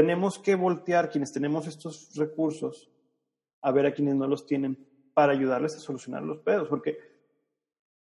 tenemos 0.00 0.38
que 0.38 0.54
voltear 0.54 1.10
quienes 1.10 1.30
tenemos 1.30 1.66
estos 1.66 2.14
recursos 2.16 2.90
a 3.60 3.70
ver 3.70 3.84
a 3.84 3.92
quienes 3.92 4.16
no 4.16 4.26
los 4.26 4.46
tienen 4.46 4.78
para 5.12 5.34
ayudarles 5.34 5.76
a 5.76 5.78
solucionar 5.78 6.22
los 6.22 6.38
pedos, 6.38 6.68
porque 6.68 6.96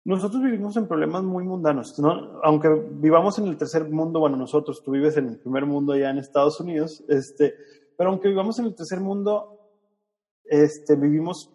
nosotros 0.04 0.40
vivimos 0.40 0.76
en 0.76 0.86
problemas 0.86 1.24
muy 1.24 1.42
mundanos, 1.42 1.98
¿no? 1.98 2.40
aunque 2.44 2.68
vivamos 2.68 3.40
en 3.40 3.48
el 3.48 3.56
tercer 3.56 3.90
mundo, 3.90 4.20
bueno, 4.20 4.36
nosotros, 4.36 4.84
tú 4.84 4.92
vives 4.92 5.16
en 5.16 5.26
el 5.26 5.40
primer 5.40 5.66
mundo 5.66 5.92
allá 5.92 6.10
en 6.10 6.18
Estados 6.18 6.60
Unidos, 6.60 7.02
este, 7.08 7.56
pero 7.96 8.10
aunque 8.10 8.28
vivamos 8.28 8.60
en 8.60 8.66
el 8.66 8.76
tercer 8.76 9.00
mundo, 9.00 9.58
este, 10.44 10.94
vivimos 10.94 11.52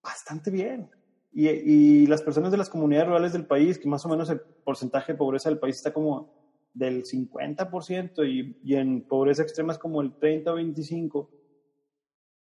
bastante 0.00 0.52
bien. 0.52 0.88
Y, 1.32 1.48
y, 1.48 2.06
las 2.06 2.22
personas 2.22 2.52
de 2.52 2.58
las 2.58 2.70
comunidades 2.70 3.08
rurales 3.08 3.32
del 3.32 3.46
país, 3.46 3.78
que 3.78 3.88
más 3.88 4.04
o 4.06 4.08
menos 4.08 4.30
el 4.30 4.38
porcentaje 4.38 5.12
de 5.12 5.18
pobreza 5.18 5.48
del 5.48 5.58
país 5.58 5.76
está 5.76 5.92
como 5.92 6.41
del 6.74 7.04
50% 7.04 8.26
y, 8.28 8.56
y 8.64 8.76
en 8.76 9.02
pobreza 9.02 9.42
extrema 9.42 9.72
es 9.72 9.78
como 9.78 10.00
el 10.00 10.14
30 10.14 10.52
o 10.52 10.58
25%, 10.58 11.28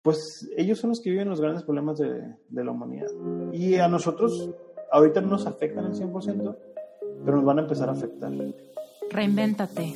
pues 0.02 0.47
ellos 0.55 0.77
son 0.79 0.91
los 0.91 1.02
que 1.02 1.09
viven 1.09 1.29
los 1.29 1.41
grandes 1.41 1.63
problemas 1.63 1.97
de, 1.97 2.35
de 2.47 2.63
la 2.63 2.71
humanidad. 2.71 3.07
Y 3.53 3.75
a 3.75 3.88
nosotros 3.88 4.52
ahorita 4.91 5.21
no 5.21 5.30
nos 5.30 5.47
afectan 5.47 5.85
al 5.85 5.93
100%, 5.93 6.57
pero 7.25 7.38
nos 7.38 7.45
van 7.45 7.59
a 7.59 7.61
empezar 7.63 7.89
a 7.89 7.93
afectar. 7.93 8.31
Reinvéntate. 9.09 9.95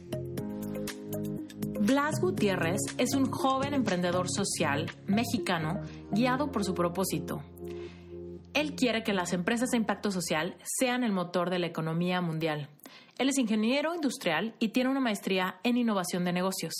Blas 1.83 2.21
Gutiérrez 2.21 2.79
es 2.99 3.15
un 3.15 3.31
joven 3.31 3.73
emprendedor 3.73 4.29
social 4.29 4.91
mexicano 5.07 5.81
guiado 6.11 6.51
por 6.51 6.63
su 6.63 6.75
propósito. 6.75 7.41
Él 8.53 8.75
quiere 8.75 9.01
que 9.01 9.13
las 9.13 9.33
empresas 9.33 9.71
de 9.71 9.77
impacto 9.77 10.11
social 10.11 10.55
sean 10.63 11.03
el 11.03 11.11
motor 11.11 11.49
de 11.49 11.57
la 11.57 11.65
economía 11.65 12.21
mundial. 12.21 12.69
Él 13.17 13.29
es 13.29 13.39
ingeniero 13.39 13.95
industrial 13.95 14.53
y 14.59 14.67
tiene 14.69 14.91
una 14.91 14.99
maestría 14.99 15.59
en 15.63 15.75
innovación 15.75 16.23
de 16.23 16.33
negocios. 16.33 16.73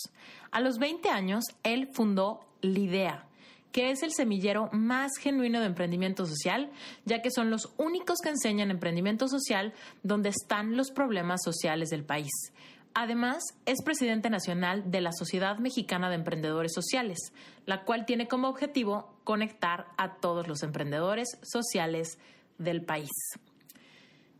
A 0.51 0.61
los 0.61 0.77
20 0.77 1.09
años, 1.09 1.45
él 1.63 1.89
fundó 1.91 2.41
Lidea, 2.61 3.25
que 3.71 3.89
es 3.89 4.03
el 4.03 4.13
semillero 4.13 4.69
más 4.71 5.13
genuino 5.19 5.61
de 5.61 5.65
emprendimiento 5.65 6.27
social, 6.27 6.69
ya 7.05 7.23
que 7.23 7.31
son 7.31 7.49
los 7.49 7.73
únicos 7.77 8.19
que 8.21 8.29
enseñan 8.29 8.69
emprendimiento 8.69 9.27
social 9.27 9.73
donde 10.03 10.29
están 10.29 10.77
los 10.77 10.91
problemas 10.91 11.41
sociales 11.43 11.89
del 11.89 12.03
país. 12.03 12.29
Además, 12.93 13.43
es 13.65 13.81
presidente 13.83 14.29
nacional 14.29 14.91
de 14.91 14.99
la 14.99 15.13
Sociedad 15.13 15.57
Mexicana 15.59 16.09
de 16.09 16.15
Emprendedores 16.15 16.73
Sociales, 16.73 17.19
la 17.65 17.83
cual 17.85 18.05
tiene 18.05 18.27
como 18.27 18.49
objetivo 18.49 19.15
conectar 19.23 19.87
a 19.97 20.15
todos 20.15 20.47
los 20.47 20.61
emprendedores 20.61 21.39
sociales 21.41 22.19
del 22.57 22.83
país. 22.83 23.09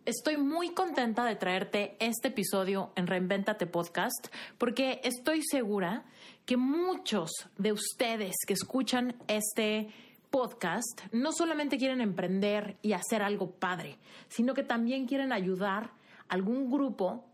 Estoy 0.04 0.36
muy 0.36 0.74
contenta 0.74 1.24
de 1.24 1.36
traerte 1.36 1.96
este 2.00 2.30
episodio 2.30 2.92
en 2.96 3.08
Reinventate 3.08 3.68
Podcast 3.68 4.28
porque 4.58 5.00
estoy 5.04 5.44
segura 5.44 6.04
que 6.46 6.58
muchos 6.58 7.30
de 7.58 7.72
ustedes 7.72 8.36
que 8.46 8.54
escuchan 8.54 9.16
este 9.28 9.90
podcast 10.32 11.02
no 11.12 11.32
solamente 11.32 11.78
quieren 11.78 12.02
emprender 12.02 12.78
y 12.82 12.94
hacer 12.94 13.22
algo 13.22 13.52
padre, 13.52 14.00
sino 14.28 14.54
que 14.54 14.64
también 14.64 15.06
quieren 15.06 15.32
ayudar 15.32 15.92
a 16.28 16.34
algún 16.34 16.72
grupo 16.72 17.31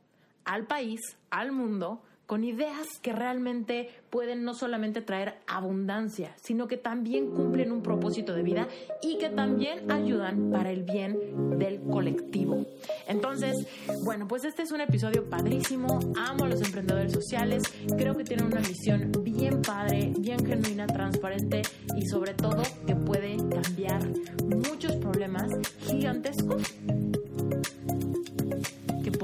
al 0.47 0.65
país, 0.65 0.99
al 1.29 1.51
mundo, 1.51 2.01
con 2.27 2.43
ideas 2.43 2.85
que 3.01 3.13
realmente 3.13 3.89
pueden 4.09 4.43
no 4.43 4.53
solamente 4.53 5.01
traer 5.01 5.35
abundancia, 5.47 6.35
sino 6.41 6.67
que 6.67 6.75
también 6.75 7.31
cumplen 7.31 7.71
un 7.71 7.81
propósito 7.81 8.33
de 8.33 8.43
vida 8.43 8.67
y 9.01 9.17
que 9.17 9.29
también 9.29 9.89
ayudan 9.89 10.51
para 10.51 10.71
el 10.71 10.83
bien 10.83 11.57
del 11.57 11.81
colectivo. 11.81 12.65
Entonces, 13.07 13.55
bueno, 14.03 14.27
pues 14.27 14.43
este 14.43 14.63
es 14.63 14.71
un 14.71 14.81
episodio 14.81 15.29
padrísimo. 15.29 15.99
Amo 16.17 16.43
a 16.43 16.49
los 16.49 16.61
emprendedores 16.61 17.13
sociales. 17.13 17.63
Creo 17.97 18.13
que 18.15 18.25
tienen 18.25 18.47
una 18.47 18.59
misión 18.59 19.11
bien 19.23 19.61
padre, 19.61 20.11
bien 20.19 20.45
genuina, 20.45 20.85
transparente 20.85 21.61
y 21.95 22.05
sobre 22.07 22.33
todo 22.33 22.61
que 22.85 22.95
puede 22.95 23.37
cambiar 23.37 24.01
muchos 24.43 24.97
problemas 24.97 25.49
gigantescos 25.79 26.61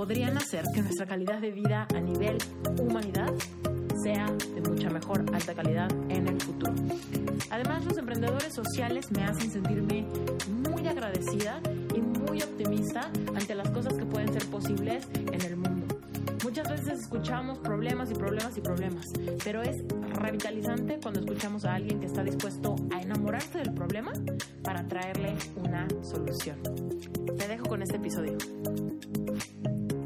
podrían 0.04 0.36
hacer 0.36 0.66
que 0.76 0.82
nuestra 0.82 1.06
calidad 1.06 1.40
de 1.40 1.52
vida 1.52 1.88
a 1.96 2.02
nivel 2.02 2.38
humanidad 2.78 3.32
sea 4.04 4.26
de 4.54 4.60
mucha 4.60 4.90
mejor 4.90 5.24
alta 5.34 5.56
calidad 5.56 5.90
en 6.10 6.28
el 6.28 6.42
futuro. 6.42 6.74
Además, 7.50 7.86
los 7.86 7.98
emprendedores 7.98 8.54
sociales 8.54 9.10
me 9.14 9.24
hacen 9.24 9.50
sentirme 9.50 10.06
muy 10.70 10.86
agradecida 10.90 11.62
y 11.96 12.02
muy 12.02 12.42
optimista 12.42 13.10
ante 13.34 13.56
las 13.56 13.70
cosas 13.70 13.94
que 13.94 14.06
pueden 14.06 14.34
ser 14.34 14.46
posibles 14.48 15.08
en 15.16 15.42
el 15.42 15.56
mundo. 15.56 15.98
Muchas 16.44 16.70
veces 16.70 17.00
escuchamos 17.00 17.60
problemas 17.60 18.12
y 18.12 18.16
problemas 18.16 18.58
y 18.58 18.60
problemas, 18.60 19.06
pero 19.46 19.62
es 19.62 19.86
revitalizante 20.16 21.00
cuando 21.02 21.22
escuchamos 21.22 21.64
a 21.64 21.76
alguien 21.76 22.02
que 22.02 22.08
está 22.08 22.26
dispuesto 22.26 22.76
a 22.94 23.02
enamorarse 23.02 23.60
del 23.60 23.74
problema 23.74 24.12
para 24.64 24.86
traerle 24.86 25.38
una 25.56 25.88
solución. 26.02 26.62
Te 27.38 27.48
dejo 27.48 27.64
con 27.68 27.82
este 27.82 27.96
episodio. 27.96 28.38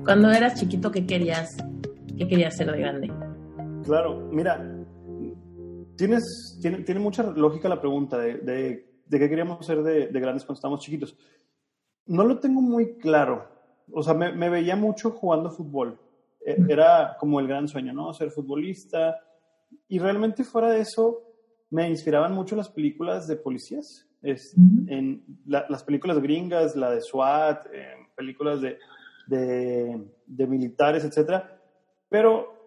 Cuando 0.08 0.32
eras 0.32 0.58
chiquito, 0.58 0.90
¿qué 0.90 1.06
querías? 1.06 1.58
¿Qué 2.18 2.30
querías 2.30 2.56
ser 2.56 2.72
de 2.72 2.80
grande? 2.80 3.12
Claro, 3.84 4.30
mira, 4.32 4.66
tienes, 5.98 6.58
tiene, 6.62 6.78
tiene 6.84 7.02
mucha 7.02 7.24
lógica 7.24 7.68
la 7.68 7.82
pregunta 7.82 8.18
de, 8.18 8.36
de, 8.36 9.20
qué 9.20 9.28
queríamos 9.28 9.66
ser 9.66 9.84
de, 9.84 10.08
de, 10.08 10.20
grandes 10.22 10.46
cuando 10.46 10.60
estábamos 10.60 10.80
chiquitos. 10.80 11.18
No 12.06 12.24
lo 12.24 12.40
tengo 12.40 12.62
muy 12.62 12.98
claro. 13.00 13.50
O 13.92 14.02
sea, 14.02 14.14
me, 14.14 14.32
me 14.32 14.48
veía 14.48 14.78
mucho 14.78 15.12
jugando 15.12 15.52
fútbol. 15.52 16.00
E, 16.40 16.56
era 16.70 17.18
como 17.20 17.42
el 17.42 17.48
gran 17.50 17.68
sueño, 17.68 17.92
¿no? 17.92 18.14
Ser 18.14 18.32
futbolista. 18.32 19.20
Y 19.90 20.00
realmente 20.00 20.46
fuera 20.46 20.70
de 20.70 20.80
eso, 20.80 21.22
me 21.70 21.90
inspiraban 21.90 22.32
mucho 22.32 22.56
las 22.56 22.70
películas 22.70 23.28
de 23.28 23.36
policías. 23.36 24.08
Es, 24.22 24.56
en 24.88 25.22
las 25.46 25.84
películas 25.84 26.22
gringas, 26.22 26.78
la 26.78 26.92
de 26.92 27.02
SWAT, 27.02 27.68
películas 28.16 28.62
de, 28.62 28.78
de, 29.28 30.02
de 30.26 30.48
militares, 30.48 31.04
etcétera, 31.04 31.60
pero 32.10 32.58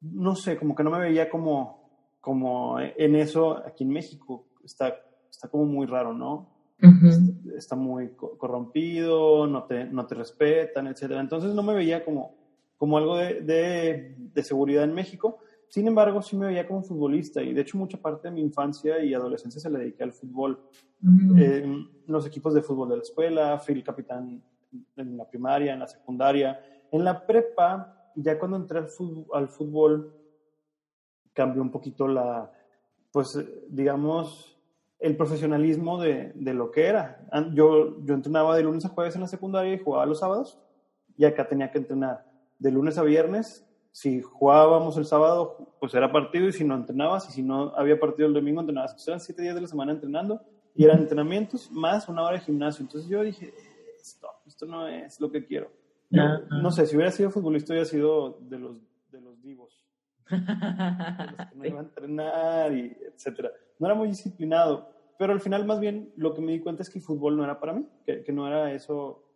no 0.00 0.34
sé, 0.34 0.56
como 0.56 0.74
que 0.74 0.82
no 0.82 0.90
me 0.90 0.98
veía 0.98 1.28
como, 1.28 1.90
como 2.20 2.78
en 2.80 3.16
eso 3.16 3.56
aquí 3.66 3.84
en 3.84 3.90
México. 3.90 4.46
Está, 4.64 4.94
está 5.30 5.48
como 5.48 5.64
muy 5.64 5.86
raro, 5.86 6.12
¿no? 6.12 6.48
está, 7.56 7.76
muy 7.76 8.12
corrompido, 8.16 9.46
no 9.46 9.64
te, 9.64 9.84
no 9.84 10.06
te 10.06 10.14
respetan, 10.14 10.86
etcétera. 10.86 11.20
Entonces 11.20 11.54
no 11.54 11.62
me 11.62 11.74
veía 11.74 12.02
como, 12.04 12.34
como 12.78 12.96
algo 12.96 13.18
de, 13.18 13.42
de, 13.42 14.14
de, 14.16 14.42
seguridad 14.42 14.84
en 14.84 14.94
México. 14.94 15.40
Sin 15.68 15.86
embargo, 15.86 16.22
sí 16.22 16.36
me 16.36 16.46
veía 16.46 16.66
como 16.66 16.82
futbolista 16.82 17.42
y 17.42 17.52
de 17.52 17.60
hecho 17.60 17.76
mucha 17.76 17.98
parte 17.98 18.28
de 18.28 18.34
mi 18.34 18.40
infancia 18.40 19.04
y 19.04 19.12
adolescencia 19.12 19.60
se 19.60 19.68
le 19.68 19.78
dediqué 19.78 20.04
al 20.04 20.12
fútbol. 20.12 20.58
en 21.02 21.86
los 22.06 22.26
equipos 22.26 22.54
de 22.54 22.62
fútbol 22.62 22.88
de 22.88 22.96
la 22.96 23.02
escuela, 23.02 23.58
fui 23.58 23.74
el 23.74 23.84
capitán 23.84 24.42
en 24.96 25.16
la 25.16 25.28
primaria, 25.28 25.72
en 25.72 25.80
la 25.80 25.86
secundaria. 25.86 26.60
En 26.90 27.04
la 27.04 27.26
prepa, 27.26 28.12
ya 28.14 28.38
cuando 28.38 28.56
entré 28.56 28.78
al 28.78 29.48
fútbol, 29.48 30.14
cambió 31.32 31.62
un 31.62 31.70
poquito 31.70 32.08
la, 32.08 32.50
pues, 33.12 33.28
digamos, 33.68 34.58
el 34.98 35.16
profesionalismo 35.16 36.00
de, 36.00 36.32
de, 36.34 36.54
lo 36.54 36.70
que 36.70 36.86
era. 36.86 37.26
Yo, 37.54 38.04
yo 38.04 38.14
entrenaba 38.14 38.56
de 38.56 38.62
lunes 38.62 38.84
a 38.84 38.90
jueves 38.90 39.14
en 39.14 39.22
la 39.22 39.28
secundaria 39.28 39.72
y 39.72 39.78
jugaba 39.78 40.06
los 40.06 40.20
sábados, 40.20 40.58
y 41.16 41.24
acá 41.24 41.48
tenía 41.48 41.70
que 41.70 41.78
entrenar 41.78 42.26
de 42.58 42.70
lunes 42.70 42.98
a 42.98 43.02
viernes. 43.02 43.66
Si 43.92 44.20
jugábamos 44.20 44.96
el 44.96 45.04
sábado, 45.04 45.74
pues 45.80 45.94
era 45.94 46.12
partido, 46.12 46.46
y 46.46 46.52
si 46.52 46.64
no 46.64 46.74
entrenabas, 46.74 47.28
y 47.28 47.32
si 47.32 47.42
no 47.42 47.74
había 47.76 47.98
partido 47.98 48.28
el 48.28 48.34
domingo, 48.34 48.60
entrenabas. 48.60 48.92
Entonces 48.92 49.08
eran 49.08 49.20
siete 49.20 49.42
días 49.42 49.54
de 49.54 49.62
la 49.62 49.68
semana 49.68 49.92
entrenando, 49.92 50.42
y 50.74 50.84
eran 50.84 50.98
entrenamientos 50.98 51.70
más 51.72 52.08
una 52.08 52.22
hora 52.22 52.34
de 52.34 52.44
gimnasio. 52.44 52.82
Entonces 52.82 53.08
yo 53.08 53.22
dije, 53.22 53.52
esto 54.00 54.29
no 54.66 54.86
es 54.88 55.20
lo 55.20 55.30
que 55.30 55.44
quiero. 55.44 55.70
no 56.10 56.70
sé, 56.70 56.86
si 56.86 56.96
hubiera 56.96 57.10
sido 57.10 57.30
futbolista 57.30 57.72
hubiera 57.72 57.86
sido 57.86 58.38
de 58.40 58.58
los, 58.58 58.76
de 59.10 59.20
los 59.20 59.40
divos. 59.42 59.86
los 60.28 60.40
que 60.40 61.56
no 61.56 61.64
iba 61.66 61.80
a 61.80 61.82
entrenar, 61.82 62.72
y 62.72 62.96
etcétera. 63.12 63.50
No 63.78 63.86
era 63.86 63.94
muy 63.94 64.08
disciplinado, 64.08 64.90
pero 65.18 65.32
al 65.32 65.40
final 65.40 65.64
más 65.64 65.80
bien 65.80 66.12
lo 66.16 66.34
que 66.34 66.40
me 66.40 66.52
di 66.52 66.60
cuenta 66.60 66.82
es 66.82 66.90
que 66.90 66.98
el 66.98 67.04
fútbol 67.04 67.36
no 67.36 67.44
era 67.44 67.58
para 67.58 67.72
mí, 67.72 67.86
que, 68.04 68.22
que 68.22 68.32
no 68.32 68.46
era 68.46 68.72
eso 68.72 69.26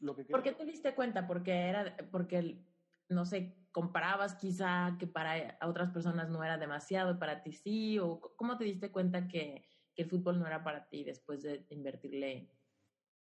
lo 0.00 0.14
que 0.14 0.22
quería. 0.22 0.36
¿Por 0.36 0.42
qué 0.42 0.52
te 0.52 0.64
diste 0.64 0.94
cuenta? 0.94 1.26
Porque 1.26 1.52
era, 1.52 1.96
porque, 2.10 2.64
no 3.08 3.24
sé, 3.24 3.56
comparabas 3.72 4.34
quizá 4.34 4.96
que 4.98 5.06
para 5.06 5.58
otras 5.62 5.90
personas 5.90 6.28
no 6.28 6.44
era 6.44 6.58
demasiado, 6.58 7.18
para 7.18 7.42
ti 7.42 7.52
sí, 7.52 7.98
o 7.98 8.20
cómo 8.36 8.58
te 8.58 8.64
diste 8.64 8.90
cuenta 8.90 9.28
que, 9.28 9.64
que 9.94 10.02
el 10.02 10.08
fútbol 10.08 10.38
no 10.38 10.46
era 10.46 10.62
para 10.62 10.88
ti 10.88 11.04
después 11.04 11.42
de 11.42 11.66
invertirle 11.70 12.50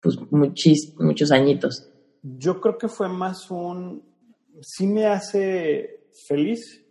pues 0.01 0.17
muchis, 0.31 0.95
muchos 0.99 1.31
añitos. 1.31 1.91
Yo 2.21 2.59
creo 2.59 2.77
que 2.77 2.87
fue 2.87 3.09
más 3.09 3.49
un, 3.49 4.03
sí 4.61 4.87
me 4.87 5.05
hace 5.05 6.09
feliz, 6.27 6.85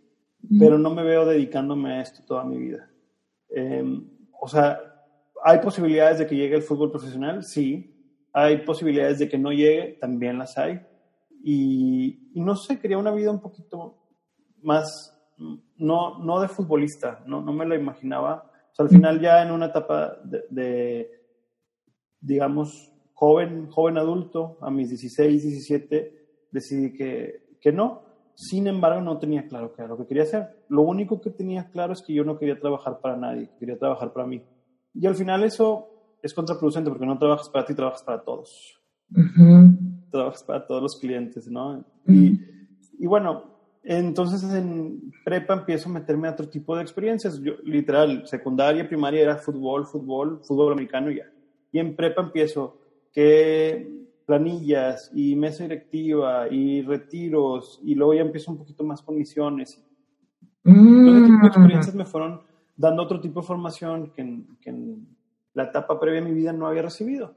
pero 0.57 0.77
no 0.77 0.89
me 0.93 1.03
veo 1.03 1.25
dedicándome 1.25 1.93
a 1.93 2.01
esto 2.01 2.23
toda 2.25 2.43
mi 2.45 2.57
vida. 2.57 2.89
Eh, 3.49 3.83
o 4.39 4.47
sea, 4.47 4.79
¿hay 5.43 5.59
posibilidades 5.59 6.19
de 6.19 6.27
que 6.27 6.35
llegue 6.35 6.55
el 6.55 6.63
fútbol 6.63 6.91
profesional? 6.91 7.43
Sí. 7.43 7.95
¿Hay 8.31 8.63
posibilidades 8.63 9.19
de 9.19 9.27
que 9.27 9.37
no 9.37 9.51
llegue? 9.51 9.97
También 9.99 10.37
las 10.37 10.57
hay. 10.57 10.79
Y, 11.43 12.31
y 12.33 12.41
no 12.41 12.55
sé, 12.55 12.79
quería 12.79 12.97
una 12.97 13.11
vida 13.11 13.31
un 13.31 13.41
poquito 13.41 13.97
más, 14.61 15.15
no, 15.77 16.19
no 16.19 16.39
de 16.39 16.47
futbolista, 16.47 17.23
no, 17.25 17.41
no 17.41 17.53
me 17.53 17.65
la 17.65 17.75
imaginaba. 17.75 18.51
O 18.71 18.75
sea, 18.75 18.83
al 18.83 18.89
final 18.89 19.19
ya 19.19 19.41
en 19.41 19.51
una 19.51 19.67
etapa 19.67 20.17
de, 20.23 20.43
de 20.49 21.19
digamos, 22.21 22.93
joven, 23.19 23.67
joven 23.67 23.97
adulto, 23.97 24.57
a 24.61 24.71
mis 24.71 24.87
16, 24.87 25.43
17, 25.43 26.13
decidí 26.51 26.93
que, 26.93 27.41
que 27.59 27.73
no. 27.73 28.01
Sin 28.33 28.65
embargo, 28.65 29.01
no 29.01 29.19
tenía 29.19 29.45
claro 29.45 29.73
qué 29.73 29.81
era 29.81 29.89
lo 29.89 29.97
que 29.97 30.07
quería 30.07 30.23
hacer. 30.23 30.47
Lo 30.69 30.83
único 30.83 31.19
que 31.19 31.29
tenía 31.29 31.65
claro 31.69 31.91
es 31.91 32.01
que 32.01 32.13
yo 32.13 32.23
no 32.23 32.37
quería 32.37 32.57
trabajar 32.57 33.01
para 33.01 33.17
nadie, 33.17 33.49
quería 33.59 33.77
trabajar 33.77 34.13
para 34.13 34.25
mí. 34.25 34.41
Y 34.93 35.05
al 35.05 35.15
final 35.15 35.43
eso 35.43 35.89
es 36.21 36.33
contraproducente 36.33 36.89
porque 36.89 37.05
no 37.05 37.17
trabajas 37.17 37.49
para 37.49 37.65
ti, 37.65 37.75
trabajas 37.75 38.03
para 38.03 38.23
todos. 38.23 38.79
Ujú. 39.11 39.77
Trabajas 40.09 40.43
para 40.45 40.65
todos 40.65 40.81
los 40.81 40.97
clientes, 40.97 41.45
¿no? 41.49 41.73
Ujú. 41.73 41.85
Y, 42.07 42.39
y 42.99 43.05
bueno, 43.05 43.43
entonces 43.83 44.41
en 44.53 45.11
prepa 45.25 45.55
empiezo 45.55 45.89
a 45.89 45.93
meterme 45.93 46.29
a 46.29 46.31
otro 46.31 46.47
tipo 46.47 46.73
de 46.73 46.83
experiencias. 46.83 47.37
Yo, 47.41 47.55
literal, 47.65 48.25
secundaria, 48.25 48.87
primaria 48.87 49.23
era 49.23 49.35
fútbol, 49.35 49.85
fútbol, 49.85 50.39
fútbol 50.47 50.71
americano 50.71 51.11
y 51.11 51.17
ya. 51.17 51.25
Y 51.73 51.79
en 51.79 51.97
prepa 51.97 52.21
empiezo 52.21 52.78
que 53.11 53.89
planillas 54.25 55.11
y 55.13 55.35
mesa 55.35 55.63
directiva 55.63 56.47
y 56.49 56.81
retiros 56.83 57.79
y 57.83 57.95
luego 57.95 58.13
ya 58.13 58.21
empiezo 58.21 58.51
un 58.51 58.59
poquito 58.59 58.83
más 58.83 59.01
con 59.01 59.17
misiones. 59.17 59.83
Todo 60.63 60.73
ese 61.17 61.25
tipo 61.25 61.37
de 61.37 61.43
Mm. 61.43 61.45
experiencias 61.47 61.95
me 61.95 62.05
fueron 62.05 62.41
dando 62.75 63.03
otro 63.03 63.19
tipo 63.19 63.41
de 63.41 63.47
formación 63.47 64.11
que 64.11 64.21
en, 64.21 64.57
que 64.61 64.69
en 64.69 65.07
la 65.53 65.63
etapa 65.63 65.99
previa 65.99 66.21
de 66.21 66.27
mi 66.27 66.33
vida 66.33 66.53
no 66.53 66.67
había 66.67 66.83
recibido. 66.83 67.35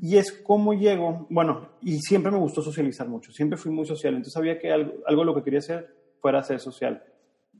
Y 0.00 0.16
es 0.16 0.32
como 0.32 0.72
llego, 0.72 1.26
bueno, 1.30 1.68
y 1.82 1.98
siempre 1.98 2.30
me 2.30 2.38
gustó 2.38 2.62
socializar 2.62 3.08
mucho, 3.08 3.32
siempre 3.32 3.58
fui 3.58 3.72
muy 3.72 3.84
social, 3.84 4.14
entonces 4.14 4.32
sabía 4.32 4.58
que 4.58 4.70
algo, 4.70 4.94
algo 5.04 5.24
lo 5.24 5.34
que 5.34 5.42
quería 5.42 5.58
hacer 5.58 5.94
fuera 6.20 6.42
ser 6.44 6.60
social, 6.60 7.02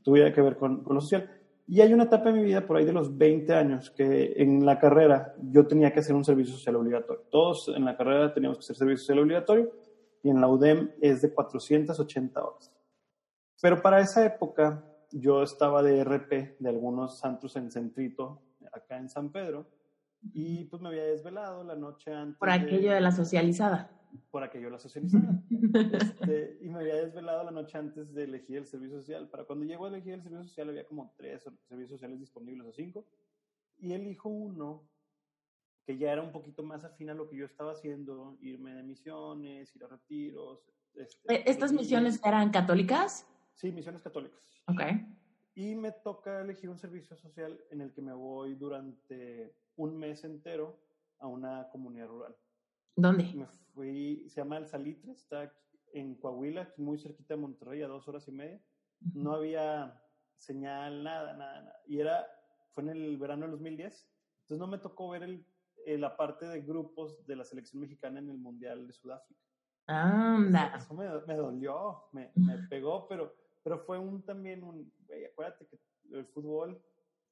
tuviera 0.01 0.33
que 0.33 0.41
ver 0.41 0.55
con, 0.55 0.83
con 0.83 0.95
lo 0.95 1.01
social. 1.01 1.29
Y 1.71 1.81
hay 1.81 1.93
una 1.93 2.05
etapa 2.05 2.31
de 2.31 2.39
mi 2.39 2.43
vida 2.43 2.65
por 2.65 2.77
ahí 2.77 2.85
de 2.85 2.93
los 2.93 3.15
20 3.15 3.53
años 3.53 3.91
que 3.91 4.33
en 4.37 4.65
la 4.65 4.79
carrera 4.79 5.35
yo 5.39 5.67
tenía 5.67 5.93
que 5.93 5.99
hacer 5.99 6.15
un 6.15 6.25
servicio 6.25 6.55
social 6.55 6.77
obligatorio. 6.77 7.25
Todos 7.29 7.71
en 7.75 7.85
la 7.85 7.95
carrera 7.95 8.33
teníamos 8.33 8.57
que 8.57 8.63
hacer 8.63 8.75
servicio 8.75 9.03
social 9.03 9.19
obligatorio 9.19 9.71
y 10.23 10.31
en 10.31 10.41
la 10.41 10.47
UDEM 10.47 10.89
es 10.99 11.21
de 11.21 11.31
480 11.31 12.43
horas. 12.43 12.73
Pero 13.61 13.83
para 13.83 13.99
esa 13.99 14.25
época 14.25 14.83
yo 15.11 15.43
estaba 15.43 15.83
de 15.83 16.03
RP 16.03 16.57
de 16.57 16.69
algunos 16.69 17.19
santos 17.19 17.55
en 17.55 17.69
Centrito, 17.69 18.41
acá 18.71 18.97
en 18.97 19.07
San 19.07 19.31
Pedro, 19.31 19.67
y 20.21 20.65
pues 20.65 20.81
me 20.81 20.89
había 20.89 21.03
desvelado 21.03 21.63
la 21.63 21.75
noche 21.75 22.13
antes. 22.13 22.37
Por 22.37 22.49
aquello 22.49 22.91
de 22.91 23.01
la 23.01 23.11
socializada. 23.11 23.91
Por 24.31 24.43
aquello 24.43 24.65
de 24.65 24.71
la 24.71 24.79
socialización. 24.79 25.45
Este, 25.69 26.57
y 26.61 26.69
me 26.69 26.79
había 26.79 26.95
desvelado 26.95 27.43
la 27.43 27.51
noche 27.51 27.77
antes 27.77 28.11
de 28.13 28.23
elegir 28.23 28.57
el 28.57 28.65
servicio 28.65 28.97
social. 28.97 29.29
Para 29.29 29.43
cuando 29.43 29.65
llego 29.65 29.85
a 29.85 29.89
elegir 29.89 30.13
el 30.13 30.23
servicio 30.23 30.45
social 30.45 30.69
había 30.69 30.85
como 30.85 31.13
tres 31.15 31.43
servicios 31.67 31.91
sociales 31.91 32.19
disponibles 32.19 32.67
o 32.67 32.73
cinco. 32.73 33.05
Y 33.77 33.93
elijo 33.93 34.29
uno 34.29 34.89
que 35.85 35.97
ya 35.97 36.11
era 36.11 36.21
un 36.21 36.31
poquito 36.31 36.63
más 36.63 36.83
afín 36.83 37.09
a 37.09 37.13
lo 37.13 37.27
que 37.29 37.35
yo 37.35 37.45
estaba 37.45 37.71
haciendo, 37.71 38.37
irme 38.41 38.73
de 38.73 38.83
misiones, 38.83 39.75
ir 39.75 39.83
a 39.83 39.87
retiros. 39.87 40.63
este, 40.95 41.33
Eh, 41.33 41.43
¿Estas 41.45 41.71
misiones 41.71 42.19
eran 42.23 42.51
católicas? 42.51 43.27
Sí, 43.55 43.71
misiones 43.71 44.01
católicas. 44.01 44.43
Ok. 44.67 44.81
Y 45.55 45.75
me 45.75 45.91
toca 45.91 46.41
elegir 46.41 46.69
un 46.69 46.77
servicio 46.77 47.15
social 47.15 47.59
en 47.71 47.81
el 47.81 47.91
que 47.93 48.01
me 48.01 48.13
voy 48.13 48.55
durante 48.55 49.55
un 49.79 49.97
mes 49.97 50.23
entero 50.25 50.77
a 51.19 51.27
una 51.27 51.69
comunidad 51.71 52.07
rural. 52.07 52.35
¿Dónde? 52.95 53.23
Me 53.33 53.47
fui, 53.73 54.27
se 54.27 54.41
llama 54.41 54.57
El 54.57 54.67
Salitre, 54.67 55.13
está 55.13 55.41
aquí 55.41 55.79
en 55.93 56.15
Coahuila, 56.15 56.63
aquí 56.63 56.81
muy 56.81 56.99
cerquita 56.99 57.33
de 57.33 57.41
Monterrey, 57.41 57.81
a 57.81 57.87
dos 57.87 58.07
horas 58.07 58.27
y 58.27 58.31
media. 58.31 58.61
No 59.13 59.33
había 59.33 60.01
señal, 60.37 61.01
nada, 61.03 61.33
nada, 61.33 61.61
nada. 61.61 61.81
Y 61.87 61.99
era, 61.99 62.27
fue 62.73 62.83
en 62.83 62.89
el 62.89 63.17
verano 63.17 63.43
del 63.43 63.51
2010, 63.51 64.09
entonces 64.41 64.59
no 64.59 64.67
me 64.67 64.79
tocó 64.79 65.09
ver 65.09 65.23
el, 65.23 65.45
eh, 65.85 65.97
la 65.97 66.17
parte 66.17 66.45
de 66.45 66.61
grupos 66.61 67.25
de 67.25 67.37
la 67.37 67.45
selección 67.45 67.81
mexicana 67.81 68.19
en 68.19 68.29
el 68.29 68.37
Mundial 68.37 68.85
de 68.85 68.93
Sudáfrica. 68.93 69.41
Anda. 69.87 70.73
Eso 70.75 70.93
me, 70.93 71.07
me 71.25 71.35
dolió, 71.35 72.09
me, 72.11 72.31
me 72.35 72.57
pegó, 72.67 73.07
pero, 73.07 73.33
pero 73.63 73.79
fue 73.79 73.97
un 73.97 74.23
también 74.23 74.61
un, 74.61 74.91
güey, 75.07 75.25
acuérdate 75.25 75.67
que 75.67 75.79
el 76.11 76.25
fútbol 76.27 76.83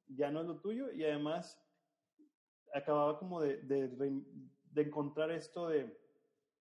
ya 0.07 0.31
no 0.31 0.39
es 0.41 0.47
lo 0.47 0.59
tuyo 0.59 0.91
y 0.93 1.03
además 1.03 1.61
acababa 2.73 3.17
como 3.19 3.41
de, 3.41 3.57
de, 3.63 3.87
de 3.89 4.81
encontrar 4.81 5.31
esto 5.31 5.67
de, 5.67 5.97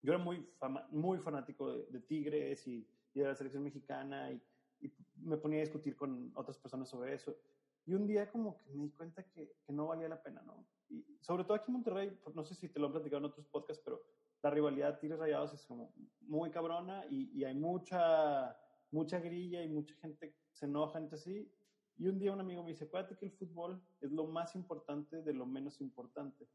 yo 0.02 0.12
era 0.12 0.22
muy, 0.22 0.46
fama- 0.58 0.86
muy 0.90 1.18
fanático 1.18 1.72
de, 1.72 1.86
de 1.86 2.00
Tigres 2.00 2.66
y, 2.66 2.88
y 3.12 3.20
de 3.20 3.26
la 3.26 3.34
selección 3.34 3.62
mexicana 3.62 4.30
y, 4.30 4.42
y 4.80 4.92
me 5.16 5.36
ponía 5.36 5.58
a 5.58 5.64
discutir 5.64 5.96
con 5.96 6.32
otras 6.34 6.58
personas 6.58 6.88
sobre 6.88 7.14
eso. 7.14 7.36
Y 7.84 7.94
un 7.94 8.06
día 8.06 8.30
como 8.30 8.56
que 8.58 8.72
me 8.72 8.84
di 8.84 8.90
cuenta 8.90 9.22
que, 9.30 9.58
que 9.64 9.72
no 9.72 9.86
valía 9.86 10.08
la 10.08 10.22
pena, 10.22 10.42
¿no? 10.42 10.66
Y 10.88 11.18
sobre 11.20 11.44
todo 11.44 11.54
aquí 11.54 11.66
en 11.68 11.74
Monterrey, 11.74 12.10
pues, 12.22 12.34
no 12.34 12.44
sé 12.44 12.54
si 12.54 12.68
te 12.68 12.80
lo 12.80 12.86
han 12.86 12.92
platicado 12.92 13.18
en 13.18 13.26
otros 13.26 13.46
podcasts, 13.46 13.82
pero 13.84 14.02
la 14.42 14.50
rivalidad 14.50 14.98
Tigres 14.98 15.18
Rayados 15.18 15.54
es 15.54 15.64
como 15.66 15.92
muy 16.20 16.50
cabrona 16.50 17.06
y, 17.08 17.30
y 17.38 17.44
hay 17.44 17.54
mucha, 17.54 18.56
mucha 18.90 19.18
grilla 19.20 19.62
y 19.62 19.68
mucha 19.68 19.94
gente 19.96 20.36
se 20.52 20.66
enoja 20.66 20.98
entre 20.98 21.18
sí. 21.18 21.52
Y 21.98 22.08
un 22.08 22.18
día 22.18 22.32
un 22.32 22.40
amigo 22.40 22.62
me 22.62 22.70
dice, 22.70 22.84
acuérdate 22.84 23.16
que 23.16 23.24
el 23.26 23.32
fútbol 23.32 23.82
es 24.00 24.12
lo 24.12 24.26
más 24.26 24.54
importante 24.54 25.22
de 25.22 25.32
lo 25.32 25.46
menos 25.46 25.80
importante. 25.80 26.46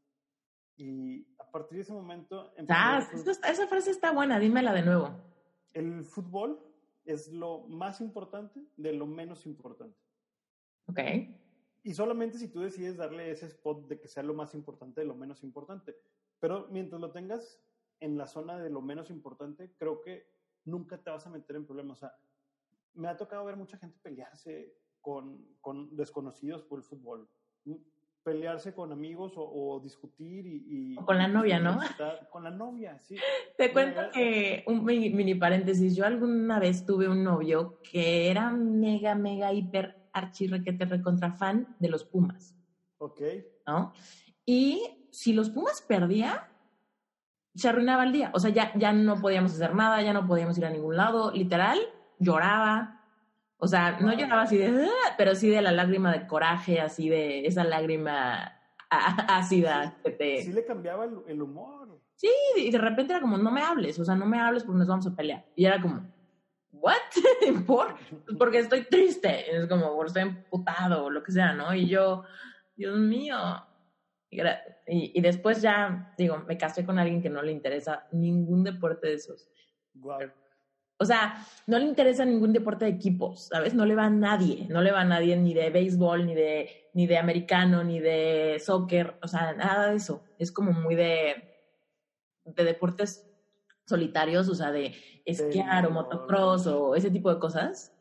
Y 0.76 1.26
a 1.38 1.50
partir 1.50 1.76
de 1.76 1.82
ese 1.82 1.92
momento... 1.92 2.52
Ah, 2.68 3.06
está- 3.12 3.50
esa 3.50 3.66
frase 3.66 3.90
está 3.90 4.12
buena, 4.12 4.38
dímela 4.38 4.72
de 4.72 4.82
nuevo. 4.82 5.10
el 5.74 6.04
fútbol 6.04 6.60
es 7.04 7.28
lo 7.32 7.62
más 7.66 8.00
importante 8.00 8.62
de 8.76 8.92
lo 8.92 9.06
menos 9.06 9.46
importante. 9.46 9.98
Ok. 10.86 11.00
Y 11.82 11.94
solamente 11.94 12.38
si 12.38 12.48
tú 12.48 12.60
decides 12.60 12.96
darle 12.96 13.30
ese 13.30 13.46
spot 13.46 13.88
de 13.88 13.98
que 13.98 14.06
sea 14.06 14.22
lo 14.22 14.34
más 14.34 14.54
importante 14.54 15.00
de 15.00 15.06
lo 15.06 15.14
menos 15.16 15.42
importante. 15.42 15.96
Pero 16.38 16.68
mientras 16.70 17.00
lo 17.00 17.10
tengas 17.10 17.60
en 18.00 18.16
la 18.18 18.26
zona 18.26 18.58
de 18.58 18.70
lo 18.70 18.80
menos 18.82 19.10
importante, 19.10 19.74
creo 19.78 20.00
que 20.00 20.30
nunca 20.64 21.02
te 21.02 21.10
vas 21.10 21.26
a 21.26 21.30
meter 21.30 21.56
en 21.56 21.66
problemas. 21.66 21.98
O 21.98 22.00
sea, 22.00 22.14
me 22.94 23.08
ha 23.08 23.16
tocado 23.16 23.44
ver 23.44 23.56
mucha 23.56 23.78
gente 23.78 23.98
pelearse 24.02 24.76
con, 25.02 25.44
con 25.60 25.94
desconocidos 25.96 26.62
por 26.62 26.78
el 26.78 26.84
fútbol. 26.84 27.28
Mm, 27.64 27.74
Pelearse 28.24 28.72
con 28.72 28.92
amigos 28.92 29.32
o, 29.36 29.42
o 29.42 29.80
discutir 29.80 30.46
y, 30.46 30.92
y- 30.94 30.96
O 30.96 31.04
con 31.04 31.18
la 31.18 31.26
novia, 31.26 31.58
¿no? 31.58 31.80
Con 32.30 32.44
la 32.44 32.50
novia, 32.52 32.96
sí. 33.00 33.16
Te 33.58 33.72
cuento 33.72 34.00
que, 34.14 34.62
un 34.68 34.84
mini, 34.84 35.10
mini 35.10 35.34
paréntesis, 35.34 35.96
yo 35.96 36.06
alguna 36.06 36.60
vez 36.60 36.86
tuve 36.86 37.08
un 37.08 37.24
novio 37.24 37.80
que 37.82 38.30
era 38.30 38.50
mega, 38.52 39.16
mega, 39.16 39.52
hiper, 39.52 40.08
archi, 40.12 40.46
requete, 40.46 40.84
recontra 40.84 41.32
fan 41.32 41.74
de 41.80 41.88
los 41.88 42.04
Pumas, 42.04 42.54
Ok. 42.98 43.20
¿no? 43.66 43.92
Y 44.46 44.80
si 45.10 45.32
los 45.32 45.50
Pumas 45.50 45.82
perdía, 45.82 46.48
se 47.56 47.68
arruinaba 47.68 48.04
el 48.04 48.12
día. 48.12 48.30
O 48.34 48.38
sea, 48.38 48.50
ya, 48.50 48.72
ya 48.78 48.92
no 48.92 49.20
podíamos 49.20 49.52
hacer 49.52 49.74
nada, 49.74 50.00
ya 50.00 50.12
no 50.12 50.28
podíamos 50.28 50.56
ir 50.58 50.64
a 50.66 50.70
ningún 50.70 50.96
lado. 50.96 51.32
Literal, 51.32 51.78
lloraba. 52.20 53.01
O 53.64 53.68
sea, 53.68 53.92
no 54.00 54.08
Wow. 54.08 54.16
lloraba 54.18 54.42
así 54.42 54.58
de, 54.58 54.88
pero 55.16 55.36
sí 55.36 55.48
de 55.48 55.62
la 55.62 55.70
lágrima 55.70 56.10
de 56.12 56.26
coraje, 56.26 56.80
así 56.80 57.08
de 57.08 57.46
esa 57.46 57.62
lágrima 57.62 58.58
ácida 58.90 59.94
que 60.02 60.10
te... 60.10 60.42
Sí 60.42 60.52
le 60.52 60.64
cambiaba 60.64 61.04
el, 61.04 61.18
el 61.28 61.42
humor. 61.42 62.00
Sí, 62.16 62.28
y 62.56 62.70
de 62.72 62.78
repente 62.78 63.12
era 63.12 63.20
como, 63.22 63.38
no 63.38 63.50
me 63.52 63.62
hables, 63.62 63.98
o 64.00 64.04
sea, 64.04 64.14
no 64.16 64.26
me 64.26 64.40
hables 64.40 64.64
porque 64.64 64.78
nos 64.80 64.88
vamos 64.88 65.06
a 65.06 65.14
pelear. 65.14 65.44
Y 65.54 65.64
era 65.64 65.80
como, 65.80 66.02
¿what? 66.72 66.96
¿Por? 67.66 67.94
Pues 68.26 68.36
porque 68.36 68.58
estoy 68.58 68.82
triste. 68.84 69.44
Y 69.52 69.56
es 69.56 69.66
como, 69.68 69.94
porque 69.94 70.08
estoy 70.08 70.22
emputado 70.22 71.04
o 71.04 71.10
lo 71.10 71.22
que 71.22 71.30
sea, 71.32 71.52
¿no? 71.52 71.72
Y 71.74 71.86
yo, 71.88 72.24
Dios 72.74 72.98
mío. 72.98 73.36
Y, 74.28 74.40
y- 74.40 75.12
y 75.14 75.20
después 75.20 75.62
ya, 75.62 76.12
digo, 76.18 76.38
me 76.48 76.58
casé 76.58 76.84
con 76.84 76.98
alguien 76.98 77.22
que 77.22 77.30
no 77.30 77.42
le 77.42 77.52
interesa 77.52 78.08
ningún 78.12 78.64
deporte 78.64 79.06
de 79.08 79.14
esos. 79.14 79.48
Guau. 79.94 80.20
O 81.02 81.04
sea, 81.04 81.44
no 81.66 81.80
le 81.80 81.86
interesa 81.86 82.24
ningún 82.24 82.52
deporte 82.52 82.84
de 82.84 82.92
equipos, 82.92 83.48
¿sabes? 83.48 83.74
No 83.74 83.84
le 83.84 83.96
va 83.96 84.06
a 84.06 84.10
nadie, 84.10 84.68
no 84.70 84.80
le 84.82 84.92
va 84.92 85.00
a 85.00 85.04
nadie 85.04 85.36
ni 85.36 85.52
de 85.52 85.68
béisbol, 85.70 86.24
ni 86.24 86.34
de, 86.36 86.68
ni 86.94 87.08
de 87.08 87.18
americano, 87.18 87.82
ni 87.82 87.98
de 87.98 88.62
soccer, 88.64 89.18
o 89.20 89.26
sea, 89.26 89.52
nada 89.52 89.90
de 89.90 89.96
eso. 89.96 90.22
Es 90.38 90.52
como 90.52 90.70
muy 90.70 90.94
de, 90.94 91.34
de 92.44 92.64
deportes 92.64 93.28
solitarios, 93.84 94.48
o 94.48 94.54
sea, 94.54 94.70
de 94.70 94.94
esquiar 95.24 95.86
o 95.86 95.90
motocross 95.90 96.68
o 96.68 96.94
ese 96.94 97.10
tipo 97.10 97.34
de 97.34 97.40
cosas, 97.40 97.92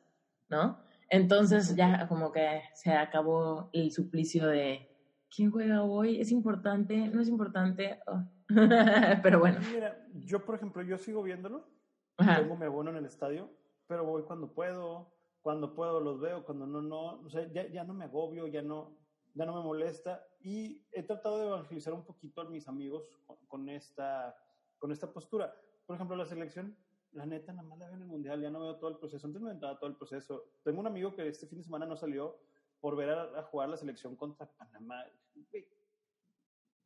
¿no? 0.48 0.78
Entonces 1.10 1.76
ya 1.76 2.08
como 2.08 2.32
que 2.32 2.62
se 2.76 2.94
acabó 2.94 3.72
el 3.74 3.92
suplicio 3.92 4.46
de 4.46 4.88
¿quién 5.36 5.50
juega 5.50 5.82
hoy? 5.82 6.22
¿Es 6.22 6.32
importante? 6.32 6.96
¿No 7.08 7.20
es 7.20 7.28
importante? 7.28 8.00
Oh. 8.06 8.24
pero 9.24 9.40
bueno. 9.40 9.60
Mira, 9.74 9.98
yo 10.14 10.46
por 10.46 10.54
ejemplo, 10.54 10.84
yo 10.84 11.00
sigo 11.00 11.24
viéndolo 11.24 11.81
tengo 12.18 12.56
mi 12.56 12.66
abono 12.66 12.92
en 12.92 12.98
el 12.98 13.06
estadio, 13.06 13.50
pero 13.88 14.06
voy 14.06 14.24
cuando 14.24 14.54
puedo, 14.54 15.14
cuando 15.42 15.74
puedo 15.74 16.00
los 16.00 16.20
veo, 16.20 16.46
cuando 16.46 16.66
no, 16.66 16.82
no, 16.82 17.22
o 17.22 17.30
sea, 17.30 17.52
ya, 17.52 17.68
ya 17.68 17.84
no 17.84 17.94
me 17.94 18.06
agobio, 18.06 18.48
ya 18.48 18.62
no, 18.62 18.98
ya 19.34 19.46
no 19.46 19.56
me 19.56 19.64
molesta 19.64 20.26
y 20.42 20.86
he 20.92 21.04
tratado 21.04 21.40
de 21.40 21.48
evangelizar 21.48 21.94
un 21.94 22.04
poquito 22.04 22.42
a 22.42 22.50
mis 22.50 22.68
amigos 22.68 23.10
con, 23.48 23.70
esta, 23.70 24.36
con 24.78 24.92
esta 24.92 25.12
postura. 25.12 25.54
Por 25.86 25.96
ejemplo, 25.96 26.16
la 26.16 26.26
selección, 26.26 26.78
la 27.14 27.26
neta, 27.26 27.54
nada 27.54 27.68
más 27.68 27.80
la 27.80 27.88
veo 27.88 27.96
en 27.96 28.02
el 28.02 28.08
mundial, 28.08 28.42
ya 28.42 28.50
no 28.50 28.60
veo 28.60 28.78
todo 28.78 28.90
el 28.90 28.98
proceso. 28.98 29.28
Antes 29.28 29.42
me 29.42 29.50
aventaba 29.50 29.80
todo 29.80 29.90
el 29.90 29.96
proceso. 29.96 30.52
Tengo 30.64 30.80
un 30.80 30.88
amigo 30.88 31.16
que 31.16 31.28
este 31.28 31.48
fin 31.48 31.60
de 31.60 31.64
semana 31.64 31.86
no 31.86 31.96
salió 31.96 32.38
por 32.80 32.96
ver 32.96 33.12
a, 33.12 33.44
jugar 33.44 33.70
la 33.70 33.78
selección 33.78 34.16
contra 34.16 34.48
Panamá. 34.48 35.06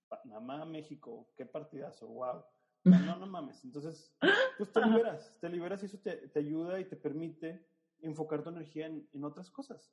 Panamá, 0.08 0.66
México, 0.66 1.28
qué 1.36 1.46
partidazo, 1.46 2.08
wow. 2.08 2.44
No, 3.16 3.18
no 3.18 3.26
mames. 3.26 3.64
Entonces, 3.64 4.16
pues 4.58 4.72
te 4.72 4.86
liberas, 4.86 5.36
te 5.42 5.50
liberas 5.50 5.82
y 5.82 5.88
eso 5.88 5.98
te, 5.98 6.28
te 6.28 6.40
ayuda 6.40 6.80
y 6.80 6.86
te 6.86 6.96
permite 6.96 7.66
enfocar 8.02 8.44
tu 8.44 8.50
energía 8.50 8.86
en, 8.86 9.08
en, 9.12 9.24
otras 9.24 9.50
cosas. 9.50 9.92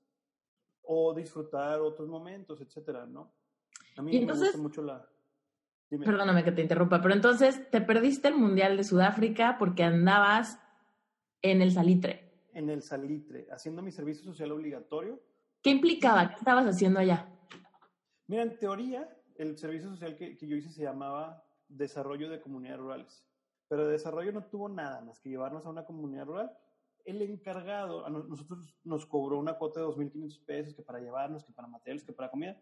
O 0.82 1.14
disfrutar 1.14 1.80
otros 1.80 2.08
momentos, 2.08 2.60
etcétera, 2.60 3.06
¿no? 3.06 3.32
A 3.96 4.02
mí 4.02 4.20
me 4.20 4.32
gusta 4.32 4.58
mucho 4.58 4.82
la. 4.82 5.08
Perdóname 5.88 6.44
que 6.44 6.52
te 6.52 6.62
interrumpa, 6.62 7.00
pero 7.02 7.14
entonces 7.14 7.70
te 7.70 7.80
perdiste 7.80 8.28
el 8.28 8.36
Mundial 8.36 8.76
de 8.76 8.84
Sudáfrica 8.84 9.56
porque 9.58 9.84
andabas 9.84 10.58
en 11.42 11.60
el 11.60 11.72
salitre. 11.72 12.32
En 12.54 12.70
el 12.70 12.82
salitre, 12.82 13.46
haciendo 13.50 13.82
mi 13.82 13.90
servicio 13.90 14.24
social 14.24 14.52
obligatorio. 14.52 15.20
¿Qué 15.62 15.70
implicaba? 15.70 16.30
¿Qué 16.30 16.36
estabas 16.36 16.66
haciendo 16.66 17.00
allá? 17.00 17.28
Mira, 18.26 18.42
en 18.42 18.58
teoría, 18.58 19.08
el 19.36 19.56
servicio 19.58 19.90
social 19.90 20.16
que, 20.16 20.36
que 20.36 20.46
yo 20.46 20.56
hice 20.56 20.70
se 20.70 20.82
llamaba 20.82 21.44
desarrollo 21.76 22.30
de 22.30 22.40
comunidades 22.40 22.80
rurales. 22.80 23.24
Pero 23.68 23.86
de 23.86 23.92
desarrollo 23.92 24.32
no 24.32 24.44
tuvo 24.44 24.68
nada 24.68 25.00
más 25.00 25.18
que 25.18 25.30
llevarnos 25.30 25.64
a 25.64 25.70
una 25.70 25.84
comunidad 25.84 26.26
rural. 26.26 26.52
El 27.04 27.22
encargado, 27.22 28.06
a 28.06 28.10
nosotros 28.10 28.76
nos 28.84 29.06
cobró 29.06 29.38
una 29.38 29.54
cuota 29.54 29.80
de 29.80 29.86
2.500 29.86 30.44
pesos 30.44 30.74
que 30.74 30.82
para 30.82 31.00
llevarnos, 31.00 31.44
que 31.44 31.52
para 31.52 31.68
materiales, 31.68 32.04
que 32.04 32.12
para 32.12 32.30
comida. 32.30 32.60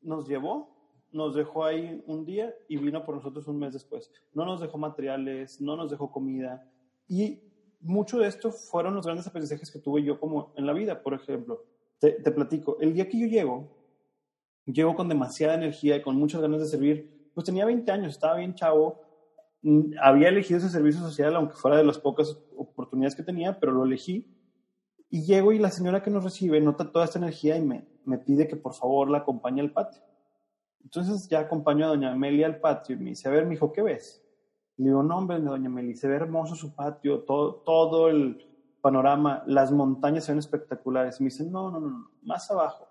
Nos 0.00 0.26
llevó, 0.26 0.74
nos 1.12 1.34
dejó 1.34 1.64
ahí 1.64 2.02
un 2.06 2.24
día 2.24 2.54
y 2.68 2.76
vino 2.76 3.04
por 3.04 3.14
nosotros 3.14 3.46
un 3.46 3.58
mes 3.58 3.72
después. 3.72 4.10
No 4.32 4.44
nos 4.44 4.60
dejó 4.60 4.78
materiales, 4.78 5.60
no 5.60 5.76
nos 5.76 5.90
dejó 5.90 6.10
comida. 6.10 6.68
Y 7.06 7.40
mucho 7.80 8.18
de 8.18 8.26
esto 8.26 8.50
fueron 8.50 8.94
los 8.94 9.04
grandes 9.04 9.26
aprendizajes 9.26 9.70
que 9.70 9.78
tuve 9.78 10.02
yo 10.02 10.18
como 10.18 10.52
en 10.56 10.66
la 10.66 10.72
vida. 10.72 11.02
Por 11.02 11.14
ejemplo, 11.14 11.62
te, 12.00 12.12
te 12.12 12.30
platico, 12.32 12.78
el 12.80 12.94
día 12.94 13.08
que 13.08 13.20
yo 13.20 13.26
llego, 13.26 13.68
llego 14.66 14.94
con 14.96 15.08
demasiada 15.08 15.54
energía 15.54 15.96
y 15.96 16.02
con 16.02 16.16
muchas 16.16 16.40
ganas 16.40 16.60
de 16.60 16.66
servir 16.66 17.13
pues 17.34 17.44
tenía 17.46 17.66
20 17.66 17.90
años, 17.90 18.12
estaba 18.12 18.36
bien 18.36 18.54
chavo, 18.54 19.00
mm, 19.62 19.94
había 20.00 20.28
elegido 20.28 20.58
ese 20.58 20.68
servicio 20.68 21.00
social, 21.00 21.34
aunque 21.36 21.56
fuera 21.56 21.76
de 21.76 21.84
las 21.84 21.98
pocas 21.98 22.38
oportunidades 22.56 23.16
que 23.16 23.22
tenía, 23.22 23.58
pero 23.58 23.72
lo 23.72 23.84
elegí. 23.84 24.30
Y 25.10 25.24
llego 25.24 25.52
y 25.52 25.58
la 25.58 25.70
señora 25.70 26.02
que 26.02 26.10
nos 26.10 26.24
recibe 26.24 26.60
nota 26.60 26.90
toda 26.90 27.04
esta 27.04 27.18
energía 27.18 27.56
y 27.56 27.62
me, 27.62 27.86
me 28.04 28.18
pide 28.18 28.48
que 28.48 28.56
por 28.56 28.74
favor 28.74 29.10
la 29.10 29.18
acompañe 29.18 29.60
al 29.60 29.72
patio. 29.72 30.02
Entonces 30.82 31.28
ya 31.28 31.40
acompaño 31.40 31.86
a 31.86 31.88
doña 31.88 32.12
Amelia 32.12 32.46
al 32.46 32.60
patio 32.60 32.94
y 32.94 32.98
me 32.98 33.10
dice, 33.10 33.28
a 33.28 33.32
ver, 33.32 33.46
mijo, 33.46 33.72
¿qué 33.72 33.82
ves? 33.82 34.22
Le 34.76 34.86
digo, 34.86 35.02
no, 35.02 35.18
hombre, 35.18 35.40
doña 35.40 35.66
Amelia, 35.66 35.96
se 35.96 36.08
ve 36.08 36.16
hermoso 36.16 36.54
su 36.54 36.74
patio, 36.74 37.20
todo, 37.20 37.56
todo 37.56 38.08
el 38.08 38.46
panorama, 38.80 39.42
las 39.46 39.72
montañas 39.72 40.24
se 40.24 40.32
ven 40.32 40.40
espectaculares. 40.40 41.20
Y 41.20 41.24
me 41.24 41.30
dice, 41.30 41.44
no, 41.44 41.70
no, 41.70 41.80
no, 41.80 42.10
más 42.22 42.50
abajo. 42.50 42.86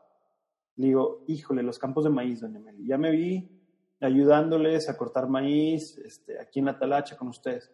Le 0.75 0.88
digo, 0.88 1.23
híjole, 1.27 1.62
los 1.62 1.77
campos 1.77 2.03
de 2.03 2.09
maíz, 2.09 2.41
doña 2.41 2.57
Amelia. 2.59 2.85
Ya 2.88 2.97
me 2.97 3.12
vi 3.12 3.62
ayudándoles 4.03 4.89
a 4.89 4.98
cortar 4.98 5.27
maíz, 5.27 5.98
este, 6.00 6.39
aquí 6.39 6.60
en 6.60 6.65
la 6.65 6.77
talacha 6.77 7.17
con 7.17 7.29
ustedes. 7.29 7.72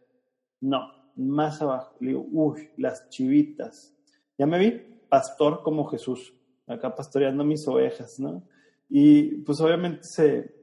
No, 0.62 0.88
más 1.16 1.62
abajo. 1.62 1.96
Le 2.00 2.10
digo, 2.10 2.26
uy, 2.32 2.70
las 2.78 3.10
chivitas. 3.10 3.96
Ya 4.38 4.46
me 4.46 4.60
vi, 4.60 4.72
pastor 5.10 5.62
como 5.64 5.86
Jesús, 5.86 6.34
acá 6.68 6.96
pastoreando 6.96 7.44
mis 7.44 7.68
ovejas, 7.68 8.20
¿no? 8.20 8.48
Y 8.90 9.42
pues 9.44 9.60
obviamente 9.62 10.02
se, 10.04 10.56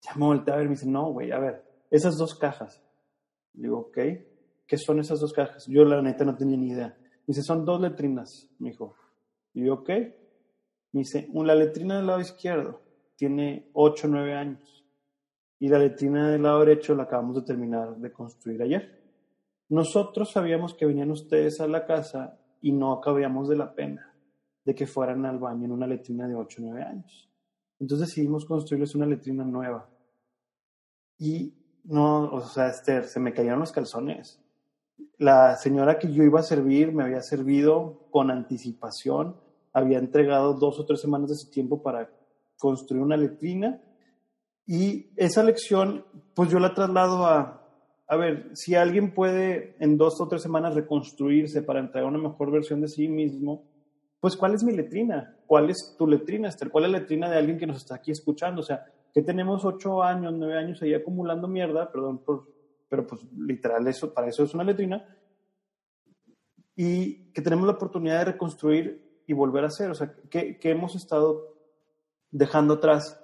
ya 0.00 0.14
me 0.16 0.26
volteé 0.26 0.54
a 0.54 0.56
ver 0.56 0.66
me 0.66 0.72
dice, 0.72 0.88
no, 0.88 1.12
güey, 1.12 1.30
a 1.32 1.38
ver, 1.38 1.64
esas 1.90 2.16
dos 2.16 2.34
cajas. 2.34 2.82
Le 3.54 3.64
digo, 3.64 3.78
ok, 3.78 3.98
¿qué 4.66 4.76
son 4.76 5.00
esas 5.00 5.20
dos 5.20 5.32
cajas? 5.32 5.66
Yo 5.66 5.84
la 5.84 6.00
neta 6.02 6.24
no 6.24 6.36
tenía 6.36 6.56
ni 6.56 6.68
idea. 6.68 6.96
Me 6.98 7.34
dice, 7.34 7.42
son 7.42 7.64
dos 7.64 7.80
letrinas, 7.80 8.48
me 8.58 8.70
dijo. 8.70 8.94
Y 9.54 9.66
yo, 9.66 9.74
ok. 9.74 9.88
Me 10.92 11.00
dice, 11.00 11.28
una 11.32 11.54
letrina 11.54 11.96
del 11.96 12.06
lado 12.06 12.20
izquierdo 12.20 12.87
tiene 13.18 13.68
8 13.72 14.06
o 14.06 14.10
9 14.10 14.34
años. 14.34 14.84
Y 15.58 15.68
la 15.68 15.80
letrina 15.80 16.30
del 16.30 16.44
lado 16.44 16.60
derecho 16.60 16.94
la 16.94 17.02
acabamos 17.02 17.34
de 17.34 17.42
terminar 17.42 17.96
de 17.96 18.12
construir 18.12 18.62
ayer. 18.62 18.96
Nosotros 19.68 20.30
sabíamos 20.30 20.72
que 20.72 20.86
venían 20.86 21.10
ustedes 21.10 21.60
a 21.60 21.66
la 21.66 21.84
casa 21.84 22.38
y 22.62 22.70
no 22.70 22.92
acabíamos 22.92 23.48
de 23.48 23.56
la 23.56 23.74
pena 23.74 24.14
de 24.64 24.74
que 24.74 24.86
fueran 24.86 25.26
al 25.26 25.38
baño 25.38 25.64
en 25.64 25.72
una 25.72 25.86
letrina 25.86 26.28
de 26.28 26.36
8 26.36 26.62
o 26.62 26.64
9 26.66 26.82
años. 26.82 27.28
Entonces 27.80 28.08
decidimos 28.08 28.46
construirles 28.46 28.94
una 28.94 29.06
letrina 29.06 29.44
nueva. 29.44 29.88
Y 31.18 31.54
no, 31.84 32.30
o 32.30 32.40
sea, 32.42 32.68
Esther, 32.68 33.04
se 33.04 33.18
me 33.18 33.32
cayeron 33.32 33.58
los 33.58 33.72
calzones. 33.72 34.40
La 35.16 35.56
señora 35.56 35.98
que 35.98 36.12
yo 36.12 36.22
iba 36.22 36.38
a 36.38 36.44
servir 36.44 36.92
me 36.92 37.02
había 37.02 37.22
servido 37.22 38.06
con 38.12 38.30
anticipación, 38.30 39.36
había 39.72 39.98
entregado 39.98 40.54
dos 40.54 40.78
o 40.78 40.86
tres 40.86 41.00
semanas 41.00 41.30
de 41.30 41.36
su 41.36 41.50
tiempo 41.50 41.82
para 41.82 42.10
construir 42.58 43.02
una 43.02 43.16
letrina. 43.16 43.80
Y 44.66 45.10
esa 45.16 45.42
lección, 45.42 46.04
pues 46.34 46.50
yo 46.50 46.58
la 46.58 46.74
traslado 46.74 47.24
a, 47.24 47.66
a 48.06 48.16
ver, 48.16 48.50
si 48.54 48.74
alguien 48.74 49.14
puede 49.14 49.76
en 49.80 49.96
dos 49.96 50.20
o 50.20 50.28
tres 50.28 50.42
semanas 50.42 50.74
reconstruirse 50.74 51.62
para 51.62 51.80
entregar 51.80 52.08
una 52.08 52.18
mejor 52.18 52.50
versión 52.50 52.80
de 52.80 52.88
sí 52.88 53.08
mismo, 53.08 53.64
pues 54.20 54.36
¿cuál 54.36 54.54
es 54.54 54.64
mi 54.64 54.72
letrina? 54.72 55.36
¿Cuál 55.46 55.70
es 55.70 55.94
tu 55.96 56.06
letrina, 56.06 56.48
Esther? 56.48 56.70
¿Cuál 56.70 56.86
es 56.86 56.90
la 56.90 56.98
letrina 56.98 57.30
de 57.30 57.38
alguien 57.38 57.58
que 57.58 57.66
nos 57.66 57.78
está 57.78 57.94
aquí 57.94 58.10
escuchando? 58.10 58.60
O 58.60 58.64
sea, 58.64 58.84
que 59.14 59.22
tenemos 59.22 59.64
ocho 59.64 60.02
años, 60.02 60.34
nueve 60.36 60.58
años 60.58 60.82
ahí 60.82 60.94
acumulando 60.94 61.48
mierda, 61.48 61.90
perdón, 61.90 62.18
por, 62.18 62.48
pero 62.88 63.06
pues 63.06 63.22
literal, 63.36 63.86
eso, 63.86 64.12
para 64.12 64.28
eso 64.28 64.42
es 64.42 64.54
una 64.54 64.64
letrina, 64.64 65.04
y 66.74 67.32
que 67.32 67.42
tenemos 67.42 67.66
la 67.66 67.72
oportunidad 67.72 68.18
de 68.18 68.32
reconstruir 68.32 69.22
y 69.26 69.32
volver 69.32 69.64
a 69.64 69.68
hacer, 69.68 69.90
o 69.90 69.94
sea, 69.94 70.14
que, 70.30 70.58
que 70.58 70.70
hemos 70.70 70.94
estado 70.94 71.57
dejando 72.30 72.74
atrás 72.74 73.18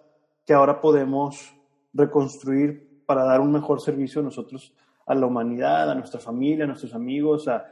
que 0.46 0.52
ahora 0.52 0.80
podemos 0.80 1.54
reconstruir 1.92 3.02
para 3.06 3.25
dar 3.25 3.40
un 3.40 3.52
mejor 3.52 3.80
servicio 3.80 4.20
a 4.20 4.25
nosotros, 4.25 4.75
a 5.06 5.14
la 5.14 5.26
humanidad, 5.26 5.90
a 5.90 5.94
nuestra 5.94 6.20
familia, 6.20 6.64
a 6.64 6.68
nuestros 6.68 6.94
amigos, 6.94 7.49
a, 7.49 7.64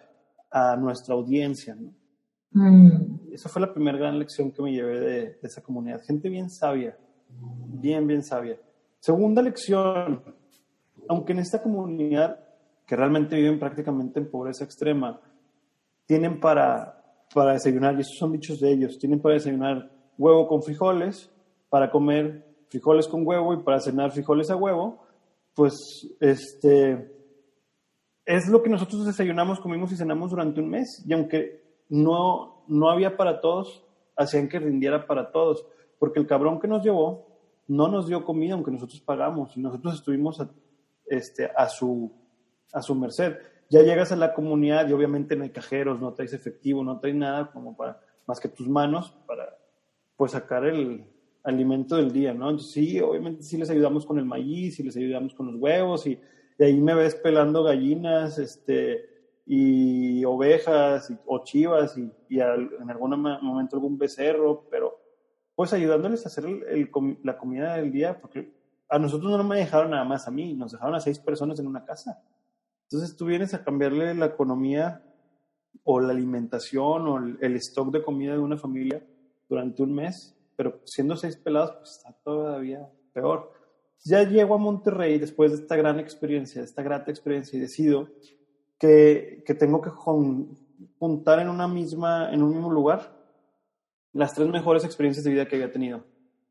a 0.50 0.76
nuestra 0.76 1.14
audiencia. 1.14 1.74
¿no? 1.74 1.92
Mm. 2.52 3.32
Esa 3.32 3.48
fue 3.48 3.62
la 3.62 3.72
primera 3.72 3.98
gran 3.98 4.18
lección 4.18 4.50
que 4.50 4.62
me 4.62 4.72
llevé 4.72 5.00
de, 5.00 5.20
de, 5.20 5.38
esa 5.42 5.62
comunidad. 5.62 6.02
Gente 6.02 6.28
bien 6.28 6.50
sabia, 6.50 6.96
bien, 7.28 8.06
bien 8.06 8.22
sabia. 8.22 8.58
Segunda 9.00 9.42
lección, 9.42 10.22
aunque 11.08 11.32
en 11.32 11.38
esta 11.38 11.62
comunidad, 11.62 12.38
que 12.86 12.96
realmente 12.96 13.36
viven 13.36 13.58
prácticamente 13.58 14.20
en 14.20 14.30
pobreza 14.30 14.64
extrema, 14.64 15.20
tienen 16.06 16.40
para, 16.40 17.02
para 17.34 17.52
desayunar, 17.52 17.94
y 17.96 18.00
esos 18.02 18.18
son 18.18 18.32
dichos 18.32 18.60
de 18.60 18.72
ellos, 18.72 18.98
tienen 18.98 19.20
para 19.20 19.34
desayunar 19.34 19.90
huevo 20.22 20.46
con 20.46 20.62
frijoles, 20.62 21.30
para 21.68 21.90
comer 21.90 22.46
frijoles 22.68 23.08
con 23.08 23.26
huevo 23.26 23.54
y 23.54 23.58
para 23.58 23.80
cenar 23.80 24.12
frijoles 24.12 24.50
a 24.50 24.56
huevo, 24.56 25.02
pues 25.54 25.74
este 26.20 27.12
es 28.24 28.48
lo 28.48 28.62
que 28.62 28.70
nosotros 28.70 29.04
desayunamos, 29.04 29.60
comimos 29.60 29.92
y 29.92 29.96
cenamos 29.96 30.30
durante 30.30 30.60
un 30.60 30.70
mes. 30.70 31.02
Y 31.06 31.12
aunque 31.12 31.62
no, 31.88 32.64
no 32.68 32.90
había 32.90 33.16
para 33.16 33.40
todos, 33.40 33.84
hacían 34.16 34.48
que 34.48 34.58
rindiera 34.58 35.06
para 35.06 35.32
todos. 35.32 35.66
Porque 35.98 36.20
el 36.20 36.26
cabrón 36.26 36.60
que 36.60 36.68
nos 36.68 36.82
llevó 36.82 37.26
no 37.68 37.88
nos 37.88 38.06
dio 38.06 38.24
comida, 38.24 38.54
aunque 38.54 38.70
nosotros 38.70 39.00
pagamos. 39.00 39.56
Y 39.56 39.60
nosotros 39.60 39.94
estuvimos 39.94 40.40
a, 40.40 40.50
este, 41.06 41.50
a, 41.56 41.68
su, 41.68 42.12
a 42.72 42.80
su 42.80 42.94
merced. 42.94 43.36
Ya 43.70 43.82
llegas 43.82 44.12
a 44.12 44.16
la 44.16 44.34
comunidad 44.34 44.88
y 44.88 44.92
obviamente 44.92 45.36
no 45.36 45.44
hay 45.44 45.50
cajeros, 45.50 46.00
no 46.00 46.12
traes 46.12 46.32
efectivo, 46.32 46.84
no 46.84 47.00
traes 47.00 47.16
nada 47.16 47.50
como 47.50 47.76
para, 47.76 48.00
más 48.26 48.38
que 48.38 48.48
tus 48.48 48.68
manos 48.68 49.16
para 49.26 49.61
pues 50.16 50.32
sacar 50.32 50.66
el 50.66 51.04
alimento 51.44 51.96
del 51.96 52.12
día, 52.12 52.32
¿no? 52.32 52.50
Entonces 52.50 52.72
sí, 52.72 53.00
obviamente 53.00 53.42
sí 53.42 53.56
les 53.56 53.70
ayudamos 53.70 54.06
con 54.06 54.18
el 54.18 54.24
maíz 54.24 54.78
y 54.78 54.82
les 54.82 54.96
ayudamos 54.96 55.34
con 55.34 55.46
los 55.46 55.56
huevos 55.56 56.06
y 56.06 56.18
de 56.58 56.66
ahí 56.66 56.80
me 56.80 56.94
ves 56.94 57.14
pelando 57.16 57.64
gallinas, 57.64 58.38
este, 58.38 59.12
y 59.44 60.24
ovejas 60.24 61.12
o 61.26 61.42
chivas 61.44 61.96
y, 61.98 62.10
en 62.38 62.90
algún 62.90 63.20
momento 63.20 63.76
algún 63.76 63.98
becerro, 63.98 64.66
pero 64.70 64.98
pues 65.54 65.72
ayudándoles 65.72 66.24
a 66.24 66.28
hacer 66.28 66.44
la 67.22 67.38
comida 67.38 67.76
del 67.76 67.92
día, 67.92 68.20
porque 68.20 68.52
a 68.88 68.98
nosotros 68.98 69.30
no 69.30 69.44
me 69.44 69.56
dejaron 69.56 69.90
nada 69.90 70.04
más 70.04 70.26
a 70.26 70.30
mí, 70.30 70.54
nos 70.54 70.72
dejaron 70.72 70.94
a 70.94 71.00
seis 71.00 71.18
personas 71.18 71.58
en 71.58 71.66
una 71.66 71.84
casa. 71.84 72.22
Entonces 72.84 73.16
tú 73.16 73.26
vienes 73.26 73.52
a 73.54 73.64
cambiarle 73.64 74.14
la 74.14 74.26
economía 74.26 75.04
o 75.84 76.00
la 76.00 76.12
alimentación 76.12 77.08
o 77.08 77.18
el, 77.18 77.56
stock 77.56 77.92
de 77.92 78.02
comida 78.02 78.32
de 78.32 78.38
una 78.38 78.56
familia 78.56 79.04
durante 79.52 79.82
un 79.82 79.92
mes, 79.92 80.34
pero 80.56 80.80
siendo 80.84 81.14
seis 81.14 81.36
pelados, 81.36 81.76
pues 81.76 81.90
está 81.90 82.12
todavía 82.24 82.90
peor. 83.12 83.52
Ya 84.02 84.22
llego 84.22 84.54
a 84.54 84.58
Monterrey 84.58 85.18
después 85.18 85.52
de 85.52 85.58
esta 85.58 85.76
gran 85.76 86.00
experiencia, 86.00 86.62
de 86.62 86.66
esta 86.66 86.82
grata 86.82 87.10
experiencia, 87.10 87.58
y 87.58 87.60
decido 87.60 88.08
que, 88.78 89.44
que 89.46 89.54
tengo 89.54 89.82
que 89.82 89.90
juntar 89.90 91.40
en, 91.40 91.50
una 91.50 91.68
misma, 91.68 92.32
en 92.32 92.42
un 92.42 92.50
mismo 92.50 92.70
lugar 92.72 93.14
las 94.14 94.32
tres 94.34 94.48
mejores 94.48 94.84
experiencias 94.84 95.24
de 95.24 95.32
vida 95.32 95.46
que 95.46 95.56
había 95.56 95.70
tenido. 95.70 96.04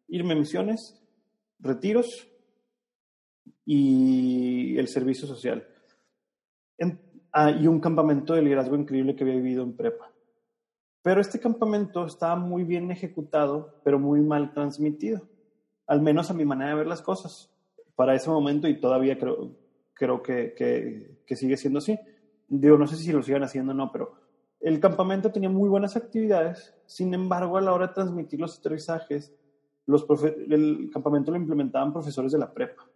Irme 0.08 0.34
a 0.34 0.38
misiones, 0.38 1.04
retiros 1.60 2.28
y 3.66 4.78
el 4.78 4.88
servicio 4.88 5.28
social. 5.28 5.68
Ah, 7.34 7.50
y 7.50 7.66
un 7.66 7.80
campamento 7.80 8.34
de 8.34 8.42
liderazgo 8.42 8.76
increíble 8.76 9.16
que 9.16 9.24
había 9.24 9.36
vivido 9.36 9.64
en 9.64 9.76
prepa. 9.76 10.12
Pero 11.04 11.20
este 11.20 11.40
campamento 11.40 12.06
estaba 12.06 12.36
muy 12.36 12.64
bien 12.64 12.92
ejecutado, 12.92 13.82
pero 13.84 14.00
muy 14.00 14.22
mal 14.22 14.54
transmitido, 14.54 15.28
al 15.88 16.02
menos 16.02 16.30
a 16.30 16.34
mi 16.34 16.46
manera 16.46 16.72
de 16.72 16.78
ver 16.78 16.88
las 16.88 17.02
cosas, 17.02 17.52
para 17.96 18.16
ese 18.16 18.30
momento 18.30 18.68
y 18.68 18.80
todavía 18.80 19.18
creo, 19.18 19.56
creo 19.94 20.22
que, 20.22 20.54
que, 20.56 21.36
sigue 21.36 21.58
siendo 21.58 21.80
así. 21.80 21.98
Digo, 22.48 22.78
no 22.78 22.88
sé 22.88 22.98
si 22.98 23.12
lo 23.12 23.24
sigan 23.24 23.44
haciendo 23.44 23.72
o 23.72 23.76
no, 23.76 23.92
pero 23.92 24.14
el 24.60 24.80
campamento 24.80 25.32
tenía 25.32 25.50
muy 25.50 25.70
buenas 25.70 25.96
actividades, 25.96 26.76
sin 26.86 27.14
embargo, 27.14 27.58
a 27.58 27.62
la 27.62 27.74
hora 27.74 27.88
de 27.88 27.94
transmitir 27.94 28.40
los 28.40 28.60
aterrizajes, 28.60 29.34
los 29.88 30.06
el 30.50 30.90
campamento 30.94 31.32
lo 31.32 31.38
implementaban 31.38 31.94
profesores 31.94 32.32
de 32.32 32.38
la 32.38 32.54
prepa. 32.54 32.88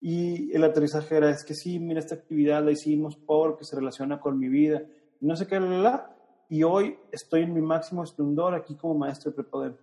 Y 0.00 0.54
el 0.54 0.64
aterrizaje 0.64 1.16
era, 1.16 1.30
es 1.30 1.44
que 1.44 1.54
sí, 1.54 1.78
mira, 1.78 2.00
esta 2.00 2.16
actividad 2.16 2.64
la 2.64 2.72
hicimos 2.72 3.16
porque 3.16 3.64
se 3.64 3.76
relaciona 3.76 4.20
con 4.20 4.38
mi 4.38 4.48
vida. 4.48 4.82
No 5.20 5.36
sé 5.36 5.46
qué, 5.46 5.60
la, 5.60 6.11
y 6.52 6.64
hoy 6.64 6.98
estoy 7.10 7.44
en 7.44 7.54
mi 7.54 7.62
máximo 7.62 8.04
esplendor 8.04 8.54
aquí 8.54 8.76
como 8.76 8.92
maestro 8.92 9.30
de 9.30 9.36
prepoder. 9.36 9.74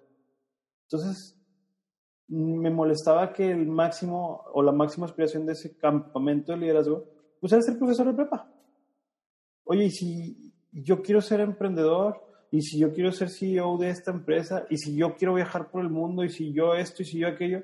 Entonces, 0.83 1.35
me 2.27 2.69
molestaba 2.69 3.33
que 3.33 3.49
el 3.49 3.65
máximo 3.65 4.43
o 4.53 4.61
la 4.61 4.71
máxima 4.71 5.07
aspiración 5.07 5.47
de 5.47 5.53
ese 5.53 5.75
campamento 5.77 6.51
de 6.51 6.59
liderazgo, 6.59 7.05
pues 7.39 7.51
era 7.53 7.63
ser 7.63 7.79
profesor 7.79 8.05
de 8.05 8.13
prepa. 8.13 8.47
Oye, 9.63 9.85
y 9.85 9.89
si 9.89 10.53
yo 10.71 11.01
quiero 11.01 11.21
ser 11.21 11.39
emprendedor, 11.39 12.23
y 12.51 12.61
si 12.61 12.77
yo 12.77 12.93
quiero 12.93 13.11
ser 13.11 13.29
CEO 13.29 13.79
de 13.79 13.89
esta 13.89 14.11
empresa, 14.11 14.67
y 14.69 14.77
si 14.77 14.95
yo 14.95 15.15
quiero 15.15 15.33
viajar 15.33 15.71
por 15.71 15.81
el 15.81 15.89
mundo, 15.89 16.23
y 16.23 16.29
si 16.29 16.53
yo 16.53 16.75
esto, 16.75 17.01
y 17.01 17.05
si 17.05 17.17
yo 17.17 17.29
aquello, 17.29 17.63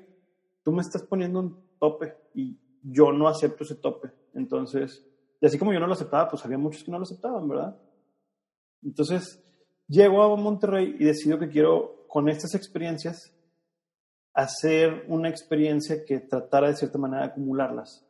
tú 0.64 0.72
me 0.72 0.82
estás 0.82 1.04
poniendo 1.04 1.38
un 1.38 1.56
tope 1.78 2.12
y 2.34 2.58
yo 2.82 3.12
no 3.12 3.28
acepto 3.28 3.62
ese 3.62 3.76
tope. 3.76 4.10
Entonces, 4.34 5.06
y 5.40 5.46
así 5.46 5.58
como 5.58 5.72
yo 5.72 5.78
no 5.78 5.86
lo 5.86 5.92
aceptaba, 5.92 6.28
pues 6.28 6.44
había 6.44 6.58
muchos 6.58 6.82
que 6.82 6.90
no 6.90 6.98
lo 6.98 7.04
aceptaban, 7.04 7.48
¿verdad? 7.48 7.76
Entonces, 8.86 9.42
llego 9.88 10.22
a 10.22 10.36
Monterrey 10.36 10.96
y 10.98 11.04
decido 11.04 11.38
que 11.38 11.48
quiero, 11.48 12.06
con 12.08 12.28
estas 12.28 12.54
experiencias, 12.54 13.34
hacer 14.32 15.04
una 15.08 15.28
experiencia 15.28 16.04
que 16.04 16.20
tratara 16.20 16.68
de 16.68 16.76
cierta 16.76 16.98
manera 16.98 17.22
de 17.22 17.28
acumularlas. 17.28 18.06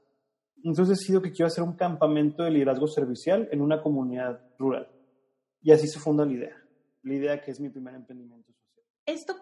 Entonces 0.63 0.99
decido 0.99 1.23
que 1.23 1.33
quiero 1.33 1.47
hacer 1.47 1.65
un 1.65 1.77
campamento 1.77 2.43
de 2.43 2.51
liderazgo 2.51 2.89
servicial 2.89 3.49
en 3.53 3.63
una 3.63 3.81
comunidad 3.81 4.41
rural. 4.59 4.89
Y 5.63 5.73
así 5.73 5.87
se 5.87 5.99
funda 5.99 6.27
la 6.27 6.33
idea. 6.33 6.57
La 7.03 7.15
idea 7.15 7.41
que 7.41 7.53
es 7.53 7.61
mi 7.61 7.71
primer 7.71 7.95
emprendimiento 7.95 8.53
social. 8.53 8.85
Esto, 9.07 9.37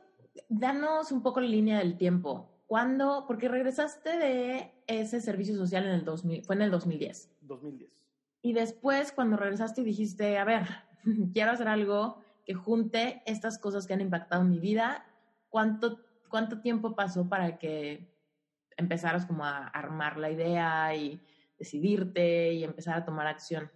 danos 0.48 1.10
un 1.10 1.22
poco 1.22 1.40
la 1.40 1.48
línea 1.48 1.78
del 1.78 1.96
tiempo. 1.96 2.62
¿Cuándo? 2.66 3.24
Porque 3.26 3.48
regresaste 3.48 4.18
de 4.18 4.72
ese 4.86 5.20
servicio 5.20 5.56
social 5.56 5.84
en 5.84 5.92
el 5.92 6.04
2000, 6.04 6.44
fue 6.44 6.54
en 6.54 6.62
el 6.62 6.70
2010. 6.70 7.30
2010. 7.40 7.90
Y 8.42 8.52
después, 8.52 9.10
cuando 9.12 9.36
regresaste 9.36 9.80
y 9.80 9.84
dijiste, 9.84 10.36
a 10.36 10.44
ver, 10.44 10.66
quiero 11.32 11.52
hacer 11.52 11.68
algo 11.68 12.18
que 12.44 12.54
junte 12.54 13.22
estas 13.26 13.58
cosas 13.58 13.86
que 13.86 13.94
han 13.94 14.00
impactado 14.00 14.44
mi 14.44 14.58
vida, 14.58 15.06
¿cuánto, 15.48 16.00
cuánto 16.28 16.60
tiempo 16.60 16.94
pasó 16.94 17.28
para 17.28 17.58
que 17.58 18.12
empezaras 18.76 19.26
como 19.26 19.44
a 19.44 19.68
armar 19.68 20.18
la 20.18 20.30
idea 20.30 20.94
y 20.94 21.20
decidirte 21.58 22.52
y 22.52 22.64
empezar 22.64 22.98
a 22.98 23.04
tomar 23.04 23.26
acción? 23.26 23.70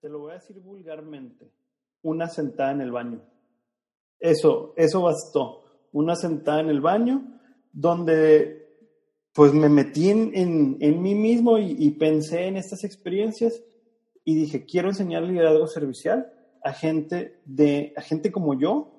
Te 0.00 0.08
lo 0.08 0.20
voy 0.20 0.32
a 0.32 0.34
decir 0.34 0.58
vulgarmente. 0.60 1.50
Una 2.02 2.28
sentada 2.28 2.72
en 2.72 2.80
el 2.80 2.90
baño. 2.90 3.22
Eso, 4.18 4.72
eso 4.76 5.02
bastó. 5.02 5.64
Una 5.92 6.16
sentada 6.16 6.60
en 6.60 6.70
el 6.70 6.80
baño 6.80 7.40
donde 7.72 8.62
pues 9.32 9.54
me 9.54 9.68
metí 9.68 10.10
en, 10.10 10.76
en, 10.80 11.02
mí 11.02 11.14
mismo 11.14 11.58
y, 11.58 11.90
pensé 11.92 12.46
en 12.46 12.56
estas 12.56 12.84
experiencias 12.84 13.62
y 14.24 14.34
dije, 14.34 14.66
quiero 14.66 14.88
enseñar 14.88 15.22
liderazgo 15.22 15.66
servicial 15.66 16.30
a 16.64 16.72
gente, 16.72 17.40
de, 17.44 17.92
a 17.96 18.00
gente 18.02 18.30
como 18.30 18.58
yo 18.58 18.92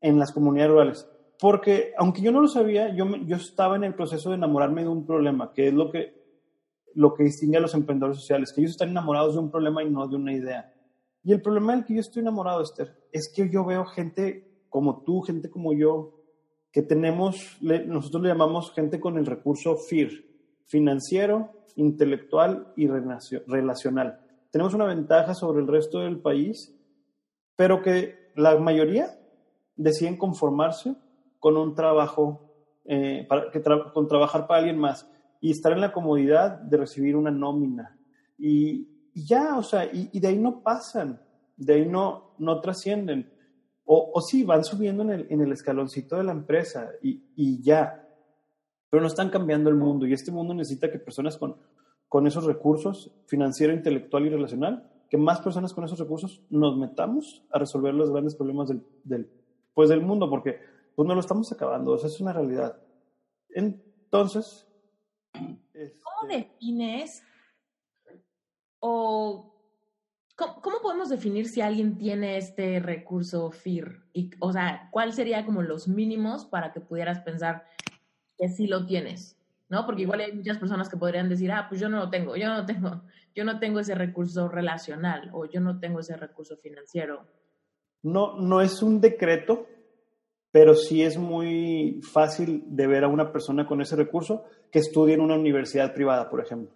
en 0.00 0.18
las 0.18 0.32
comunidades 0.32 0.70
rurales. 0.70 1.08
Porque 1.40 1.92
aunque 1.98 2.22
yo 2.22 2.32
no 2.32 2.40
lo 2.40 2.48
sabía, 2.48 2.94
yo, 2.94 3.16
yo 3.26 3.36
estaba 3.36 3.76
en 3.76 3.84
el 3.84 3.94
proceso 3.94 4.30
de 4.30 4.36
enamorarme 4.36 4.82
de 4.82 4.88
un 4.88 5.04
problema, 5.04 5.52
que 5.52 5.68
es 5.68 5.74
lo 5.74 5.90
que, 5.90 6.14
lo 6.94 7.14
que 7.14 7.24
distingue 7.24 7.58
a 7.58 7.60
los 7.60 7.74
emprendedores 7.74 8.18
sociales, 8.18 8.52
que 8.52 8.60
ellos 8.60 8.72
están 8.72 8.90
enamorados 8.90 9.34
de 9.34 9.40
un 9.40 9.50
problema 9.50 9.82
y 9.82 9.90
no 9.90 10.06
de 10.06 10.16
una 10.16 10.32
idea. 10.32 10.72
Y 11.22 11.32
el 11.32 11.42
problema 11.42 11.74
del 11.74 11.84
que 11.84 11.94
yo 11.94 12.00
estoy 12.00 12.20
enamorado, 12.20 12.62
Esther, 12.62 12.96
es 13.10 13.32
que 13.34 13.48
yo 13.48 13.64
veo 13.64 13.84
gente 13.86 14.66
como 14.68 15.02
tú, 15.02 15.22
gente 15.22 15.50
como 15.50 15.72
yo, 15.72 16.20
que 16.70 16.82
tenemos, 16.82 17.56
nosotros 17.60 18.22
le 18.22 18.28
llamamos 18.28 18.72
gente 18.72 19.00
con 19.00 19.16
el 19.16 19.26
recurso 19.26 19.76
FIR, 19.76 20.26
financiero, 20.64 21.50
intelectual 21.76 22.72
y 22.76 22.88
relacional. 22.88 24.23
Tenemos 24.54 24.72
una 24.72 24.84
ventaja 24.84 25.34
sobre 25.34 25.60
el 25.62 25.66
resto 25.66 25.98
del 25.98 26.20
país, 26.20 26.72
pero 27.56 27.82
que 27.82 28.30
la 28.36 28.56
mayoría 28.56 29.18
deciden 29.74 30.16
conformarse 30.16 30.94
con 31.40 31.56
un 31.56 31.74
trabajo, 31.74 32.54
eh, 32.84 33.26
para, 33.28 33.50
que 33.50 33.60
con 33.92 34.06
trabajar 34.06 34.46
para 34.46 34.60
alguien 34.60 34.78
más 34.78 35.10
y 35.40 35.50
estar 35.50 35.72
en 35.72 35.80
la 35.80 35.90
comodidad 35.90 36.52
de 36.52 36.76
recibir 36.76 37.16
una 37.16 37.32
nómina. 37.32 37.98
Y, 38.38 39.10
ya, 39.12 39.58
o 39.58 39.64
sea, 39.64 39.86
y, 39.86 40.10
y, 40.12 40.20
de 40.20 40.28
ahí 40.28 40.38
no 40.38 40.62
pasan, 40.62 41.20
de 41.56 41.74
ahí 41.74 41.86
no, 41.86 42.36
no 42.38 42.60
trascienden. 42.60 43.32
O, 43.84 44.12
o 44.14 44.20
sí, 44.20 44.44
van 44.44 44.62
subiendo 44.62 45.02
en 45.02 45.10
el, 45.10 45.26
en 45.30 45.40
el 45.40 45.50
escaloncito 45.50 46.14
de 46.14 46.22
la 46.22 46.30
empresa 46.32 46.92
y, 47.02 47.24
y, 47.34 47.60
ya, 47.60 48.08
pero 48.88 49.00
no 49.00 49.08
están 49.08 49.30
cambiando 49.30 49.68
el 49.68 49.74
mundo 49.74 50.06
y 50.06 50.12
este 50.12 50.30
mundo 50.30 50.54
necesita 50.54 50.92
que 50.92 51.00
personas 51.00 51.36
con, 51.38 51.56
con 52.14 52.28
esos 52.28 52.44
recursos, 52.44 53.10
financiero, 53.26 53.72
intelectual 53.72 54.24
y 54.24 54.28
relacional, 54.28 54.88
que 55.10 55.16
más 55.16 55.40
personas 55.40 55.74
con 55.74 55.82
esos 55.82 55.98
recursos 55.98 56.44
nos 56.48 56.76
metamos 56.76 57.44
a 57.50 57.58
resolver 57.58 57.92
los 57.92 58.12
grandes 58.12 58.36
problemas 58.36 58.68
del, 58.68 59.28
pues 59.74 59.88
del 59.88 60.00
mundo, 60.00 60.30
porque 60.30 60.60
pues 60.94 61.08
no 61.08 61.14
lo 61.14 61.20
estamos 61.20 61.50
acabando, 61.50 61.90
o 61.90 61.96
es 61.96 62.20
una 62.20 62.32
realidad. 62.32 62.80
Entonces... 63.48 64.64
¿Cómo 65.32 66.30
este 66.30 66.36
defines 66.36 67.24
o 68.78 69.52
¿Cómo, 70.36 70.78
podemos 70.82 71.08
definir 71.08 71.48
si 71.48 71.62
alguien 71.62 71.98
tiene 71.98 72.36
este 72.36 72.78
recurso 72.78 73.50
FIR? 73.50 74.04
Y, 74.12 74.30
o 74.38 74.52
sea, 74.52 74.88
¿cuál 74.92 75.14
sería 75.14 75.44
como 75.44 75.62
los 75.62 75.88
mínimos 75.88 76.44
para 76.44 76.72
que 76.72 76.78
pudieras 76.78 77.18
pensar 77.22 77.66
que 78.38 78.48
sí 78.48 78.68
lo 78.68 78.86
tienes? 78.86 79.36
¿No? 79.74 79.84
Porque 79.84 80.02
igual 80.02 80.20
hay 80.20 80.32
muchas 80.32 80.56
personas 80.58 80.88
que 80.88 80.96
podrían 80.96 81.28
decir, 81.28 81.50
ah, 81.50 81.66
pues 81.68 81.80
yo 81.80 81.88
no 81.88 81.98
lo 81.98 82.08
tengo, 82.08 82.36
yo 82.36 82.46
no 82.46 82.64
tengo, 82.64 83.02
yo 83.34 83.44
no 83.44 83.58
tengo 83.58 83.80
ese 83.80 83.96
recurso 83.96 84.48
relacional 84.48 85.30
o 85.32 85.46
yo 85.46 85.60
no 85.60 85.80
tengo 85.80 85.98
ese 85.98 86.16
recurso 86.16 86.56
financiero. 86.56 87.26
No, 88.04 88.38
no 88.38 88.60
es 88.60 88.82
un 88.84 89.00
decreto, 89.00 89.66
pero 90.52 90.76
sí 90.76 91.02
es 91.02 91.18
muy 91.18 92.00
fácil 92.12 92.62
de 92.68 92.86
ver 92.86 93.02
a 93.02 93.08
una 93.08 93.32
persona 93.32 93.66
con 93.66 93.80
ese 93.80 93.96
recurso 93.96 94.44
que 94.70 94.78
estudie 94.78 95.14
en 95.14 95.20
una 95.20 95.34
universidad 95.34 95.92
privada, 95.92 96.30
por 96.30 96.40
ejemplo. 96.40 96.72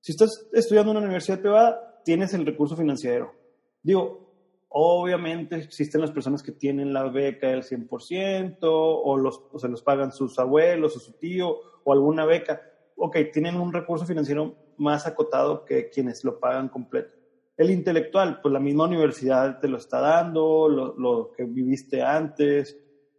Si 0.00 0.10
estás 0.10 0.48
estudiando 0.52 0.90
en 0.90 0.96
una 0.96 1.06
universidad 1.06 1.38
privada, 1.38 2.02
tienes 2.04 2.34
el 2.34 2.44
recurso 2.44 2.76
financiero. 2.76 3.32
Digo, 3.80 4.29
obviamente 4.70 5.56
existen 5.56 6.00
las 6.00 6.12
personas 6.12 6.42
que 6.42 6.52
tienen 6.52 6.92
la 6.92 7.04
beca 7.08 7.48
del 7.48 7.62
100% 7.62 8.58
o, 8.62 9.16
los, 9.16 9.42
o 9.50 9.58
se 9.58 9.68
los 9.68 9.82
pagan 9.82 10.12
sus 10.12 10.38
abuelos 10.38 10.96
o 10.96 11.00
su 11.00 11.12
tío 11.12 11.56
o 11.84 11.92
alguna 11.92 12.24
beca. 12.24 12.62
Ok, 12.96 13.16
tienen 13.32 13.56
un 13.56 13.72
recurso 13.72 14.06
financiero 14.06 14.54
más 14.76 15.06
acotado 15.06 15.64
que 15.64 15.90
quienes 15.90 16.24
lo 16.24 16.38
pagan 16.38 16.68
completo. 16.68 17.14
El 17.56 17.70
intelectual, 17.70 18.40
pues 18.40 18.52
la 18.52 18.60
misma 18.60 18.84
universidad 18.84 19.58
te 19.58 19.68
lo 19.68 19.76
está 19.76 20.00
dando, 20.00 20.68
lo, 20.68 20.94
lo 20.96 21.32
que 21.32 21.44
viviste 21.44 22.02
antes. 22.02 22.78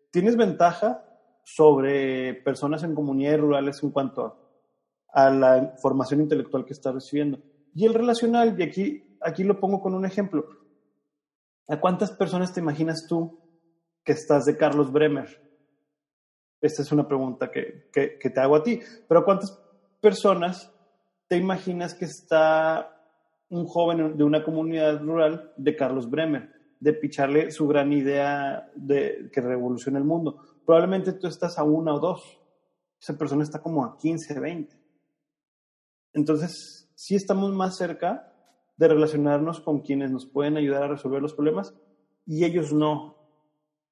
Tienes 0.10 0.36
ventaja 0.36 1.04
sobre 1.44 2.36
personas 2.36 2.84
en 2.84 2.96
comunidades 2.96 3.40
rurales 3.40 3.84
en 3.84 3.92
cuanto 3.92 4.38
a, 5.14 5.30
la 5.30 5.74
formación 5.82 6.22
intelectual 6.22 6.66
que 6.66 6.74
estás 6.74 6.94
recibiendo. 6.94 7.40
Y 7.76 7.86
el 7.86 7.94
relacional, 7.94 8.56
y 8.58 8.64
aquí 8.64 9.18
aquí 9.22 9.44
lo 9.44 9.60
pongo 9.60 9.82
con 9.82 9.94
un 9.94 10.06
ejemplo. 10.06 10.46
¿A 11.68 11.80
cuántas 11.80 12.12
personas 12.12 12.54
te 12.54 12.60
imaginas 12.60 13.06
tú 13.08 13.40
que 14.04 14.14
estás 14.14 14.46
de 14.46 14.58
Carlos 14.58 14.92
Bremer? 14.92 15.28
Esta 16.60 16.82
es 16.82 16.92
una 16.92 17.08
pregunta 17.08 17.50
que, 17.50 17.90
que, 17.92 18.30
te 18.30 18.40
hago 18.40 18.56
a 18.56 18.64
ti. 18.64 18.80
Pero 19.08 19.22
¿a 19.22 19.26
cuántas 19.26 19.52
personas 20.00 20.72
te 21.28 21.38
imaginas 21.38 21.94
que 21.96 22.06
está 22.06 22.98
un 23.50 23.66
joven 23.66 24.18
de 24.18 24.24
una 24.24 24.44
comunidad 24.44 25.02
rural 25.02 25.54
de 25.58 25.76
Carlos 25.76 26.10
Bremer, 26.10 26.52
de 26.80 26.94
picharle 26.94 27.52
su 27.52 27.68
gran 27.68 27.92
idea 27.92 28.70
de 28.76 29.30
que 29.34 29.42
revolucione 29.42 29.98
el 29.98 30.06
mundo? 30.06 30.38
Probablemente 30.66 31.14
tú 31.14 31.28
estás 31.28 31.58
a 31.58 31.64
una 31.64 31.96
o 31.96 32.00
dos. 32.00 32.40
Esa 33.00 33.18
persona 33.18 33.44
está 33.44 33.60
como 33.60 33.84
a 33.84 33.98
15, 33.98 34.40
20. 34.40 34.80
Entonces, 36.14 36.92
sí 36.96 37.16
estamos 37.16 37.52
más 37.54 37.78
cerca 37.78 38.31
de 38.82 38.88
relacionarnos 38.88 39.62
con 39.62 39.82
quienes 39.82 40.10
nos 40.10 40.26
pueden 40.26 40.58
ayudar 40.58 40.82
a 40.82 40.88
resolver 40.88 41.22
los 41.22 41.36
problemas 41.36 41.76
y 42.26 42.46
ellos 42.46 42.74
no. 42.74 43.16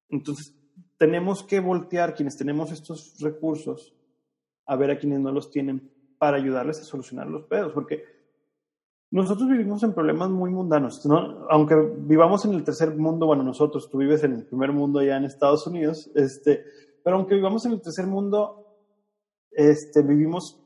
Entonces, 0.10 0.56
tenemos 0.98 1.44
que 1.44 1.60
voltear 1.60 2.16
quienes 2.16 2.36
tenemos 2.38 2.72
estos 2.72 3.20
recursos 3.20 3.94
a 4.66 4.76
ver 4.76 4.90
a 4.90 4.98
quienes 4.98 5.20
no 5.20 5.32
los 5.32 5.52
tienen 5.52 5.92
para 6.18 6.38
ayudarles 6.38 6.80
a 6.80 6.86
solucionar 6.86 7.28
los 7.28 7.44
pedos, 7.44 7.72
porque 7.72 8.04
nosotros 9.12 9.48
vivimos 9.48 9.84
en 9.84 9.94
problemas 9.94 10.32
muy 10.32 10.50
mundanos, 10.50 11.06
¿no? 11.06 11.46
aunque 11.52 11.76
vivamos 12.00 12.46
en 12.46 12.56
el 12.56 12.64
tercer 12.64 12.96
mundo, 12.96 13.28
bueno, 13.28 13.44
nosotros, 13.44 13.92
tú 13.92 14.00
vives 14.00 14.24
en 14.24 14.34
el 14.34 14.46
primer 14.48 14.72
mundo 14.72 15.00
allá 15.00 15.18
en 15.18 15.26
Estados 15.26 15.68
Unidos, 15.68 16.10
este, 16.16 16.66
pero 17.04 17.18
aunque 17.18 17.36
vivamos 17.36 17.64
en 17.68 17.74
el 17.74 17.82
tercer 17.82 18.08
mundo, 18.08 18.66
este, 19.52 20.02
vivimos 20.02 20.60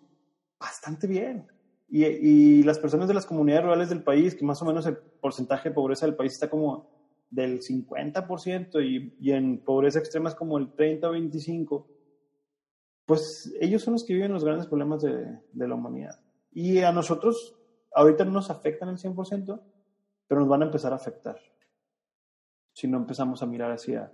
bastante 0.57 1.07
bien. 1.07 1.52
Y, 1.93 2.05
y, 2.05 2.63
las 2.63 2.79
personas 2.79 3.07
de 3.07 3.13
las 3.13 3.27
comunidades 3.27 3.65
rurales 3.65 3.89
del 3.89 4.01
país, 4.01 4.33
que 4.33 4.43
más 4.43 4.59
o 4.63 4.65
menos 4.65 4.87
el 4.87 4.97
porcentaje 4.97 5.69
de 5.69 5.75
pobreza 5.75 6.07
del 6.07 6.15
país 6.15 6.33
está 6.33 6.49
como 6.49 6.89
del 7.29 7.61
50% 7.61 8.83
y, 8.83 9.15
y 9.19 9.31
en 9.31 9.63
pobreza 9.63 9.99
extrema 9.99 10.29
es 10.29 10.33
como 10.33 10.57
el 10.57 10.73
30 10.73 11.07
o 11.07 11.13
25%, 11.13 11.85
pues 13.05 13.53
ellos 13.61 13.83
son 13.83 13.93
los 13.93 14.05
que 14.05 14.15
viven 14.15 14.33
los 14.33 14.43
grandes 14.43 14.65
problemas 14.65 15.03
de, 15.03 15.37
de 15.51 15.67
la 15.67 15.75
humanidad. 15.75 16.19
Y 16.51 16.79
a 16.79 16.91
nosotros 16.91 17.59
ahorita 17.93 18.25
no 18.25 18.31
nos 18.31 18.49
afectan 18.49 18.89
el 18.89 18.97
100%, 18.97 19.61
pero 20.27 20.41
nos 20.41 20.49
van 20.49 20.63
a 20.63 20.65
empezar 20.65 20.93
a 20.93 20.95
afectar 20.95 21.37
si 22.73 22.87
no 22.87 22.97
empezamos 22.97 23.43
a 23.43 23.45
mirar 23.45 23.71
hacia, 23.71 24.11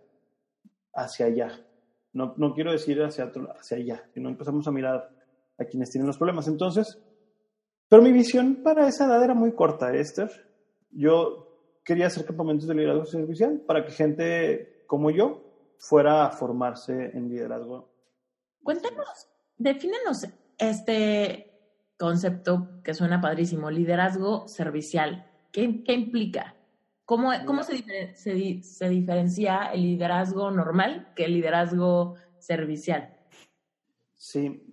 hacia 0.93 1.27
allá. 1.27 1.65
No, 2.11 2.33
no 2.35 2.53
quiero 2.53 2.73
decir 2.73 3.01
hacia, 3.01 3.31
hacia 3.57 3.77
allá, 3.77 4.03
sino 4.13 4.27
empezamos 4.27 4.67
a 4.67 4.71
mirar 4.71 5.09
a 5.57 5.63
quienes 5.63 5.91
tienen 5.91 6.07
los 6.07 6.17
problemas. 6.17 6.49
Entonces, 6.49 7.01
pero 7.89 8.01
mi 8.01 8.11
visión 8.11 8.61
para 8.63 8.87
esa 8.87 9.05
edad 9.05 9.23
era 9.23 9.33
muy 9.33 9.53
corta, 9.53 9.93
Esther. 9.93 10.29
Yo 10.91 11.49
quería 11.83 12.07
hacer 12.07 12.23
campamentos 12.25 12.67
de 12.67 12.75
liderazgo 12.75 13.05
servicial 13.05 13.61
para 13.65 13.83
que 13.83 13.91
gente 13.91 14.83
como 14.85 15.09
yo 15.09 15.43
fuera 15.79 16.25
a 16.25 16.29
formarse 16.31 17.11
en 17.13 17.29
liderazgo. 17.29 17.89
Cuéntanos, 18.63 19.27
defínenos 19.57 20.27
este 20.57 21.49
concepto 21.97 22.81
que 22.83 22.93
suena 22.93 23.19
padrísimo, 23.19 23.71
liderazgo 23.71 24.47
servicial. 24.47 25.25
¿Qué, 25.51 25.83
qué 25.83 25.93
implica? 25.93 26.55
¿Cómo, 27.05 27.31
cómo 27.45 27.63
se, 27.63 28.13
se, 28.13 28.61
se, 28.61 28.89
diferencia 28.89 29.71
el 29.73 29.81
liderazgo 29.81 30.51
normal 30.51 31.11
que 31.15 31.25
el 31.25 31.33
liderazgo 31.33 32.15
servicial? 32.37 33.17
Sí, 34.15 34.68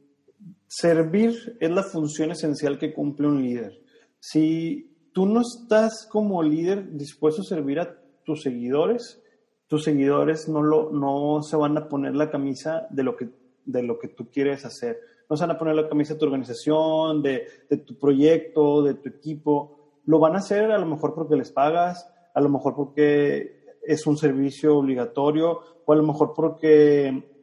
servir 0.66 1.56
es 1.60 1.70
la 1.70 1.82
función 1.82 2.30
esencial 2.30 2.78
que 2.78 2.92
cumple 2.92 3.28
un 3.28 3.42
líder. 3.42 3.80
Si 4.20 4.90
tú 5.12 5.26
no 5.26 5.40
estás 5.40 6.08
como 6.10 6.42
líder 6.42 6.92
dispuesto 6.96 7.42
a 7.42 7.44
servir 7.44 7.80
a 7.80 7.98
tus 8.24 8.42
seguidores, 8.42 9.22
tus 9.66 9.84
seguidores 9.84 10.48
no, 10.48 10.62
lo, 10.62 10.90
no 10.90 11.42
se 11.42 11.56
van 11.56 11.76
a 11.76 11.88
poner 11.88 12.14
la 12.14 12.30
camisa 12.30 12.86
de 12.90 13.02
lo 13.02 13.16
que, 13.16 13.28
de 13.64 13.82
lo 13.82 13.98
que 13.98 14.08
tú 14.08 14.30
quieres 14.30 14.64
hacer 14.64 14.98
no 15.28 15.36
se 15.36 15.44
van 15.44 15.56
a 15.56 15.58
poner 15.58 15.74
la 15.74 15.88
camisa 15.88 16.14
de 16.14 16.20
tu 16.20 16.26
organización, 16.26 17.22
de, 17.22 17.46
de, 17.68 17.78
tu 17.78 17.98
proyecto, 17.98 18.82
de 18.82 18.94
tu 18.94 19.08
equipo. 19.08 20.00
Lo 20.04 20.18
van 20.18 20.34
a 20.34 20.38
hacer 20.38 20.70
a 20.70 20.78
lo 20.78 20.86
mejor 20.86 21.14
porque 21.14 21.36
les 21.36 21.50
pagas, 21.50 22.08
a 22.34 22.40
lo 22.40 22.48
mejor 22.48 22.74
porque 22.74 23.64
es 23.82 24.06
un 24.06 24.16
servicio 24.16 24.76
obligatorio, 24.76 25.60
o 25.84 25.92
a 25.92 25.96
lo 25.96 26.02
mejor 26.02 26.32
porque 26.34 27.35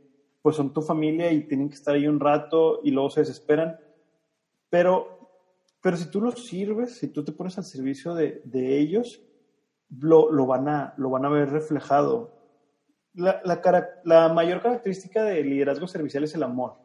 pues 0.43 0.57
son 0.57 0.73
tu 0.73 0.81
familia 0.81 1.31
y 1.31 1.47
tienen 1.47 1.69
que 1.69 1.75
estar 1.75 1.95
ahí 1.95 2.05
un 2.05 2.19
rato 2.19 2.81
y 2.83 2.91
luego 2.91 3.09
se 3.09 3.21
desesperan. 3.21 3.79
Pero, 4.69 5.29
pero 5.81 5.95
si 5.95 6.11
tú 6.11 6.19
los 6.19 6.45
sirves, 6.45 6.97
si 6.97 7.07
tú 7.07 7.23
te 7.23 7.31
pones 7.31 7.57
al 7.57 7.63
servicio 7.63 8.13
de, 8.13 8.41
de 8.43 8.77
ellos, 8.77 9.21
lo, 10.01 10.29
lo, 10.29 10.45
van 10.45 10.67
a, 10.67 10.93
lo 10.97 11.09
van 11.09 11.23
a 11.23 11.29
ver 11.29 11.49
reflejado. 11.49 12.33
La, 13.13 13.41
la, 13.45 13.61
la 14.03 14.33
mayor 14.33 14.61
característica 14.61 15.23
del 15.23 15.49
liderazgo 15.49 15.87
servicial 15.87 16.25
es 16.25 16.35
el 16.35 16.43
amor. 16.43 16.75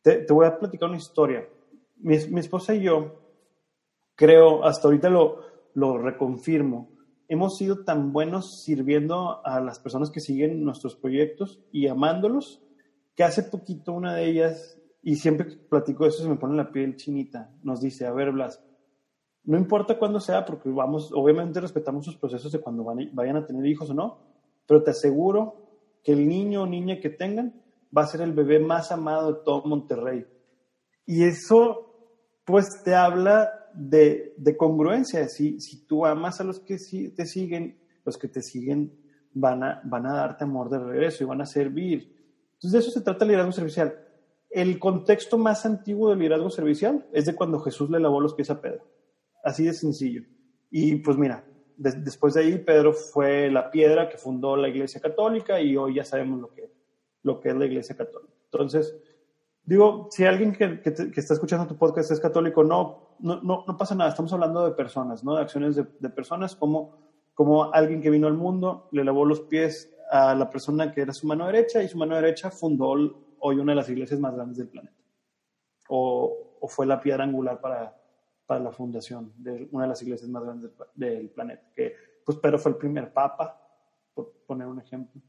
Te, 0.00 0.24
voy 0.30 0.46
a 0.46 0.58
platicar 0.58 0.88
una 0.88 0.98
historia. 0.98 1.46
Mi, 1.98 2.16
mi, 2.30 2.40
esposa 2.40 2.74
y 2.74 2.80
yo, 2.84 3.20
creo, 4.14 4.64
hasta 4.64 4.88
ahorita 4.88 5.10
lo, 5.10 5.44
lo 5.74 5.98
reconfirmo, 5.98 6.88
hemos 7.32 7.56
sido 7.56 7.82
tan 7.82 8.12
buenos 8.12 8.62
sirviendo 8.62 9.40
a 9.46 9.58
las 9.60 9.78
personas 9.78 10.10
que 10.10 10.20
siguen 10.20 10.64
nuestros 10.64 10.96
proyectos 10.96 11.62
y 11.72 11.86
amándolos, 11.86 12.62
que 13.16 13.24
hace 13.24 13.42
poquito 13.42 13.94
una 13.94 14.14
de 14.14 14.26
ellas, 14.26 14.78
y 15.02 15.16
siempre 15.16 15.46
que 15.46 15.56
platico 15.56 16.04
eso 16.04 16.22
se 16.22 16.28
me 16.28 16.36
pone 16.36 16.56
la 16.56 16.70
piel 16.70 16.96
chinita, 16.96 17.50
nos 17.62 17.80
dice, 17.80 18.06
a 18.06 18.12
ver, 18.12 18.32
Blas, 18.32 18.62
no 19.44 19.56
importa 19.56 19.98
cuándo 19.98 20.20
sea, 20.20 20.44
porque 20.44 20.68
vamos, 20.68 21.10
obviamente 21.14 21.58
respetamos 21.58 22.04
sus 22.04 22.18
procesos 22.18 22.52
de 22.52 22.60
cuando 22.60 22.84
van, 22.84 23.08
vayan 23.14 23.36
a 23.36 23.46
tener 23.46 23.64
hijos 23.64 23.88
o 23.88 23.94
no, 23.94 24.18
pero 24.66 24.82
te 24.82 24.90
aseguro 24.90 25.56
que 26.04 26.12
el 26.12 26.28
niño 26.28 26.64
o 26.64 26.66
niña 26.66 27.00
que 27.00 27.08
tengan 27.08 27.62
va 27.96 28.02
a 28.02 28.08
ser 28.08 28.20
el 28.20 28.34
bebé 28.34 28.58
más 28.58 28.92
amado 28.92 29.32
de 29.32 29.40
todo 29.42 29.62
Monterrey. 29.64 30.26
Y 31.06 31.24
eso, 31.24 31.94
pues, 32.44 32.66
te 32.84 32.94
habla 32.94 33.61
de, 33.74 34.34
de 34.36 34.56
congruencia. 34.56 35.26
Si, 35.28 35.60
si 35.60 35.86
tú 35.86 36.06
amas 36.06 36.40
a 36.40 36.44
los 36.44 36.60
que 36.60 36.76
te 37.14 37.26
siguen, 37.26 37.78
los 38.04 38.18
que 38.18 38.28
te 38.28 38.42
siguen 38.42 38.92
van 39.32 39.62
a, 39.62 39.80
van 39.84 40.06
a 40.06 40.14
darte 40.14 40.44
amor 40.44 40.70
de 40.70 40.78
regreso 40.78 41.24
y 41.24 41.26
van 41.26 41.40
a 41.40 41.46
servir. 41.46 42.14
Entonces, 42.54 42.72
de 42.72 42.78
eso 42.78 42.90
se 42.90 43.00
trata 43.00 43.24
el 43.24 43.28
liderazgo 43.28 43.52
servicial. 43.52 43.98
El 44.50 44.78
contexto 44.78 45.38
más 45.38 45.64
antiguo 45.64 46.10
del 46.10 46.18
liderazgo 46.18 46.50
servicial 46.50 47.06
es 47.12 47.26
de 47.26 47.34
cuando 47.34 47.60
Jesús 47.60 47.90
le 47.90 48.00
lavó 48.00 48.20
los 48.20 48.34
pies 48.34 48.50
a 48.50 48.60
Pedro. 48.60 48.84
Así 49.42 49.64
de 49.64 49.72
sencillo. 49.72 50.22
Y 50.70 50.96
pues 50.96 51.16
mira, 51.16 51.44
después 51.76 52.34
de 52.34 52.40
ahí 52.40 52.58
Pedro 52.58 52.92
fue 52.92 53.50
la 53.50 53.70
piedra 53.70 54.08
que 54.08 54.18
fundó 54.18 54.56
la 54.56 54.68
Iglesia 54.68 55.00
Católica 55.00 55.60
y 55.60 55.76
hoy 55.76 55.94
ya 55.96 56.04
sabemos 56.04 56.40
lo 56.40 56.52
que 56.52 56.70
lo 57.22 57.40
que 57.40 57.50
es 57.50 57.56
la 57.56 57.66
Iglesia 57.66 57.96
Católica. 57.96 58.32
Entonces, 58.44 58.96
digo, 59.64 60.08
si 60.10 60.24
alguien 60.24 60.52
que, 60.52 60.80
que, 60.80 60.90
está 60.90 61.34
escuchando 61.34 61.66
tu 61.66 61.76
podcast 61.76 62.10
es 62.10 62.20
católico, 62.20 62.64
no, 62.64 63.16
no, 63.20 63.40
no, 63.42 63.76
pasa 63.76 63.94
nada, 63.94 64.10
estamos 64.10 64.32
hablando 64.32 64.64
de 64.64 64.72
personas, 64.72 65.22
¿no? 65.22 65.36
De 65.36 65.42
acciones 65.42 65.76
de, 65.76 66.10
personas, 66.10 66.56
como, 66.56 66.98
como 67.34 67.72
alguien 67.72 68.00
que 68.00 68.10
vino 68.10 68.26
al 68.26 68.34
mundo, 68.34 68.88
le 68.92 69.04
lavó 69.04 69.24
los 69.24 69.40
pies 69.42 69.94
a 70.10 70.34
la 70.34 70.50
persona 70.50 70.92
que 70.92 71.00
era 71.00 71.12
su 71.12 71.26
mano 71.26 71.46
derecha 71.46 71.82
y 71.82 71.88
su 71.88 71.96
mano 71.96 72.16
derecha 72.16 72.50
fundó 72.50 72.94
hoy 73.38 73.58
una 73.58 73.72
de 73.72 73.76
las 73.76 73.88
iglesias 73.88 74.20
más 74.20 74.34
grandes 74.34 74.58
del 74.58 74.68
planeta. 74.68 74.96
O, 75.88 76.58
o 76.60 76.68
fue 76.68 76.86
la 76.86 77.00
piedra 77.00 77.24
angular 77.24 77.60
para, 77.60 77.96
para 78.46 78.60
la 78.60 78.72
fundación 78.72 79.32
de 79.36 79.68
una 79.72 79.84
de 79.84 79.88
las 79.88 80.02
iglesias 80.02 80.28
más 80.30 80.44
grandes 80.44 80.70
del, 80.94 81.16
del 81.16 81.30
planeta, 81.30 81.70
que 81.74 81.94
pues 82.24 82.38
Pedro 82.38 82.58
fue 82.58 82.72
el 82.72 82.78
primer 82.78 83.12
papa, 83.12 83.58
por 84.14 84.32
poner 84.46 84.66
un 84.66 84.80
ejemplo 84.80 85.20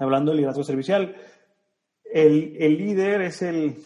hablando 0.00 0.30
de 0.30 0.38
liderazgo 0.38 0.64
servicial, 0.64 1.14
el, 2.12 2.56
el 2.58 2.78
líder 2.78 3.22
es 3.22 3.42
el, 3.42 3.76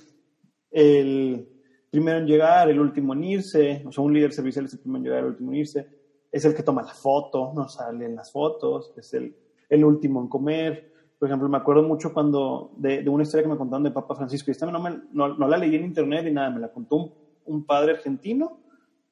el, 0.70 1.48
primero 1.90 2.18
en 2.18 2.26
llegar, 2.26 2.68
el 2.68 2.80
último 2.80 3.14
en 3.14 3.24
irse, 3.24 3.84
o 3.86 3.92
sea, 3.92 4.02
un 4.02 4.12
líder 4.12 4.32
servicial 4.32 4.64
es 4.64 4.72
el 4.72 4.80
primero 4.80 4.98
en 4.98 5.04
llegar, 5.04 5.18
el 5.20 5.26
último 5.26 5.52
en 5.52 5.58
irse, 5.58 5.86
es 6.32 6.44
el 6.44 6.54
que 6.54 6.62
toma 6.62 6.82
la 6.82 6.92
foto, 6.92 7.52
no 7.54 7.68
sale 7.68 8.06
en 8.06 8.16
las 8.16 8.32
fotos, 8.32 8.92
es 8.96 9.14
el, 9.14 9.36
el 9.68 9.84
último 9.84 10.20
en 10.20 10.28
comer. 10.28 10.92
Por 11.18 11.28
ejemplo, 11.28 11.48
me 11.48 11.58
acuerdo 11.58 11.84
mucho 11.84 12.12
cuando 12.12 12.72
de, 12.76 13.02
de 13.02 13.08
una 13.08 13.22
historia 13.22 13.44
que 13.44 13.52
me 13.52 13.56
contaron 13.56 13.84
de 13.84 13.92
Papa 13.92 14.16
Francisco, 14.16 14.50
y 14.50 14.52
esta 14.52 14.66
no, 14.66 14.80
me, 14.80 15.02
no, 15.12 15.28
la 15.28 15.56
leí 15.56 15.76
en 15.76 15.84
internet 15.84 16.24
ni 16.24 16.32
nada, 16.32 16.50
me 16.50 16.60
la 16.60 16.72
contó 16.72 16.96
un, 16.96 17.14
un 17.44 17.64
padre 17.64 17.92
argentino 17.92 18.58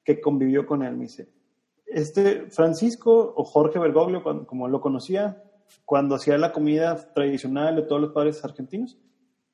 que 0.04 0.20
convivió 0.20 0.66
con 0.66 0.82
él. 0.82 0.96
Me 0.96 1.04
dice, 1.04 1.28
este 1.86 2.50
Francisco 2.50 3.32
o 3.36 3.44
Jorge 3.44 3.78
Bergoglio, 3.78 4.22
como 4.46 4.66
lo 4.66 4.80
conocía, 4.80 5.42
cuando 5.84 6.14
hacía 6.14 6.38
la 6.38 6.52
comida 6.52 7.12
tradicional 7.14 7.76
de 7.76 7.82
todos 7.82 8.00
los 8.00 8.12
padres 8.12 8.44
argentinos, 8.44 8.98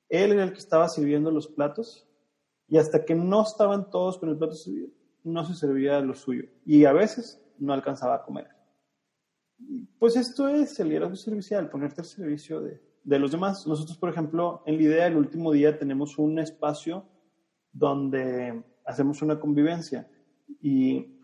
él 0.08 0.32
era 0.32 0.44
el 0.44 0.52
que 0.52 0.58
estaba 0.58 0.88
sirviendo 0.88 1.30
los 1.30 1.48
platos 1.48 2.08
y 2.68 2.78
hasta 2.78 3.04
que 3.04 3.14
no 3.14 3.42
estaban 3.42 3.90
todos 3.90 4.18
con 4.18 4.28
el 4.28 4.38
plato 4.38 4.54
servido, 4.54 4.88
no 5.24 5.44
se 5.44 5.54
servía 5.54 6.00
lo 6.00 6.14
suyo 6.14 6.44
y 6.64 6.84
a 6.84 6.92
veces 6.92 7.42
no 7.58 7.72
alcanzaba 7.72 8.16
a 8.16 8.22
comer. 8.22 8.48
Pues 9.98 10.16
esto 10.16 10.48
es 10.48 10.78
el 10.78 10.88
liderazgo 10.88 11.16
servicial, 11.16 11.68
ponerte 11.68 12.00
al 12.00 12.06
servicio 12.06 12.60
de, 12.60 12.80
de 13.02 13.18
los 13.18 13.32
demás. 13.32 13.66
Nosotros, 13.66 13.98
por 13.98 14.10
ejemplo, 14.10 14.62
en 14.66 14.76
la 14.76 14.82
idea 14.82 15.04
del 15.04 15.16
último 15.16 15.50
día 15.52 15.78
tenemos 15.78 16.18
un 16.18 16.38
espacio 16.38 17.04
donde 17.72 18.62
hacemos 18.84 19.22
una 19.22 19.38
convivencia 19.38 20.08
y 20.60 21.18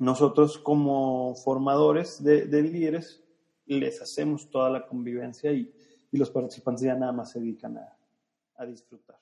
nosotros 0.00 0.58
como 0.58 1.34
formadores 1.34 2.22
de, 2.24 2.46
líderes 2.62 3.22
les 3.70 4.02
hacemos 4.02 4.50
toda 4.50 4.68
la 4.68 4.86
convivencia 4.86 5.52
y, 5.52 5.72
los 6.12 6.28
participantes 6.28 6.82
ya 6.82 6.96
nada 6.96 7.12
más 7.12 7.30
se 7.30 7.38
dedican 7.38 7.78
a, 7.78 8.66
disfrutar. 8.66 9.16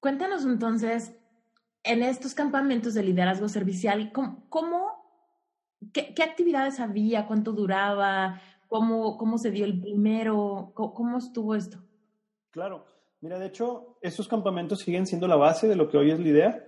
Cuéntanos 0.00 0.44
entonces, 0.44 1.14
en 1.84 2.02
estos 2.02 2.34
campamentos 2.34 2.94
de 2.94 3.02
liderazgo 3.02 3.48
servicial, 3.48 4.10
¿cómo, 4.10 4.48
qué, 5.92 6.14
actividades 6.24 6.80
había? 6.80 7.26
¿Cuánto 7.26 7.52
duraba? 7.52 8.40
¿Cómo, 8.68 9.16
cómo 9.16 9.38
se 9.38 9.50
dio 9.50 9.64
el 9.64 9.78
primero? 9.78 10.72
¿Cómo, 10.74 11.18
estuvo 11.18 11.54
esto? 11.54 11.78
Claro, 12.50 12.86
mira, 13.20 13.38
de 13.38 13.46
hecho, 13.46 13.98
estos 14.00 14.26
campamentos 14.26 14.80
siguen 14.80 15.06
siendo 15.06 15.28
la 15.28 15.36
base 15.36 15.68
de 15.68 15.76
lo 15.76 15.88
que 15.88 15.98
hoy 15.98 16.10
es 16.10 16.18
la 16.18 16.28
idea. 16.28 16.64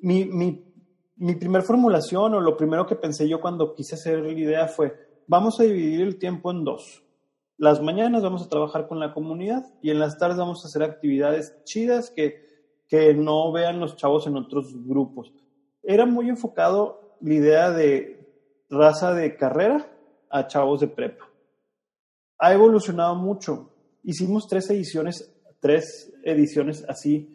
Mi, 0.00 0.24
mi 0.24 0.74
mi 1.16 1.34
primer 1.36 1.62
formulación 1.62 2.34
o 2.34 2.40
lo 2.40 2.56
primero 2.56 2.86
que 2.86 2.96
pensé 2.96 3.28
yo 3.28 3.40
cuando 3.40 3.74
quise 3.74 3.94
hacer 3.94 4.20
la 4.20 4.32
idea 4.32 4.66
fue, 4.66 5.03
vamos 5.26 5.60
a 5.60 5.64
dividir 5.64 6.00
el 6.00 6.18
tiempo 6.18 6.50
en 6.50 6.64
dos. 6.64 7.02
Las 7.56 7.80
mañanas 7.80 8.22
vamos 8.22 8.42
a 8.42 8.48
trabajar 8.48 8.88
con 8.88 8.98
la 8.98 9.12
comunidad 9.12 9.64
y 9.80 9.90
en 9.90 9.98
las 9.98 10.18
tardes 10.18 10.38
vamos 10.38 10.64
a 10.64 10.68
hacer 10.68 10.82
actividades 10.82 11.62
chidas 11.64 12.10
que, 12.10 12.82
que 12.88 13.14
no 13.14 13.52
vean 13.52 13.80
los 13.80 13.96
chavos 13.96 14.26
en 14.26 14.36
otros 14.36 14.74
grupos. 14.84 15.32
Era 15.82 16.06
muy 16.06 16.28
enfocado 16.28 17.16
la 17.20 17.34
idea 17.34 17.70
de 17.70 18.28
raza 18.68 19.14
de 19.14 19.36
carrera 19.36 19.90
a 20.30 20.46
chavos 20.46 20.80
de 20.80 20.88
prepa. 20.88 21.28
Ha 22.38 22.52
evolucionado 22.52 23.14
mucho. 23.14 23.70
Hicimos 24.02 24.48
tres 24.48 24.68
ediciones, 24.70 25.32
tres 25.60 26.12
ediciones 26.24 26.84
así, 26.88 27.32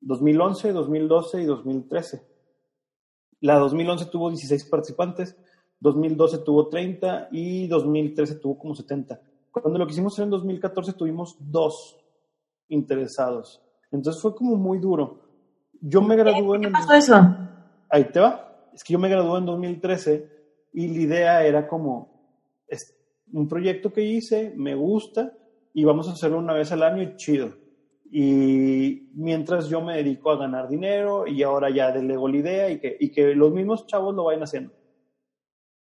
2011, 0.00 0.72
2012 0.72 1.42
y 1.42 1.44
2013 1.44 2.28
la 3.40 3.58
2011 3.58 4.06
tuvo 4.06 4.30
16 4.30 4.64
participantes, 4.64 5.36
2012 5.80 6.38
tuvo 6.38 6.68
30 6.68 7.28
y 7.32 7.66
2013 7.66 8.36
tuvo 8.36 8.58
como 8.58 8.74
70. 8.74 9.20
Cuando 9.50 9.78
lo 9.78 9.86
que 9.86 9.92
hicimos 9.92 10.18
en 10.18 10.30
2014 10.30 10.92
tuvimos 10.92 11.36
dos 11.40 11.98
interesados. 12.68 13.62
Entonces 13.90 14.20
fue 14.20 14.34
como 14.34 14.56
muy 14.56 14.78
duro. 14.78 15.20
Yo 15.80 16.02
me 16.02 16.16
gradué 16.16 16.56
en... 16.56 16.62
¿Qué 16.62 16.70
pasó 16.70 16.92
eso? 16.94 17.36
Ahí 17.88 18.04
te 18.04 18.20
va. 18.20 18.68
Es 18.74 18.84
que 18.84 18.92
yo 18.92 18.98
me 18.98 19.08
gradué 19.08 19.38
en 19.38 19.46
2013 19.46 20.38
y 20.74 20.88
la 20.88 21.00
idea 21.00 21.46
era 21.46 21.66
como, 21.66 22.62
es 22.66 22.96
un 23.32 23.48
proyecto 23.48 23.92
que 23.92 24.02
hice, 24.02 24.52
me 24.56 24.74
gusta 24.74 25.32
y 25.72 25.84
vamos 25.84 26.08
a 26.08 26.12
hacerlo 26.12 26.38
una 26.38 26.54
vez 26.54 26.70
al 26.72 26.82
año 26.82 27.02
y 27.02 27.16
chido. 27.16 27.56
Y 28.10 29.10
mientras 29.14 29.68
yo 29.68 29.80
me 29.82 29.96
dedico 29.96 30.30
a 30.30 30.36
ganar 30.36 30.68
dinero 30.68 31.26
y 31.26 31.42
ahora 31.42 31.70
ya 31.70 31.92
delego 31.92 32.28
la 32.28 32.36
idea 32.36 32.70
y 32.70 32.78
que, 32.78 32.96
y 32.98 33.10
que 33.10 33.34
los 33.34 33.52
mismos 33.52 33.86
chavos 33.86 34.14
lo 34.14 34.24
vayan 34.24 34.42
haciendo. 34.42 34.72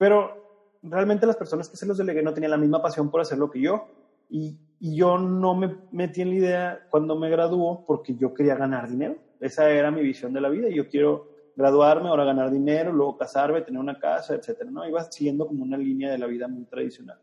Pero 0.01 0.79
realmente 0.83 1.27
las 1.27 1.37
personas 1.37 1.69
que 1.69 1.77
se 1.77 1.85
los 1.85 1.99
delegué 1.99 2.23
no 2.23 2.33
tenían 2.33 2.53
la 2.53 2.57
misma 2.57 2.81
pasión 2.81 3.11
por 3.11 3.21
hacerlo 3.21 3.51
que 3.51 3.61
yo. 3.61 3.87
Y, 4.31 4.57
y 4.79 4.97
yo 4.97 5.19
no 5.19 5.55
me 5.55 5.77
metí 5.93 6.23
en 6.23 6.31
la 6.31 6.35
idea 6.35 6.87
cuando 6.89 7.17
me 7.17 7.29
graduó 7.29 7.85
porque 7.85 8.15
yo 8.15 8.33
quería 8.33 8.55
ganar 8.55 8.89
dinero. 8.89 9.17
Esa 9.41 9.69
era 9.69 9.91
mi 9.91 10.01
visión 10.01 10.33
de 10.33 10.41
la 10.41 10.49
vida. 10.49 10.71
Y 10.71 10.77
yo 10.77 10.89
quiero 10.89 11.29
graduarme, 11.55 12.09
ahora 12.09 12.25
ganar 12.25 12.51
dinero, 12.51 12.93
luego 12.93 13.19
casarme, 13.19 13.61
tener 13.61 13.81
una 13.81 13.99
casa, 13.99 14.35
etcétera, 14.35 14.71
¿no? 14.71 14.89
Iba 14.89 15.05
siguiendo 15.05 15.47
como 15.47 15.63
una 15.63 15.77
línea 15.77 16.11
de 16.11 16.17
la 16.17 16.27
vida 16.27 16.49
muy 16.49 16.65
tradicional. 16.65 17.19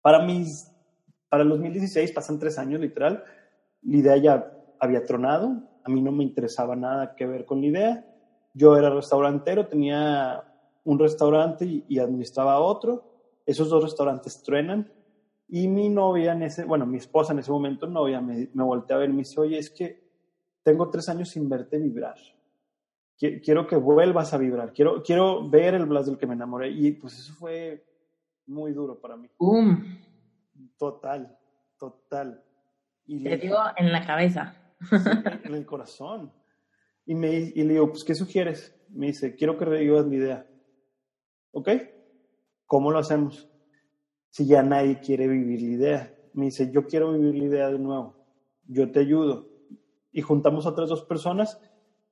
Para 0.00 0.24
mis, 0.24 0.70
para 1.28 1.42
el 1.42 1.48
2016 1.48 2.12
pasan 2.12 2.38
tres 2.38 2.56
años 2.58 2.80
literal 2.80 3.24
la 3.82 3.96
idea 3.96 4.16
ya 4.16 4.52
había 4.78 5.04
tronado, 5.04 5.62
a 5.84 5.90
mí 5.90 6.02
no 6.02 6.12
me 6.12 6.24
interesaba 6.24 6.76
nada 6.76 7.14
que 7.14 7.26
ver 7.26 7.44
con 7.44 7.60
la 7.60 7.66
idea. 7.66 8.04
Yo 8.54 8.76
era 8.76 8.90
restaurantero, 8.90 9.66
tenía 9.66 10.42
un 10.84 10.98
restaurante 10.98 11.84
y, 11.88 11.98
administraba 11.98 12.60
otro. 12.60 13.04
Esos 13.46 13.68
dos 13.68 13.82
restaurantes 13.82 14.42
truenan. 14.42 14.92
Y 15.48 15.68
mi 15.68 15.88
novia, 15.88 16.32
en 16.32 16.42
ese, 16.42 16.64
bueno, 16.64 16.86
mi 16.86 16.98
esposa 16.98 17.32
en 17.32 17.40
ese 17.40 17.50
momento, 17.50 17.86
novia, 17.86 18.20
me, 18.20 18.48
me 18.52 18.62
volteó 18.62 18.96
a 18.96 19.00
ver 19.00 19.10
y 19.10 19.12
me 19.12 19.18
dice, 19.20 19.40
oye, 19.40 19.58
es 19.58 19.70
que 19.70 20.08
tengo 20.62 20.90
tres 20.90 21.08
años 21.08 21.30
sin 21.30 21.48
verte 21.48 21.78
vibrar. 21.78 22.16
Quiero 23.18 23.66
que 23.66 23.76
vuelvas 23.76 24.32
a 24.32 24.38
vibrar. 24.38 24.72
Quiero, 24.72 25.02
quiero 25.02 25.46
ver 25.48 25.74
el 25.74 25.84
Blas 25.84 26.06
del 26.06 26.16
que 26.16 26.26
me 26.26 26.32
enamoré. 26.32 26.70
Y 26.70 26.92
pues 26.92 27.18
eso 27.18 27.34
fue 27.34 27.84
muy 28.46 28.72
duro 28.72 28.98
para 28.98 29.16
mí. 29.16 29.28
Total, 30.78 31.36
total. 31.78 32.42
Y 33.04 33.22
Te 33.22 33.36
digo 33.36 33.58
en 33.76 33.92
la 33.92 34.06
cabeza. 34.06 34.56
en 35.44 35.54
el 35.54 35.66
corazón. 35.66 36.32
Y, 37.04 37.14
me, 37.14 37.30
y 37.30 37.62
le 37.62 37.74
digo, 37.74 37.90
pues, 37.90 38.04
¿qué 38.04 38.14
sugieres? 38.14 38.74
Me 38.88 39.08
dice, 39.08 39.34
quiero 39.34 39.58
que 39.58 39.66
revivas 39.66 40.06
mi 40.06 40.16
idea. 40.16 40.46
¿Ok? 41.52 41.68
¿Cómo 42.66 42.90
lo 42.90 42.98
hacemos? 42.98 43.48
Si 44.28 44.46
ya 44.46 44.62
nadie 44.62 45.00
quiere 45.00 45.26
vivir 45.26 45.60
la 45.62 45.68
idea. 45.68 46.14
Me 46.32 46.46
dice, 46.46 46.70
yo 46.70 46.86
quiero 46.86 47.12
vivir 47.12 47.34
la 47.34 47.44
idea 47.44 47.70
de 47.70 47.78
nuevo. 47.78 48.16
Yo 48.66 48.90
te 48.90 49.00
ayudo. 49.00 49.48
Y 50.12 50.22
juntamos 50.22 50.66
a 50.66 50.70
otras 50.70 50.88
dos 50.88 51.02
personas 51.02 51.60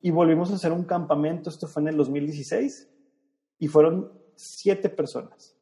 y 0.00 0.10
volvimos 0.10 0.50
a 0.50 0.54
hacer 0.54 0.72
un 0.72 0.84
campamento. 0.84 1.50
Esto 1.50 1.66
fue 1.66 1.82
en 1.82 1.88
el 1.88 1.96
2016. 1.96 2.90
Y 3.58 3.68
fueron 3.68 4.12
siete 4.34 4.88
personas. 4.88 5.56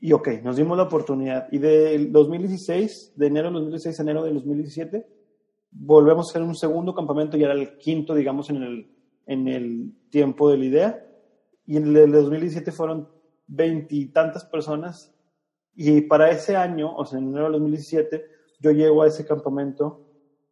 Y 0.00 0.12
ok, 0.12 0.28
nos 0.42 0.56
dimos 0.56 0.76
la 0.76 0.82
oportunidad. 0.82 1.48
Y 1.50 1.58
del 1.58 2.12
2016, 2.12 3.14
de 3.16 3.26
enero 3.26 3.46
del 3.46 3.54
2016 3.54 3.98
a 3.98 4.02
enero 4.02 4.24
del 4.24 4.34
2017, 4.34 5.06
volvemos 5.70 6.26
a 6.26 6.30
hacer 6.30 6.42
un 6.42 6.54
segundo 6.54 6.94
campamento, 6.94 7.36
y 7.36 7.44
era 7.44 7.54
el 7.54 7.78
quinto, 7.78 8.14
digamos, 8.14 8.50
en 8.50 8.62
el, 8.62 8.90
en 9.26 9.48
el 9.48 9.92
tiempo 10.10 10.50
de 10.50 10.58
la 10.58 10.64
idea. 10.64 11.06
Y 11.66 11.76
en 11.76 11.96
el 11.96 12.12
2017 12.12 12.72
fueron 12.72 13.08
veintitantas 13.46 14.44
personas. 14.44 15.14
Y 15.74 16.02
para 16.02 16.30
ese 16.30 16.56
año, 16.56 16.94
o 16.94 17.04
sea, 17.04 17.18
en 17.18 17.28
enero 17.28 17.44
del 17.44 17.52
2017, 17.52 18.24
yo 18.60 18.70
llego 18.70 19.02
a 19.02 19.08
ese 19.08 19.26
campamento 19.26 20.00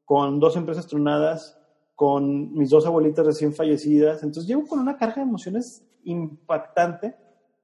con 0.05 0.40
dos 0.40 0.57
empresas 0.57 0.87
tronadas, 0.87 1.59
con 1.94 2.53
mis 2.55 2.70
dos 2.70 2.87
abuelitas 2.87 3.27
recién 3.27 3.55
fallecidas. 3.55 4.22
Entonces 4.22 4.48
llego 4.48 4.66
con 4.66 4.79
una 4.81 4.96
carga 4.96 5.16
de 5.16 5.22
emociones 5.22 5.87
impactante 6.05 7.16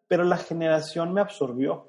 pero 0.08 0.24
la 0.24 0.38
generación 0.38 1.12
me 1.12 1.20
absorbió. 1.20 1.86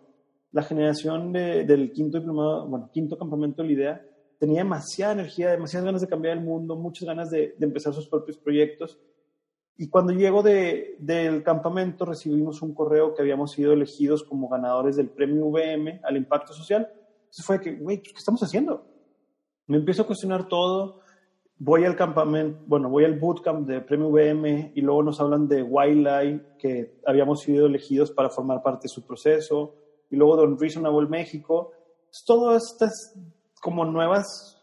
La 0.52 0.64
generación 0.64 1.32
del 1.32 1.92
quinto 1.94 2.18
diplomado, 2.18 2.68
bueno, 2.68 2.90
quinto 2.92 3.18
campamento 3.18 3.62
de 3.62 3.68
la 3.68 3.74
idea, 3.74 4.06
tenía 4.40 4.60
demasiada 4.60 5.14
energía, 5.14 5.52
demasiadas 5.52 5.86
ganas 5.86 6.02
de 6.02 6.08
cambiar 6.08 6.38
el 6.38 6.44
mundo, 6.44 6.76
muchas 6.76 7.08
ganas 7.08 7.30
de, 7.30 7.56
empezar 7.60 7.94
sus 7.94 8.08
propios 8.08 8.38
proyectos. 8.38 9.00
Y 9.82 9.88
cuando 9.88 10.12
llego 10.12 10.44
de, 10.44 10.98
del 11.00 11.42
campamento 11.42 12.04
recibimos 12.04 12.62
un 12.62 12.74
correo 12.74 13.14
que 13.14 13.22
habíamos 13.22 13.54
sido 13.54 13.72
elegidos 13.72 14.26
como 14.26 14.50
ganadores 14.50 14.98
del 14.98 15.08
premio 15.08 15.46
VM 15.46 16.02
al 16.04 16.18
impacto 16.18 16.52
social. 16.52 16.92
Entonces 16.92 17.46
fue 17.46 17.62
que, 17.62 17.78
güey, 17.78 18.02
¿qué 18.02 18.12
estamos 18.14 18.44
haciendo? 18.44 18.86
Me 19.68 19.78
empiezo 19.78 20.02
a 20.02 20.06
cuestionar 20.06 20.50
todo, 20.50 21.00
voy 21.58 21.86
al 21.86 21.96
campamento, 21.96 22.60
bueno, 22.68 22.90
voy 22.90 23.06
al 23.06 23.18
bootcamp 23.18 23.66
de 23.70 23.80
Premio 23.80 24.10
VM 24.10 24.74
y 24.76 24.82
luego 24.82 25.02
nos 25.02 25.22
hablan 25.22 25.48
de 25.48 25.64
Wildlife, 25.64 26.58
que 26.58 27.00
habíamos 27.06 27.40
sido 27.40 27.66
elegidos 27.66 28.12
para 28.12 28.30
formar 28.30 28.62
parte 28.62 28.84
de 28.84 28.90
su 28.90 29.08
proceso, 29.08 29.76
y 30.10 30.18
luego 30.18 30.36
Don 30.36 30.60
Reasonable 30.60 31.08
México. 31.08 31.72
Todas 32.26 32.74
estas 32.74 33.18
como 33.62 33.86
nuevas 33.86 34.62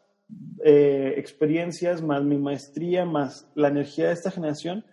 eh, 0.62 1.14
experiencias, 1.16 2.02
más 2.02 2.22
mi 2.22 2.36
maestría, 2.36 3.06
más 3.06 3.48
la 3.54 3.68
energía 3.68 4.08
de 4.08 4.12
esta 4.12 4.30
generación, 4.30 4.84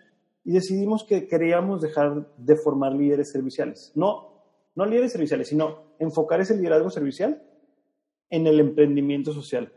y 0.44 0.52
decidimos 0.52 1.04
que 1.04 1.26
queríamos 1.26 1.80
dejar 1.80 2.28
de 2.36 2.56
formar 2.56 2.92
líderes 2.92 3.32
serviciales. 3.32 3.92
No, 3.94 4.44
no 4.74 4.84
líderes 4.86 5.12
serviciales, 5.12 5.48
sino 5.48 5.94
enfocar 5.98 6.40
ese 6.40 6.56
liderazgo 6.56 6.90
servicial 6.90 7.42
en 8.30 8.46
el 8.46 8.60
emprendimiento 8.60 9.32
social 9.32 9.72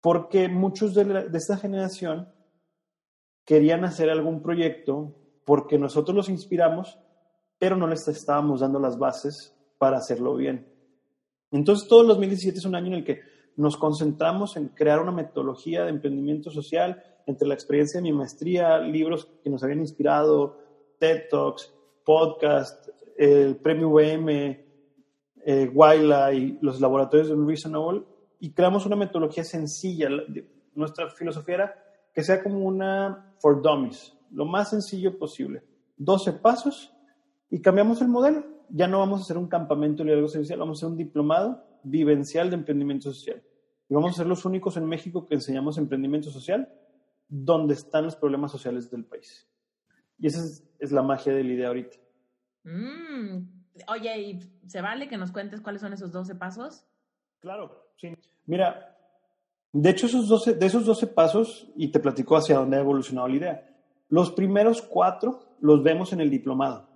porque 0.00 0.48
muchos 0.48 0.94
de, 0.94 1.28
esta 1.34 1.56
generación 1.56 2.28
querían 3.44 3.84
hacer 3.84 4.10
algún 4.10 4.42
proyecto 4.42 5.14
porque 5.44 5.78
nosotros 5.78 6.16
los 6.16 6.28
inspiramos, 6.28 6.98
pero 7.58 7.76
no 7.76 7.86
les 7.86 8.06
estábamos 8.08 8.60
dando 8.60 8.78
las 8.78 8.98
bases 8.98 9.54
para 9.78 9.98
hacerlo 9.98 10.36
bien. 10.36 10.66
Entonces, 11.50 11.88
todo 11.88 12.02
el 12.02 12.08
2017 12.08 12.58
es 12.58 12.64
un 12.64 12.74
año 12.74 12.88
en 12.88 12.94
el 12.94 13.04
que 13.04 13.20
nos 13.56 13.76
concentramos 13.76 14.56
en 14.56 14.68
crear 14.68 15.00
una 15.00 15.12
metodología 15.12 15.84
de 15.84 15.90
emprendimiento 15.90 16.50
social 16.50 17.02
entre 17.26 17.48
la 17.48 17.54
experiencia 17.54 17.98
de 17.98 18.02
mi 18.02 18.12
maestría, 18.12 18.78
libros 18.78 19.28
que 19.42 19.50
nos 19.50 19.62
habían 19.62 19.80
inspirado, 19.80 20.58
TED 20.98 21.28
Talks, 21.30 21.72
podcast, 22.04 22.88
el 23.16 23.56
premio 23.56 23.90
VM, 23.90 24.64
eh, 25.44 25.72
y 26.34 26.58
los 26.60 26.80
laboratorios 26.80 27.28
de 27.28 27.34
Unreasonable 27.34 28.02
y 28.38 28.52
creamos 28.52 28.86
una 28.86 28.96
metodología 28.96 29.44
sencilla. 29.44 30.08
Nuestra 30.74 31.10
filosofía 31.10 31.54
era 31.54 31.84
que 32.14 32.22
sea 32.22 32.42
como 32.42 32.60
una 32.60 33.34
for 33.38 33.62
dummies, 33.62 34.16
lo 34.30 34.44
más 34.44 34.70
sencillo 34.70 35.18
posible. 35.18 35.62
12 35.96 36.34
pasos 36.34 36.92
y 37.50 37.60
cambiamos 37.60 38.00
el 38.02 38.08
modelo. 38.08 38.44
Ya 38.70 38.86
no 38.86 38.98
vamos 39.00 39.20
a 39.20 39.22
hacer 39.24 39.36
un 39.36 39.48
campamento 39.48 39.98
de 40.02 40.10
liderazgo 40.10 40.28
social, 40.28 40.58
vamos 40.58 40.78
a 40.78 40.86
hacer 40.86 40.92
un 40.92 40.96
diplomado 40.96 41.64
vivencial 41.82 42.50
de 42.50 42.56
emprendimiento 42.56 43.12
social. 43.12 43.42
Y 43.88 43.94
vamos 43.94 44.12
a 44.12 44.18
ser 44.18 44.26
los 44.26 44.44
únicos 44.44 44.76
en 44.76 44.86
México 44.86 45.26
que 45.26 45.34
enseñamos 45.34 45.76
emprendimiento 45.76 46.30
social 46.30 46.72
donde 47.30 47.74
están 47.74 48.04
los 48.04 48.16
problemas 48.16 48.50
sociales 48.50 48.90
del 48.90 49.04
país. 49.04 49.48
Y 50.18 50.26
esa 50.26 50.44
es, 50.78 50.92
la 50.92 51.02
magia 51.02 51.32
de 51.32 51.44
la 51.44 51.52
idea 51.52 51.68
ahorita. 51.68 51.96
Mm. 52.64 53.38
Oye, 53.88 54.20
¿y 54.20 54.40
se 54.66 54.82
vale 54.82 55.08
que 55.08 55.16
nos 55.16 55.32
cuentes 55.32 55.60
cuáles 55.60 55.80
son 55.80 55.92
esos 55.92 56.12
12 56.12 56.34
pasos? 56.34 56.84
Claro, 57.38 57.92
sí. 57.96 58.14
Mira, 58.44 58.98
de 59.72 59.90
hecho, 59.90 60.06
esos 60.06 60.28
12, 60.28 60.54
de 60.54 60.66
esos 60.66 60.84
12 60.84 61.06
pasos, 61.06 61.68
y 61.76 61.90
te 61.90 62.00
platico 62.00 62.36
hacia 62.36 62.58
dónde 62.58 62.76
ha 62.76 62.80
evolucionado 62.80 63.28
la 63.28 63.36
idea, 63.36 63.76
los 64.08 64.32
primeros 64.32 64.82
cuatro 64.82 65.56
los 65.60 65.82
vemos 65.82 66.12
en 66.12 66.20
el 66.20 66.28
diplomado. 66.28 66.88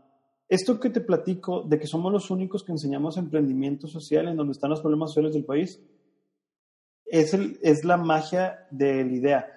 Esto 0.49 0.79
que 0.79 0.90
te 0.90 1.01
platico 1.01 1.62
de 1.62 1.79
que 1.79 1.87
somos 1.87 2.12
los 2.12 2.31
únicos 2.31 2.64
que 2.64 2.73
enseñamos 2.73 3.16
emprendimiento 3.16 3.87
social 3.87 4.29
en 4.29 4.37
donde 4.37 4.53
están 4.53 4.70
los 4.70 4.81
problemas 4.81 5.11
sociales 5.11 5.33
del 5.33 5.44
país, 5.44 5.81
es, 7.07 7.33
el, 7.33 7.59
es 7.62 7.85
la 7.85 7.97
magia 7.97 8.66
de 8.70 9.05
la 9.05 9.12
idea 9.12 9.54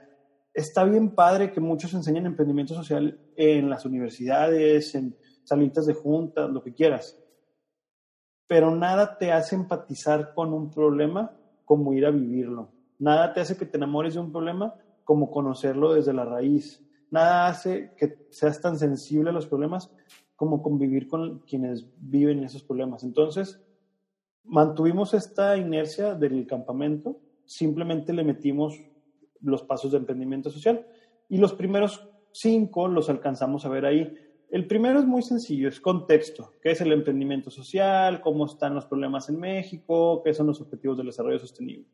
está 0.57 0.83
bien 0.85 1.11
padre 1.11 1.51
que 1.51 1.61
muchos 1.61 1.93
enseñen 1.93 2.25
emprendimiento 2.25 2.73
social 2.73 3.19
en 3.35 3.69
las 3.69 3.85
universidades, 3.85 4.95
en 4.95 5.15
salitas 5.43 5.85
de 5.85 5.93
juntas, 5.93 6.49
lo 6.49 6.63
que 6.63 6.73
quieras. 6.73 7.15
Pero 8.47 8.75
nada 8.75 9.19
te 9.19 9.31
hace 9.31 9.55
empatizar 9.55 10.33
con 10.33 10.53
un 10.53 10.71
problema 10.71 11.31
como 11.63 11.93
ir 11.93 12.07
a 12.07 12.11
vivirlo. 12.11 12.71
Nada 12.97 13.33
te 13.33 13.41
hace 13.41 13.55
que 13.55 13.67
te 13.67 13.77
enamores 13.77 14.15
de 14.15 14.21
un 14.21 14.31
problema 14.31 14.73
como 15.03 15.29
conocerlo 15.29 15.93
desde 15.93 16.11
la 16.11 16.25
raíz. 16.25 16.83
Nada 17.11 17.47
hace 17.47 17.93
que 17.95 18.25
seas 18.31 18.59
tan 18.59 18.79
sensible 18.79 19.29
a 19.29 19.33
los 19.33 19.45
problemas 19.45 19.91
como 20.35 20.63
convivir 20.63 21.07
con 21.07 21.39
quienes 21.41 21.85
viven 21.99 22.43
esos 22.43 22.63
problemas. 22.63 23.03
Entonces, 23.03 23.61
mantuvimos 24.43 25.13
esta 25.13 25.55
inercia 25.55 26.15
del 26.15 26.47
campamento, 26.47 27.19
simplemente 27.45 28.11
le 28.11 28.23
metimos 28.23 28.81
los 29.41 29.63
pasos 29.63 29.91
de 29.91 29.97
emprendimiento 29.97 30.49
social. 30.49 30.85
Y 31.29 31.37
los 31.37 31.53
primeros 31.53 32.07
cinco 32.31 32.87
los 32.87 33.09
alcanzamos 33.09 33.65
a 33.65 33.69
ver 33.69 33.85
ahí. 33.85 34.13
El 34.49 34.65
primero 34.65 34.99
es 34.99 35.05
muy 35.05 35.23
sencillo, 35.23 35.67
es 35.67 35.81
contexto. 35.81 36.53
¿Qué 36.61 36.71
es 36.71 36.81
el 36.81 36.93
emprendimiento 36.93 37.49
social? 37.49 38.21
¿Cómo 38.21 38.45
están 38.45 38.75
los 38.75 38.85
problemas 38.85 39.27
en 39.29 39.39
México? 39.39 40.21
¿Qué 40.23 40.33
son 40.33 40.47
los 40.47 40.61
objetivos 40.61 40.97
del 40.97 41.07
desarrollo 41.07 41.39
sostenible? 41.39 41.85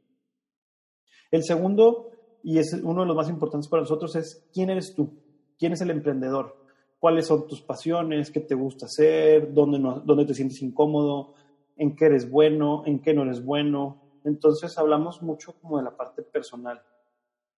El 1.31 1.43
segundo, 1.43 2.11
y 2.43 2.59
es 2.59 2.73
uno 2.73 3.01
de 3.01 3.07
los 3.07 3.15
más 3.15 3.29
importantes 3.29 3.67
para 3.67 3.81
nosotros, 3.81 4.15
es 4.15 4.47
quién 4.53 4.69
eres 4.69 4.93
tú, 4.93 5.09
quién 5.57 5.73
es 5.73 5.81
el 5.81 5.89
emprendedor, 5.89 6.55
cuáles 6.99 7.25
son 7.25 7.47
tus 7.47 7.61
pasiones, 7.61 8.29
qué 8.29 8.39
te 8.39 8.53
gusta 8.53 8.85
hacer, 8.85 9.51
dónde, 9.51 9.79
no, 9.79 9.99
dónde 10.01 10.25
te 10.25 10.35
sientes 10.35 10.61
incómodo, 10.61 11.33
en 11.75 11.95
qué 11.95 12.05
eres 12.05 12.29
bueno, 12.29 12.83
en 12.85 13.01
qué 13.01 13.15
no 13.15 13.23
eres 13.23 13.43
bueno. 13.43 13.99
Entonces 14.23 14.77
hablamos 14.77 15.23
mucho 15.23 15.55
como 15.59 15.77
de 15.77 15.85
la 15.85 15.97
parte 15.97 16.21
personal. 16.21 16.83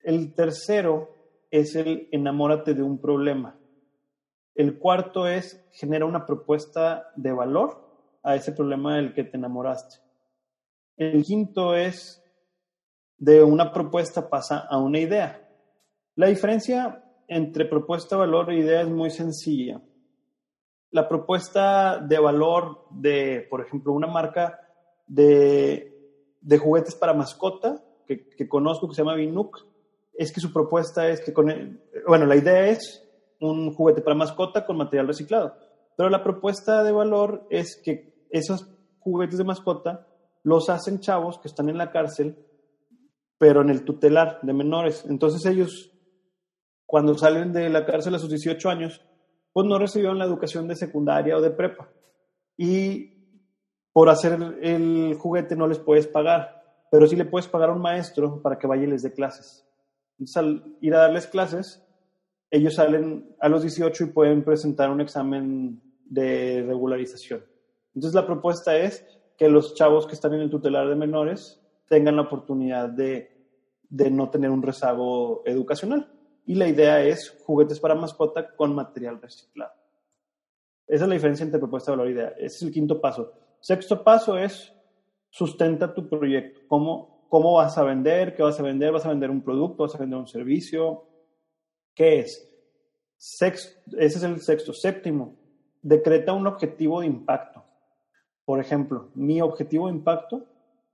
El 0.05 0.35
tercero 0.35 1.09
es 1.49 1.75
el 1.75 2.07
enamórate 2.11 2.75
de 2.75 2.83
un 2.83 3.01
problema. 3.01 3.57
El 4.53 4.77
cuarto 4.77 5.27
es 5.27 5.67
genera 5.71 6.05
una 6.05 6.27
propuesta 6.27 7.11
de 7.15 7.31
valor 7.31 7.83
a 8.21 8.35
ese 8.35 8.51
problema 8.51 8.97
del 8.97 9.15
que 9.15 9.23
te 9.23 9.37
enamoraste. 9.37 9.97
El 10.95 11.23
quinto 11.23 11.73
es 11.73 12.23
de 13.17 13.43
una 13.43 13.73
propuesta 13.73 14.29
pasa 14.29 14.59
a 14.69 14.77
una 14.77 14.99
idea. 14.99 15.49
La 16.13 16.27
diferencia 16.27 17.03
entre 17.27 17.65
propuesta, 17.65 18.15
valor 18.15 18.51
e 18.51 18.59
idea 18.59 18.81
es 18.81 18.87
muy 18.87 19.09
sencilla. 19.09 19.81
La 20.91 21.09
propuesta 21.09 21.97
de 21.97 22.19
valor 22.19 22.85
de, 22.91 23.47
por 23.49 23.61
ejemplo, 23.61 23.91
una 23.91 24.05
marca 24.05 24.59
de, 25.07 25.91
juguetes 26.61 26.93
para 26.93 27.15
mascota 27.15 27.83
que, 28.05 28.29
que, 28.29 28.47
conozco 28.47 28.87
que 28.87 28.93
se 28.93 29.01
llama 29.01 29.15
Binuc, 29.15 29.65
es 30.17 30.31
que 30.31 30.41
su 30.41 30.51
propuesta 30.51 31.07
es 31.09 31.21
que 31.21 31.33
con, 31.33 31.81
bueno, 32.07 32.25
la 32.25 32.35
idea 32.35 32.67
es 32.67 33.03
un 33.39 33.73
juguete 33.73 34.01
para 34.01 34.15
mascota 34.15 34.65
con 34.65 34.77
material 34.77 35.07
reciclado, 35.07 35.55
pero 35.97 36.09
la 36.09 36.23
propuesta 36.23 36.83
de 36.83 36.91
valor 36.91 37.45
es 37.49 37.81
que 37.83 38.27
esos 38.29 38.67
juguetes 38.99 39.37
de 39.37 39.43
mascota 39.43 40.07
los 40.43 40.69
hacen 40.69 40.99
chavos 40.99 41.39
que 41.39 41.47
están 41.47 41.69
en 41.69 41.77
la 41.77 41.91
cárcel, 41.91 42.37
pero 43.37 43.61
en 43.61 43.69
el 43.69 43.83
tutelar 43.83 44.39
de 44.41 44.53
menores. 44.53 45.05
Entonces 45.09 45.45
ellos, 45.45 45.91
cuando 46.85 47.17
salen 47.17 47.51
de 47.51 47.69
la 47.69 47.85
cárcel 47.85 48.15
a 48.15 48.19
sus 48.19 48.29
18 48.29 48.69
años, 48.69 49.01
pues 49.51 49.65
no 49.67 49.79
recibieron 49.79 50.19
la 50.19 50.25
educación 50.25 50.67
de 50.67 50.75
secundaria 50.75 51.37
o 51.37 51.41
de 51.41 51.49
prepa. 51.49 51.89
Y 52.57 53.15
por 53.91 54.09
hacer 54.09 54.37
el 54.61 55.15
juguete 55.17 55.55
no 55.55 55.67
les 55.67 55.79
puedes 55.79 56.07
pagar, 56.07 56.63
pero 56.91 57.07
sí 57.07 57.15
le 57.15 57.25
puedes 57.25 57.47
pagar 57.47 57.69
a 57.69 57.73
un 57.73 57.81
maestro 57.81 58.41
para 58.41 58.59
que 58.59 58.67
vaya 58.67 58.83
y 58.83 58.87
les 58.87 59.01
dé 59.01 59.13
clases. 59.13 59.64
Entonces, 60.19 60.37
al 60.37 60.77
ir 60.81 60.95
a 60.95 60.99
darles 60.99 61.27
clases, 61.27 61.85
ellos 62.49 62.75
salen 62.75 63.35
a 63.39 63.49
los 63.49 63.61
18 63.61 64.03
y 64.03 64.07
pueden 64.07 64.43
presentar 64.43 64.89
un 64.89 65.01
examen 65.01 65.81
de 66.05 66.63
regularización. 66.65 67.43
Entonces, 67.93 68.15
la 68.15 68.25
propuesta 68.25 68.77
es 68.77 69.05
que 69.37 69.49
los 69.49 69.75
chavos 69.75 70.07
que 70.07 70.13
están 70.13 70.33
en 70.33 70.41
el 70.41 70.49
tutelar 70.49 70.87
de 70.87 70.95
menores 70.95 71.61
tengan 71.87 72.15
la 72.15 72.23
oportunidad 72.23 72.89
de, 72.89 73.31
de 73.89 74.09
no 74.09 74.29
tener 74.29 74.49
un 74.49 74.63
rezago 74.63 75.43
educacional. 75.45 76.11
Y 76.45 76.55
la 76.55 76.67
idea 76.67 77.03
es 77.03 77.35
juguetes 77.45 77.79
para 77.79 77.95
mascota 77.95 78.55
con 78.55 78.75
material 78.75 79.21
reciclado. 79.21 79.73
Esa 80.87 81.05
es 81.05 81.09
la 81.09 81.15
diferencia 81.15 81.43
entre 81.43 81.59
propuesta, 81.59 81.91
valor 81.91 82.09
y 82.09 82.11
idea. 82.11 82.29
Ese 82.37 82.57
es 82.57 82.61
el 82.61 82.71
quinto 82.71 83.01
paso. 83.01 83.33
Sexto 83.59 84.03
paso 84.03 84.37
es 84.37 84.71
sustenta 85.29 85.93
tu 85.93 86.07
proyecto. 86.07 86.61
¿Cómo, 86.67 87.14
¿Cómo 87.35 87.55
vas 87.55 87.77
a 87.77 87.83
vender? 87.83 88.33
¿Qué 88.33 88.43
vas 88.43 88.57
a 88.61 88.63
vender? 88.63 88.93
¿Vas 88.93 89.05
a 89.05 89.09
vender 89.09 89.29
un 89.29 89.41
producto? 89.41 89.83
¿Vas 89.83 89.93
a 89.93 89.97
vender 89.97 90.17
un 90.17 90.25
servicio? 90.25 91.03
¿Qué 91.93 92.19
es? 92.19 92.49
ese 93.19 93.77
es 93.97 94.23
el 94.23 94.39
sexto. 94.39 94.71
Séptimo, 94.71 95.35
decreta 95.81 96.31
un 96.31 96.47
objetivo 96.47 97.01
de 97.01 97.07
impacto. 97.07 97.61
Por 98.45 98.61
ejemplo, 98.61 99.09
mi 99.15 99.41
objetivo 99.41 99.87
de 99.87 99.95
impacto 99.95 100.45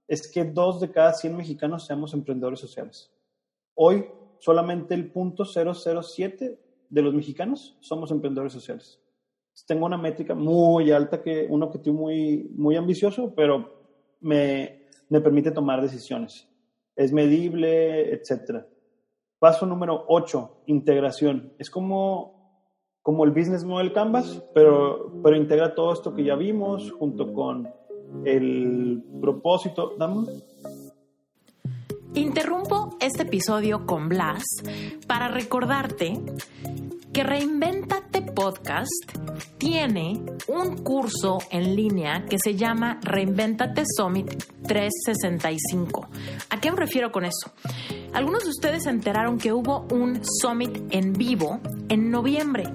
es 0.08 0.28
que 0.32 0.44
dos 0.44 0.82
de 0.82 0.90
cada 0.90 1.14
100 1.14 1.38
mexicanos 1.38 1.86
seamos 1.86 2.12
emprendedores 2.16 2.60
sociales. 2.60 3.14
Hoy, 3.76 4.08
solamente 4.40 4.96
el 4.96 5.12
punto 5.12 5.46
007 5.46 6.60
de 6.90 7.02
los 7.04 7.14
mexicanos 7.14 7.78
somos 7.82 8.10
emprendedores 8.10 8.54
sociales. 8.54 9.00
Tengo 9.68 9.86
una 9.86 10.00
métrica 10.00 10.34
muy 10.34 10.90
alta, 10.90 11.22
que, 11.22 11.46
un 11.48 11.62
objetivo 11.62 11.98
muy, 11.98 12.50
muy 12.56 12.78
ambicioso, 12.78 13.32
pero 13.36 14.18
me, 14.22 14.81
me 15.10 15.22
permite 15.22 15.52
tomar 15.52 15.82
decisiones. 15.82 16.48
Es 16.96 17.12
medible, 17.12 18.14
etc. 18.14 18.66
Paso 19.40 19.66
número 19.66 20.06
8, 20.08 20.64
integración. 20.68 21.54
Es 21.58 21.70
como, 21.70 22.62
como 23.02 23.24
el 23.24 23.32
business 23.32 23.64
model 23.64 23.94
Canvas, 23.94 24.44
pero, 24.54 25.12
pero 25.24 25.36
integra 25.36 25.74
todo 25.74 25.94
esto 25.94 26.14
que 26.14 26.24
ya 26.24 26.36
vimos 26.36 26.92
junto 26.92 27.34
con 27.34 27.70
el 28.26 29.04
propósito. 29.20 29.96
¿Damos? 29.98 30.30
Interrumpo 32.14 32.98
este 33.00 33.24
episodio 33.24 33.86
con 33.86 34.10
Blas 34.10 34.44
para 35.08 35.30
recordarte 35.30 36.20
que 37.14 37.24
Reinventate 37.24 38.11
Podcast 38.34 38.90
tiene 39.58 40.22
un 40.48 40.78
curso 40.78 41.40
en 41.50 41.76
línea 41.76 42.26
que 42.30 42.38
se 42.44 42.56
llama 42.56 43.00
Reinventate 43.04 43.84
Summit 43.98 44.28
365. 44.68 46.08
¿A 46.50 46.60
qué 46.60 46.72
me 46.72 46.78
refiero 46.78 47.12
con 47.12 47.26
eso? 47.26 47.52
Algunos 48.14 48.44
de 48.44 48.50
ustedes 48.50 48.84
se 48.84 48.90
enteraron 48.90 49.38
que 49.38 49.54
hubo 49.54 49.88
un 49.92 50.22
summit 50.24 50.78
en 50.92 51.14
vivo 51.14 51.60
en 51.90 52.12
noviembre. 52.12 52.66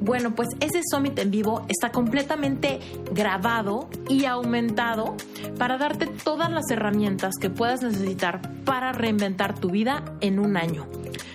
Bueno, 0.00 0.34
pues 0.34 0.48
ese 0.60 0.80
summit 0.90 1.18
en 1.18 1.30
vivo 1.30 1.64
está 1.68 1.92
completamente 1.92 2.80
grabado 3.12 3.88
y 4.08 4.24
aumentado 4.24 5.16
para 5.58 5.78
darte 5.78 6.06
todas 6.06 6.50
las 6.50 6.70
herramientas 6.70 7.34
que 7.40 7.50
puedas 7.50 7.82
necesitar 7.82 8.40
para 8.64 8.92
reinventar 8.92 9.58
tu 9.58 9.70
vida 9.70 10.04
en 10.20 10.38
un 10.38 10.56
año. 10.56 10.86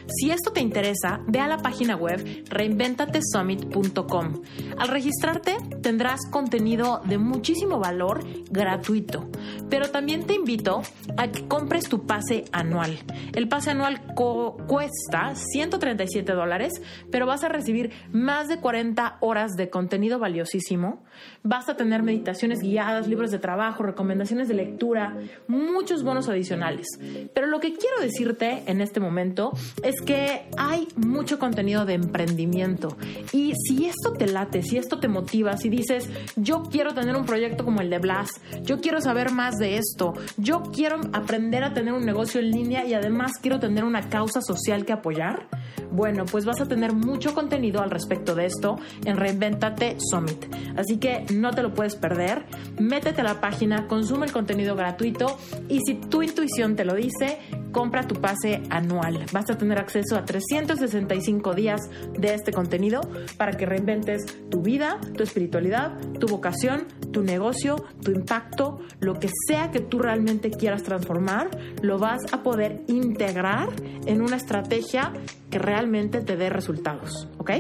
Si 0.08 0.30
esto 0.30 0.52
te 0.52 0.62
interesa, 0.62 1.22
ve 1.28 1.40
a 1.40 1.48
la 1.48 1.58
página 1.58 1.96
web 1.96 2.44
reinventatesummit.com. 2.50 4.42
Al 4.78 4.88
registrarte 4.88 5.58
tendrás 5.82 6.22
contenido 6.30 7.02
de 7.06 7.18
muchísimo 7.18 7.80
valor 7.80 8.24
gratuito, 8.52 9.30
pero 9.70 9.90
también 9.90 10.26
te 10.26 10.36
invito 10.36 10.84
a 11.18 11.30
que 11.30 11.48
compres 11.48 11.90
tu 11.90 12.06
pase 12.06 12.46
anual. 12.52 13.00
El 13.34 13.48
pase 13.48 13.72
anual 13.72 14.02
cuesta 14.14 15.34
137 15.36 16.32
dólares, 16.34 16.82
pero 17.12 17.26
vas 17.26 17.44
a 17.44 17.50
recibir 17.50 17.92
más 18.12 18.48
de 18.48 18.60
40 18.60 19.18
horas 19.22 19.54
de 19.54 19.70
contenido 19.70 20.20
valiosísimo. 20.20 21.04
Vas 21.44 21.68
a 21.68 21.76
tener 21.76 22.04
meditaciones 22.04 22.60
guiadas, 22.60 23.08
libros 23.08 23.32
de 23.32 23.40
trabajo, 23.40 23.84
recomendaciones 23.84 24.48
de 24.48 24.54
lectura, 24.54 25.18
muchos 25.48 26.04
bonos 26.04 26.30
adicionales. 26.30 26.88
Pero 27.34 27.48
lo 27.48 27.60
que 27.60 27.74
quiero 27.74 28.00
decirte 28.00 28.64
en 28.68 28.82
este 28.82 29.00
momento 29.00 29.52
es 29.84 29.95
que 30.02 30.48
hay 30.58 30.88
mucho 30.96 31.40
contenido 31.40 31.86
de 31.86 31.94
emprendimiento. 31.94 32.98
Y 33.32 33.54
si 33.56 33.86
esto 33.86 34.14
te 34.14 34.28
late, 34.28 34.62
si 34.62 34.78
esto 34.78 35.00
te 35.00 35.08
motiva, 35.08 35.58
si 35.58 35.70
dices, 35.70 36.10
yo 36.36 36.64
quiero 36.64 36.94
tener 36.94 37.16
un 37.16 37.26
proyecto 37.26 37.66
como 37.66 37.82
el 37.82 37.90
de 37.90 38.00
Blas, 38.00 38.30
yo 38.62 38.80
quiero 38.80 39.02
saber 39.02 39.32
más 39.32 39.56
de 39.56 39.78
esto, 39.78 40.14
yo 40.38 40.62
quiero 40.74 41.00
aprender 41.14 41.64
a 41.64 41.74
tener 41.74 41.94
un 41.94 42.06
negocio 42.06 42.40
en 42.40 42.52
línea 42.52 42.86
y 42.86 42.94
además 42.94 43.34
quiero 43.42 43.60
tener 43.60 43.84
una 43.84 44.10
causa 44.10 44.42
social 44.42 44.86
que 44.86 44.94
apoyar, 44.94 45.48
Bueno, 45.96 46.26
pues 46.26 46.44
vas 46.44 46.60
a 46.60 46.68
tener 46.68 46.92
mucho 46.92 47.34
contenido 47.34 47.82
al 47.82 47.90
respecto 47.90 48.36
de 48.36 48.48
esto 48.48 48.78
en 49.06 49.16
Reinventate 49.16 49.96
Summit. 50.12 50.46
Así 50.76 50.98
que 50.98 51.26
no 51.34 51.52
te 51.52 51.64
lo 51.64 51.74
puedes 51.74 51.96
perder. 51.96 52.46
Métete 52.78 53.22
a 53.22 53.24
la 53.24 53.40
página, 53.40 53.88
consume 53.88 54.26
el 54.26 54.34
contenido 54.34 54.76
gratuito 54.76 55.38
y 55.70 55.80
si 55.86 55.96
tu 55.96 56.22
intuición 56.22 56.76
te 56.76 56.84
lo 56.84 56.96
dice, 56.96 57.40
compra 57.72 58.08
tu 58.08 58.16
pase 58.16 58.62
anual. 58.70 59.26
Vas 59.32 59.50
a 59.50 59.58
tener 59.58 59.80
acceso 59.80 60.18
a 60.18 60.26
365 60.26 61.54
días 61.54 61.80
de 62.18 62.34
este 62.34 62.52
contenido 62.52 63.00
para 63.38 63.54
que 63.54 63.66
reinventes 63.66 64.26
tu 64.50 64.62
vida, 64.62 65.00
tu 65.16 65.24
espiritualidad, 65.24 65.98
tu 66.20 66.28
vocación, 66.28 66.88
tu 67.16 67.24
negocio, 67.24 67.78
tu 68.04 68.12
impacto, 68.12 68.80
lo 69.00 69.14
que 69.14 69.30
sea 69.48 69.72
que 69.72 69.80
tú 69.80 70.00
realmente 70.00 70.50
quieras 70.50 70.84
transformar, 70.84 71.50
lo 71.82 71.98
vas 71.98 72.20
a 72.34 72.44
poder 72.44 72.84
integrar 72.88 73.70
en 74.06 74.22
una 74.22 74.36
estrategia 74.36 75.14
que 75.50 75.58
realmente 75.58 76.20
te 76.20 76.36
dé 76.36 76.50
resultados, 76.50 77.30
¿ok? 77.38 77.52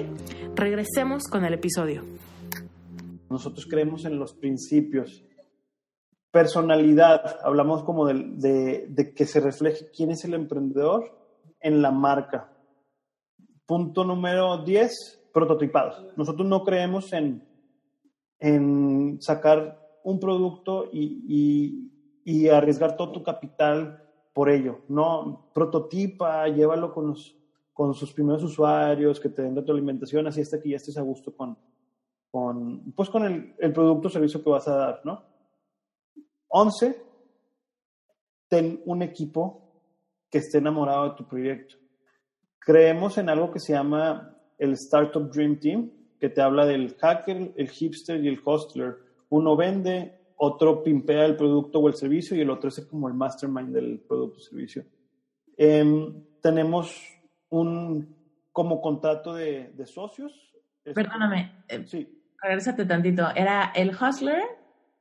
Regresemos 0.56 1.30
con 1.32 1.46
el 1.46 1.54
episodio. 1.54 2.04
Nosotros 3.30 3.66
creemos 3.70 4.04
en 4.04 4.20
los 4.20 4.34
principios. 4.34 5.24
Personalidad, 6.32 7.40
hablamos 7.42 7.84
como 7.84 8.08
de, 8.08 9.14
que 9.16 9.26
se 9.26 9.40
refleje 9.40 9.90
quién 9.96 10.12
es 10.12 10.26
el 10.26 10.34
emprendedor 10.34 11.18
en 11.62 11.82
la 11.82 11.92
marca. 11.92 12.52
Punto 13.66 14.04
número 14.04 14.66
10, 14.66 15.30
prototipados. 15.34 16.06
Nosotros 16.18 16.46
no 16.46 16.66
creemos 16.66 17.14
en, 17.14 17.42
en 18.40 19.22
sacar 19.22 19.80
un 20.04 20.20
producto 20.20 20.90
y, 20.92 21.24
y, 21.28 21.92
y 22.24 22.50
arriesgar 22.50 22.96
todo 22.96 23.12
tu 23.12 23.24
capital 23.24 24.04
por 24.34 24.50
ello. 24.50 24.82
No, 24.90 25.50
prototipa, 25.54 26.48
llévalo 26.48 26.94
con, 26.94 27.08
los, 27.08 27.36
con 27.74 27.94
sus 27.94 28.14
primeros 28.14 28.44
usuarios, 28.44 29.20
que 29.20 29.30
te 29.30 29.42
den 29.42 29.58
alimentación, 29.58 30.28
así 30.28 30.42
hasta 30.42 30.62
que 30.62 30.70
ya 30.70 30.76
estés 30.78 30.98
a 30.98 31.02
gusto 31.02 31.36
con, 31.36 31.58
con, 32.30 32.92
pues 32.92 33.10
con 33.10 33.24
el, 33.24 33.56
el 33.60 33.72
producto 33.74 34.08
o 34.08 34.12
servicio 34.12 34.44
que 34.44 34.50
vas 34.50 34.68
a 34.68 34.76
dar, 34.76 35.02
¿no? 35.06 35.24
11. 36.50 37.02
Ten 38.48 38.82
un 38.86 39.02
equipo 39.02 39.66
que 40.30 40.40
esté 40.40 40.58
enamorado 40.60 41.10
de 41.10 41.16
tu 41.16 41.28
proyecto. 41.28 41.76
Creemos 42.60 43.18
en 43.18 43.30
algo 43.30 43.52
que 43.52 43.60
se 43.60 43.74
llama 43.74 44.38
el 44.58 44.74
Startup 44.74 45.32
Dream 45.32 45.60
Team, 45.60 45.92
que 46.20 46.30
te 46.30 46.42
habla 46.42 46.66
del 46.66 46.96
hacker, 46.96 47.54
el 47.56 47.70
hipster 47.70 48.24
y 48.24 48.28
el 48.28 48.42
hostler. 48.44 48.98
Uno 49.30 49.56
vende, 49.56 50.18
otro 50.38 50.84
pimpea 50.84 51.26
el 51.26 51.36
producto 51.36 51.80
o 51.80 51.88
el 51.88 51.96
servicio 51.96 52.36
y 52.36 52.42
el 52.42 52.50
otro 52.50 52.70
es 52.70 52.86
como 52.86 53.08
el 53.08 53.14
mastermind 53.14 53.74
del 53.74 54.00
producto 54.00 54.38
o 54.38 54.42
servicio. 54.42 54.86
Em, 55.58 56.24
tenemos 56.42 57.02
un 57.50 58.16
como 58.52 58.82
contrato 58.82 59.34
de, 59.34 59.72
de 59.74 59.86
socios. 59.86 60.54
Perdóname. 60.84 61.64
Eh, 61.68 61.84
sí. 61.86 62.08
Regresate 62.42 62.86
tantito. 62.86 63.28
¿Era 63.36 63.72
el 63.76 63.90
hustler? 63.90 64.44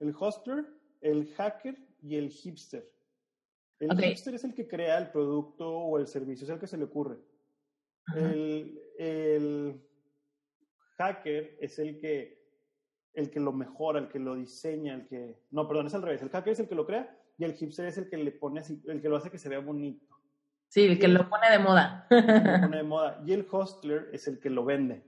El 0.01 0.15
hustler, 0.15 0.65
el 1.01 1.33
hacker 1.35 1.77
y 2.03 2.17
el 2.17 2.31
hipster. 2.31 2.91
El 3.81 3.99
hipster 3.99 4.35
es 4.35 4.45
el 4.45 4.55
que 4.55 4.67
crea 4.67 4.99
el 4.99 5.11
producto 5.11 5.69
o 5.71 5.99
el 5.99 6.07
servicio, 6.07 6.45
es 6.45 6.51
el 6.51 6.59
que 6.59 6.67
se 6.67 6.77
le 6.77 6.85
ocurre. 6.85 7.19
El, 8.15 8.81
el, 8.99 9.81
hacker 10.97 11.57
es 11.61 11.79
el 11.79 11.99
que 12.01 12.45
el 13.15 13.31
que 13.31 13.41
lo 13.41 13.53
mejora, 13.53 14.01
el 14.01 14.09
que 14.09 14.19
lo 14.19 14.35
diseña, 14.35 14.95
el 14.95 15.07
que... 15.07 15.39
No, 15.53 15.69
perdón, 15.69 15.87
es 15.87 15.95
al 15.95 16.03
revés. 16.03 16.21
El 16.23 16.31
hacker 16.31 16.53
es 16.53 16.61
el 16.61 16.69
que 16.69 16.75
lo 16.75 16.85
crea 16.85 17.17
y 17.39 17.45
el 17.45 17.55
hipster 17.55 17.87
es 17.87 17.97
el 17.99 18.09
que 18.09 18.17
le 18.17 18.33
pone 18.33 18.61
así, 18.61 18.83
el 18.87 19.01
que 19.01 19.09
lo 19.09 19.17
hace 19.17 19.31
que 19.31 19.39
se 19.39 19.49
vea 19.49 19.61
bonito. 19.61 20.05
Sí, 20.69 20.85
el 20.85 20.99
que 20.99 21.09
lo 21.09 21.29
pone 21.29 21.51
de 21.51 21.59
moda. 21.61 22.07
lo 22.11 22.61
pone 22.61 22.77
de 22.77 22.83
moda. 22.83 23.23
Y 23.25 23.33
el 23.33 23.47
hostler 23.51 24.09
es 24.13 24.27
el 24.27 24.41
que 24.41 24.51
lo 24.51 24.65
vende. 24.65 25.05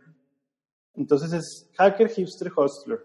Entonces 0.95 1.33
es 1.33 1.71
hacker, 1.77 2.09
hipster, 2.09 2.51
hostler. 2.55 3.05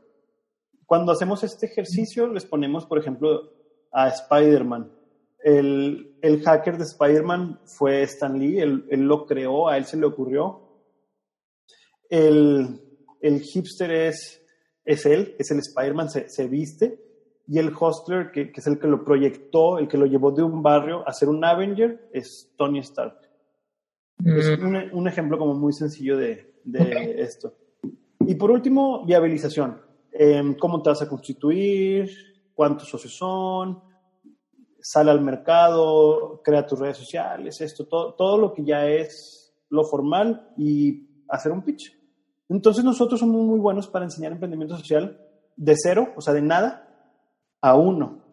Cuando 0.85 1.11
hacemos 1.11 1.43
este 1.43 1.65
ejercicio, 1.65 2.27
les 2.27 2.45
ponemos, 2.45 2.85
por 2.85 2.99
ejemplo, 2.99 3.51
a 3.91 4.09
Spider-Man. 4.09 4.91
El, 5.43 6.15
el, 6.21 6.43
hacker 6.43 6.77
de 6.77 6.83
Spider-Man 6.83 7.59
fue 7.65 8.03
Stan 8.03 8.37
Lee, 8.37 8.59
él, 8.59 8.85
él, 8.91 9.01
lo 9.01 9.25
creó, 9.25 9.67
a 9.67 9.77
él 9.77 9.85
se 9.85 9.97
le 9.97 10.05
ocurrió. 10.05 10.60
El, 12.11 12.79
el 13.21 13.41
hipster 13.41 13.91
es 13.91 14.41
es 14.85 15.05
él, 15.05 15.35
es 15.37 15.51
el 15.51 15.59
Spider-Man, 15.59 16.09
se, 16.09 16.47
viste, 16.47 16.99
y 17.47 17.59
el 17.59 17.73
hostler, 17.77 18.31
que, 18.31 18.51
es 18.53 18.67
el 18.67 18.79
que 18.79 18.87
lo 18.87 19.03
proyectó, 19.03 19.77
el 19.77 19.87
que 19.87 19.97
lo 19.97 20.05
llevó 20.05 20.31
de 20.31 20.43
un 20.43 20.61
barrio 20.61 21.07
a 21.07 21.13
ser 21.13 21.29
un 21.29 21.43
Avenger, 21.43 22.09
es 22.13 22.51
Tony 22.57 22.79
Stark. 22.79 23.17
Es 24.23 24.59
mm. 24.59 24.95
un, 24.95 25.07
ejemplo 25.07 25.37
como 25.37 25.53
muy 25.53 25.73
sencillo 25.73 26.17
de, 26.17 26.53
esto. 27.17 27.55
Y 28.19 28.35
por 28.35 28.51
último, 28.51 29.05
viabilización. 29.05 29.81
Em, 30.11 30.55
¿Cómo 30.55 30.81
te 30.81 30.89
vas 30.89 31.01
a 31.01 31.09
constituir? 31.09 32.11
¿Cuántos 32.53 32.87
socios 32.87 33.15
son? 33.15 33.81
Sale 34.79 35.11
al 35.11 35.21
mercado, 35.21 36.41
crea 36.43 36.65
tus 36.65 36.79
redes 36.79 36.97
sociales, 36.97 37.61
esto, 37.61 37.87
todo, 37.87 38.13
todo 38.13 38.37
lo 38.37 38.53
que 38.53 38.63
ya 38.63 38.87
es 38.87 39.53
lo 39.69 39.83
formal 39.83 40.49
y 40.57 41.07
hacer 41.29 41.51
un 41.51 41.63
pitch. 41.63 42.00
Entonces 42.51 42.83
nosotros 42.83 43.21
somos 43.21 43.45
muy 43.45 43.59
buenos 43.59 43.87
para 43.87 44.03
enseñar 44.03 44.33
emprendimiento 44.33 44.75
social 44.75 45.17
de 45.55 45.73
cero, 45.81 46.09
o 46.17 46.21
sea, 46.21 46.33
de 46.33 46.41
nada, 46.41 46.85
a 47.61 47.75
uno. 47.75 48.25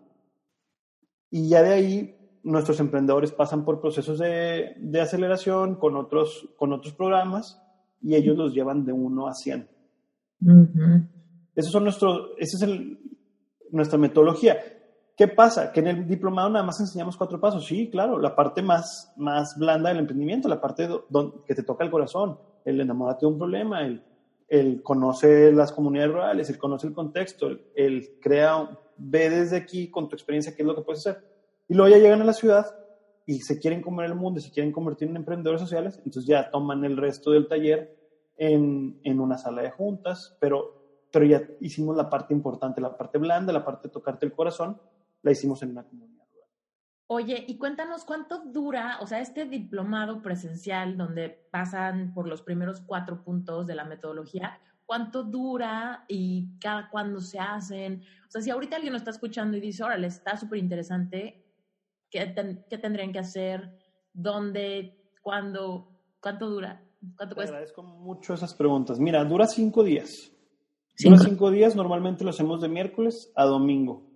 Y 1.31 1.49
ya 1.49 1.63
de 1.63 1.73
ahí 1.73 2.41
nuestros 2.43 2.81
emprendedores 2.81 3.31
pasan 3.31 3.65
por 3.65 3.81
procesos 3.81 4.19
de, 4.19 4.75
aceleración 5.01 5.77
con 5.77 5.97
otros, 5.97 6.49
con 6.57 6.73
otros 6.73 6.95
programas 6.95 7.63
y 8.03 8.17
ellos 8.17 8.37
los 8.37 8.53
llevan 8.53 8.85
de 8.85 8.93
uno 8.93 9.29
a 9.29 9.35
cien. 9.35 9.69
Eso 11.55 11.71
son 11.71 11.85
nuestro, 11.85 12.37
esa 12.39 12.57
es 12.57 12.63
el, 12.63 12.99
nuestra 13.71 13.99
metodología. 13.99 14.57
¿Qué 15.17 15.29
pasa? 15.29 15.71
Que 15.71 15.79
en 15.79 15.89
el 15.89 16.09
diplomado 16.09 16.49
nada 16.51 16.65
más 16.65 16.81
enseñamos 16.81 17.17
cuatro 17.17 17.41
pasos. 17.41 17.67
Sí, 17.67 17.89
claro, 17.89 18.19
la 18.19 18.35
parte 18.35 18.63
más, 18.63 19.13
más 19.17 19.55
blanda 19.57 19.91
del 19.91 19.99
emprendimiento, 19.99 20.49
la 20.49 20.61
parte 20.61 20.89
que 21.47 21.55
te 21.55 21.63
toca 21.63 21.85
el 21.85 21.91
corazón, 21.91 22.39
el 22.69 22.81
enamorarte 22.81 23.27
de 23.27 23.33
un 23.33 23.39
problema, 23.39 23.85
el, 23.85 24.03
él 24.49 24.83
conoce 24.83 25.53
las 25.53 25.73
comunidades 25.73 26.13
rurales, 26.13 26.51
él 26.51 26.59
conoce 26.59 26.87
el 26.87 26.93
contexto, 26.93 27.49
él 27.75 28.19
crea, 28.21 28.79
ve 28.97 29.31
desde 29.31 29.57
aquí 29.57 29.91
con 29.91 30.09
tu 30.09 30.17
experiencia 30.17 30.55
qué 30.55 30.63
es 30.63 30.67
lo 30.67 30.75
que 30.75 30.83
puedes 30.83 31.07
hacer. 31.07 31.23
Y 31.69 31.75
luego 31.75 31.95
ya 31.95 32.01
llegan 32.01 32.23
a 32.23 32.25
la 32.25 32.33
ciudad 32.33 32.67
y 33.27 33.41
se 33.41 33.59
quieren 33.59 33.83
comer 33.83 34.07
el 34.07 34.15
mundo 34.15 34.41
se 34.41 34.51
quieren 34.51 34.73
convertir 34.73 35.09
en 35.09 35.17
emprendedores 35.17 35.61
sociales, 35.61 35.97
entonces 35.99 36.27
ya 36.27 36.51
toman 36.51 36.85
el 36.85 36.97
resto 36.97 37.31
del 37.31 37.47
taller 37.47 37.95
en, 38.37 39.01
en 39.05 39.21
una 39.21 39.37
sala 39.37 39.63
de 39.63 39.71
juntas, 39.71 40.37
pero, 40.41 41.07
pero 41.11 41.27
ya 41.27 41.43
hicimos 41.61 41.97
la 41.97 42.09
parte 42.09 42.33
importante, 42.33 42.81
la 42.81 42.97
parte 42.97 43.19
blanda, 43.19 43.53
la 43.53 43.65
parte 43.65 43.89
de 43.89 43.93
tocarte 43.93 44.25
el 44.25 44.33
corazón, 44.33 44.81
la 45.23 45.31
hicimos 45.31 45.63
en 45.63 45.71
una 45.71 45.85
comunidad. 45.85 46.18
Oye, 47.11 47.43
y 47.49 47.57
cuéntanos 47.57 48.05
cuánto 48.05 48.45
dura, 48.45 48.99
o 49.01 49.07
sea, 49.07 49.21
este 49.21 49.47
diplomado 49.47 50.21
presencial 50.21 50.99
donde 50.99 51.31
pasan 51.51 52.13
por 52.13 52.29
los 52.29 52.43
primeros 52.43 52.83
cuatro 52.83 53.25
puntos 53.25 53.67
de 53.67 53.75
la 53.75 53.87
metodología, 53.87 54.61
cuánto 54.85 55.23
dura 55.23 56.05
y 56.07 56.59
cada 56.59 56.91
cuándo 56.91 57.23
se 57.23 57.39
hacen. 57.39 58.03
O 58.27 58.31
sea, 58.31 58.43
si 58.43 58.51
ahorita 58.51 58.77
alguien 58.77 58.93
nos 58.93 59.01
está 59.01 59.13
escuchando 59.13 59.57
y 59.57 59.61
dice, 59.61 59.83
órale, 59.85 60.07
está 60.07 60.37
súper 60.37 60.59
interesante, 60.59 61.47
¿qué, 62.11 62.35
¿qué, 62.69 62.77
tendrían 62.77 63.11
que 63.11 63.21
hacer? 63.21 63.75
¿Dónde? 64.13 65.11
¿Cuándo? 65.23 65.89
¿Cuánto 66.21 66.51
dura? 66.51 66.85
¿Cuánto 67.17 67.37
Te 67.37 67.43
agradezco 67.43 67.83
mucho 67.85 68.35
esas 68.35 68.53
preguntas. 68.53 69.01
Mira, 69.01 69.25
dura 69.25 69.47
cinco 69.47 69.83
días. 69.83 70.31
Dura 71.03 71.17
cinco 71.17 71.51
días, 71.51 71.75
normalmente 71.75 72.23
lo 72.23 72.31
hacemos 72.31 72.61
de 72.61 72.69
miércoles 72.69 73.33
a 73.35 73.47
domingo 73.47 74.08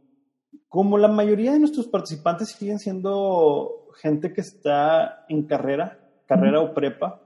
como 0.73 0.97
la 0.97 1.09
mayoría 1.09 1.53
de 1.53 1.59
nuestros 1.59 1.87
participantes 1.87 2.49
siguen 2.49 2.79
siendo 2.79 3.89
gente 4.01 4.33
que 4.33 4.41
está 4.41 5.27
en 5.29 5.43
carrera, 5.43 6.01
carrera 6.25 6.62
o 6.62 6.73
prepa, 6.73 7.20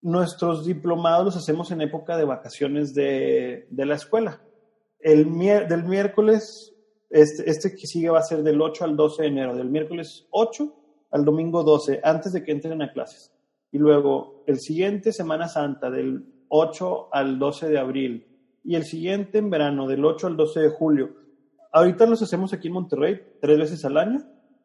nuestros 0.00 0.64
diplomados 0.64 1.26
los 1.26 1.36
hacemos 1.36 1.70
en 1.72 1.82
época 1.82 2.16
de 2.16 2.24
vacaciones 2.24 2.94
de, 2.94 3.66
la 3.70 3.94
escuela. 3.96 4.40
El 4.98 5.26
del 5.68 5.84
miércoles, 5.84 6.74
este, 7.10 7.50
este 7.50 7.76
que 7.76 7.86
sigue 7.86 8.08
va 8.08 8.20
a 8.20 8.22
ser 8.22 8.42
del 8.42 8.62
8 8.62 8.84
al 8.84 8.96
12 8.96 9.22
de 9.24 9.28
enero, 9.28 9.54
del 9.54 9.68
miércoles 9.68 10.26
8 10.30 10.74
al 11.10 11.22
domingo 11.22 11.64
12, 11.64 12.00
antes 12.02 12.32
de 12.32 12.42
que 12.42 12.52
entren 12.52 12.80
a 12.80 12.92
clases. 12.94 13.30
Y 13.72 13.78
luego 13.78 14.42
el 14.46 14.58
siguiente, 14.58 15.12
Semana 15.12 15.48
Santa, 15.48 15.90
del 15.90 16.24
8 16.48 17.10
al 17.12 17.38
12 17.38 17.68
de 17.68 17.78
abril. 17.78 18.26
Y 18.64 18.74
el 18.76 18.84
siguiente 18.84 19.36
en 19.36 19.50
verano, 19.50 19.86
del 19.86 20.02
8 20.02 20.28
al 20.28 20.38
12 20.38 20.60
de 20.60 20.68
julio 20.70 21.23
Ahorita 21.76 22.06
los 22.06 22.22
hacemos 22.22 22.52
aquí 22.52 22.68
en 22.68 22.74
Monterrey 22.74 23.20
tres 23.40 23.58
veces 23.58 23.84
al 23.84 23.96
año, 23.96 24.20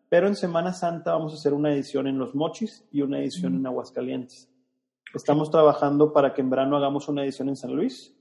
pero 0.09 0.27
en 0.27 0.35
Semana 0.35 0.73
Santa 0.73 1.13
vamos 1.13 1.33
a 1.33 1.37
hacer 1.37 1.55
una 1.55 1.73
edición 1.73 2.05
en 2.05 2.19
Los 2.19 2.35
Mochis 2.35 2.87
y 2.91 3.01
una 3.01 3.19
edición 3.19 3.55
en 3.55 3.65
Aguascalientes. 3.65 4.47
Estamos 5.15 5.49
trabajando 5.49 6.13
para 6.13 6.35
que 6.35 6.41
en 6.41 6.51
verano 6.51 6.77
hagamos 6.77 7.09
una 7.09 7.23
edición 7.23 7.49
en 7.49 7.55
San 7.55 7.75
Luis 7.75 8.15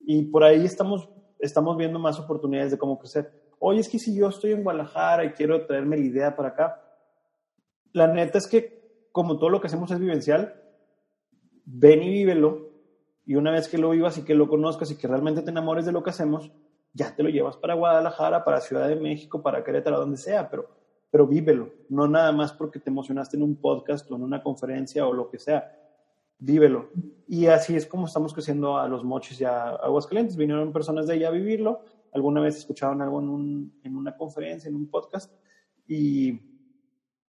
y 0.00 0.22
por 0.22 0.44
ahí 0.44 0.64
estamos, 0.64 1.10
estamos 1.40 1.76
viendo 1.76 1.98
más 1.98 2.18
oportunidades 2.18 2.70
de 2.70 2.78
cómo 2.78 2.98
crecer. 2.98 3.30
Oye, 3.58 3.80
es 3.80 3.90
que 3.90 3.98
si 3.98 4.16
yo 4.16 4.28
estoy 4.28 4.52
en 4.52 4.62
Guadalajara 4.62 5.26
y 5.26 5.32
quiero 5.32 5.66
traerme 5.66 5.98
la 5.98 6.06
idea 6.06 6.34
para 6.34 6.48
acá, 6.48 6.82
la 7.92 8.06
neta 8.06 8.38
es 8.38 8.48
que 8.48 9.08
como 9.12 9.38
todo 9.38 9.50
lo 9.50 9.60
que 9.60 9.66
hacemos 9.66 9.90
es 9.90 9.98
vivencial, 9.98 10.54
ven 11.66 12.02
y 12.02 12.08
vívelo, 12.08 12.70
y 13.26 13.34
una 13.34 13.52
vez 13.52 13.68
que 13.68 13.76
lo 13.76 13.90
vivas 13.90 14.16
y 14.16 14.24
que 14.24 14.34
lo 14.34 14.48
conozcas 14.48 14.90
y 14.90 14.96
que 14.96 15.06
realmente 15.06 15.42
te 15.42 15.50
enamores 15.50 15.84
de 15.84 15.92
lo 15.92 16.02
que 16.02 16.08
hacemos, 16.08 16.50
ya 16.92 17.14
te 17.14 17.22
lo 17.22 17.28
llevas 17.28 17.56
para 17.56 17.74
Guadalajara, 17.74 18.44
para 18.44 18.60
Ciudad 18.60 18.88
de 18.88 18.96
México, 18.96 19.42
para 19.42 19.64
Querétaro, 19.64 19.98
donde 19.98 20.16
sea, 20.16 20.48
pero, 20.50 20.68
pero 21.10 21.26
vívelo, 21.26 21.70
no 21.88 22.06
nada 22.06 22.32
más 22.32 22.52
porque 22.52 22.78
te 22.78 22.90
emocionaste 22.90 23.36
en 23.36 23.42
un 23.42 23.56
podcast 23.56 24.10
o 24.10 24.16
en 24.16 24.22
una 24.22 24.42
conferencia 24.42 25.06
o 25.06 25.12
lo 25.12 25.28
que 25.28 25.38
sea, 25.38 25.72
vívelo. 26.38 26.90
Y 27.26 27.46
así 27.46 27.76
es 27.76 27.86
como 27.86 28.06
estamos 28.06 28.34
creciendo 28.34 28.78
a 28.78 28.88
los 28.88 29.04
mochis 29.04 29.40
y 29.40 29.44
a 29.44 29.70
Aguascalientes. 29.70 30.36
Vinieron 30.36 30.72
personas 30.72 31.06
de 31.06 31.14
allá 31.14 31.28
a 31.28 31.32
vivirlo, 31.32 31.82
alguna 32.12 32.40
vez 32.40 32.56
escucharon 32.56 33.00
algo 33.00 33.20
en, 33.20 33.28
un, 33.28 33.80
en 33.82 33.96
una 33.96 34.16
conferencia, 34.16 34.68
en 34.68 34.76
un 34.76 34.90
podcast, 34.90 35.32
y 35.86 36.40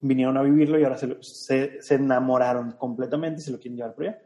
vinieron 0.02 0.38
a 0.38 0.42
vivirlo 0.42 0.80
y 0.80 0.84
ahora 0.84 0.98
se, 0.98 1.82
se, 1.82 1.96
enamoraron 1.96 2.72
completamente 2.74 3.42
y 3.42 3.44
se 3.44 3.52
lo 3.52 3.60
quieren 3.60 3.76
llevar 3.78 3.96
por 3.96 4.06
allá. 4.06 4.22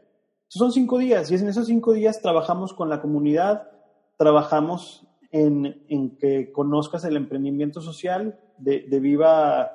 son 0.46 0.70
cinco 0.70 0.98
días 0.98 1.30
y 1.30 1.34
en 1.34 1.48
esos 1.48 1.66
cinco 1.66 1.92
días 1.92 2.20
trabajamos 2.22 2.72
con 2.72 2.88
la 2.88 3.00
comunidad, 3.00 3.68
trabajamos 4.16 5.04
en, 5.34 5.84
en 5.88 6.16
que 6.16 6.52
conozcas 6.52 7.04
el 7.04 7.16
emprendimiento 7.16 7.80
social 7.80 8.38
de, 8.56 8.86
de, 8.88 9.00
viva, 9.00 9.68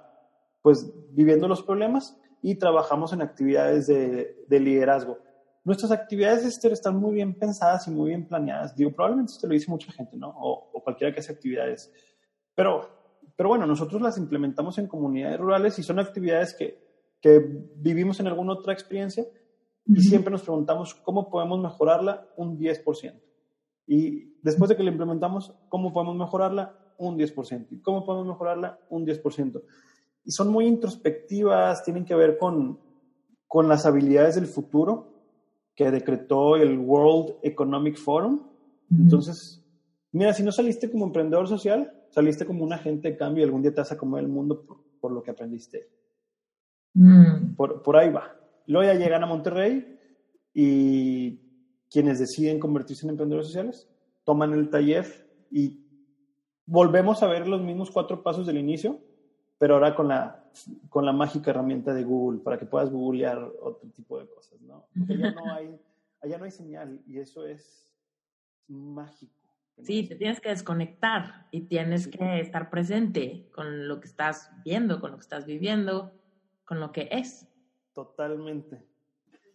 pues 0.62 0.90
viviendo 1.12 1.50
los 1.50 1.64
problemas 1.64 2.18
y 2.42 2.56
trabajamos 2.56 3.12
en 3.12 3.22
actividades 3.22 3.86
de, 3.88 4.46
de 4.48 4.60
liderazgo. 4.62 5.18
Nuestras 5.66 5.92
actividades 5.92 6.46
Esther, 6.46 6.72
están 6.72 6.96
muy 6.96 7.14
bien 7.14 7.38
pensadas 7.38 7.86
y 7.90 7.92
muy 7.92 8.12
bien 8.12 8.26
planeadas. 8.26 8.74
Digo, 8.74 8.94
probablemente 8.94 9.34
esto 9.34 9.48
lo 9.48 9.54
dice 9.54 9.70
mucha 9.70 9.92
gente, 9.92 10.16
¿no? 10.16 10.30
O, 10.30 10.72
o 10.72 10.82
cualquiera 10.82 11.14
que 11.14 11.20
hace 11.20 11.34
actividades. 11.34 11.92
Pero, 12.56 12.90
pero 13.36 13.50
bueno, 13.50 13.68
nosotros 13.68 14.02
las 14.02 14.18
implementamos 14.18 14.78
en 14.78 14.88
comunidades 14.88 15.42
rurales 15.42 15.78
y 15.78 15.84
son 15.84 16.00
actividades 16.00 16.54
que, 16.54 16.80
que 17.20 17.38
vivimos 17.76 18.18
en 18.22 18.28
alguna 18.28 18.54
otra 18.54 18.72
experiencia 18.72 19.26
y 19.86 20.00
siempre 20.00 20.32
nos 20.32 20.44
preguntamos 20.44 20.96
cómo 20.96 21.30
podemos 21.30 21.60
mejorarla 21.60 22.30
un 22.38 22.58
10%. 22.58 23.29
Y 23.92 24.36
después 24.44 24.70
de 24.70 24.78
que 24.78 24.84
la 24.84 24.92
implementamos, 24.92 25.52
¿cómo 25.68 25.92
podemos 25.92 26.16
mejorarla? 26.16 26.78
Un 27.00 27.18
10%. 27.18 27.70
¿Y 27.72 27.80
cómo 27.82 28.06
podemos 28.06 28.28
mejorarla? 28.28 28.80
Un 28.88 29.04
10%. 29.04 29.64
Y 30.24 30.32
son 30.32 30.50
muy 30.50 30.68
introspectivas, 30.68 31.84
tienen 31.84 32.06
que 32.06 32.14
ver 32.14 32.38
con, 32.38 32.80
con 33.48 33.68
las 33.68 33.88
habilidades 33.88 34.36
del 34.36 34.46
futuro 34.46 35.08
que 35.74 35.90
decretó 35.90 36.56
el 36.56 36.78
World 36.78 37.38
Economic 37.42 37.98
Forum. 37.98 38.42
Entonces, 38.92 39.66
mira, 40.12 40.34
si 40.34 40.44
no 40.44 40.52
saliste 40.52 40.92
como 40.92 41.06
emprendedor 41.06 41.48
social, 41.48 41.92
saliste 42.12 42.46
como 42.46 42.64
un 42.64 42.74
agente 42.74 43.10
de 43.10 43.18
cambio 43.18 43.42
y 43.42 43.46
algún 43.46 43.64
día 43.64 43.74
te 43.74 43.82
vas 43.82 43.92
a 43.92 43.98
comer 43.98 44.22
el 44.22 44.30
mundo 44.30 44.66
por, 44.68 44.84
por 45.02 45.12
lo 45.12 45.24
que 45.24 45.32
aprendiste. 45.32 45.90
Mm. 46.94 47.56
Por, 47.56 47.82
por 47.82 47.98
ahí 47.98 48.12
va. 48.12 48.36
Luego 48.68 48.94
ya 48.94 49.00
llegan 49.00 49.24
a 49.24 49.28
Monterrey 49.28 49.98
y 50.54 51.49
quienes 51.90 52.20
deciden 52.20 52.60
convertirse 52.60 53.06
en 53.06 53.12
emprendedores 53.12 53.48
sociales 53.48 53.90
toman 54.24 54.54
el 54.54 54.70
taller 54.70 55.06
y 55.50 55.80
volvemos 56.66 57.24
a 57.24 57.28
ver 57.28 57.48
los 57.48 57.62
mismos 57.62 57.90
cuatro 57.90 58.22
pasos 58.22 58.46
del 58.46 58.58
inicio, 58.58 59.00
pero 59.58 59.74
ahora 59.74 59.96
con 59.96 60.08
la, 60.08 60.46
con 60.90 61.06
la 61.06 61.14
mágica 61.14 61.52
herramienta 61.52 61.94
de 61.94 62.04
Google 62.04 62.40
para 62.40 62.58
que 62.60 62.66
puedas 62.66 62.92
googlear 62.92 63.38
otro 63.62 63.90
tipo 63.90 64.20
de 64.20 64.28
cosas, 64.28 64.62
¿no? 64.62 64.86
allá 65.08 65.32
no 65.32 65.54
hay, 65.54 65.80
allá 66.22 66.38
no 66.38 66.46
hay 66.46 66.52
señal 66.52 67.02
y 67.08 67.20
eso 67.20 67.46
es 67.46 67.92
mágico. 68.68 69.34
Sí, 69.82 70.04
te 70.04 70.16
tienes 70.16 70.42
que 70.42 70.50
desconectar 70.50 71.48
y 71.52 71.62
tienes 71.62 72.08
que 72.08 72.42
estar 72.42 72.70
presente 72.70 73.50
con 73.54 73.88
lo 73.88 74.02
que 74.02 74.08
estás 74.08 74.52
viendo, 74.66 75.00
con 75.00 75.12
lo 75.12 75.18
que 75.18 75.24
estás 75.24 75.46
viviendo, 75.46 76.12
con 76.66 76.82
lo 76.82 76.92
que 76.92 77.08
es. 77.12 77.48
Totalmente. 77.94 78.89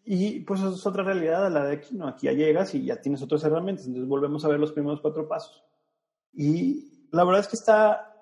Y 0.05 0.41
pues 0.41 0.61
es 0.61 0.87
otra 0.87 1.03
realidad 1.03 1.51
la 1.51 1.65
de 1.65 1.75
aquí, 1.75 1.95
¿no? 1.95 2.07
Aquí 2.07 2.27
ya 2.27 2.33
llegas 2.33 2.75
y 2.75 2.85
ya 2.85 3.01
tienes 3.01 3.23
otras 3.23 3.43
herramientas, 3.45 3.87
entonces 3.87 4.09
volvemos 4.09 4.45
a 4.45 4.49
ver 4.49 4.61
los 4.61 4.73
primeros 4.73 5.01
cuatro 5.01 5.27
pasos. 5.27 5.65
Y 6.33 7.09
la 7.11 7.25
verdad 7.25 7.41
es 7.41 7.49
que 7.49 7.57
está, 7.57 8.15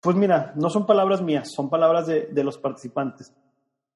pues 0.00 0.16
mira, 0.16 0.52
no 0.56 0.68
son 0.68 0.86
palabras 0.86 1.22
mías, 1.22 1.50
son 1.54 1.70
palabras 1.70 2.06
de, 2.06 2.26
de 2.26 2.44
los 2.44 2.58
participantes. 2.58 3.34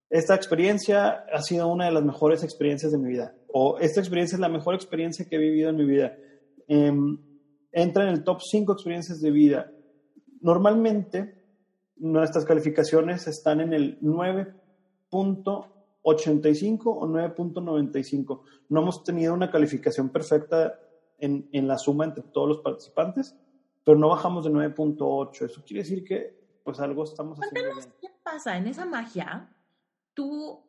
Esta 0.09 0.35
experiencia 0.35 1.27
ha 1.33 1.43
sido 1.43 1.69
una 1.69 1.87
de 1.87 1.93
las 1.93 2.05
mejores 2.05 2.43
experiencias 2.43 2.93
de 2.93 2.99
mi 2.99 3.09
vida, 3.09 3.35
o 3.53 3.79
esta 3.79 4.01
experiencia 4.01 4.37
es 4.37 4.41
la 4.41 4.49
mejor 4.49 4.75
experiencia 4.75 5.27
que 5.29 5.37
he 5.37 5.39
vivido 5.39 5.71
en 5.71 5.77
mi 5.77 5.85
vida. 5.85 6.17
Eh, 6.69 6.93
entra 7.75 8.05
en 8.05 8.11
el 8.11 8.25
top 8.25 8.41
5 8.41 8.73
experiencias 8.73 9.21
de 9.21 9.31
vida. 9.31 9.71
Normalmente 10.41 11.43
nuestras 11.97 12.45
calificaciones 12.45 13.27
están 13.27 13.61
en 13.61 13.73
el 13.73 13.99
9. 14.01 14.55
85 16.05 16.91
o 16.91 17.07
9.95. 17.09 18.43
No 18.69 18.83
hemos 18.83 19.03
tenido 19.03 19.35
una 19.35 19.51
calificación 19.51 20.11
perfecta 20.11 20.79
en, 21.19 21.49
en, 21.53 21.67
la 21.67 21.79
suma 21.79 22.05
entre 22.05 22.23
todos 22.25 22.49
los 22.49 22.59
participantes, 22.59 23.35
pero 23.83 23.99
no 23.99 24.09
bajamos 24.09 24.45
de 24.45 24.51
9.8. 24.51 25.47
Eso 25.47 25.65
quiere 25.65 25.83
decir 25.83 26.05
que 26.05 26.45
pues 26.63 26.79
algo 26.81 27.05
estamos 27.05 27.39
haciendo 27.39 27.75
bien. 27.75 27.93
¿Qué 28.01 28.09
pasa 28.23 28.57
en 28.57 28.67
esa 28.67 28.87
magia? 28.87 29.51
¿Tú 30.15 30.63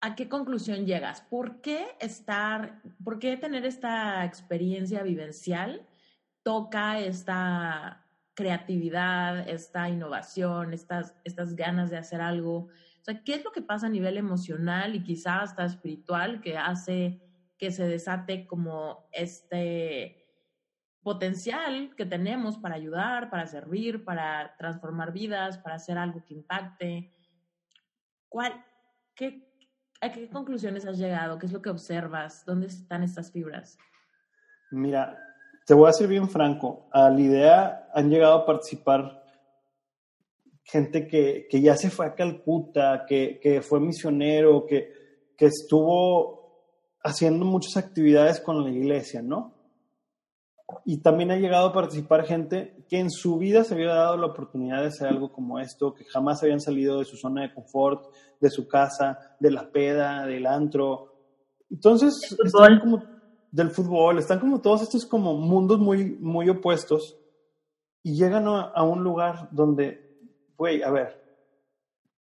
a 0.00 0.14
qué 0.14 0.28
conclusión 0.28 0.86
llegas? 0.86 1.20
¿Por 1.22 1.60
qué 1.60 1.96
estar, 2.00 2.82
por 3.04 3.18
qué 3.18 3.36
tener 3.36 3.64
esta 3.66 4.24
experiencia 4.24 5.02
vivencial 5.02 5.86
toca 6.42 7.00
esta 7.00 8.06
creatividad, 8.34 9.48
esta 9.48 9.88
innovación, 9.88 10.72
estas, 10.72 11.14
estas 11.24 11.54
ganas 11.54 11.90
de 11.90 11.98
hacer 11.98 12.20
algo? 12.20 12.68
¿Qué 13.24 13.34
es 13.34 13.44
lo 13.44 13.52
que 13.52 13.62
pasa 13.62 13.86
a 13.86 13.90
nivel 13.90 14.16
emocional 14.16 14.94
y 14.94 15.02
quizás 15.02 15.50
hasta 15.50 15.64
espiritual 15.64 16.40
que 16.40 16.56
hace 16.56 17.22
que 17.56 17.70
se 17.70 17.86
desate 17.86 18.46
como 18.46 19.08
este 19.12 20.26
potencial 21.02 21.94
que 21.96 22.06
tenemos 22.06 22.58
para 22.58 22.74
ayudar, 22.74 23.30
para 23.30 23.46
servir, 23.46 24.04
para 24.04 24.54
transformar 24.58 25.12
vidas, 25.12 25.58
para 25.58 25.76
hacer 25.76 25.96
algo 25.96 26.24
que 26.24 26.34
impacte? 26.34 27.14
¿Cuál, 28.28 28.64
qué, 29.14 29.48
¿A 30.00 30.12
qué 30.12 30.28
conclusiones 30.28 30.86
has 30.86 30.98
llegado? 30.98 31.38
¿Qué 31.38 31.46
es 31.46 31.52
lo 31.52 31.62
que 31.62 31.70
observas? 31.70 32.44
¿Dónde 32.44 32.66
están 32.66 33.02
estas 33.02 33.32
fibras? 33.32 33.78
Mira, 34.70 35.18
te 35.66 35.74
voy 35.74 35.88
a 35.88 35.92
ser 35.92 36.08
bien 36.08 36.28
franco. 36.28 36.88
A 36.92 37.10
la 37.10 37.20
idea 37.20 37.88
han 37.94 38.10
llegado 38.10 38.34
a 38.34 38.46
participar 38.46 39.17
gente 40.68 41.06
que, 41.08 41.46
que 41.50 41.62
ya 41.62 41.76
se 41.76 41.88
fue 41.88 42.06
a 42.06 42.14
Calcuta, 42.14 43.04
que, 43.08 43.40
que 43.42 43.62
fue 43.62 43.80
misionero, 43.80 44.66
que, 44.66 44.92
que 45.36 45.46
estuvo 45.46 46.38
haciendo 47.02 47.46
muchas 47.46 47.76
actividades 47.78 48.40
con 48.40 48.62
la 48.62 48.70
iglesia, 48.70 49.22
¿no? 49.22 49.54
Y 50.84 50.98
también 50.98 51.30
ha 51.30 51.36
llegado 51.36 51.68
a 51.68 51.72
participar 51.72 52.26
gente 52.26 52.84
que 52.90 52.98
en 52.98 53.10
su 53.10 53.38
vida 53.38 53.64
se 53.64 53.72
había 53.72 53.94
dado 53.94 54.18
la 54.18 54.26
oportunidad 54.26 54.82
de 54.82 54.88
hacer 54.88 55.08
algo 55.08 55.32
como 55.32 55.58
esto, 55.58 55.94
que 55.94 56.04
jamás 56.04 56.42
habían 56.42 56.60
salido 56.60 56.98
de 56.98 57.06
su 57.06 57.16
zona 57.16 57.42
de 57.42 57.54
confort, 57.54 58.12
de 58.38 58.50
su 58.50 58.68
casa, 58.68 59.18
de 59.40 59.50
la 59.50 59.70
peda, 59.70 60.26
del 60.26 60.44
antro. 60.44 61.14
Entonces, 61.70 62.14
están 62.44 62.80
como 62.80 63.02
del 63.50 63.70
fútbol, 63.70 64.18
están 64.18 64.40
como 64.40 64.60
todos 64.60 64.82
estos 64.82 65.06
como 65.06 65.34
mundos 65.34 65.78
muy, 65.78 66.18
muy 66.20 66.50
opuestos 66.50 67.16
y 68.02 68.14
llegan 68.18 68.46
a, 68.46 68.64
a 68.74 68.82
un 68.82 69.02
lugar 69.02 69.48
donde 69.50 70.07
güey, 70.58 70.82
a 70.82 70.90
ver, 70.90 71.22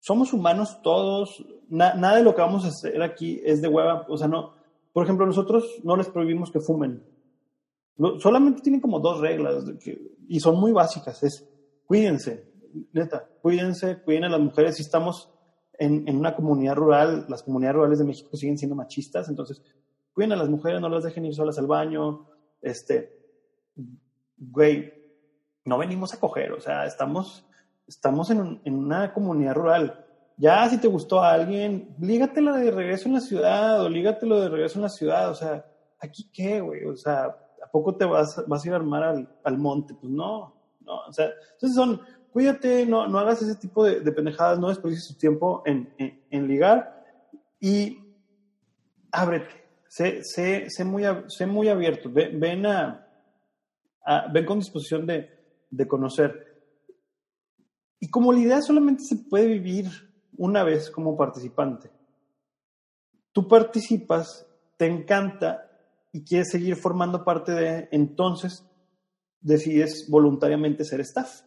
somos 0.00 0.32
humanos 0.32 0.82
todos, 0.82 1.42
nada 1.70 2.16
de 2.16 2.24
lo 2.24 2.34
que 2.34 2.42
vamos 2.42 2.64
a 2.64 2.68
hacer 2.68 3.00
aquí 3.00 3.40
es 3.42 3.62
de 3.62 3.68
hueva, 3.68 4.04
o 4.08 4.18
sea, 4.18 4.28
no, 4.28 4.54
por 4.92 5.04
ejemplo, 5.04 5.24
nosotros 5.24 5.64
no 5.84 5.96
les 5.96 6.08
prohibimos 6.08 6.50
que 6.50 6.60
fumen, 6.60 7.02
solamente 8.18 8.60
tienen 8.60 8.80
como 8.80 8.98
dos 8.98 9.20
reglas 9.20 9.64
y 10.28 10.40
son 10.40 10.60
muy 10.60 10.72
básicas, 10.72 11.22
es 11.22 11.48
cuídense, 11.86 12.52
neta, 12.92 13.28
cuídense, 13.40 14.02
cuiden 14.02 14.24
a 14.24 14.28
las 14.28 14.40
mujeres, 14.40 14.76
si 14.76 14.82
estamos 14.82 15.32
en, 15.78 16.06
en 16.08 16.16
una 16.16 16.34
comunidad 16.34 16.74
rural, 16.74 17.26
las 17.28 17.44
comunidades 17.44 17.76
rurales 17.76 17.98
de 18.00 18.04
México 18.04 18.36
siguen 18.36 18.58
siendo 18.58 18.74
machistas, 18.74 19.28
entonces 19.28 19.62
cuiden 20.12 20.32
a 20.32 20.36
las 20.36 20.48
mujeres, 20.48 20.80
no 20.80 20.88
las 20.88 21.04
dejen 21.04 21.24
ir 21.24 21.34
solas 21.34 21.58
al 21.58 21.68
baño, 21.68 22.26
este, 22.60 23.16
güey, 24.36 24.92
no 25.64 25.78
venimos 25.78 26.12
a 26.12 26.20
coger, 26.20 26.52
o 26.52 26.60
sea, 26.60 26.84
estamos 26.84 27.46
estamos 27.86 28.30
en, 28.30 28.60
en, 28.64 28.74
una 28.74 29.12
comunidad 29.12 29.54
rural. 29.54 30.06
Ya 30.36 30.68
si 30.68 30.78
te 30.78 30.88
gustó 30.88 31.20
a 31.20 31.32
alguien, 31.32 31.94
lígatela 32.00 32.56
de 32.56 32.70
regreso 32.70 33.08
en 33.08 33.14
la 33.14 33.20
ciudad 33.20 33.82
o 33.82 33.88
lígatelo 33.88 34.40
de 34.40 34.48
regreso 34.48 34.78
en 34.78 34.82
la 34.82 34.88
ciudad. 34.88 35.30
O 35.30 35.34
sea, 35.34 35.64
¿aquí 36.00 36.28
qué, 36.32 36.60
güey? 36.60 36.84
O 36.84 36.96
sea, 36.96 37.24
¿a 37.24 37.70
poco 37.70 37.96
te 37.96 38.04
vas, 38.04 38.42
vas 38.46 38.64
a 38.64 38.68
ir 38.68 38.72
a 38.72 38.76
armar 38.76 39.02
al, 39.02 39.28
al 39.44 39.58
monte? 39.58 39.94
Pues 39.94 40.12
no, 40.12 40.54
no. 40.80 40.96
O 41.08 41.12
sea, 41.12 41.30
entonces 41.54 41.74
son, 41.74 42.00
cuídate, 42.32 42.84
no, 42.86 43.06
no 43.06 43.18
hagas 43.18 43.42
ese 43.42 43.54
tipo 43.56 43.84
de, 43.84 44.00
de 44.00 44.12
pendejadas, 44.12 44.58
no 44.58 44.68
desperdicies 44.68 45.08
tu 45.08 45.14
tiempo 45.14 45.62
en, 45.64 45.92
en, 45.98 46.20
en, 46.30 46.48
ligar 46.48 47.04
y 47.60 47.98
ábrete. 49.12 49.64
Sé, 49.88 50.20
sé, 50.24 50.66
sé, 50.68 50.84
muy, 50.84 51.04
sé 51.28 51.46
muy 51.46 51.68
abierto. 51.68 52.10
Ven, 52.10 52.40
ven, 52.40 52.66
a, 52.66 53.06
a, 54.04 54.26
ven 54.32 54.44
con 54.44 54.58
disposición 54.58 55.06
de, 55.06 55.30
de 55.70 55.86
conocer. 55.86 56.43
Y 58.04 58.10
como 58.10 58.34
la 58.34 58.40
idea 58.40 58.60
solamente 58.60 59.02
se 59.02 59.16
puede 59.16 59.46
vivir 59.46 59.86
una 60.36 60.62
vez 60.62 60.90
como 60.90 61.16
participante, 61.16 61.90
tú 63.32 63.48
participas, 63.48 64.46
te 64.76 64.84
encanta 64.84 65.70
y 66.12 66.22
quieres 66.22 66.50
seguir 66.50 66.76
formando 66.76 67.24
parte 67.24 67.52
de, 67.52 67.88
entonces 67.92 68.62
decides 69.40 70.06
voluntariamente 70.10 70.84
ser 70.84 71.00
staff 71.00 71.44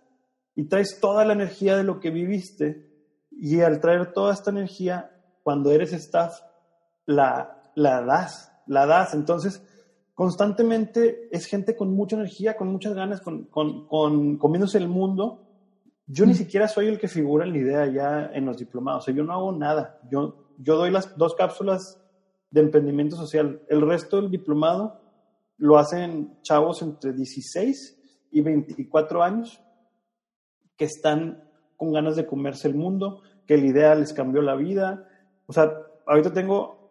y 0.55 0.63
traes 0.63 0.99
toda 0.99 1.25
la 1.25 1.33
energía 1.33 1.77
de 1.77 1.83
lo 1.83 1.99
que 1.99 2.09
viviste 2.09 2.89
y 3.29 3.61
al 3.61 3.79
traer 3.79 4.11
toda 4.11 4.33
esta 4.33 4.49
energía, 4.49 5.11
cuando 5.43 5.69
eres 5.69 5.93
staff, 5.93 6.39
la, 7.05 7.61
la 7.75 8.01
das, 8.01 8.51
la 8.65 8.87
das. 8.87 9.13
Entonces, 9.13 9.61
constantemente 10.15 11.29
es 11.31 11.45
gente 11.45 11.75
con 11.75 11.93
mucha 11.93 12.15
energía, 12.15 12.57
con 12.57 12.69
muchas 12.69 12.95
ganas, 12.95 13.21
con, 13.21 13.43
con, 13.43 13.87
con 13.87 14.39
comiéndose 14.39 14.79
el 14.79 14.87
mundo. 14.87 15.43
Yo 16.07 16.25
ni 16.25 16.33
siquiera 16.35 16.69
soy 16.69 16.87
el 16.87 16.99
que 16.99 17.09
figura 17.09 17.45
en 17.45 17.51
la 17.51 17.57
idea 17.57 17.85
ya 17.85 18.31
en 18.33 18.45
los 18.45 18.57
diplomados. 18.57 19.03
O 19.03 19.05
sea, 19.05 19.13
yo 19.13 19.23
no 19.23 19.33
hago 19.33 19.51
nada. 19.51 19.99
Yo, 20.09 20.53
yo 20.57 20.77
doy 20.77 20.89
las 20.89 21.17
dos 21.17 21.35
cápsulas 21.35 22.01
de 22.49 22.61
emprendimiento 22.61 23.17
social. 23.17 23.61
El 23.67 23.81
resto 23.81 24.21
del 24.21 24.31
diplomado 24.31 25.01
lo 25.57 25.77
hacen 25.77 26.39
chavos 26.43 26.81
entre 26.81 27.11
16 27.11 28.27
y 28.31 28.41
24 28.41 29.21
años 29.21 29.61
que 30.77 30.85
están 30.85 31.43
con 31.75 31.91
ganas 31.91 32.15
de 32.15 32.25
comerse 32.25 32.69
el 32.69 32.75
mundo, 32.75 33.21
que 33.45 33.57
la 33.57 33.65
idea 33.65 33.95
les 33.95 34.13
cambió 34.13 34.41
la 34.41 34.55
vida. 34.55 35.07
O 35.45 35.53
sea, 35.53 35.71
ahorita 36.05 36.31
tengo 36.31 36.89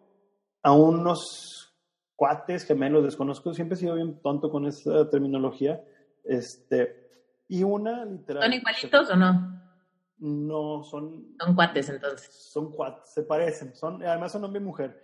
a 0.61 0.73
unos 0.73 1.73
cuates 2.15 2.65
gemelos, 2.65 3.03
desconozco, 3.03 3.53
siempre 3.53 3.75
he 3.75 3.79
sido 3.79 3.95
bien 3.95 4.19
tonto 4.21 4.51
con 4.51 4.67
esa 4.67 5.09
terminología. 5.09 5.83
Este, 6.23 7.06
y 7.47 7.63
una 7.63 8.05
literal. 8.05 8.43
¿Son 8.43 8.53
igualitos 8.53 9.09
o 9.09 9.15
no? 9.15 9.61
No, 10.19 10.83
son. 10.83 11.35
Son 11.39 11.55
cuates 11.55 11.89
entonces. 11.89 12.33
Son 12.33 12.71
cuates, 12.71 13.09
se 13.09 13.23
parecen. 13.23 13.75
Son, 13.75 14.03
además 14.03 14.31
son 14.31 14.43
hombre 14.43 14.61
y 14.61 14.65
mujer. 14.65 15.03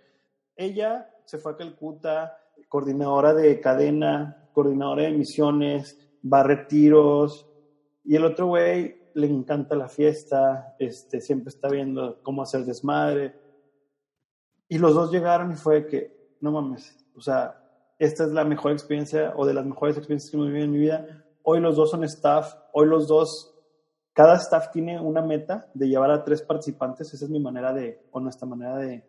Ella 0.56 1.10
se 1.24 1.38
fue 1.38 1.52
a 1.52 1.56
Calcuta, 1.56 2.38
coordinadora 2.68 3.34
de 3.34 3.60
cadena, 3.60 4.48
coordinadora 4.52 5.04
de 5.04 5.12
misiones, 5.12 5.98
va 6.24 6.40
a 6.40 6.44
retiros, 6.44 7.48
y 8.04 8.16
el 8.16 8.24
otro 8.24 8.46
güey 8.46 9.02
le 9.14 9.26
encanta 9.26 9.76
la 9.76 9.88
fiesta, 9.88 10.74
este, 10.78 11.20
siempre 11.20 11.48
está 11.48 11.68
viendo 11.68 12.22
cómo 12.22 12.42
hacer 12.42 12.64
desmadre. 12.64 13.34
Y 14.68 14.78
los 14.78 14.94
dos 14.94 15.10
llegaron 15.10 15.52
y 15.52 15.56
fue 15.56 15.86
que, 15.86 16.36
no 16.40 16.52
mames, 16.52 16.96
o 17.16 17.20
sea, 17.20 17.60
esta 17.98 18.24
es 18.24 18.32
la 18.32 18.44
mejor 18.44 18.72
experiencia 18.72 19.32
o 19.36 19.46
de 19.46 19.54
las 19.54 19.64
mejores 19.64 19.96
experiencias 19.96 20.30
que 20.30 20.36
he 20.36 20.40
vivido 20.40 20.64
en 20.64 20.70
mi 20.72 20.78
vida. 20.78 21.23
Hoy 21.44 21.60
los 21.60 21.76
dos 21.76 21.90
son 21.90 22.04
staff, 22.04 22.54
hoy 22.72 22.88
los 22.88 23.06
dos, 23.06 23.54
cada 24.12 24.36
staff 24.36 24.72
tiene 24.72 25.00
una 25.00 25.22
meta 25.22 25.70
de 25.74 25.88
llevar 25.88 26.10
a 26.10 26.24
tres 26.24 26.42
participantes, 26.42 27.14
esa 27.14 27.24
es 27.24 27.30
mi 27.30 27.40
manera 27.40 27.72
de, 27.72 28.06
o 28.10 28.18
nuestra 28.18 28.48
manera 28.48 28.76
de, 28.78 29.04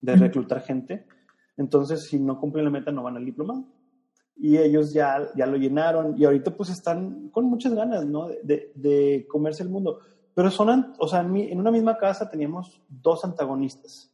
de 0.00 0.16
reclutar 0.16 0.62
gente. 0.62 1.06
Entonces, 1.56 2.08
si 2.08 2.18
no 2.18 2.40
cumplen 2.40 2.64
la 2.64 2.70
meta, 2.70 2.90
no 2.90 3.02
van 3.02 3.16
al 3.16 3.24
diplomado 3.24 3.66
y 4.42 4.56
ellos 4.56 4.94
ya, 4.94 5.28
ya 5.36 5.44
lo 5.44 5.58
llenaron 5.58 6.18
y 6.18 6.24
ahorita 6.24 6.56
pues 6.56 6.70
están 6.70 7.28
con 7.28 7.44
muchas 7.44 7.74
ganas, 7.74 8.06
¿no? 8.06 8.28
De, 8.42 8.72
de 8.74 9.26
comerse 9.28 9.62
el 9.62 9.68
mundo. 9.68 10.00
Pero 10.32 10.50
son, 10.50 10.94
o 10.98 11.06
sea, 11.06 11.20
en, 11.20 11.36
en, 11.36 11.60
una 11.60 11.70
misma 11.70 11.98
casa 11.98 12.30
teníamos 12.30 12.80
dos 12.88 13.22
antagonistas 13.22 14.10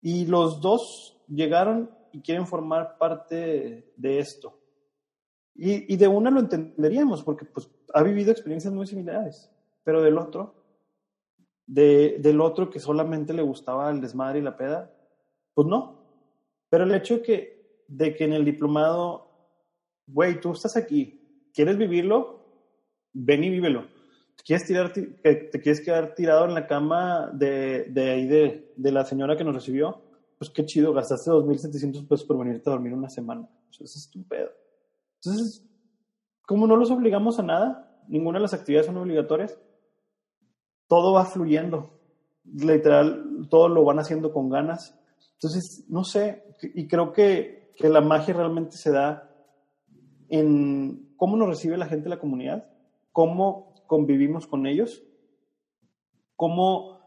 y 0.00 0.26
los 0.26 0.60
dos 0.60 1.20
llegaron 1.26 1.90
y 2.12 2.20
quieren 2.20 2.46
formar 2.46 2.98
parte 2.98 3.92
de 3.96 4.18
esto. 4.20 4.60
Y, 5.58 5.96
de 5.96 6.06
una 6.06 6.30
lo 6.30 6.40
entenderíamos 6.40 7.22
porque 7.22 7.46
pues 7.46 7.70
ha 7.94 8.02
vivido 8.02 8.30
experiencias 8.30 8.74
muy 8.74 8.86
similares, 8.86 9.50
pero 9.84 10.02
del 10.02 10.18
otro, 10.18 10.54
de, 11.66 12.18
del 12.20 12.40
otro 12.40 12.68
que 12.68 12.78
solamente 12.78 13.32
le 13.32 13.42
gustaba 13.42 13.90
el 13.90 14.00
desmadre 14.00 14.40
y 14.40 14.42
la 14.42 14.56
peda, 14.56 14.92
pues 15.54 15.66
no. 15.66 16.04
Pero 16.68 16.84
el 16.84 16.94
hecho 16.94 17.16
de 17.16 17.22
que 17.22 17.56
de 17.88 18.14
que 18.14 18.24
en 18.24 18.32
el 18.32 18.44
diplomado, 18.44 19.30
güey, 20.06 20.40
tú 20.40 20.52
estás 20.52 20.76
aquí, 20.76 21.50
¿quieres 21.54 21.76
vivirlo? 21.76 22.44
Ven 23.12 23.44
y 23.44 23.50
vívelo. 23.50 23.86
¿Quieres 24.44 24.66
tirar, 24.66 24.92
te 24.92 25.50
quieres 25.50 25.80
quedar 25.80 26.14
tirado 26.14 26.44
en 26.44 26.54
la 26.54 26.66
cama 26.66 27.30
de, 27.32 27.84
de 27.84 28.10
ahí 28.10 28.26
de, 28.26 28.72
de 28.76 28.92
la 28.92 29.04
señora 29.04 29.36
que 29.36 29.44
nos 29.44 29.54
recibió? 29.54 30.02
Pues 30.38 30.50
qué 30.50 30.64
chido, 30.64 30.92
gastaste 30.92 31.30
2.700 31.30 32.06
pesos 32.06 32.24
por 32.24 32.38
venirte 32.38 32.68
a 32.68 32.72
dormir 32.72 32.92
una 32.92 33.08
semana. 33.08 33.48
Eso 33.70 33.84
es 33.84 34.10
un 34.14 34.24
pedo. 34.24 34.50
Entonces, 35.26 35.68
como 36.46 36.66
no 36.66 36.76
los 36.76 36.90
obligamos 36.90 37.38
a 37.38 37.42
nada, 37.42 38.02
ninguna 38.08 38.38
de 38.38 38.42
las 38.42 38.54
actividades 38.54 38.86
son 38.86 38.96
obligatorias, 38.96 39.58
todo 40.86 41.12
va 41.12 41.24
fluyendo. 41.24 41.98
Literal, 42.44 43.48
todo 43.50 43.68
lo 43.68 43.84
van 43.84 43.98
haciendo 43.98 44.32
con 44.32 44.48
ganas. 44.48 44.96
Entonces, 45.34 45.84
no 45.88 46.04
sé, 46.04 46.44
y 46.74 46.86
creo 46.86 47.12
que 47.12 47.56
que 47.76 47.88
la 47.88 48.00
magia 48.00 48.34
realmente 48.34 48.76
se 48.76 48.90
da 48.90 49.30
en 50.28 51.14
cómo 51.16 51.36
nos 51.36 51.48
recibe 51.48 51.76
la 51.76 51.86
gente 51.86 52.04
de 52.04 52.10
la 52.10 52.18
comunidad, 52.18 52.68
cómo 53.12 53.74
convivimos 53.86 54.46
con 54.46 54.66
ellos, 54.66 55.04
cómo 56.34 57.00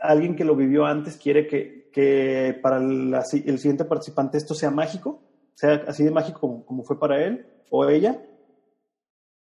alguien 0.00 0.36
que 0.36 0.44
lo 0.44 0.56
vivió 0.56 0.84
antes 0.84 1.16
quiere 1.16 1.46
que, 1.46 1.90
que 1.92 2.58
para 2.60 2.78
el 2.78 3.58
siguiente 3.58 3.84
participante 3.84 4.36
esto 4.36 4.54
sea 4.54 4.70
mágico, 4.70 5.22
sea 5.54 5.84
así 5.86 6.04
de 6.04 6.10
mágico 6.10 6.40
como, 6.40 6.64
como 6.64 6.82
fue 6.84 6.98
para 6.98 7.24
él 7.24 7.46
o 7.70 7.88
ella, 7.88 8.22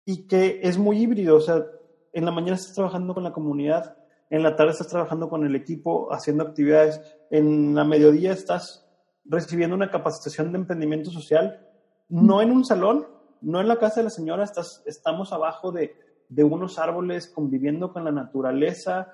y 0.05 0.26
que 0.26 0.61
es 0.62 0.78
muy 0.78 0.99
híbrido, 0.99 1.36
o 1.36 1.40
sea, 1.40 1.64
en 2.12 2.24
la 2.24 2.30
mañana 2.30 2.55
estás 2.55 2.74
trabajando 2.74 3.12
con 3.12 3.24
la 3.24 3.32
comunidad, 3.32 3.97
en 4.30 4.42
la 4.42 4.57
tarde 4.57 4.72
estás 4.72 4.88
trabajando 4.88 5.28
con 5.28 5.44
el 5.44 5.55
equipo, 5.55 6.12
haciendo 6.12 6.44
actividades, 6.44 7.01
en 7.30 7.74
la 7.74 7.84
mediodía 7.84 8.32
estás 8.32 8.88
recibiendo 9.24 9.74
una 9.74 9.90
capacitación 9.90 10.53
de 10.53 10.59
emprendimiento 10.59 11.11
social, 11.11 11.66
no 12.09 12.40
en 12.40 12.53
un 12.53 12.64
salón, 12.64 13.07
no 13.40 13.61
en 13.61 13.68
la 13.68 13.78
casa 13.78 14.01
de 14.01 14.05
la 14.05 14.11
señora, 14.11 14.44
estás, 14.44 14.82
estamos 14.86 15.32
abajo 15.32 15.72
de, 15.72 15.94
de 16.28 16.44
unos 16.44 16.78
árboles 16.78 17.26
conviviendo 17.26 17.92
con 17.92 18.05
la 18.05 18.12
naturaleza, 18.12 19.12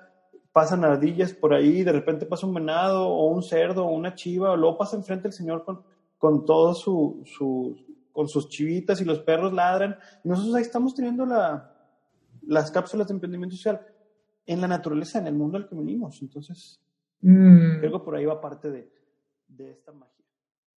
pasan 0.51 0.85
ardillas 0.85 1.33
por 1.33 1.53
ahí, 1.53 1.83
de 1.83 1.91
repente 1.91 2.27
pasa 2.27 2.45
un 2.45 2.53
venado 2.53 3.07
o 3.07 3.27
un 3.27 3.41
cerdo 3.41 3.85
o 3.85 3.91
una 3.91 4.13
chiva, 4.13 4.51
o 4.51 4.57
luego 4.57 4.77
pasa 4.77 4.95
enfrente 4.95 5.27
el 5.27 5.33
señor 5.33 5.65
con, 5.65 5.83
con 6.23 6.45
todos 6.45 6.79
su, 6.79 7.21
su, 7.25 7.77
con 8.13 8.29
sus 8.29 8.47
chivitas 8.47 9.01
y 9.01 9.03
los 9.03 9.19
perros 9.19 9.51
ladran. 9.51 9.99
Nosotros 10.23 10.55
ahí 10.55 10.61
estamos 10.61 10.95
teniendo 10.95 11.25
la, 11.25 11.69
las 12.43 12.71
cápsulas 12.71 13.09
de 13.09 13.13
emprendimiento 13.13 13.57
social 13.57 13.85
en 14.45 14.61
la 14.61 14.69
naturaleza, 14.69 15.19
en 15.19 15.27
el 15.27 15.33
mundo 15.33 15.57
al 15.57 15.67
que 15.67 15.75
venimos. 15.75 16.21
Entonces, 16.21 16.79
mm. 17.19 17.79
creo 17.79 17.91
que 17.91 18.05
por 18.05 18.15
ahí 18.15 18.23
va 18.23 18.39
parte 18.39 18.71
de, 18.71 18.89
de 19.49 19.71
esta 19.71 19.91
magia. 19.91 20.25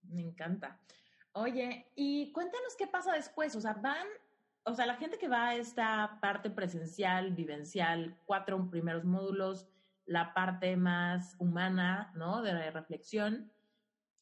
Me 0.01 0.23
encanta. 0.23 0.79
Oye, 1.33 1.91
y 1.95 2.31
cuéntanos 2.31 2.75
qué 2.75 2.87
pasa 2.87 3.13
después. 3.13 3.55
O 3.55 3.61
sea, 3.61 3.73
van, 3.73 4.07
o 4.63 4.73
sea, 4.73 4.87
la 4.87 4.95
gente 4.95 5.19
que 5.19 5.27
va 5.27 5.49
a 5.49 5.55
esta 5.57 6.17
parte 6.23 6.49
presencial, 6.49 7.35
vivencial, 7.35 8.17
cuatro 8.25 8.67
primeros 8.71 9.05
módulos, 9.05 9.67
la 10.07 10.33
parte 10.33 10.75
más 10.75 11.35
humana, 11.37 12.11
¿no? 12.15 12.41
De 12.41 12.71
reflexión. 12.71 13.51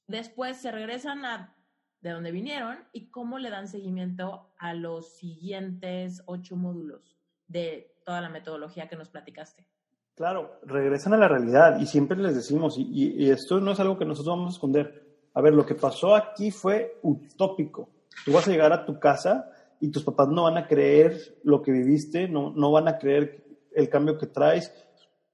Después 0.08 0.58
se 0.58 0.72
regresan 0.72 1.26
a 1.26 1.56
de 2.04 2.12
donde 2.12 2.32
vinieron 2.32 2.80
y 2.92 3.10
cómo 3.10 3.40
le 3.40 3.50
dan 3.50 3.70
seguimiento 3.70 4.52
a 4.58 4.74
los 4.74 5.16
siguientes 5.16 6.22
ocho 6.26 6.58
módulos 6.58 7.16
de 7.48 7.96
toda 8.04 8.20
la 8.20 8.28
metodología 8.28 8.90
que 8.90 8.98
nos 8.98 9.10
platicaste. 9.10 9.66
Claro, 10.14 10.60
regresan 10.64 11.14
a 11.14 11.18
la 11.18 11.30
realidad 11.30 11.80
y 11.80 11.86
siempre 11.86 12.18
les 12.18 12.36
decimos, 12.36 12.76
y, 12.78 13.32
esto 13.32 13.62
no 13.62 13.72
es 13.72 13.80
algo 13.80 13.98
que 13.98 14.06
nosotros 14.06 14.36
vamos 14.36 14.54
a 14.54 14.56
esconder. 14.58 15.02
A 15.34 15.42
ver, 15.42 15.54
lo 15.54 15.66
que 15.66 15.76
pasó 15.76 16.14
aquí 16.14 16.52
fue 16.52 17.00
utópico. 17.02 17.90
Tú 18.26 18.34
vas 18.34 18.48
a 18.48 18.52
llegar 18.52 18.74
a 18.74 18.86
tu 18.86 19.00
casa 19.00 19.50
y 19.80 19.90
tus 19.90 20.04
papás 20.04 20.28
no 20.28 20.44
van 20.44 20.58
a 20.58 20.68
creer 20.68 21.40
lo 21.44 21.62
que 21.62 21.72
viviste, 21.72 22.28
no, 22.28 22.52
no 22.52 22.72
van 22.72 22.90
a 22.90 22.98
creer 22.98 23.44
el 23.74 23.90
cambio 23.90 24.18
que 24.18 24.28
traes 24.28 24.72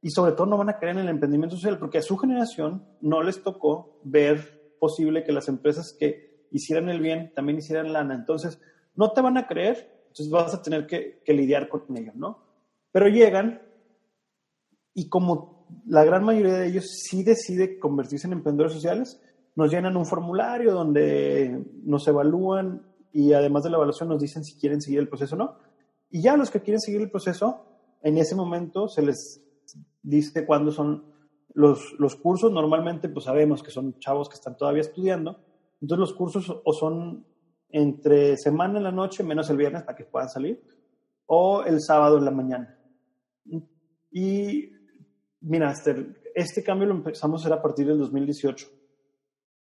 y 0.02 0.12
sobre 0.12 0.32
todo 0.32 0.46
no 0.46 0.58
van 0.58 0.70
a 0.70 0.78
creer 0.78 0.96
en 0.96 1.04
el 1.04 1.10
emprendimiento 1.10 1.58
social 1.58 1.78
porque 1.78 1.98
a 1.98 2.02
su 2.02 2.16
generación 2.16 2.86
no 3.02 3.22
les 3.22 3.44
tocó 3.44 4.00
ver 4.04 4.59
posible 4.80 5.24
que 5.24 5.32
las 5.32 5.48
empresas 5.48 5.96
que 5.98 6.48
hicieran 6.52 6.90
el 6.90 7.00
bien 7.00 7.32
también 7.36 7.60
hicieran 7.60 7.94
lana. 7.94 8.16
Entonces, 8.16 8.60
no 8.96 9.12
te 9.12 9.22
van 9.22 9.38
a 9.38 9.48
creer, 9.48 10.04
entonces 10.08 10.30
vas 10.30 10.54
a 10.54 10.62
tener 10.62 10.88
que, 10.88 11.22
lidiar 11.28 11.70
con 11.70 11.86
ello, 11.96 12.12
¿no? 12.16 12.40
Pero 12.92 13.08
llegan 13.08 13.62
y 14.94 15.08
como 15.08 15.68
la 15.86 16.04
gran 16.04 16.24
mayoría 16.24 16.54
de 16.54 16.68
ellos 16.68 16.90
sí 17.04 17.24
decide 17.24 17.80
convertirse 17.80 18.28
en 18.28 18.34
emprendedores 18.34 18.74
sociales, 18.74 19.22
nos 19.56 19.72
llenan 19.72 19.98
un 19.98 20.06
formulario 20.06 20.74
donde 20.74 21.64
nos 21.84 22.08
evalúan 22.08 22.84
y 23.12 23.34
además 23.34 23.64
de 23.64 23.70
la 23.70 23.78
evaluación 23.78 24.10
nos 24.10 24.22
dicen 24.22 24.44
si 24.44 24.60
quieren 24.60 24.82
seguir 24.82 25.00
el 25.00 25.08
proceso 25.10 25.36
o 25.36 25.38
no. 25.38 25.58
Y 26.10 26.22
ya 26.22 26.36
los 26.36 26.50
que 26.50 26.62
quieren 26.62 26.80
seguir 26.80 27.02
el 27.02 27.12
proceso, 27.12 27.66
en 28.02 28.18
ese 28.18 28.36
momento 28.36 28.88
se 28.88 29.04
les 29.04 29.42
dice 30.02 30.46
cuándo 30.46 30.72
son 30.72 31.04
los, 31.54 31.94
los 32.00 32.16
cursos. 32.16 32.52
Normalmente 32.52 33.10
pues 33.10 33.26
sabemos 33.26 33.64
que 33.64 33.72
son 33.72 33.98
chavos 34.00 34.30
que 34.30 34.36
están 34.36 34.58
todavía 34.58 34.82
estudiando. 34.82 35.40
Entonces 35.82 36.00
los 36.00 36.14
cursos 36.14 36.62
o 36.64 36.74
son 36.74 37.26
entre 37.70 38.38
semana 38.38 38.78
en 38.78 38.84
la 38.84 38.92
noche, 38.92 39.24
menos 39.24 39.50
el 39.50 39.58
viernes 39.58 39.84
para 39.84 39.96
que 39.96 40.04
puedan 40.04 40.30
salir, 40.30 40.62
o 41.28 41.64
el 41.64 41.82
sábado 41.82 42.18
en 42.18 42.26
la 42.26 42.32
mañana. 42.32 42.80
Y 44.12 44.72
mira, 45.42 45.72
Esther, 45.72 46.22
este 46.34 46.64
cambio 46.64 46.88
lo 46.88 46.96
empezamos 46.96 47.42
a 47.42 47.44
hacer 47.44 47.58
a 47.58 47.62
partir 47.62 47.88
del 47.88 48.00
2018. 48.00 48.68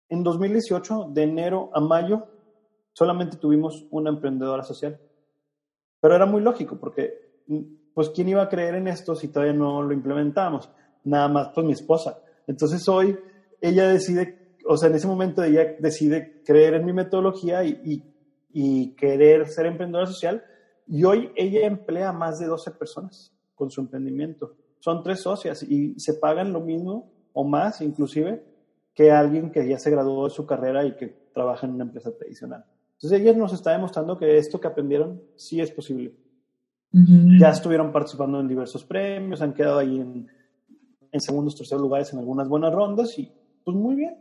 En 0.09 0.23
2018, 0.23 1.09
de 1.13 1.23
enero 1.23 1.69
a 1.73 1.79
mayo, 1.79 2.27
solamente 2.93 3.37
tuvimos 3.37 3.85
una 3.91 4.09
emprendedora 4.09 4.63
social. 4.63 4.99
Pero 6.01 6.15
era 6.15 6.25
muy 6.25 6.41
lógico 6.41 6.77
porque, 6.79 7.43
pues, 7.93 8.09
¿quién 8.09 8.29
iba 8.29 8.41
a 8.41 8.49
creer 8.49 8.75
en 8.75 8.87
esto 8.87 9.15
si 9.15 9.27
todavía 9.27 9.53
no 9.53 9.83
lo 9.83 9.93
implementábamos? 9.93 10.69
Nada 11.03 11.27
más, 11.27 11.49
pues, 11.53 11.65
mi 11.65 11.73
esposa. 11.73 12.19
Entonces 12.47 12.87
hoy 12.87 13.17
ella 13.59 13.87
decide, 13.87 14.57
o 14.67 14.77
sea, 14.77 14.89
en 14.89 14.95
ese 14.95 15.07
momento 15.07 15.43
ella 15.43 15.75
decide 15.79 16.41
creer 16.45 16.75
en 16.75 16.85
mi 16.85 16.93
metodología 16.93 17.63
y, 17.63 18.03
y, 18.53 18.93
querer 18.95 19.47
ser 19.47 19.65
emprendedora 19.67 20.07
social. 20.07 20.43
Y 20.87 21.03
hoy 21.03 21.31
ella 21.35 21.65
emplea 21.65 22.11
más 22.11 22.39
de 22.39 22.47
12 22.47 22.71
personas 22.71 23.33
con 23.55 23.69
su 23.71 23.81
emprendimiento. 23.81 24.55
Son 24.79 25.03
tres 25.03 25.21
socias 25.21 25.63
y 25.63 25.99
se 25.99 26.15
pagan 26.15 26.51
lo 26.51 26.59
mismo 26.59 27.11
o 27.33 27.43
más 27.43 27.81
inclusive 27.81 28.43
que 28.93 29.11
alguien 29.11 29.51
que 29.51 29.67
ya 29.67 29.79
se 29.79 29.91
graduó 29.91 30.25
de 30.25 30.31
su 30.31 30.45
carrera 30.45 30.83
y 30.85 30.95
que 30.95 31.07
trabaja 31.33 31.65
en 31.65 31.73
una 31.75 31.85
empresa 31.85 32.11
tradicional. 32.15 32.65
Entonces 32.93 33.21
ella 33.21 33.33
nos 33.33 33.53
está 33.53 33.71
demostrando 33.71 34.17
que 34.17 34.37
esto 34.37 34.59
que 34.59 34.67
aprendieron 34.67 35.21
sí 35.35 35.61
es 35.61 35.71
posible. 35.71 36.13
Ya 36.91 37.49
estuvieron 37.49 37.91
participando 37.93 38.39
en 38.41 38.49
diversos 38.49 38.83
premios, 38.83 39.41
han 39.41 39.53
quedado 39.53 39.79
ahí 39.79 39.99
en, 40.01 40.27
en 41.11 41.21
segundos, 41.21 41.55
terceros 41.55 41.81
lugares 41.81 42.11
en 42.13 42.19
algunas 42.19 42.47
buenas 42.47 42.73
rondas 42.73 43.17
y 43.17 43.31
pues 43.63 43.75
muy 43.75 43.95
bien. 43.95 44.17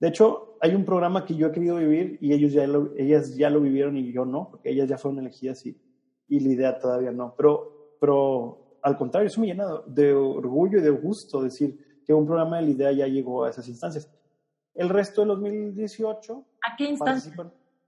De 0.00 0.08
hecho, 0.08 0.56
hay 0.60 0.74
un 0.74 0.84
programa 0.84 1.24
que 1.24 1.36
yo 1.36 1.46
he 1.46 1.52
querido 1.52 1.76
vivir 1.76 2.18
y 2.20 2.32
ellos 2.32 2.52
ya 2.52 2.66
lo, 2.66 2.92
ellas 2.96 3.36
ya 3.36 3.50
lo 3.50 3.60
vivieron 3.60 3.96
y 3.96 4.12
yo 4.12 4.24
no, 4.24 4.48
porque 4.50 4.70
ellas 4.70 4.88
ya 4.88 4.98
fueron 4.98 5.20
elegidas 5.20 5.64
y, 5.64 5.80
y 6.28 6.40
la 6.40 6.52
idea 6.52 6.78
todavía 6.78 7.12
no. 7.12 7.34
Pero, 7.36 7.96
pero 8.00 8.78
al 8.82 8.96
contrario, 8.96 9.28
eso 9.28 9.40
me 9.40 9.46
llena 9.46 9.66
de 9.86 10.12
orgullo 10.12 10.78
y 10.78 10.82
de 10.82 10.90
gusto 10.90 11.42
decir 11.42 12.02
que 12.04 12.12
un 12.12 12.26
programa 12.26 12.56
de 12.56 12.62
la 12.62 12.70
idea 12.70 12.92
ya 12.92 13.06
llegó 13.06 13.44
a 13.44 13.50
esas 13.50 13.68
instancias. 13.68 14.10
El 14.74 14.88
resto 14.88 15.20
del 15.20 15.28
2018... 15.28 16.44
¿A 16.68 16.76
qué 16.76 16.84
instancias? 16.84 17.36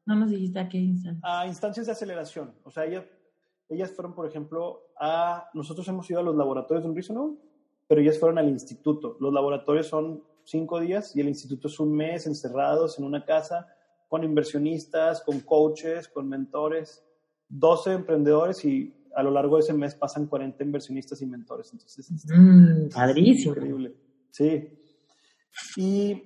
No 0.07 0.15
nos 0.15 0.31
dijiste 0.31 0.61
a 0.61 0.69
qué 0.69 0.79
instancias. 0.79 1.25
A 1.25 1.47
instancias 1.47 1.87
de 1.87 1.93
aceleración. 1.93 2.55
O 2.63 2.71
sea, 2.71 2.85
ellas, 2.85 3.05
ellas 3.69 3.91
fueron, 3.93 4.15
por 4.15 4.29
ejemplo, 4.29 4.83
a... 5.01 5.49
Nosotros 5.55 5.89
hemos 5.89 6.09
ido 6.11 6.21
a 6.21 6.23
los 6.23 6.37
laboratorios 6.37 6.85
de 6.85 6.91
un 6.91 6.95
Reasonable, 6.95 7.39
pero 7.87 8.01
ellas 8.01 8.19
fueron 8.19 8.39
al 8.39 8.49
instituto. 8.49 9.17
Los 9.21 9.33
laboratorios 9.33 9.87
son 9.87 10.23
cinco 10.45 10.81
días 10.81 11.15
y 11.17 11.21
el 11.21 11.29
instituto 11.29 11.69
es 11.69 11.79
un 11.81 11.93
mes 11.93 12.27
encerrados 12.27 12.99
en 12.99 13.05
una 13.05 13.25
casa 13.25 13.67
con 14.09 14.25
inversionistas, 14.25 15.23
con 15.23 15.41
coaches, 15.41 16.09
con 16.09 16.29
mentores, 16.29 17.05
12 17.49 17.93
emprendedores 17.93 18.65
y 18.65 18.95
a 19.15 19.23
lo 19.23 19.31
largo 19.31 19.57
de 19.57 19.63
ese 19.63 19.75
mes 19.75 19.95
pasan 19.95 20.27
40 20.27 20.63
inversionistas 20.63 21.23
y 21.23 21.27
mentores. 21.27 21.73
Entonces, 21.73 22.11
mm, 22.27 22.89
padrísimo. 22.95 23.55
Increíble. 23.55 23.95
Sí. 24.31 24.69
Y 25.77 26.23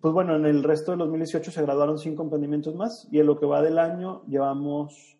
pues 0.00 0.14
bueno, 0.14 0.36
en 0.36 0.46
el 0.46 0.62
resto 0.62 0.92
del 0.92 1.00
2018 1.00 1.50
se 1.50 1.62
graduaron 1.62 1.98
cinco 1.98 2.22
emprendimientos 2.22 2.74
más 2.74 3.08
y 3.10 3.18
en 3.18 3.26
lo 3.26 3.38
que 3.38 3.46
va 3.46 3.60
del 3.60 3.78
año 3.78 4.24
llevamos, 4.26 5.18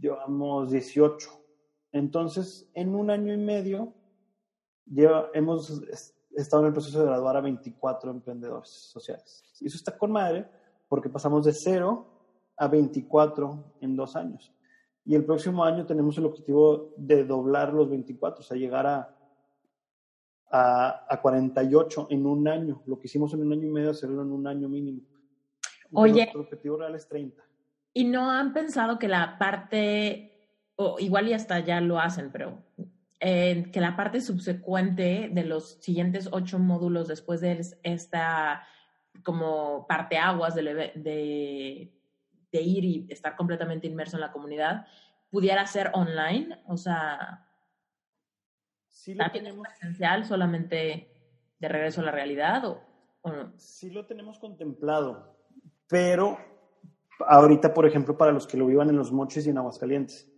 llevamos 0.00 0.70
18. 0.70 1.28
Entonces, 1.92 2.70
en 2.74 2.94
un 2.94 3.10
año 3.10 3.32
y 3.32 3.38
medio 3.38 3.94
lleva, 4.90 5.30
hemos 5.34 5.82
estado 6.36 6.62
en 6.62 6.68
el 6.68 6.72
proceso 6.72 7.00
de 7.00 7.06
graduar 7.06 7.36
a 7.36 7.40
24 7.40 8.10
emprendedores 8.10 8.68
sociales. 8.68 9.44
Y 9.60 9.66
eso 9.66 9.76
está 9.76 9.96
con 9.96 10.12
madre 10.12 10.48
porque 10.88 11.08
pasamos 11.08 11.44
de 11.44 11.52
0 11.52 12.06
a 12.56 12.68
24 12.68 13.76
en 13.80 13.96
dos 13.96 14.16
años. 14.16 14.52
Y 15.04 15.14
el 15.14 15.24
próximo 15.24 15.64
año 15.64 15.86
tenemos 15.86 16.18
el 16.18 16.26
objetivo 16.26 16.92
de 16.96 17.24
doblar 17.24 17.72
los 17.72 17.88
24, 17.88 18.40
o 18.40 18.42
sea, 18.44 18.56
llegar 18.56 18.86
a, 18.86 19.16
a, 20.50 21.06
a 21.08 21.20
48 21.20 22.08
en 22.10 22.26
un 22.26 22.46
año. 22.46 22.82
Lo 22.86 22.98
que 22.98 23.06
hicimos 23.06 23.32
en 23.32 23.40
un 23.40 23.52
año 23.52 23.66
y 23.66 23.70
medio, 23.70 23.90
hacerlo 23.90 24.22
en 24.22 24.32
un 24.32 24.46
año 24.46 24.68
mínimo. 24.68 25.00
Oye. 25.92 26.30
El 26.32 26.40
objetivo 26.40 26.76
real 26.76 26.94
es 26.94 27.08
30. 27.08 27.42
¿Y 27.94 28.04
no 28.04 28.30
han 28.30 28.52
pensado 28.52 28.98
que 28.98 29.08
la 29.08 29.38
parte, 29.38 30.52
o 30.76 30.98
igual 30.98 31.28
y 31.28 31.32
hasta 31.32 31.60
ya 31.60 31.80
lo 31.80 31.98
hacen, 31.98 32.30
pero 32.30 32.62
eh, 33.20 33.70
que 33.72 33.80
la 33.80 33.96
parte 33.96 34.20
subsecuente 34.20 35.28
de 35.32 35.44
los 35.44 35.78
siguientes 35.80 36.28
ocho 36.30 36.58
módulos 36.58 37.08
después 37.08 37.40
de 37.40 37.60
esta 37.82 38.62
como 39.24 39.86
parteaguas 39.88 40.54
de, 40.54 40.62
de, 40.62 41.92
de 42.52 42.62
ir 42.62 42.84
y 42.84 43.06
estar 43.10 43.34
completamente 43.36 43.86
inmerso 43.86 44.16
en 44.16 44.20
la 44.20 44.32
comunidad 44.32 44.86
pudiera 45.30 45.66
ser 45.66 45.90
online? 45.94 46.60
O 46.66 46.76
sea, 46.76 47.46
sí 48.88 49.14
lo 49.14 49.30
tenemos 49.30 49.66
presencial 49.66 50.24
solamente 50.24 51.10
de 51.58 51.68
regreso 51.68 52.00
a 52.00 52.04
la 52.04 52.12
realidad 52.12 52.64
o, 52.66 52.80
o, 53.22 53.32
no? 53.32 53.52
Sí 53.56 53.90
lo 53.90 54.06
tenemos 54.06 54.38
contemplado, 54.38 55.36
pero 55.88 56.38
ahorita, 57.26 57.74
por 57.74 57.86
ejemplo, 57.86 58.16
para 58.16 58.32
los 58.32 58.46
que 58.46 58.56
lo 58.56 58.66
vivan 58.66 58.90
en 58.90 58.96
los 58.96 59.12
moches 59.12 59.46
y 59.46 59.50
en 59.50 59.58
Aguascalientes, 59.58 60.30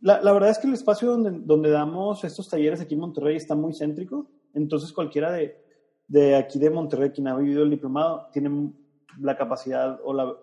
la, 0.00 0.20
la, 0.20 0.32
verdad 0.32 0.50
es 0.50 0.58
que 0.58 0.66
el 0.66 0.74
espacio 0.74 1.10
donde, 1.10 1.30
donde 1.32 1.70
damos 1.70 2.24
estos 2.24 2.48
talleres 2.48 2.80
aquí 2.80 2.94
en 2.94 3.00
Monterrey 3.00 3.36
está 3.36 3.54
muy 3.54 3.72
céntrico, 3.74 4.30
entonces 4.54 4.92
cualquiera 4.92 5.32
de, 5.32 5.60
de 6.06 6.36
aquí 6.36 6.58
de 6.58 6.70
Monterrey, 6.70 7.10
quien 7.10 7.28
ha 7.28 7.36
vivido 7.36 7.62
el 7.62 7.70
diplomado, 7.70 8.28
tiene 8.32 8.72
la 9.20 9.36
capacidad 9.36 10.00
o 10.04 10.12
la 10.12 10.34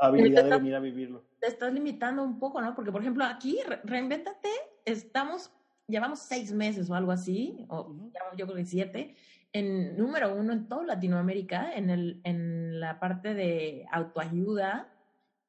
habilidad 0.00 0.44
de 0.44 0.50
venir 0.50 0.74
a 0.74 0.80
vivirlo. 0.80 1.24
Te 1.40 1.48
estás 1.48 1.72
limitando 1.72 2.22
un 2.22 2.38
poco, 2.38 2.60
¿no? 2.60 2.74
Porque, 2.74 2.92
por 2.92 3.00
ejemplo, 3.00 3.24
aquí, 3.24 3.58
Reinventate, 3.84 4.48
estamos, 4.84 5.50
llevamos 5.88 6.20
seis 6.20 6.52
meses 6.52 6.90
o 6.90 6.94
algo 6.94 7.12
así, 7.12 7.64
o 7.68 7.80
uh 7.80 7.88
-huh. 7.88 8.36
yo 8.36 8.46
creo 8.46 8.56
que 8.56 8.66
siete, 8.66 9.16
en 9.52 9.96
número 9.96 10.34
uno 10.34 10.52
en 10.52 10.68
toda 10.68 10.84
Latinoamérica, 10.84 11.72
en, 11.74 11.90
el, 11.90 12.20
en 12.24 12.78
la 12.78 13.00
parte 13.00 13.34
de 13.34 13.86
autoayuda 13.90 14.92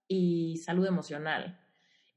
y 0.07 0.57
salud 0.57 0.87
emocional. 0.87 1.60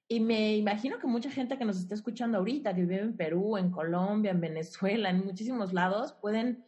Y 0.08 0.20
me 0.20 0.56
imagino 0.56 0.98
que 0.98 1.06
mucha 1.06 1.30
gente 1.30 1.56
que 1.56 1.64
nos 1.64 1.78
está 1.78 1.94
escuchando 1.94 2.38
ahorita, 2.38 2.74
que 2.74 2.82
vive 2.82 3.00
en 3.00 3.16
Perú, 3.16 3.56
en 3.56 3.70
Colombia, 3.70 4.32
en 4.32 4.40
Venezuela, 4.40 5.08
en 5.08 5.24
muchísimos 5.24 5.72
lados, 5.72 6.12
pueden, 6.20 6.64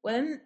pueden 0.00 0.42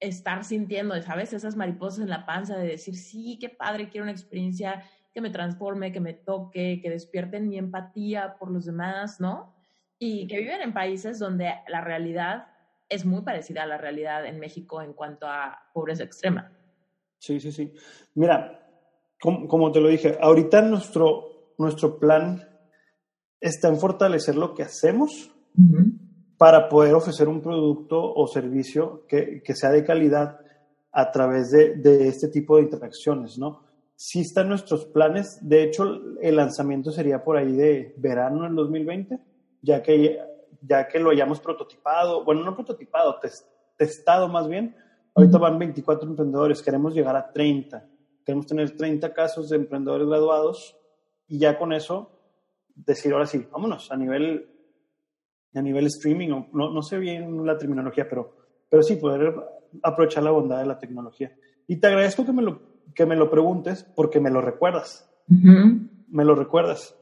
estar 0.00 0.44
sintiendo, 0.44 1.00
¿sabes? 1.02 1.32
Esas 1.32 1.56
mariposas 1.56 2.00
en 2.00 2.10
la 2.10 2.26
panza 2.26 2.56
de 2.56 2.66
decir, 2.66 2.96
sí, 2.96 3.38
qué 3.40 3.48
padre, 3.48 3.88
quiero 3.88 4.04
una 4.04 4.12
experiencia 4.12 4.84
que 5.14 5.20
me 5.20 5.30
transforme, 5.30 5.90
que 5.90 6.00
me 6.00 6.14
toque, 6.14 6.80
que 6.82 6.90
despierten 6.90 7.48
mi 7.48 7.58
empatía 7.58 8.36
por 8.38 8.50
los 8.50 8.66
demás, 8.66 9.20
¿no? 9.20 9.54
Y 9.98 10.26
que 10.28 10.38
viven 10.38 10.60
en 10.60 10.72
países 10.72 11.18
donde 11.18 11.54
la 11.68 11.80
realidad 11.80 12.48
es 12.88 13.04
muy 13.04 13.22
parecida 13.22 13.64
a 13.64 13.66
la 13.66 13.78
realidad 13.78 14.26
en 14.26 14.38
México 14.38 14.80
en 14.82 14.92
cuanto 14.92 15.26
a 15.26 15.58
pobreza 15.74 16.04
extrema. 16.04 16.52
Sí, 17.18 17.40
sí, 17.40 17.50
sí. 17.50 17.72
Mira, 18.14 18.66
como, 19.20 19.48
como 19.48 19.72
te 19.72 19.80
lo 19.80 19.88
dije, 19.88 20.16
ahorita 20.20 20.62
nuestro, 20.62 21.37
nuestro 21.58 21.98
plan 21.98 22.48
está 23.40 23.68
en 23.68 23.78
fortalecer 23.78 24.36
lo 24.36 24.54
que 24.54 24.62
hacemos 24.62 25.30
uh 25.56 25.60
-huh. 25.60 25.98
para 26.38 26.68
poder 26.68 26.94
ofrecer 26.94 27.28
un 27.28 27.40
producto 27.40 28.00
o 28.00 28.26
servicio 28.26 29.04
que, 29.06 29.42
que 29.42 29.54
sea 29.54 29.70
de 29.70 29.84
calidad 29.84 30.40
a 30.92 31.10
través 31.10 31.50
de, 31.50 31.76
de, 31.76 32.08
este 32.08 32.28
tipo 32.28 32.56
de 32.56 32.62
interacciones, 32.62 33.38
¿no? 33.38 33.64
Sí 33.94 34.20
están 34.20 34.48
nuestros 34.48 34.86
planes. 34.86 35.38
De 35.42 35.64
hecho, 35.64 35.84
el 36.20 36.36
lanzamiento 36.36 36.90
sería 36.92 37.22
por 37.22 37.36
ahí 37.36 37.52
de 37.52 37.94
verano 37.98 38.44
del 38.44 38.54
2020, 38.54 39.18
ya 39.60 39.82
que, 39.82 40.18
ya 40.62 40.86
que 40.86 41.00
lo 41.00 41.10
hayamos 41.10 41.40
prototipado, 41.40 42.24
bueno, 42.24 42.44
no 42.44 42.54
prototipado, 42.54 43.18
test, 43.20 43.46
testado 43.76 44.28
más 44.28 44.48
bien. 44.48 44.74
Ahorita 45.14 45.38
van 45.38 45.58
24 45.58 46.08
emprendedores, 46.08 46.62
queremos 46.62 46.94
llegar 46.94 47.16
a 47.16 47.32
30. 47.32 47.84
Queremos 48.24 48.46
tener 48.46 48.76
30 48.76 49.12
casos 49.12 49.48
de 49.48 49.56
emprendedores 49.56 50.06
graduados 50.06 50.77
y 51.28 51.38
ya 51.38 51.58
con 51.58 51.72
eso 51.72 52.10
decir 52.74 53.12
ahora 53.12 53.26
sí, 53.26 53.46
vámonos 53.50 53.90
a 53.90 53.96
nivel 53.96 54.48
a 55.54 55.62
nivel 55.62 55.86
streaming, 55.86 56.28
no, 56.52 56.70
no 56.70 56.82
sé 56.82 56.98
bien 56.98 57.44
la 57.44 57.56
terminología, 57.56 58.08
pero, 58.08 58.36
pero 58.68 58.82
sí 58.82 58.96
poder 58.96 59.34
aprovechar 59.82 60.22
la 60.22 60.30
bondad 60.30 60.60
de 60.60 60.66
la 60.66 60.78
tecnología. 60.78 61.34
Y 61.66 61.76
te 61.76 61.86
agradezco 61.86 62.24
que 62.24 62.32
me 62.32 62.42
lo, 62.42 62.60
que 62.94 63.06
me 63.06 63.16
lo 63.16 63.30
preguntes 63.30 63.84
porque 63.96 64.20
me 64.20 64.30
lo 64.30 64.40
recuerdas. 64.40 65.10
Uh 65.28 65.34
-huh. 65.34 65.88
Me 66.08 66.24
lo 66.24 66.34
recuerdas. 66.34 66.96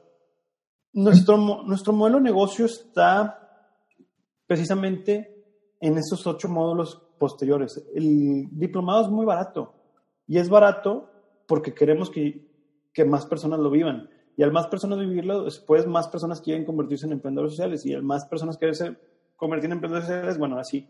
Nuestro, 0.93 1.37
nuestro 1.37 1.93
modelo 1.93 2.17
de 2.17 2.23
negocio 2.23 2.65
está 2.65 3.69
precisamente 4.47 5.45
en 5.79 5.97
estos 5.97 6.25
ocho 6.25 6.49
módulos 6.49 7.01
posteriores. 7.19 7.85
El 7.93 8.47
diplomado 8.51 9.03
es 9.03 9.09
muy 9.09 9.25
barato 9.25 9.73
y 10.25 10.37
es 10.39 10.49
barato 10.49 11.11
porque 11.47 11.73
queremos 11.73 12.09
que, 12.09 12.45
que 12.93 13.05
más 13.05 13.25
personas 13.25 13.59
lo 13.59 13.69
vivan. 13.69 14.09
Y 14.37 14.43
al 14.43 14.51
más 14.51 14.67
personas 14.67 14.99
vivirlo, 14.99 15.43
después 15.45 15.87
más 15.87 16.07
personas 16.07 16.41
quieren 16.41 16.63
convertirse 16.63 17.07
en 17.07 17.13
emprendedores 17.13 17.53
sociales. 17.53 17.83
Y 17.87 17.95
al 17.95 18.03
más 18.03 18.23
personas 18.27 18.59
quieren 18.59 18.95
convertir 19.35 19.65
en 19.65 19.73
emprendedores 19.73 20.07
sociales, 20.07 20.37
bueno, 20.37 20.59
así, 20.59 20.87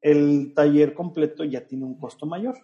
el 0.00 0.54
taller 0.54 0.94
completo 0.94 1.42
ya 1.42 1.66
tiene 1.66 1.84
un 1.84 1.98
costo 1.98 2.26
mayor. 2.26 2.54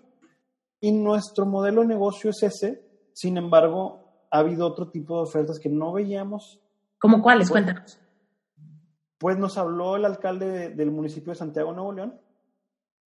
Y 0.80 0.92
nuestro 0.92 1.44
modelo 1.44 1.80
de 1.80 1.88
negocio 1.88 2.30
es 2.30 2.40
ese. 2.44 2.88
Sin 3.12 3.36
embargo, 3.36 4.26
ha 4.30 4.38
habido 4.38 4.64
otro 4.64 4.90
tipo 4.90 5.16
de 5.16 5.22
ofertas 5.22 5.58
que 5.58 5.68
no 5.68 5.92
veíamos. 5.92 6.60
¿Cómo 7.00 7.20
cuáles? 7.20 7.50
Cuéntanos. 7.50 7.98
Pues 9.18 9.36
nos 9.38 9.58
habló 9.58 9.96
el 9.96 10.04
alcalde 10.04 10.70
del 10.70 10.92
municipio 10.92 11.32
de 11.32 11.38
Santiago, 11.38 11.72
Nuevo 11.72 11.92
León, 11.92 12.20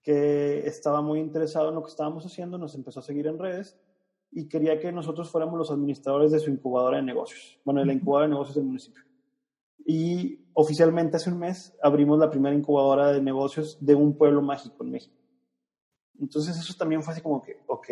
que 0.02 0.66
estaba 0.66 1.00
muy 1.00 1.20
interesado 1.20 1.70
en 1.70 1.76
lo 1.76 1.82
que 1.82 1.90
estábamos 1.90 2.26
haciendo, 2.26 2.58
nos 2.58 2.74
empezó 2.74 3.00
a 3.00 3.02
seguir 3.02 3.26
en 3.26 3.38
redes 3.38 3.78
y 4.36 4.48
quería 4.48 4.78
que 4.78 4.92
nosotros 4.92 5.30
fuéramos 5.30 5.56
los 5.56 5.70
administradores 5.70 6.30
de 6.30 6.40
su 6.40 6.50
incubadora 6.50 6.98
de 6.98 7.04
negocios, 7.04 7.58
bueno, 7.64 7.80
de 7.80 7.86
la 7.86 7.94
incubadora 7.94 8.26
de 8.26 8.34
negocios 8.34 8.56
del 8.56 8.66
municipio. 8.66 9.02
Y 9.86 10.44
oficialmente 10.52 11.16
hace 11.16 11.30
un 11.30 11.38
mes 11.38 11.74
abrimos 11.82 12.18
la 12.18 12.28
primera 12.28 12.54
incubadora 12.54 13.12
de 13.12 13.22
negocios 13.22 13.78
de 13.80 13.94
un 13.94 14.14
pueblo 14.14 14.42
mágico 14.42 14.84
en 14.84 14.90
México. 14.90 15.16
Entonces 16.20 16.54
eso 16.58 16.74
también 16.78 17.02
fue 17.02 17.14
así 17.14 17.22
como 17.22 17.40
que, 17.40 17.62
ok, 17.66 17.88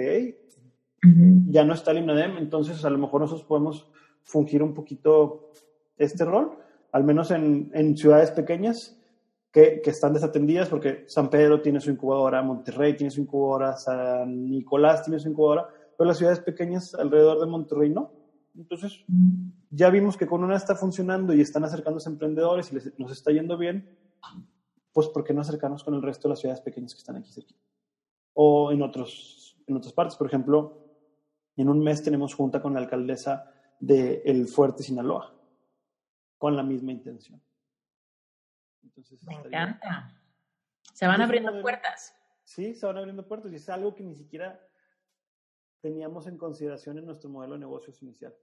ya 1.49 1.65
no 1.65 1.73
está 1.73 1.93
el 1.93 1.99
INADEM, 1.99 2.37
entonces 2.37 2.85
a 2.85 2.91
lo 2.91 2.99
mejor 2.99 3.23
nosotros 3.23 3.47
podemos 3.47 3.91
fungir 4.23 4.63
un 4.63 4.75
poquito 4.75 5.51
este 5.97 6.27
rol, 6.27 6.59
al 6.93 7.05
menos 7.05 7.31
en, 7.31 7.71
en 7.73 7.97
ciudades 7.97 8.33
pequeñas 8.33 9.01
que, 9.51 9.81
que, 9.83 9.91
están 9.91 10.13
desatendidas, 10.13 10.69
porque 10.69 11.05
San 11.07 11.31
Pedro 11.31 11.63
tiene 11.63 11.81
su 11.81 11.91
incubadora, 11.91 12.43
Monterrey 12.43 12.97
tiene 12.97 13.11
su 13.11 13.23
incubadora, 13.23 13.79
San 13.79 14.51
Nicolás 14.51 15.05
tiene 15.05 15.19
su 15.19 15.31
incubadora, 15.31 15.71
pero 15.97 16.09
las 16.09 16.19
ciudades 16.19 16.41
pequeñas 16.41 16.95
alrededor 16.95 17.41
de 17.41 17.47
Monterrey 17.47 17.91
no. 17.91 18.13
Entonces, 18.57 19.05
ya 19.71 19.91
vimos 19.91 20.17
que 20.17 20.27
con 20.27 20.45
una 20.45 20.57
está 20.57 20.77
funcionando 20.77 21.35
y 21.35 21.41
están 21.41 21.65
acercándose 21.65 22.09
emprendedores 22.09 22.71
y 22.71 22.75
les, 22.77 22.99
nos 22.99 23.11
está 23.11 23.33
yendo 23.33 23.59
bien, 23.59 23.99
pues 24.93 25.09
¿por 25.09 25.25
qué 25.25 25.35
no 25.35 25.41
acercarnos 25.41 25.83
con 25.83 25.95
el 25.95 26.03
resto 26.03 26.29
de 26.29 26.33
las 26.33 26.41
ciudades 26.41 26.61
pequeñas 26.61 26.95
que 26.95 26.99
están 26.99 27.17
aquí 27.17 27.31
cerca? 27.31 27.55
O 28.35 28.71
en, 28.71 28.83
otros, 28.83 29.57
en 29.67 29.77
otras 29.77 29.93
partes, 29.93 30.17
por 30.17 30.29
ejemplo, 30.29 30.85
en 31.57 31.69
un 31.69 31.81
mes 31.81 32.03
tenemos 32.03 32.35
junta 32.35 32.63
con 32.63 32.75
la 32.75 32.81
alcaldesa 32.81 33.51
de 33.81 34.23
El 34.25 34.47
Fuerte, 34.47 34.83
Sinaloa, 34.83 35.35
con 36.39 36.57
la 36.57 36.63
misma 36.63 36.93
intención. 36.93 37.43
Entonces, 38.83 39.21
Me 39.25 39.35
encanta. 39.35 40.13
Se 40.93 41.07
van 41.07 41.21
abriendo 41.21 41.61
puertas. 41.61 42.15
Sí, 42.45 42.75
se 42.75 42.87
van 42.87 42.99
abriendo 42.99 43.27
puertas 43.27 43.51
y 43.53 43.57
es 43.57 43.69
algo 43.69 43.95
que 43.95 44.05
ni 44.05 44.15
siquiera 44.15 44.61
teníamos 45.85 46.27
en 46.27 46.39
consideración 46.39 46.97
en 46.97 47.05
nuestro 47.05 47.29
modelo 47.29 47.53
de 47.53 47.61
negocios 47.61 48.03
inicial. 48.03 48.35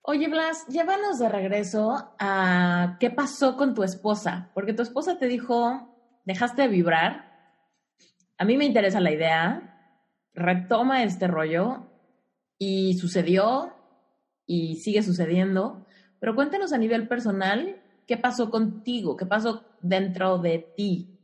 Oye, 0.00 0.28
Blas, 0.28 0.66
llévanos 0.66 1.18
de 1.18 1.28
regreso 1.28 2.14
a 2.18 2.96
qué 2.98 3.10
pasó 3.10 3.58
con 3.58 3.74
tu 3.74 3.82
esposa, 3.82 4.50
porque 4.54 4.72
tu 4.72 4.80
esposa 4.80 5.18
te 5.18 5.26
dijo, 5.26 5.94
dejaste 6.24 6.62
de 6.62 6.68
vibrar, 6.68 7.34
a 8.38 8.46
mí 8.46 8.56
me 8.56 8.64
interesa 8.64 8.98
la 8.98 9.12
idea, 9.12 10.00
retoma 10.32 11.02
este 11.02 11.26
rollo. 11.26 11.90
Y 12.58 12.94
sucedió. 12.94 13.74
Y 14.46 14.76
sigue 14.76 15.02
sucediendo, 15.02 15.86
pero 16.20 16.34
cuéntanos 16.34 16.72
a 16.72 16.78
nivel 16.78 17.08
personal 17.08 17.82
qué 18.06 18.18
pasó 18.18 18.50
contigo, 18.50 19.16
qué 19.16 19.24
pasó 19.24 19.64
dentro 19.80 20.36
de 20.38 20.58
ti, 20.76 21.18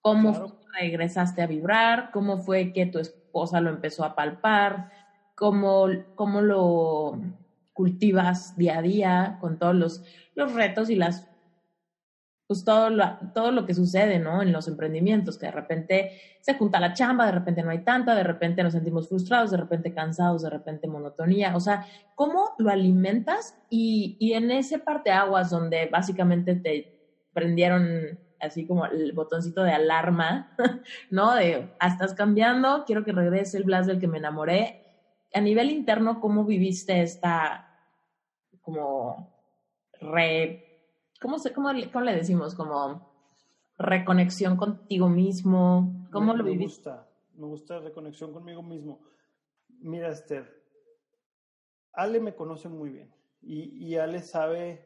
cómo 0.00 0.60
regresaste 0.80 1.42
a 1.42 1.48
vibrar, 1.48 2.10
cómo 2.12 2.38
fue 2.38 2.72
que 2.72 2.86
tu 2.86 3.00
esposa 3.00 3.25
esposa 3.36 3.60
lo 3.60 3.68
empezó 3.68 4.02
a 4.04 4.14
palpar, 4.14 4.90
cómo, 5.34 5.86
cómo 6.14 6.40
lo 6.40 7.20
cultivas 7.74 8.56
día 8.56 8.78
a 8.78 8.82
día 8.82 9.36
con 9.40 9.58
todos 9.58 9.74
los, 9.74 10.02
los 10.34 10.54
retos 10.54 10.88
y 10.88 10.96
las 10.96 11.28
pues 12.46 12.64
todo 12.64 12.90
lo, 12.90 13.04
todo 13.34 13.50
lo 13.50 13.66
que 13.66 13.74
sucede, 13.74 14.20
¿no? 14.20 14.40
En 14.40 14.52
los 14.52 14.68
emprendimientos, 14.68 15.36
que 15.36 15.46
de 15.46 15.52
repente 15.52 16.12
se 16.40 16.54
junta 16.54 16.78
la 16.78 16.92
chamba, 16.92 17.26
de 17.26 17.32
repente 17.32 17.64
no 17.64 17.70
hay 17.70 17.82
tanta, 17.82 18.14
de 18.14 18.22
repente 18.22 18.62
nos 18.62 18.72
sentimos 18.72 19.08
frustrados, 19.08 19.50
de 19.50 19.56
repente 19.56 19.92
cansados, 19.92 20.42
de 20.42 20.50
repente 20.50 20.86
monotonía. 20.86 21.56
O 21.56 21.60
sea, 21.60 21.84
¿cómo 22.14 22.54
lo 22.58 22.70
alimentas? 22.70 23.58
Y, 23.68 24.16
y 24.20 24.34
en 24.34 24.52
ese 24.52 24.78
parte 24.78 25.10
aguas 25.10 25.50
donde 25.50 25.86
básicamente 25.86 26.54
te 26.54 27.18
prendieron 27.32 28.16
así 28.40 28.66
como 28.66 28.86
el 28.86 29.12
botoncito 29.12 29.62
de 29.62 29.72
alarma, 29.72 30.54
¿no? 31.10 31.34
De, 31.34 31.70
ah, 31.78 31.88
estás 31.88 32.14
cambiando, 32.14 32.84
quiero 32.86 33.04
que 33.04 33.12
regrese 33.12 33.58
el 33.58 33.64
Blas 33.64 33.86
del 33.86 34.00
que 34.00 34.08
me 34.08 34.18
enamoré. 34.18 34.84
A 35.32 35.40
nivel 35.40 35.70
interno, 35.70 36.20
¿cómo 36.20 36.44
viviste 36.44 37.02
esta, 37.02 37.66
como, 38.62 39.32
re, 40.00 40.64
¿cómo, 41.20 41.38
se, 41.38 41.52
cómo, 41.52 41.70
cómo 41.92 42.04
le 42.04 42.14
decimos? 42.14 42.54
Como 42.54 43.10
reconexión 43.78 44.56
contigo 44.56 45.08
mismo. 45.08 46.08
¿Cómo 46.10 46.34
lo 46.34 46.44
viviste? 46.44 46.90
Me 46.90 46.96
gusta, 46.96 47.08
me 47.34 47.46
gusta 47.46 47.74
la 47.74 47.80
reconexión 47.80 48.32
conmigo 48.32 48.62
mismo. 48.62 49.00
Mira, 49.80 50.08
Esther, 50.08 50.62
Ale 51.92 52.20
me 52.20 52.34
conoce 52.34 52.68
muy 52.68 52.90
bien 52.90 53.14
y, 53.42 53.86
y 53.86 53.96
Ale 53.96 54.20
sabe 54.22 54.85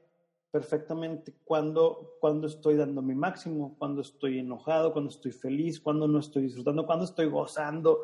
perfectamente 0.50 1.34
cuando, 1.44 2.16
cuando 2.20 2.46
estoy 2.46 2.76
dando 2.76 3.02
mi 3.02 3.14
máximo, 3.14 3.76
cuando 3.78 4.02
estoy 4.02 4.38
enojado, 4.40 4.92
cuando 4.92 5.10
estoy 5.10 5.32
feliz, 5.32 5.80
cuando 5.80 6.08
no 6.08 6.18
estoy 6.18 6.44
disfrutando, 6.44 6.86
cuando 6.86 7.04
estoy 7.04 7.26
gozando. 7.26 8.00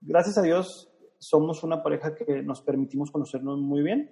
Gracias 0.00 0.38
a 0.38 0.42
Dios 0.42 0.90
somos 1.18 1.62
una 1.62 1.82
pareja 1.82 2.14
que 2.14 2.42
nos 2.42 2.62
permitimos 2.62 3.10
conocernos 3.10 3.58
muy 3.60 3.82
bien. 3.82 4.10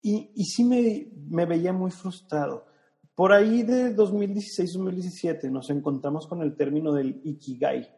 Y, 0.00 0.32
y 0.34 0.44
sí 0.44 0.64
me, 0.64 1.10
me 1.28 1.46
veía 1.46 1.72
muy 1.72 1.90
frustrado. 1.90 2.66
Por 3.14 3.32
ahí 3.32 3.62
de 3.62 3.94
2016-2017 3.94 5.50
nos 5.50 5.70
encontramos 5.70 6.26
con 6.26 6.42
el 6.42 6.56
término 6.56 6.92
del 6.92 7.20
Ikigai. 7.24 7.88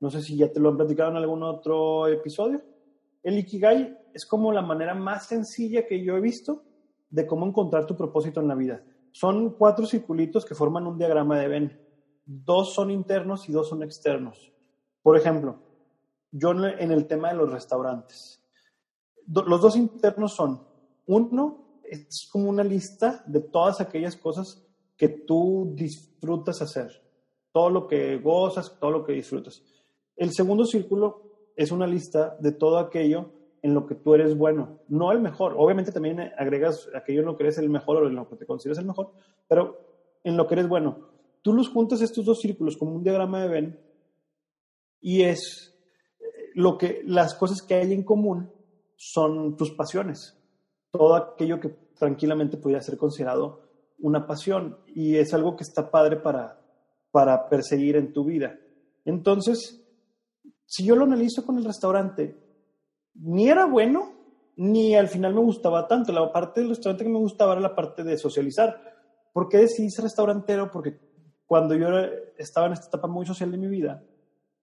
No 0.00 0.10
sé 0.10 0.22
si 0.22 0.36
ya 0.36 0.50
te 0.50 0.60
lo 0.60 0.70
han 0.70 0.76
platicado 0.76 1.10
en 1.10 1.16
algún 1.16 1.42
otro 1.42 2.08
episodio. 2.08 2.62
El 3.22 3.38
Ikigai 3.38 3.96
es 4.12 4.26
como 4.26 4.52
la 4.52 4.62
manera 4.62 4.94
más 4.94 5.26
sencilla 5.26 5.86
que 5.86 6.02
yo 6.02 6.16
he 6.16 6.20
visto 6.20 6.65
de 7.10 7.26
cómo 7.26 7.46
encontrar 7.46 7.86
tu 7.86 7.96
propósito 7.96 8.40
en 8.40 8.48
la 8.48 8.54
vida. 8.54 8.84
Son 9.12 9.50
cuatro 9.50 9.86
circulitos 9.86 10.44
que 10.44 10.54
forman 10.54 10.86
un 10.86 10.98
diagrama 10.98 11.38
de 11.38 11.48
Venn. 11.48 11.80
Dos 12.24 12.74
son 12.74 12.90
internos 12.90 13.48
y 13.48 13.52
dos 13.52 13.68
son 13.68 13.82
externos. 13.82 14.52
Por 15.02 15.16
ejemplo, 15.16 15.58
yo 16.32 16.50
en 16.50 16.90
el 16.90 17.06
tema 17.06 17.28
de 17.28 17.36
los 17.36 17.50
restaurantes. 17.50 18.42
los 19.26 19.60
dos 19.60 19.76
internos 19.76 20.34
son, 20.34 20.62
uno 21.06 21.80
es 21.84 22.28
como 22.30 22.50
una 22.50 22.64
lista 22.64 23.22
de 23.26 23.40
todas 23.40 23.80
aquellas 23.80 24.16
cosas 24.16 24.66
que 24.96 25.08
tú 25.08 25.72
disfrutas 25.74 26.60
hacer, 26.60 26.90
todo 27.52 27.70
lo 27.70 27.86
que 27.86 28.18
gozas, 28.18 28.78
todo 28.78 28.90
lo 28.90 29.04
que 29.04 29.12
disfrutas. 29.12 29.62
El 30.16 30.32
segundo 30.32 30.64
círculo 30.64 31.52
es 31.54 31.70
una 31.70 31.86
lista 31.86 32.36
de 32.40 32.52
todo 32.52 32.78
aquello 32.78 33.30
en 33.66 33.74
lo 33.74 33.84
que 33.84 33.96
tú 33.96 34.14
eres 34.14 34.38
bueno, 34.38 34.78
no 34.88 35.10
el 35.10 35.20
mejor. 35.20 35.54
Obviamente 35.58 35.90
también 35.90 36.20
agregas 36.38 36.88
aquello 36.94 37.20
en 37.20 37.26
lo 37.26 37.36
que 37.36 37.42
eres 37.42 37.58
el 37.58 37.68
mejor 37.68 37.96
o 37.96 38.06
en 38.06 38.14
lo 38.14 38.28
que 38.28 38.36
te 38.36 38.46
consideras 38.46 38.78
el 38.78 38.86
mejor, 38.86 39.10
pero 39.48 39.76
en 40.22 40.36
lo 40.36 40.46
que 40.46 40.54
eres 40.54 40.68
bueno. 40.68 41.08
Tú 41.42 41.52
los 41.52 41.68
juntas 41.68 42.00
estos 42.00 42.24
dos 42.24 42.40
círculos 42.40 42.76
como 42.76 42.94
un 42.94 43.02
diagrama 43.02 43.42
de 43.42 43.48
Venn 43.48 43.80
y 45.00 45.22
es 45.22 45.76
eh, 46.20 46.24
lo 46.54 46.78
que 46.78 47.02
las 47.04 47.34
cosas 47.34 47.60
que 47.60 47.74
hay 47.74 47.92
en 47.92 48.04
común 48.04 48.52
son 48.96 49.56
tus 49.56 49.72
pasiones. 49.72 50.38
Todo 50.92 51.16
aquello 51.16 51.58
que 51.58 51.70
tranquilamente 51.98 52.58
podría 52.58 52.80
ser 52.80 52.96
considerado 52.96 53.62
una 53.98 54.28
pasión 54.28 54.78
y 54.86 55.16
es 55.16 55.34
algo 55.34 55.56
que 55.56 55.64
está 55.64 55.90
padre 55.90 56.18
para, 56.18 56.60
para 57.10 57.48
perseguir 57.48 57.96
en 57.96 58.12
tu 58.12 58.24
vida. 58.24 58.60
Entonces, 59.04 59.84
si 60.66 60.84
yo 60.84 60.94
lo 60.94 61.04
analizo 61.04 61.44
con 61.44 61.58
el 61.58 61.64
restaurante, 61.64 62.45
ni 63.20 63.48
era 63.48 63.66
bueno, 63.66 64.12
ni 64.56 64.94
al 64.94 65.08
final 65.08 65.34
me 65.34 65.40
gustaba 65.40 65.86
tanto. 65.86 66.12
La 66.12 66.32
parte 66.32 66.60
del 66.60 66.70
restaurante 66.70 67.04
que 67.04 67.10
me 67.10 67.18
gustaba 67.18 67.52
era 67.52 67.60
la 67.60 67.74
parte 67.74 68.04
de 68.04 68.16
socializar. 68.18 68.80
¿Por 69.32 69.48
qué 69.48 69.58
decidí 69.58 69.90
ser 69.90 70.04
restaurantero? 70.04 70.70
Porque 70.70 70.98
cuando 71.46 71.74
yo 71.74 71.88
estaba 72.36 72.66
en 72.66 72.72
esta 72.72 72.88
etapa 72.88 73.08
muy 73.08 73.26
social 73.26 73.50
de 73.50 73.58
mi 73.58 73.68
vida, 73.68 74.02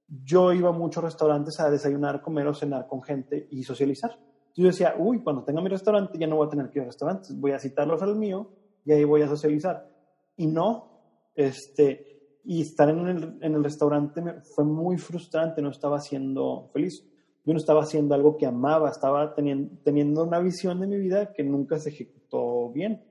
yo 0.08 0.52
iba 0.52 0.70
a 0.70 0.74
muchos 0.74 1.04
restaurantes 1.04 1.60
a 1.60 1.70
desayunar, 1.70 2.22
comer 2.22 2.48
o 2.48 2.54
cenar 2.54 2.88
con 2.88 3.02
gente 3.02 3.48
y 3.52 3.64
socializar. 3.64 4.20
Yo 4.56 4.66
decía, 4.66 4.96
uy, 4.98 5.24
cuando 5.24 5.44
tenga 5.44 5.62
mi 5.62 5.70
restaurante 5.70 6.18
ya 6.18 6.28
no 6.28 6.36
voy 6.36 6.48
a 6.48 6.50
tener 6.50 6.70
que 6.70 6.80
ir 6.80 6.84
a 6.84 6.88
restaurantes, 6.88 7.40
voy 7.40 7.52
a 7.52 7.60
citarlos 7.60 8.02
al 8.02 8.16
mío 8.16 8.52
y 8.86 8.92
ahí 8.92 9.04
voy 9.04 9.22
a 9.22 9.28
socializar. 9.28 9.90
Y 10.38 10.48
no, 10.48 11.32
este, 11.36 12.40
y 12.44 12.62
estar 12.62 12.90
en 12.90 13.08
el, 13.08 13.38
en 13.42 13.56
el 13.56 13.64
restaurante 13.64 14.22
fue 14.56 14.66
muy 14.66 14.98
frustrante, 14.98 15.62
no 15.62 15.70
estaba 15.70 16.00
siendo 16.00 16.70
feliz 16.72 17.13
yo 17.46 17.54
no 17.54 17.60
estaba 17.60 17.84
haciendo 17.84 18.16
algo 18.16 18.38
que 18.38 18.46
amaba, 18.46 18.90
estaba 18.90 19.34
teniendo, 19.34 19.78
teniendo 19.84 20.24
una 20.24 20.40
visión 20.40 20.80
de 20.80 20.88
mi 20.88 20.98
vida 20.98 21.34
que 21.34 21.44
nunca 21.44 21.78
se 21.78 21.90
ejecutó 21.90 22.72
bien. 22.72 23.04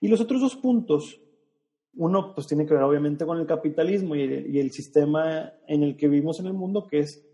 Y 0.00 0.08
los 0.08 0.20
otros 0.20 0.40
dos 0.40 0.56
puntos, 0.56 1.20
uno 1.94 2.34
pues 2.34 2.46
tiene 2.46 2.66
que 2.66 2.74
ver 2.74 2.82
obviamente 2.82 3.24
con 3.24 3.38
el 3.38 3.46
capitalismo 3.46 4.14
y 4.16 4.22
el, 4.22 4.54
y 4.54 4.60
el 4.60 4.70
sistema 4.70 5.52
en 5.66 5.82
el 5.82 5.96
que 5.96 6.08
vivimos 6.08 6.40
en 6.40 6.46
el 6.46 6.52
mundo, 6.52 6.86
que 6.86 6.98
es 6.98 7.26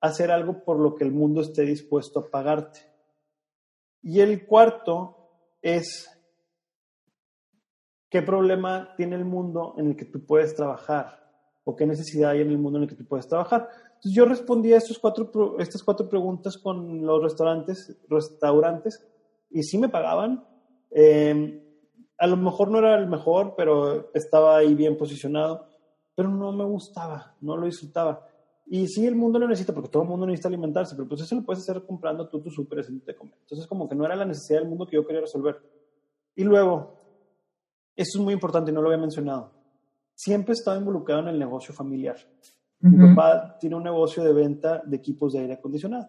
hacer 0.00 0.30
algo 0.30 0.64
por 0.64 0.80
lo 0.80 0.94
que 0.94 1.04
el 1.04 1.12
mundo 1.12 1.42
esté 1.42 1.62
dispuesto 1.62 2.20
a 2.20 2.30
pagarte. 2.30 2.80
Y 4.02 4.20
el 4.20 4.46
cuarto 4.46 5.16
es 5.62 6.08
qué 8.08 8.22
problema 8.22 8.94
tiene 8.96 9.16
el 9.16 9.24
mundo 9.24 9.74
en 9.76 9.88
el 9.88 9.96
que 9.96 10.04
tú 10.04 10.24
puedes 10.24 10.54
trabajar 10.54 11.18
o 11.64 11.76
qué 11.76 11.86
necesidad 11.86 12.30
hay 12.30 12.40
en 12.40 12.50
el 12.50 12.58
mundo 12.58 12.78
en 12.78 12.84
el 12.84 12.88
que 12.88 12.96
tú 12.96 13.06
puedes 13.06 13.28
trabajar. 13.28 13.68
Entonces 13.98 14.12
yo 14.12 14.24
respondí 14.24 14.72
a 14.72 14.78
estos 14.78 14.98
cuatro, 14.98 15.56
estas 15.58 15.82
cuatro 15.82 16.08
preguntas 16.08 16.56
con 16.56 17.04
los 17.04 17.22
restaurantes, 17.22 17.96
restaurantes 18.08 19.06
y 19.50 19.62
sí 19.62 19.78
me 19.78 19.88
pagaban, 19.88 20.44
Eh, 20.90 21.64
a 22.18 22.26
lo 22.26 22.36
mejor 22.36 22.70
no 22.70 22.78
era 22.78 22.98
el 22.98 23.06
mejor, 23.06 23.54
pero 23.56 24.10
estaba 24.14 24.56
ahí 24.56 24.74
bien 24.74 24.96
posicionado, 24.96 25.66
pero 26.14 26.28
no 26.28 26.50
me 26.52 26.64
gustaba, 26.64 27.36
no 27.40 27.56
lo 27.56 27.66
disfrutaba. 27.66 28.26
Y 28.66 28.86
sí, 28.88 29.06
el 29.06 29.14
mundo 29.14 29.38
lo 29.38 29.46
necesita, 29.46 29.72
porque 29.72 29.88
todo 29.88 30.02
el 30.02 30.08
mundo 30.08 30.26
necesita 30.26 30.48
alimentarse, 30.48 30.94
pero 30.96 31.08
pues 31.08 31.20
eso 31.20 31.34
lo 31.34 31.42
puedes 31.42 31.62
hacer 31.62 31.84
comprando 31.86 32.28
tú 32.28 32.40
tus 32.40 32.54
súper 32.54 32.84
te 33.04 33.14
comer. 33.14 33.34
Entonces, 33.40 33.66
como 33.66 33.88
que 33.88 33.94
no 33.94 34.04
era 34.04 34.16
la 34.16 34.24
necesidad 34.24 34.60
del 34.60 34.68
mundo 34.68 34.86
que 34.86 34.96
yo 34.96 35.06
quería 35.06 35.20
resolver. 35.20 35.56
Y 36.34 36.44
luego, 36.44 36.94
esto 37.94 38.18
es 38.18 38.24
muy 38.24 38.34
importante 38.34 38.70
y 38.70 38.74
no 38.74 38.82
lo 38.82 38.88
había 38.88 39.00
mencionado, 39.00 39.52
siempre 40.14 40.52
he 40.52 40.58
estado 40.58 40.78
involucrado 40.78 41.22
en 41.22 41.28
el 41.28 41.38
negocio 41.38 41.72
familiar. 41.72 42.16
Mi 42.80 43.08
papá 43.08 43.56
tiene 43.58 43.76
un 43.76 43.82
negocio 43.82 44.22
de 44.22 44.32
venta 44.32 44.82
de 44.84 44.96
equipos 44.96 45.32
de 45.32 45.40
aire 45.40 45.54
acondicionado. 45.54 46.08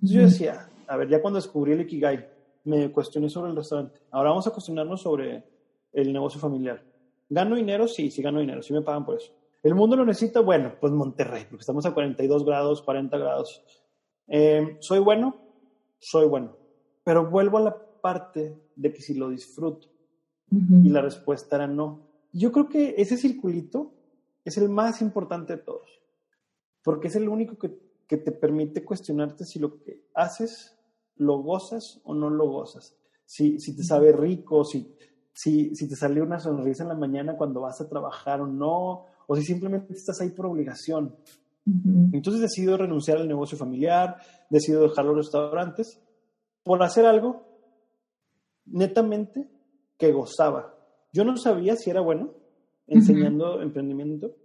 Entonces 0.00 0.16
yo 0.16 0.22
decía, 0.22 0.68
a 0.86 0.96
ver, 0.96 1.08
ya 1.08 1.20
cuando 1.20 1.38
descubrí 1.38 1.72
el 1.72 1.82
Ikigai, 1.82 2.28
me 2.64 2.90
cuestioné 2.90 3.28
sobre 3.28 3.50
el 3.50 3.56
restaurante. 3.56 4.00
Ahora 4.10 4.30
vamos 4.30 4.46
a 4.46 4.50
cuestionarnos 4.50 5.02
sobre 5.02 5.44
el 5.92 6.12
negocio 6.12 6.40
familiar. 6.40 6.82
¿Gano 7.28 7.56
dinero? 7.56 7.86
Sí, 7.86 8.10
sí 8.10 8.22
gano 8.22 8.40
dinero, 8.40 8.62
sí 8.62 8.72
me 8.72 8.82
pagan 8.82 9.04
por 9.04 9.16
eso. 9.16 9.32
¿El 9.62 9.74
mundo 9.74 9.96
lo 9.96 10.04
necesita? 10.04 10.40
Bueno, 10.40 10.74
pues 10.80 10.92
Monterrey, 10.92 11.46
porque 11.48 11.62
estamos 11.62 11.86
a 11.86 11.94
42 11.94 12.44
grados, 12.44 12.82
40 12.82 13.16
grados. 13.16 13.62
Eh, 14.28 14.76
¿Soy 14.80 14.98
bueno? 14.98 15.36
Soy 15.98 16.26
bueno. 16.26 16.56
Pero 17.02 17.30
vuelvo 17.30 17.58
a 17.58 17.62
la 17.62 17.76
parte 18.00 18.56
de 18.76 18.92
que 18.92 19.00
si 19.00 19.14
lo 19.14 19.30
disfruto. 19.30 19.88
Y 20.50 20.88
la 20.90 21.00
respuesta 21.00 21.56
era 21.56 21.66
no. 21.66 22.06
Yo 22.32 22.52
creo 22.52 22.68
que 22.68 22.94
ese 22.98 23.16
circulito 23.16 23.93
es 24.44 24.56
el 24.58 24.68
más 24.68 25.00
importante 25.00 25.56
de 25.56 25.62
todos, 25.62 25.88
porque 26.82 27.08
es 27.08 27.16
el 27.16 27.28
único 27.28 27.56
que, 27.56 27.78
que 28.06 28.18
te 28.18 28.32
permite 28.32 28.84
cuestionarte 28.84 29.44
si 29.44 29.58
lo 29.58 29.82
que 29.82 30.08
haces 30.14 30.76
lo 31.16 31.38
gozas 31.38 32.00
o 32.04 32.14
no 32.14 32.30
lo 32.30 32.48
gozas. 32.48 32.96
Si, 33.24 33.58
si 33.58 33.76
te 33.76 33.84
sabe 33.84 34.12
rico, 34.12 34.64
si, 34.64 34.94
si, 35.32 35.74
si 35.74 35.88
te 35.88 35.96
sale 35.96 36.20
una 36.20 36.38
sonrisa 36.38 36.82
en 36.82 36.90
la 36.90 36.94
mañana 36.94 37.36
cuando 37.36 37.62
vas 37.62 37.80
a 37.80 37.88
trabajar 37.88 38.40
o 38.40 38.46
no, 38.46 39.06
o 39.26 39.36
si 39.36 39.42
simplemente 39.42 39.94
estás 39.94 40.20
ahí 40.20 40.30
por 40.30 40.46
obligación. 40.46 41.16
Entonces 42.12 42.42
decido 42.42 42.76
renunciar 42.76 43.16
al 43.16 43.28
negocio 43.28 43.56
familiar, 43.56 44.18
decido 44.50 44.82
dejar 44.82 45.06
los 45.06 45.16
restaurantes 45.16 45.98
por 46.62 46.82
hacer 46.82 47.06
algo 47.06 47.42
netamente 48.66 49.48
que 49.96 50.12
gozaba. 50.12 50.74
Yo 51.12 51.24
no 51.24 51.36
sabía 51.38 51.76
si 51.76 51.88
era 51.88 52.02
bueno 52.02 52.34
enseñando 52.86 53.62
emprendimiento. 53.62 54.36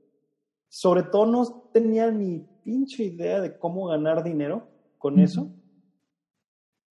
Sobre 0.68 1.04
todo 1.04 1.26
no 1.26 1.70
tenía 1.74 2.12
ni 2.12 2.40
pinche 2.64 3.04
idea 3.04 3.42
de 3.42 3.58
cómo 3.58 3.88
ganar 3.88 4.24
dinero 4.24 4.68
con 4.98 5.20
eso. 5.20 5.52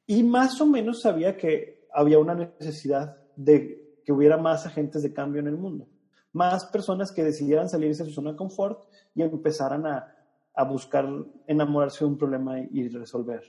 Y 0.06 0.22
más 0.22 0.60
o 0.60 0.66
menos 0.66 1.02
sabía 1.02 1.36
que 1.36 1.86
había 1.92 2.18
una 2.18 2.34
necesidad 2.34 3.16
de 3.36 4.00
que 4.04 4.12
hubiera 4.12 4.36
más 4.36 4.66
agentes 4.66 5.02
de 5.02 5.12
cambio 5.12 5.40
en 5.40 5.48
el 5.48 5.56
mundo, 5.56 5.86
más 6.32 6.64
personas 6.66 7.12
que 7.12 7.22
decidieran 7.22 7.68
salirse 7.68 8.02
de 8.02 8.08
su 8.08 8.14
zona 8.14 8.32
de 8.32 8.36
confort 8.36 8.84
y 9.14 9.22
empezaran 9.22 9.86
a, 9.86 10.14
a 10.58 10.64
buscar 10.64 11.08
enamorarse 11.46 12.00
de 12.00 12.10
un 12.10 12.18
problema 12.18 12.58
y, 12.58 12.88
resolver. 12.88 13.42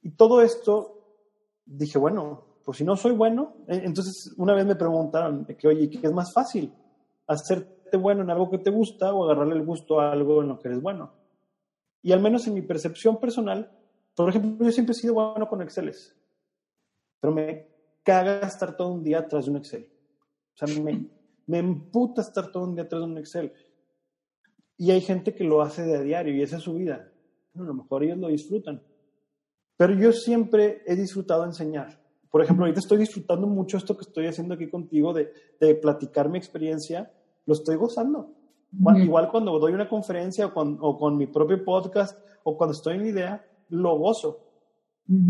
Y 0.00 0.12
todo 0.12 0.42
esto, 0.42 1.16
dije, 1.66 1.98
bueno, 1.98 2.58
pues 2.64 2.78
si 2.78 2.84
no 2.84 2.94
soy 2.94 3.12
bueno, 3.12 3.56
e, 3.66 3.78
entonces 3.78 4.32
una 4.36 4.54
vez 4.54 4.64
me 4.64 4.76
preguntaron 4.76 5.44
que, 5.44 5.66
oye, 5.66 5.90
¿qué 5.90 6.06
es 6.06 6.12
más 6.12 6.32
fácil? 6.32 6.72
¿Hacerte 7.30 7.96
bueno 7.96 8.22
en 8.22 8.30
algo 8.30 8.50
que 8.50 8.58
te 8.58 8.70
gusta 8.70 9.14
o 9.14 9.24
agarrarle 9.24 9.54
el 9.54 9.64
gusto 9.64 10.00
a 10.00 10.10
algo 10.10 10.42
en 10.42 10.48
lo 10.48 10.58
que 10.58 10.66
eres 10.66 10.82
bueno? 10.82 11.12
Y 12.02 12.10
al 12.10 12.20
menos 12.20 12.44
en 12.48 12.54
mi 12.54 12.62
percepción 12.62 13.20
personal, 13.20 13.70
por 14.16 14.28
ejemplo, 14.28 14.66
yo 14.66 14.72
siempre 14.72 14.92
he 14.92 14.96
sido 14.98 15.14
bueno 15.14 15.48
con 15.48 15.62
Excel, 15.62 15.94
pero 17.20 17.32
me 17.32 17.68
caga 18.02 18.40
estar 18.40 18.76
todo 18.76 18.88
un 18.88 19.04
día 19.04 19.20
atrás 19.20 19.44
de 19.44 19.52
un 19.52 19.58
Excel. 19.58 19.88
O 20.54 20.66
sea, 20.66 20.82
me, 20.82 21.06
me 21.46 21.58
emputa 21.58 22.22
estar 22.22 22.50
todo 22.50 22.64
un 22.64 22.74
día 22.74 22.82
atrás 22.82 23.02
de 23.02 23.06
un 23.06 23.18
Excel. 23.18 23.52
Y 24.76 24.90
hay 24.90 25.00
gente 25.00 25.32
que 25.32 25.44
lo 25.44 25.62
hace 25.62 25.82
de 25.82 25.98
a 25.98 26.00
diario 26.00 26.34
y 26.34 26.42
esa 26.42 26.56
es 26.56 26.64
su 26.64 26.74
vida. 26.74 27.12
a 27.54 27.62
lo 27.62 27.74
mejor 27.74 28.02
ellos 28.02 28.18
lo 28.18 28.26
disfrutan. 28.26 28.82
Pero 29.76 29.94
yo 29.94 30.12
siempre 30.12 30.82
he 30.84 30.96
disfrutado 30.96 31.44
enseñar. 31.44 32.00
Por 32.30 32.42
ejemplo, 32.42 32.64
ahorita 32.64 32.80
estoy 32.80 32.98
disfrutando 32.98 33.46
mucho 33.46 33.76
esto 33.76 33.96
que 33.96 34.04
estoy 34.04 34.26
haciendo 34.26 34.54
aquí 34.54 34.68
contigo 34.68 35.12
de, 35.12 35.32
de 35.60 35.74
platicar 35.74 36.28
mi 36.28 36.38
experiencia. 36.38 37.12
Lo 37.50 37.54
estoy 37.54 37.74
gozando. 37.74 38.30
Igual 38.96 39.28
cuando 39.28 39.58
doy 39.58 39.72
una 39.72 39.88
conferencia 39.88 40.46
o 40.46 40.54
con, 40.54 40.78
o 40.80 40.96
con 40.96 41.16
mi 41.16 41.26
propio 41.26 41.64
podcast 41.64 42.16
o 42.44 42.56
cuando 42.56 42.74
estoy 42.74 42.94
en 42.94 43.02
la 43.02 43.08
idea, 43.08 43.46
lo 43.70 43.98
gozo. 43.98 44.46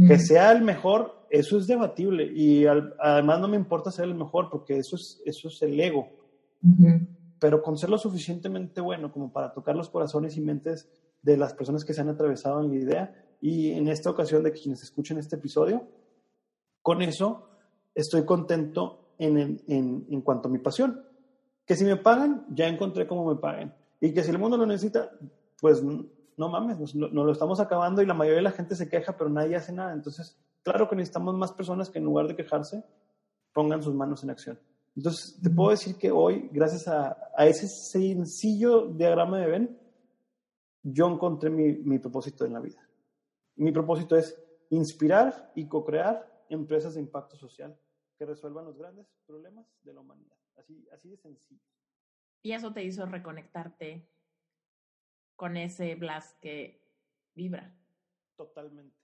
Que 0.07 0.19
sea 0.19 0.53
el 0.53 0.61
mejor, 0.61 1.25
eso 1.31 1.57
es 1.57 1.67
debatible 1.67 2.31
y 2.31 2.67
además 2.67 3.41
no 3.41 3.49
me 3.49 3.57
importa 3.57 3.91
ser 3.91 4.05
el 4.05 4.15
mejor 4.15 4.51
porque 4.51 4.77
eso 4.77 4.97
es, 4.97 5.23
eso 5.25 5.49
es 5.49 5.63
el 5.63 5.81
ego. 5.81 6.11
Pero 7.39 7.63
con 7.63 7.79
ser 7.79 7.89
lo 7.89 7.97
suficientemente 7.97 8.83
bueno 8.83 9.11
como 9.11 9.33
para 9.33 9.55
tocar 9.55 9.75
los 9.75 9.89
corazones 9.89 10.37
y 10.37 10.43
mentes 10.43 10.91
de 11.23 11.39
las 11.39 11.55
personas 11.55 11.87
que 11.87 11.95
se 11.95 12.03
han 12.03 12.11
atravesado 12.11 12.61
en 12.61 12.69
la 12.69 12.77
idea 12.77 13.15
y 13.41 13.71
en 13.71 13.89
esta 13.89 14.11
ocasión 14.11 14.43
de 14.43 14.53
quienes 14.53 14.83
escuchen 14.83 15.17
este 15.17 15.37
episodio, 15.37 15.89
con 16.83 17.01
eso 17.01 17.49
estoy 17.95 18.27
contento 18.27 19.15
en, 19.17 19.63
en, 19.67 20.07
en 20.11 20.21
cuanto 20.21 20.49
a 20.49 20.53
mi 20.53 20.59
pasión. 20.59 21.09
Que 21.71 21.77
si 21.77 21.85
me 21.85 21.95
pagan, 21.95 22.45
ya 22.49 22.67
encontré 22.67 23.07
cómo 23.07 23.25
me 23.25 23.41
paguen. 23.41 23.73
Y 24.01 24.13
que 24.13 24.25
si 24.25 24.31
el 24.33 24.41
mundo 24.41 24.57
lo 24.57 24.67
necesita, 24.67 25.09
pues 25.61 25.81
no 25.85 26.49
mames, 26.49 26.81
nos, 26.81 26.97
lo 26.97 27.31
estamos 27.31 27.61
acabando 27.61 28.03
y 28.03 28.07
la 28.07 28.13
mayoría 28.13 28.39
de 28.39 28.43
la 28.43 28.51
gente 28.51 28.75
se 28.75 28.89
queja, 28.89 29.17
pero 29.17 29.31
nadie 29.31 29.55
hace 29.55 29.73
nada. 29.73 29.93
Entonces, 29.93 30.37
claro 30.65 30.89
que 30.89 30.97
necesitamos 30.97 31.37
más 31.37 31.53
personas 31.53 31.89
que 31.89 31.99
en 32.01 32.07
lugar 32.07 32.27
de 32.27 32.35
quejarse, 32.35 32.83
pongan 33.53 33.85
sus 33.85 33.95
manos 33.95 34.25
en 34.25 34.31
acción. 34.31 34.59
Entonces, 34.97 35.39
te 35.41 35.49
puedo 35.49 35.71
decir 35.71 35.95
que 35.95 36.11
hoy, 36.11 36.51
gracias 36.53 36.89
a, 36.89 37.17
ese 37.39 37.69
sencillo 37.69 38.87
diagrama 38.87 39.39
de 39.39 39.47
Ben, 39.47 39.79
yo 40.83 41.07
encontré 41.07 41.51
mi, 41.51 41.75
mi 41.75 42.01
propósito 42.01 42.45
en 42.45 42.53
la 42.53 42.59
vida. 42.59 42.85
Mi 43.55 43.71
propósito 43.71 44.17
es 44.17 44.37
inspirar 44.71 45.53
y 45.55 45.69
co-crear 45.69 46.45
empresas 46.49 46.95
de 46.95 47.01
impacto 47.01 47.37
social 47.37 47.79
que 48.19 48.27
resuelvan 48.27 48.65
los 48.65 48.77
grandes 48.77 49.07
problemas 49.25 49.69
de 49.85 49.95
la 49.95 50.01
humanidad. 50.01 50.40
Así, 50.61 50.87
así 50.93 51.09
de 51.09 51.17
sencillo. 51.17 51.61
Y 52.43 52.53
eso 52.53 52.73
te 52.73 52.85
hizo 52.85 53.07
reconectarte 53.07 54.07
con 55.37 55.57
ese 55.57 55.95
blast 55.95 56.39
que 56.41 56.83
vibra. 57.35 57.75
Totalmente. 58.37 58.97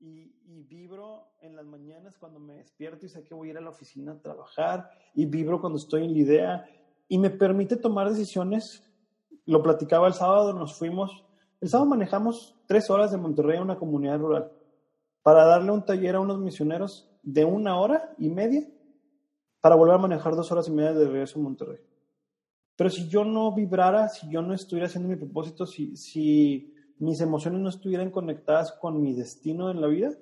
Y, 0.00 0.34
vibro 0.68 1.28
en 1.40 1.54
las 1.54 1.64
mañanas 1.64 2.18
cuando 2.18 2.40
me 2.40 2.54
despierto 2.54 3.06
y 3.06 3.08
sé 3.08 3.22
que 3.22 3.34
voy 3.34 3.48
a 3.48 3.50
ir 3.52 3.58
a 3.58 3.60
la 3.60 3.70
oficina 3.70 4.12
a 4.12 4.20
trabajar, 4.20 4.90
y 5.14 5.26
vibro 5.26 5.60
cuando 5.60 5.78
estoy 5.78 6.04
en 6.04 6.12
la 6.12 6.18
idea, 6.18 6.66
y 7.08 7.18
me 7.18 7.30
permite 7.30 7.76
tomar 7.76 8.08
decisiones. 8.08 8.82
Lo 9.44 9.62
platicaba 9.62 10.08
el 10.08 10.14
sábado, 10.14 10.52
nos 10.52 10.76
fuimos, 10.76 11.24
el 11.60 11.68
sábado 11.68 11.90
manejamos 11.90 12.56
tres 12.66 12.90
horas 12.90 13.12
de 13.12 13.18
Monterrey 13.18 13.58
a 13.58 13.62
una 13.62 13.78
comunidad 13.78 14.18
rural 14.18 14.50
para 15.22 15.44
darle 15.44 15.70
un 15.70 15.84
taller 15.84 16.16
a 16.16 16.20
unos 16.20 16.38
misioneros 16.38 17.08
de 17.22 17.44
una 17.44 17.78
hora 17.78 18.12
y 18.18 18.28
media 18.28 18.66
para 19.66 19.74
volver 19.74 19.96
a 19.96 19.98
manejar 19.98 20.36
dos 20.36 20.52
horas 20.52 20.68
y 20.68 20.70
media 20.70 20.92
de 20.92 21.08
regreso 21.08 21.40
a 21.40 21.42
Monterrey. 21.42 21.80
Pero 22.76 22.88
si 22.88 23.08
yo 23.08 23.24
no 23.24 23.52
vibrara, 23.52 24.08
si 24.08 24.30
yo 24.30 24.40
no 24.40 24.54
estuviera 24.54 24.86
haciendo 24.86 25.08
mi 25.08 25.16
propósito, 25.16 25.66
si, 25.66 25.96
si 25.96 26.72
mis 26.98 27.20
emociones 27.20 27.60
no 27.60 27.68
estuvieran 27.68 28.12
conectadas 28.12 28.70
con 28.70 29.02
mi 29.02 29.12
destino 29.12 29.68
en 29.72 29.80
la 29.80 29.88
vida, 29.88 30.12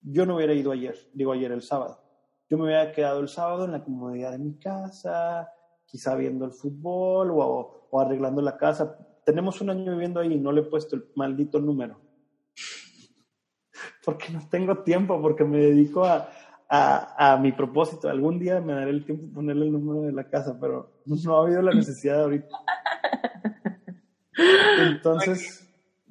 yo 0.00 0.26
no 0.26 0.34
hubiera 0.34 0.54
ido 0.54 0.72
ayer, 0.72 0.96
digo 1.12 1.30
ayer 1.30 1.52
el 1.52 1.62
sábado. 1.62 2.02
Yo 2.50 2.58
me 2.58 2.64
hubiera 2.64 2.90
quedado 2.90 3.20
el 3.20 3.28
sábado 3.28 3.64
en 3.64 3.70
la 3.70 3.84
comodidad 3.84 4.32
de 4.32 4.38
mi 4.40 4.58
casa, 4.58 5.48
quizá 5.86 6.16
viendo 6.16 6.44
el 6.44 6.50
fútbol 6.50 7.30
o, 7.30 7.86
o 7.92 8.00
arreglando 8.00 8.42
la 8.42 8.56
casa. 8.56 8.98
Tenemos 9.24 9.60
un 9.60 9.70
año 9.70 9.92
viviendo 9.92 10.18
ahí 10.18 10.32
y 10.32 10.40
no 10.40 10.50
le 10.50 10.62
he 10.62 10.64
puesto 10.64 10.96
el 10.96 11.04
maldito 11.14 11.60
número. 11.60 12.00
porque 14.04 14.32
no 14.32 14.48
tengo 14.48 14.78
tiempo, 14.78 15.22
porque 15.22 15.44
me 15.44 15.58
dedico 15.58 16.04
a, 16.04 16.28
a, 16.74 17.36
mi 17.36 17.52
propósito. 17.52 18.08
Algún 18.08 18.38
día 18.38 18.60
me 18.60 18.72
daré 18.72 18.90
el 18.90 19.04
tiempo 19.04 19.26
de 19.26 19.32
ponerle 19.32 19.66
el 19.66 19.72
número 19.72 20.02
de 20.02 20.12
la 20.12 20.24
casa, 20.24 20.56
pero 20.58 21.02
no 21.04 21.36
ha 21.36 21.44
habido 21.44 21.60
la 21.60 21.74
necesidad 21.74 22.22
ahorita. 22.22 22.48
Entonces, 24.80 25.68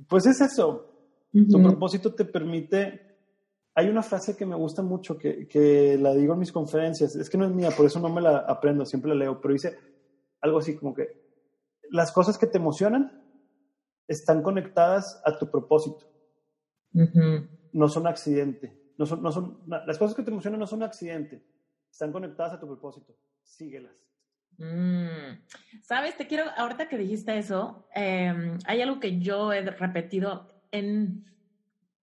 pues 0.07 0.28
es 0.28 0.39
eso. 0.39 0.88
Tu 1.32 1.62
propósito 1.62 2.14
te 2.14 2.26
permite... 2.26 3.09
Hay 3.74 3.88
una 3.88 4.03
frase 4.03 4.36
que 4.36 4.45
me 4.45 4.55
gusta 4.55 4.84
mucho, 4.84 5.18
que, 5.18 5.47
que 5.47 5.97
la 5.97 6.14
digo 6.14 6.34
en 6.34 6.39
mis 6.39 6.51
conferencias, 6.51 7.16
es 7.16 7.30
que 7.30 7.38
no 7.38 7.45
es 7.45 7.51
mía, 7.51 7.70
por 7.76 7.86
eso 7.86 8.01
no 8.01 8.09
me 8.09 8.20
la 8.20 8.39
aprendo, 8.39 8.86
siempre 8.86 9.12
la 9.12 9.16
leo, 9.16 9.39
pero 9.39 9.53
dice 9.53 9.78
algo 10.41 10.59
así 10.59 10.76
como 10.76 10.93
que 10.93 11.07
las 11.89 12.12
cosas 12.12 12.38
que 12.38 12.47
te 12.47 12.57
emocionan 12.57 13.24
están 14.09 14.43
conectadas 14.43 15.22
a 15.24 15.38
tu 15.38 15.49
propósito. 15.49 16.05
No 17.72 17.88
son 17.88 18.07
accidente. 18.07 18.81
No 18.98 19.06
son, 19.06 19.22
no 19.24 19.32
son, 19.32 19.60
las 19.68 19.98
cosas 19.98 20.16
que 20.16 20.24
te 20.24 20.32
emocionan 20.32 20.60
no 20.60 20.68
son 20.68 20.80
un 20.80 20.84
accidente, 20.84 21.44
están 21.92 22.12
conectadas 22.12 22.54
a 22.54 22.60
tu 22.60 22.68
propósito. 22.68 23.16
Síguelas. 23.44 23.96
Mm. 24.58 25.39
Sabes, 25.82 26.18
te 26.18 26.28
quiero, 26.28 26.46
ahorita 26.56 26.88
que 26.88 26.98
dijiste 26.98 27.38
eso, 27.38 27.88
em, 27.96 28.60
hay 28.66 28.82
algo 28.82 29.00
que 29.00 29.20
yo 29.20 29.52
he 29.54 29.62
repetido 29.62 30.62
en 30.72 31.26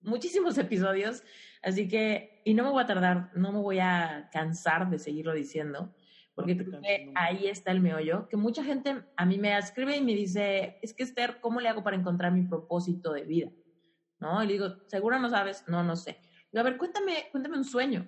muchísimos 0.00 0.58
episodios 0.58 1.22
Así 1.62 1.88
que, 1.88 2.40
y 2.44 2.54
no 2.54 2.64
me 2.64 2.70
voy 2.70 2.82
a 2.82 2.86
tardar, 2.86 3.30
no 3.34 3.52
me 3.52 3.58
voy 3.58 3.78
a 3.80 4.30
cansar 4.32 4.88
de 4.88 4.98
seguirlo 4.98 5.34
diciendo, 5.34 5.94
porque 6.34 6.56
creo 6.56 6.80
que 6.80 7.12
ahí 7.14 7.46
está 7.48 7.70
el 7.70 7.80
meollo, 7.80 8.28
que 8.28 8.36
mucha 8.38 8.64
gente 8.64 9.02
a 9.16 9.26
mí 9.26 9.36
me 9.36 9.56
escribe 9.58 9.96
y 9.96 10.00
me 10.02 10.14
dice, 10.14 10.78
es 10.80 10.94
que 10.94 11.02
Esther, 11.02 11.38
¿cómo 11.40 11.60
le 11.60 11.68
hago 11.68 11.82
para 11.82 11.96
encontrar 11.96 12.32
mi 12.32 12.42
propósito 12.42 13.12
de 13.12 13.24
vida? 13.24 13.50
¿No? 14.20 14.42
Y 14.42 14.46
le 14.46 14.52
digo, 14.54 14.76
¿seguro 14.86 15.18
no 15.18 15.28
sabes? 15.28 15.64
No, 15.68 15.82
no 15.82 15.96
sé. 15.96 16.18
A 16.54 16.62
ver, 16.62 16.76
cuéntame, 16.76 17.28
cuéntame 17.30 17.56
un 17.56 17.64
sueño, 17.64 18.06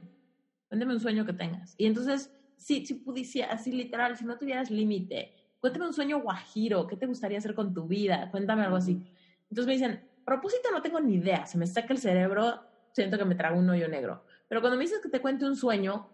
cuéntame 0.69 0.95
un 0.95 1.01
sueño 1.01 1.25
que 1.25 1.33
tengas. 1.33 1.75
Y 1.79 1.87
entonces, 1.87 2.33
si, 2.57 2.85
si 2.87 2.95
pudiese, 2.95 3.45
así 3.45 3.73
literal, 3.73 4.17
si 4.17 4.25
no 4.25 4.37
tuvieras 4.39 4.71
límite, 4.71 5.35
cuéntame 5.61 5.87
un 5.87 5.93
sueño 5.93 6.21
guajiro, 6.21 6.87
¿qué 6.87 6.97
te 6.97 7.07
gustaría 7.07 7.39
hacer 7.39 7.55
con 7.55 7.73
tu 7.73 7.87
vida? 7.87 8.31
Cuéntame 8.31 8.63
algo 8.63 8.77
así. 8.77 9.03
Entonces 9.49 9.67
me 9.67 9.73
dicen, 9.75 10.09
propósito 10.25 10.71
no 10.73 10.83
tengo 10.83 11.01
ni 11.01 11.15
idea, 11.15 11.47
se 11.47 11.59
me 11.59 11.67
saca 11.67 11.93
el 11.93 11.99
cerebro, 11.99 12.63
siento 12.93 13.19
que 13.19 13.25
me 13.25 13.35
trago 13.35 13.59
un 13.59 13.71
hoyo 13.71 13.89
negro. 13.89 14.25
Pero 14.49 14.61
cuando 14.61 14.77
me 14.77 14.85
dices 14.85 15.01
que 15.01 15.09
te 15.09 15.21
cuente 15.21 15.45
un 15.45 15.57
sueño, 15.57 16.09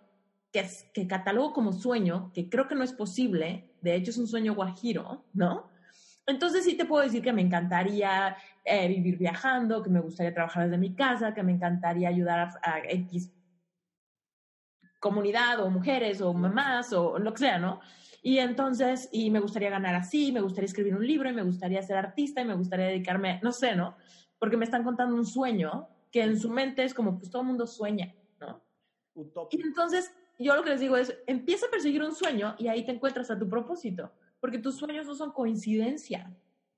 que, 0.53 0.61
es, 0.61 0.87
que 0.95 1.07
catalogo 1.07 1.53
como 1.53 1.73
sueño, 1.73 2.31
que 2.35 2.49
creo 2.49 2.69
que 2.69 2.75
no 2.75 2.85
es 2.85 2.93
posible, 2.93 3.71
de 3.81 3.95
hecho 3.95 4.11
es 4.11 4.19
un 4.19 4.27
sueño 4.27 4.55
guajiro, 4.55 5.25
¿no? 5.33 5.71
Entonces 6.29 6.65
sí 6.65 6.77
te 6.77 6.85
puedo 6.85 7.03
decir 7.03 7.23
que 7.23 7.33
me 7.33 7.43
encantaría 7.43 8.37
eh, 8.65 8.87
vivir 8.87 9.19
viajando, 9.19 9.83
que 9.83 9.91
me 9.91 10.01
gustaría 10.01 10.33
trabajar 10.33 10.67
desde 10.67 10.79
mi 10.79 10.95
casa, 10.95 11.35
que 11.35 11.43
me 11.43 11.53
encantaría 11.53 12.09
ayudar 12.09 12.39
a, 12.39 12.61
a 12.63 12.79
X 12.89 13.33
comunidad 15.01 15.61
o 15.61 15.71
mujeres 15.71 16.21
o 16.21 16.33
mamás 16.35 16.93
o 16.93 17.19
lo 17.19 17.33
que 17.33 17.39
sea, 17.39 17.59
¿no? 17.59 17.81
Y 18.23 18.39
entonces, 18.39 19.09
y 19.13 19.31
me 19.31 19.41
gustaría 19.41 19.71
ganar 19.71 19.95
así, 19.95 20.33
me 20.33 20.41
gustaría 20.41 20.67
escribir 20.67 20.95
un 20.97 21.07
libro, 21.07 21.31
y 21.31 21.33
me 21.33 21.43
gustaría 21.43 21.83
ser 21.83 21.97
artista, 21.97 22.41
y 22.41 22.45
me 22.45 22.55
gustaría 22.55 22.87
dedicarme, 22.87 23.41
no 23.43 23.53
sé, 23.53 23.77
¿no? 23.77 23.97
Porque 24.39 24.57
me 24.57 24.65
están 24.65 24.85
contando 24.85 25.15
un 25.15 25.25
sueño 25.25 25.89
que 26.11 26.23
en 26.23 26.39
su 26.39 26.51
mente 26.51 26.85
es 26.85 26.95
como, 26.95 27.19
pues 27.19 27.31
todo 27.31 27.43
el 27.43 27.49
mundo 27.49 27.67
sueña, 27.67 28.15
¿no? 28.41 28.63
Y 29.51 29.63
entonces, 29.63 30.13
yo 30.39 30.57
lo 30.57 30.63
que 30.63 30.71
les 30.71 30.81
digo 30.81 30.97
es, 30.97 31.17
empieza 31.27 31.67
a 31.67 31.71
perseguir 31.71 32.03
un 32.03 32.15
sueño 32.15 32.55
y 32.59 32.69
ahí 32.69 32.85
te 32.85 32.93
encuentras 32.93 33.31
a 33.31 33.39
tu 33.39 33.49
propósito, 33.49 34.13
porque 34.41 34.59
tus 34.59 34.77
sueños 34.77 35.07
no 35.07 35.15
son 35.15 35.33
coincidencia. 35.33 36.35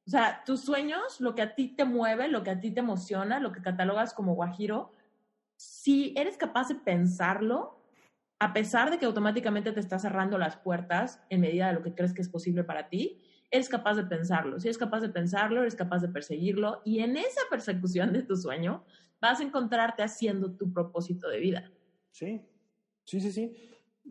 O 0.07 0.11
sea, 0.11 0.43
tus 0.45 0.61
sueños, 0.61 1.21
lo 1.21 1.35
que 1.35 1.43
a 1.43 1.55
ti 1.55 1.69
te 1.69 1.85
mueve, 1.85 2.29
lo 2.29 2.43
que 2.43 2.51
a 2.51 2.61
ti 2.61 2.71
te 2.71 2.81
emociona, 2.81 3.39
lo 3.39 3.53
que 3.53 3.63
catalogas 3.63 4.15
como 4.15 4.35
guajiro, 4.35 4.93
si 5.57 6.15
eres 6.17 6.37
capaz 6.37 6.69
de 6.69 6.75
pensarlo, 6.75 7.81
a 8.39 8.53
pesar 8.53 8.91
de 8.91 8.99
que 8.99 9.05
automáticamente 9.05 9.73
te 9.73 9.81
está 9.81 9.99
cerrando 9.99 10.39
las 10.39 10.57
puertas 10.57 11.23
en 11.29 11.43
medida 11.43 11.69
de 11.69 11.75
lo 11.75 11.83
que 11.83 11.95
crees 11.95 12.15
que 12.15 12.23
es 12.23 12.29
posible 12.29 12.65
para 12.65 12.89
ti, 12.89 13.21
eres 13.51 13.69
capaz 13.69 13.95
de 13.95 14.05
pensarlo. 14.05 14.59
Si 14.59 14.69
eres 14.69 14.79
capaz 14.79 15.01
de 15.01 15.11
pensarlo, 15.11 15.61
eres 15.61 15.75
capaz 15.75 16.01
de 16.01 16.09
perseguirlo 16.09 16.81
y 16.85 17.01
en 17.01 17.17
esa 17.17 17.43
persecución 17.51 18.13
de 18.13 18.23
tu 18.23 18.37
sueño 18.37 18.85
vas 19.21 19.41
a 19.41 19.43
encontrarte 19.43 20.03
haciendo 20.03 20.53
tu 20.53 20.73
propósito 20.73 21.29
de 21.29 21.41
vida. 21.41 21.71
Sí, 22.11 22.41
sí, 23.05 23.21
sí, 23.21 23.33
sí. 23.33 23.55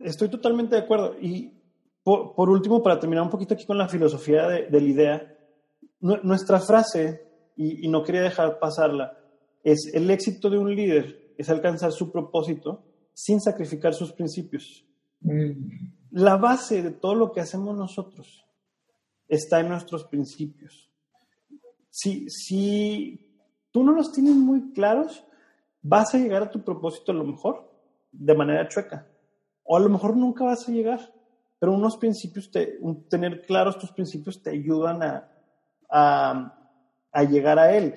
Estoy 0.00 0.28
totalmente 0.28 0.76
de 0.76 0.82
acuerdo. 0.82 1.18
Y 1.20 1.59
por, 2.02 2.50
último, 2.50 2.82
para 2.82 2.98
terminar 2.98 3.24
un 3.24 3.30
poquito 3.30 3.54
aquí 3.54 3.66
con 3.66 3.78
la 3.78 3.88
filosofía 3.88 4.48
de, 4.48 4.70
la 4.70 4.86
idea, 4.86 5.38
nuestra 6.00 6.60
frase, 6.60 7.26
y 7.56 7.88
no 7.88 8.02
quería 8.02 8.22
dejar 8.22 8.58
pasarla, 8.58 9.18
es 9.62 9.90
el 9.92 10.10
éxito 10.10 10.48
de 10.48 10.58
un 10.58 10.74
líder 10.74 11.34
es 11.36 11.48
alcanzar 11.48 11.92
su 11.92 12.12
propósito 12.12 12.84
sin 13.14 13.40
sacrificar 13.40 13.94
sus 13.94 14.12
principios. 14.12 14.86
Mm. 15.20 15.52
La 16.10 16.36
base 16.36 16.82
de 16.82 16.90
todo 16.90 17.14
lo 17.14 17.32
que 17.32 17.40
hacemos 17.40 17.76
nosotros 17.76 18.44
está 19.26 19.60
en 19.60 19.68
nuestros 19.68 20.04
principios. 20.04 20.90
Si, 21.88 22.28
si 22.28 23.26
tú 23.70 23.82
no 23.84 23.92
los 23.92 24.12
tienes 24.12 24.34
muy 24.34 24.72
claros, 24.72 25.24
vas 25.82 26.14
a 26.14 26.18
llegar 26.18 26.42
a 26.42 26.50
tu 26.50 26.62
propósito 26.62 27.12
a 27.12 27.14
lo 27.14 27.24
mejor 27.24 27.72
de 28.12 28.34
manera 28.34 28.68
chueca. 28.68 29.06
O 29.64 29.76
a 29.76 29.80
lo 29.80 29.88
mejor 29.88 30.16
nunca 30.16 30.44
vas 30.44 30.68
a 30.68 30.72
llegar. 30.72 31.12
Pero 31.60 31.72
unos 31.72 31.96
principios, 31.96 32.50
te, 32.50 32.80
tener 33.08 33.42
claros 33.42 33.78
tus 33.78 33.92
principios 33.92 34.42
te 34.42 34.50
ayudan 34.50 35.02
a, 35.04 35.28
a, 35.88 36.58
a 37.12 37.22
llegar 37.22 37.60
a 37.60 37.76
él 37.76 37.94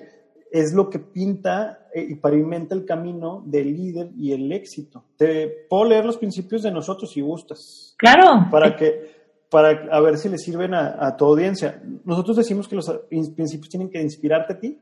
es 0.54 0.72
lo 0.72 0.88
que 0.88 1.00
pinta 1.00 1.88
eh, 1.92 2.06
y 2.10 2.14
pavimenta 2.14 2.76
el 2.76 2.84
camino 2.84 3.42
del 3.44 3.76
líder 3.76 4.10
y 4.16 4.32
el 4.32 4.52
éxito. 4.52 5.06
Te 5.16 5.48
puedo 5.68 5.86
leer 5.86 6.04
los 6.04 6.16
principios 6.16 6.62
de 6.62 6.70
nosotros 6.70 7.10
si 7.10 7.20
gustas. 7.20 7.96
Claro. 7.98 8.46
Para 8.52 8.76
que, 8.76 9.44
para 9.50 9.70
a 9.90 10.00
ver 10.00 10.16
si 10.16 10.28
le 10.28 10.38
sirven 10.38 10.72
a, 10.72 11.16
tu 11.16 11.24
audiencia. 11.24 11.82
Nosotros 12.04 12.36
decimos 12.36 12.68
que 12.68 12.76
los 12.76 12.88
principios 13.34 13.68
tienen 13.68 13.90
que 13.90 14.00
inspirarte 14.00 14.52
a 14.52 14.60
ti 14.60 14.80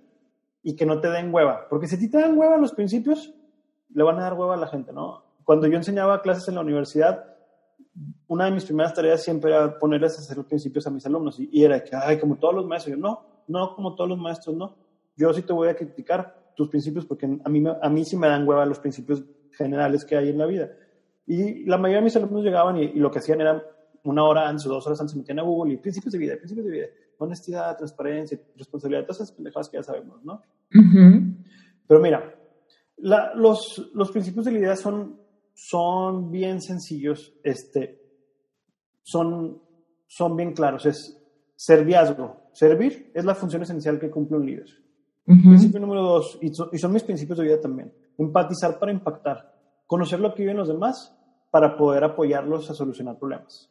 y 0.63 0.77
que 0.77 0.85
no 0.85 1.01
te 1.01 1.09
den 1.09 1.33
hueva. 1.33 1.67
Porque 1.71 1.87
si 1.87 1.97
a 1.97 1.99
ti 1.99 2.11
te 2.11 2.21
dan 2.21 2.37
hueva 2.37 2.59
los 2.59 2.75
principios, 2.75 3.33
le 3.95 4.05
van 4.05 4.19
a 4.19 4.25
dar 4.25 4.35
hueva 4.35 4.53
a 4.53 4.59
la 4.59 4.69
gente, 4.69 4.93
¿no? 4.93 5.25
Cuando 5.43 5.69
yo 5.69 5.79
enseñaba 5.79 6.21
clases 6.21 6.49
en 6.49 6.57
la 6.57 6.61
universidad, 6.61 7.32
una 8.29 8.47
de 8.47 8.53
mis 8.53 8.65
primeras 8.65 8.95
tareas 8.95 9.23
siempre 9.23 9.51
era 9.51 9.79
ponerles 9.79 10.17
a 10.17 10.23
hacer 10.23 10.37
los 10.37 10.47
principios 10.47 10.87
a 10.87 10.91
mis 10.91 11.05
alumnos. 11.07 11.39
Y, 11.39 11.49
y 11.53 11.65
era 11.65 11.83
que, 11.83 11.95
ay, 11.95 12.19
como 12.19 12.37
todos 12.37 12.55
los 12.55 12.67
maestros. 12.67 12.97
Yo, 12.97 13.01
no, 13.01 13.45
no 13.49 13.75
como 13.75 13.95
todos 13.95 14.11
los 14.11 14.19
maestros, 14.19 14.57
no 14.57 14.77
yo 15.17 15.33
sí 15.33 15.43
te 15.43 15.53
voy 15.53 15.69
a 15.69 15.77
criticar 15.77 16.53
tus 16.57 16.69
principios 16.69 17.07
porque 17.07 17.27
a 17.27 17.49
mí, 17.49 17.65
a 17.81 17.89
mí 17.89 18.05
sí 18.05 18.17
me 18.17 18.29
dan 18.29 18.47
hueva 18.47 18.67
los 18.67 18.79
principios 18.79 19.25
generales 19.53 20.05
que 20.05 20.17
hay 20.17 20.31
en 20.31 20.39
la 20.39 20.47
vida. 20.47 20.71
Y 21.27 21.65
la 21.65 21.79
mayoría 21.79 21.99
de 21.99 22.05
mis 22.05 22.17
alumnos 22.17 22.43
llegaban 22.43 22.77
y, 22.77 22.93
lo 22.95 23.11
que 23.11 23.19
hacían 23.19 23.41
era 23.41 23.63
una 24.05 24.25
hora 24.25 24.49
antes 24.49 24.67
o 24.67 24.71
dos 24.71 24.87
horas 24.87 25.01
antes 25.01 25.13
se 25.13 25.19
metían 25.19 25.39
a 25.39 25.43
Google 25.43 25.75
y 25.75 25.77
principios 25.77 26.13
de 26.13 26.19
vida, 26.19 26.37
principios 26.37 26.67
de 26.67 26.73
vida, 26.73 26.87
honestidad, 27.19 27.77
transparencia, 27.77 28.39
responsabilidad, 28.57 29.03
todas 29.05 29.19
esas 29.21 29.33
pendejadas 29.33 29.69
que 29.69 29.77
ya 29.77 29.83
sabemos, 29.83 30.25
¿no? 30.25 30.43
Pero 31.87 32.01
mira, 32.01 32.35
los, 32.97 33.91
los 33.95 34.11
principios 34.11 34.45
de 34.47 34.53
la 34.53 34.59
idea 34.59 34.77
son, 34.77 35.21
son 35.69 36.33
bien 36.33 36.61
sencillos, 36.61 37.33
este, 37.45 38.03
son, 39.03 39.63
son 40.09 40.37
bien 40.37 40.55
claros, 40.55 40.87
es 40.87 41.17
serviazgo. 41.55 42.49
Servir 42.53 43.13
es 43.15 43.25
la 43.25 43.37
función 43.37 43.63
esencial 43.63 44.01
que 44.01 44.11
cumple 44.11 44.39
un 44.39 44.47
líder. 44.47 44.67
Principio 45.25 45.79
número 45.79 46.03
dos, 46.03 46.37
y, 46.43 46.53
son 46.53 46.93
mis 46.93 47.05
principios 47.05 47.39
de 47.39 47.45
vida 47.45 47.61
también, 47.61 47.95
empatizar 48.19 48.81
para 48.81 48.91
impactar, 48.91 49.55
conocer 49.87 50.19
lo 50.19 50.35
que 50.35 50.43
viven 50.43 50.57
los 50.57 50.67
demás 50.67 51.17
para 51.53 51.77
poder 51.77 52.03
apoyarlos 52.03 52.69
a 52.69 52.75
solucionar 52.75 53.19
problemas. 53.21 53.71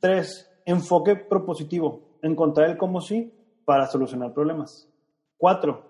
Tres, 0.00 0.50
enfoque 0.64 1.14
propositivo, 1.14 2.18
encontrar 2.22 2.70
el 2.70 2.78
cómo 2.78 3.02
sí 3.02 3.34
para 3.66 3.86
solucionar 3.86 4.32
problemas. 4.32 4.88
Cuatro, 5.36 5.84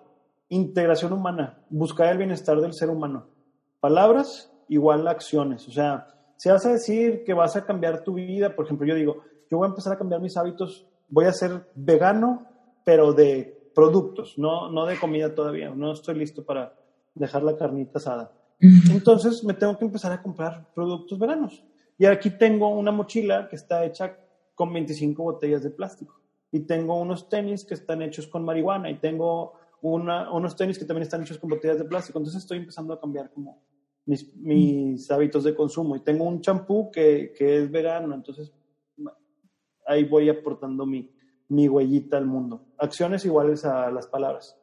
integración 0.49 1.13
humana, 1.13 1.63
buscar 1.71 2.09
el 2.09 2.19
bienestar 2.19 2.61
del 2.61 2.75
ser 2.75 2.91
humano. 2.91 3.29
Palabras 3.79 4.53
igual 4.69 5.07
a 5.07 5.13
acciones, 5.13 5.67
o 5.69 5.73
sea, 5.73 6.09
si 6.37 6.51
vas 6.51 6.67
a 6.67 6.73
decir 6.73 7.25
que 7.25 7.33
vas 7.33 7.57
a 7.57 7.65
cambiar 7.65 8.05
tu 8.05 8.15
vida, 8.15 8.55
por 8.55 8.67
ejemplo, 8.67 8.87
yo 8.87 8.95
digo, 8.95 9.23
yo 9.51 9.59
voy 9.59 9.67
a 9.67 9.71
empezar 9.71 9.93
a 9.95 9.99
cambiar 9.99 10.21
mis 10.21 10.37
hábitos, 10.37 10.87
voy 11.09 11.25
a 11.25 11.33
ser 11.33 11.67
vegano, 11.75 12.47
pero 12.85 13.13
de 13.13 13.71
productos, 13.75 14.39
no, 14.39 14.71
no 14.71 14.87
de 14.87 14.99
comida 14.99 15.35
todavía, 15.35 15.71
no 15.71 15.93
estoy 15.93 16.17
listo 16.17 16.45
para 16.45 16.75
dejar 17.15 17.43
la 17.43 17.57
carnita 17.57 17.99
asada. 17.99 18.33
Entonces 18.61 19.45
me 19.45 19.55
tengo 19.55 19.77
que 19.79 19.85
empezar 19.85 20.13
a 20.13 20.23
comprar 20.23 20.67
productos 20.75 21.19
veranos. 21.19 21.63
Y 21.99 22.07
aquí 22.07 22.31
tengo 22.31 22.69
una 22.69 22.91
mochila 22.91 23.49
que 23.49 23.57
está 23.57 23.85
hecha 23.85 24.17
con 24.55 24.73
25 24.73 25.23
botellas 25.23 25.63
de 25.63 25.71
plástico. 25.71 26.21
Y 26.51 26.61
tengo 26.61 26.99
unos 27.01 27.29
tenis 27.29 27.65
que 27.65 27.75
están 27.75 28.03
hechos 28.03 28.27
con 28.27 28.45
marihuana. 28.45 28.91
Y 28.91 28.99
tengo 28.99 29.55
una, 29.83 30.31
unos 30.33 30.57
tenis 30.57 30.79
que 30.79 30.85
también 30.85 31.03
están 31.03 31.23
hechos 31.23 31.39
con 31.39 31.51
botellas 31.51 31.79
de 31.79 31.85
plástico. 31.85 32.19
Entonces 32.19 32.43
estoy 32.43 32.59
empezando 32.59 32.95
a 32.95 33.01
cambiar 33.01 33.31
como 33.31 33.63
mis, 34.07 35.11
hábitos 35.11 35.45
de 35.45 35.55
consumo. 35.55 35.97
Y 35.97 36.01
tengo 36.01 36.25
un 36.25 36.41
champú 36.41 36.91
que, 36.91 37.33
que 37.37 37.59
es 37.59 37.71
vegano. 37.71 38.15
Entonces 38.15 38.53
ahí 39.87 40.05
voy 40.05 40.29
aportando 40.29 40.87
mi, 40.87 41.11
mi 41.49 41.69
huellita 41.69 42.17
al 42.17 42.27
mundo. 42.27 42.67
Acciones 42.79 43.25
iguales 43.25 43.65
a 43.65 43.91
las 43.91 44.07
palabras. 44.07 44.59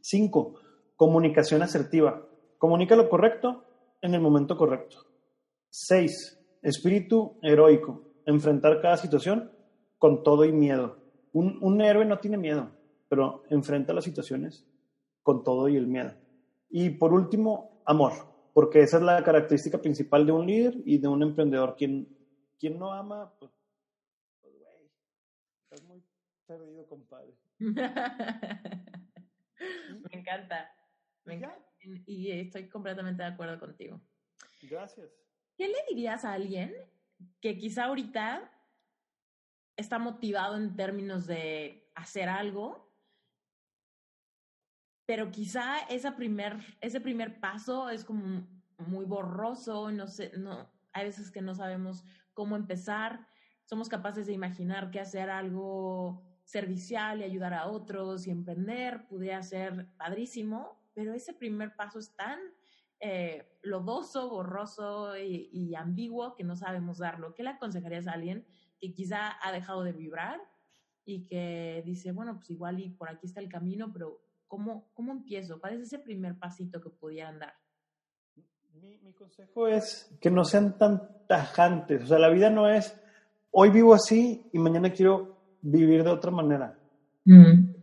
Cinco, 0.00 0.54
comunicación 0.96 1.62
asertiva. 1.62 2.26
Comunica 2.58 2.96
lo 2.96 3.08
correcto 3.08 3.64
en 4.00 4.14
el 4.14 4.20
momento 4.20 4.56
correcto. 4.56 4.96
Seis, 5.68 6.38
espíritu 6.62 7.38
heroico. 7.42 8.02
Enfrentar 8.26 8.80
cada 8.80 8.96
situación 8.96 9.52
con 9.98 10.22
todo 10.22 10.44
y 10.44 10.52
miedo. 10.52 10.98
Un, 11.32 11.58
un 11.62 11.80
héroe 11.80 12.04
no 12.04 12.18
tiene 12.18 12.38
miedo, 12.38 12.70
pero 13.08 13.44
enfrenta 13.50 13.92
las 13.92 14.04
situaciones 14.04 14.66
con 15.22 15.44
todo 15.44 15.68
y 15.68 15.76
el 15.76 15.86
miedo. 15.86 16.12
Y 16.70 16.90
por 16.90 17.12
último, 17.12 17.82
amor, 17.84 18.12
porque 18.52 18.82
esa 18.82 18.96
es 18.98 19.02
la 19.02 19.22
característica 19.22 19.80
principal 19.80 20.26
de 20.26 20.32
un 20.32 20.46
líder 20.46 20.74
y 20.84 20.98
de 20.98 21.08
un 21.08 21.22
emprendedor. 21.22 21.76
Quien, 21.76 22.08
quien 22.58 22.78
no 22.78 22.92
ama, 22.92 23.32
pues 23.38 23.50
Estás 25.70 25.86
muy 25.86 26.02
perdido, 26.46 26.84
compadre. 26.88 27.32
me 27.60 27.78
encanta. 30.10 30.68
Me 31.24 31.34
encanta. 31.34 31.64
Y 32.06 32.32
estoy 32.32 32.68
completamente 32.68 33.22
de 33.22 33.28
acuerdo 33.28 33.60
contigo. 33.60 34.00
Gracias. 34.62 35.12
¿Qué 35.56 35.68
le 35.68 35.78
dirías 35.88 36.24
a 36.24 36.32
alguien 36.32 36.74
que 37.40 37.56
quizá 37.56 37.84
ahorita 37.84 38.50
está 39.76 40.00
motivado 40.00 40.56
en 40.56 40.74
términos 40.74 41.26
de 41.26 41.90
hacer 41.94 42.28
algo, 42.28 42.89
pero 45.10 45.32
quizá 45.32 45.80
esa 45.88 46.14
primer, 46.14 46.56
ese 46.80 47.00
primer 47.00 47.40
paso 47.40 47.90
es 47.90 48.04
como 48.04 48.46
muy 48.86 49.04
borroso, 49.04 49.90
no 49.90 50.06
sé, 50.06 50.30
no, 50.38 50.70
hay 50.92 51.06
veces 51.06 51.32
que 51.32 51.42
no 51.42 51.52
sabemos 51.52 52.04
cómo 52.32 52.54
empezar, 52.54 53.26
somos 53.64 53.88
capaces 53.88 54.28
de 54.28 54.34
imaginar 54.34 54.92
que 54.92 55.00
hacer 55.00 55.28
algo 55.28 56.22
servicial 56.44 57.18
y 57.18 57.24
ayudar 57.24 57.54
a 57.54 57.66
otros 57.66 58.28
y 58.28 58.30
emprender 58.30 59.08
pudiera 59.08 59.42
ser 59.42 59.88
padrísimo, 59.96 60.80
pero 60.94 61.12
ese 61.12 61.34
primer 61.34 61.74
paso 61.74 61.98
es 61.98 62.14
tan 62.14 62.38
eh, 63.00 63.58
lodoso, 63.62 64.30
borroso 64.30 65.18
y, 65.18 65.74
ambiguo 65.74 66.36
que 66.36 66.44
no 66.44 66.54
sabemos 66.54 66.98
darlo. 66.98 67.34
¿Qué 67.34 67.42
le 67.42 67.50
aconsejarías 67.50 68.06
a 68.06 68.12
alguien 68.12 68.46
que 68.78 68.92
quizá 68.92 69.44
ha 69.44 69.50
dejado 69.50 69.82
de 69.82 69.92
vibrar 69.92 70.40
y 71.04 71.26
que 71.26 71.82
dice, 71.84 72.12
bueno, 72.12 72.36
pues 72.36 72.50
igual 72.50 72.78
y 72.78 72.90
por 72.90 73.08
aquí 73.08 73.26
está 73.26 73.40
el 73.40 73.48
camino, 73.48 73.92
pero 73.92 74.29
¿cómo, 74.50 74.90
cómo 74.94 75.12
empiezo? 75.12 75.60
¿Cuál 75.60 75.74
es 75.74 75.82
ese 75.82 76.00
primer 76.00 76.36
pasito 76.36 76.80
que 76.80 76.90
pudieran 76.90 77.38
dar? 77.38 77.54
Mi, 78.74 78.98
mi 78.98 79.12
consejo 79.12 79.68
es 79.68 80.10
que 80.20 80.30
no 80.30 80.44
sean 80.44 80.76
tan 80.76 81.08
tajantes. 81.28 82.02
O 82.02 82.06
sea, 82.06 82.18
la 82.18 82.30
vida 82.30 82.50
no 82.50 82.68
es, 82.68 82.94
hoy 83.52 83.70
vivo 83.70 83.94
así 83.94 84.48
y 84.52 84.58
mañana 84.58 84.92
quiero 84.92 85.36
vivir 85.62 86.02
de 86.02 86.10
otra 86.10 86.30
manera. 86.30 86.76
Mm. 87.24 87.74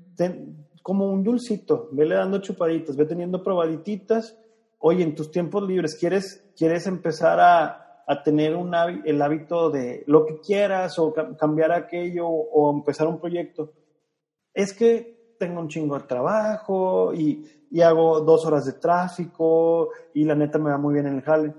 como 0.82 1.10
un 1.10 1.24
dulcito, 1.24 1.90
vele 1.92 2.16
dando 2.16 2.40
chupaditas, 2.40 2.98
ve 2.98 3.06
teniendo 3.06 3.42
probadititas. 3.42 4.38
Oye, 4.80 5.04
en 5.04 5.16
tus 5.16 5.32
tiempos 5.32 5.66
libres, 5.66 5.96
¿quieres, 5.96 6.52
quieres 6.58 6.86
empezar 6.86 7.40
a, 7.40 8.04
a 8.06 8.24
tener 8.24 8.56
un 8.56 8.74
el 9.06 9.22
hábito 9.22 9.70
de 9.70 10.04
lo 10.08 10.26
que 10.26 10.42
quieras 10.42 11.00
o 11.00 11.14
cambiar 11.14 11.72
aquello 11.72 12.28
o 12.28 12.76
empezar 12.76 13.08
un 13.08 13.20
proyecto? 13.20 13.72
Es 14.54 14.74
que 14.74 15.17
tengo 15.38 15.62
un 15.62 15.68
chingo 15.68 15.98
de 15.98 16.06
trabajo 16.06 17.14
y, 17.14 17.46
y 17.72 17.82
hago 17.82 18.22
dos 18.22 18.46
horas 18.46 18.66
de 18.66 18.74
tráfico 18.74 19.90
y 20.14 20.24
la 20.24 20.36
neta 20.36 20.58
me 20.60 20.72
va 20.72 20.78
muy 20.78 20.94
bien 20.94 21.08
en 21.08 21.16
el 21.16 21.22
jale 21.22 21.54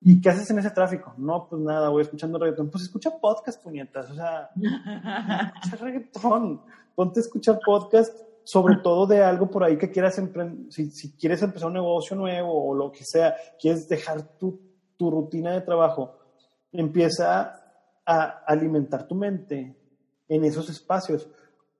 ¿Y 0.00 0.20
qué 0.20 0.30
haces 0.30 0.48
en 0.50 0.60
ese 0.60 0.70
tráfico? 0.70 1.12
No, 1.16 1.48
pues 1.48 1.60
nada, 1.60 1.88
voy 1.88 2.02
escuchando 2.02 2.38
reggaetón. 2.38 2.70
Pues 2.70 2.84
escucha 2.84 3.18
podcast, 3.18 3.62
puñetas. 3.62 4.10
O 4.10 4.14
sea, 4.14 4.50
escucha 4.54 5.76
reggaetón. 5.84 6.62
Ponte 6.94 7.20
a 7.20 7.22
escuchar 7.22 7.58
podcast, 7.64 8.16
sobre 8.44 8.76
todo 8.76 9.06
de 9.06 9.24
algo 9.24 9.50
por 9.50 9.64
ahí 9.64 9.76
que 9.76 9.90
quieras 9.90 10.18
emprender. 10.18 10.72
Si, 10.72 10.90
si, 10.90 11.16
quieres 11.16 11.42
empezar 11.42 11.68
un 11.68 11.74
negocio 11.74 12.16
nuevo 12.16 12.68
o 12.68 12.74
lo 12.74 12.92
que 12.92 13.04
sea, 13.04 13.34
quieres 13.60 13.88
dejar 13.88 14.22
tu, 14.38 14.60
tu 14.96 15.10
rutina 15.10 15.52
de 15.52 15.62
trabajo, 15.62 16.16
empieza 16.70 17.60
a 18.06 18.22
alimentar 18.46 19.06
tu 19.06 19.16
mente 19.16 19.76
en 20.28 20.44
esos 20.44 20.70
espacios. 20.70 21.28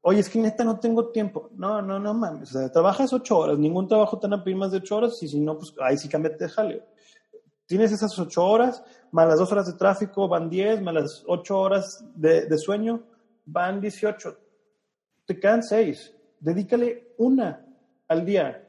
Oye, 0.09 0.21
es 0.21 0.31
que 0.31 0.39
neta 0.39 0.65
no 0.65 0.81
tengo 0.81 1.11
tiempo. 1.11 1.51
No, 1.55 1.83
no, 1.83 1.99
no 1.99 2.15
mames. 2.15 2.49
O 2.55 2.59
sea, 2.59 2.73
trabajas 2.73 3.13
ocho 3.13 3.37
horas. 3.37 3.59
Ningún 3.59 3.87
trabajo 3.87 4.19
te 4.19 4.27
van 4.27 4.41
a 4.41 4.43
pedir 4.43 4.57
más 4.57 4.73
de 4.73 4.79
ocho 4.79 4.97
horas. 4.97 5.23
Y 5.23 5.29
si 5.29 5.39
no, 5.39 5.59
pues 5.59 5.75
ahí 5.83 5.99
sí 5.99 6.09
cámbiate 6.09 6.47
de 6.47 6.83
tienes 7.67 7.93
esas 7.93 8.19
ocho 8.19 8.47
horas, 8.47 8.83
más 9.13 9.29
las 9.29 9.39
dos 9.39 9.53
horas 9.53 9.67
de 9.67 9.75
tráfico 9.75 10.27
van 10.27 10.49
diez, 10.49 10.81
más 10.81 10.95
las 10.95 11.25
ocho 11.27 11.61
horas 11.61 12.03
de, 12.15 12.49
sueño 12.57 13.03
van 13.45 13.83
dieciocho. 13.83 14.39
Te 15.27 15.39
quedan 15.39 15.63
seis. 15.63 16.17
Dedícale 16.41 17.13
una 17.19 17.67
al 18.09 18.25
día. 18.25 18.67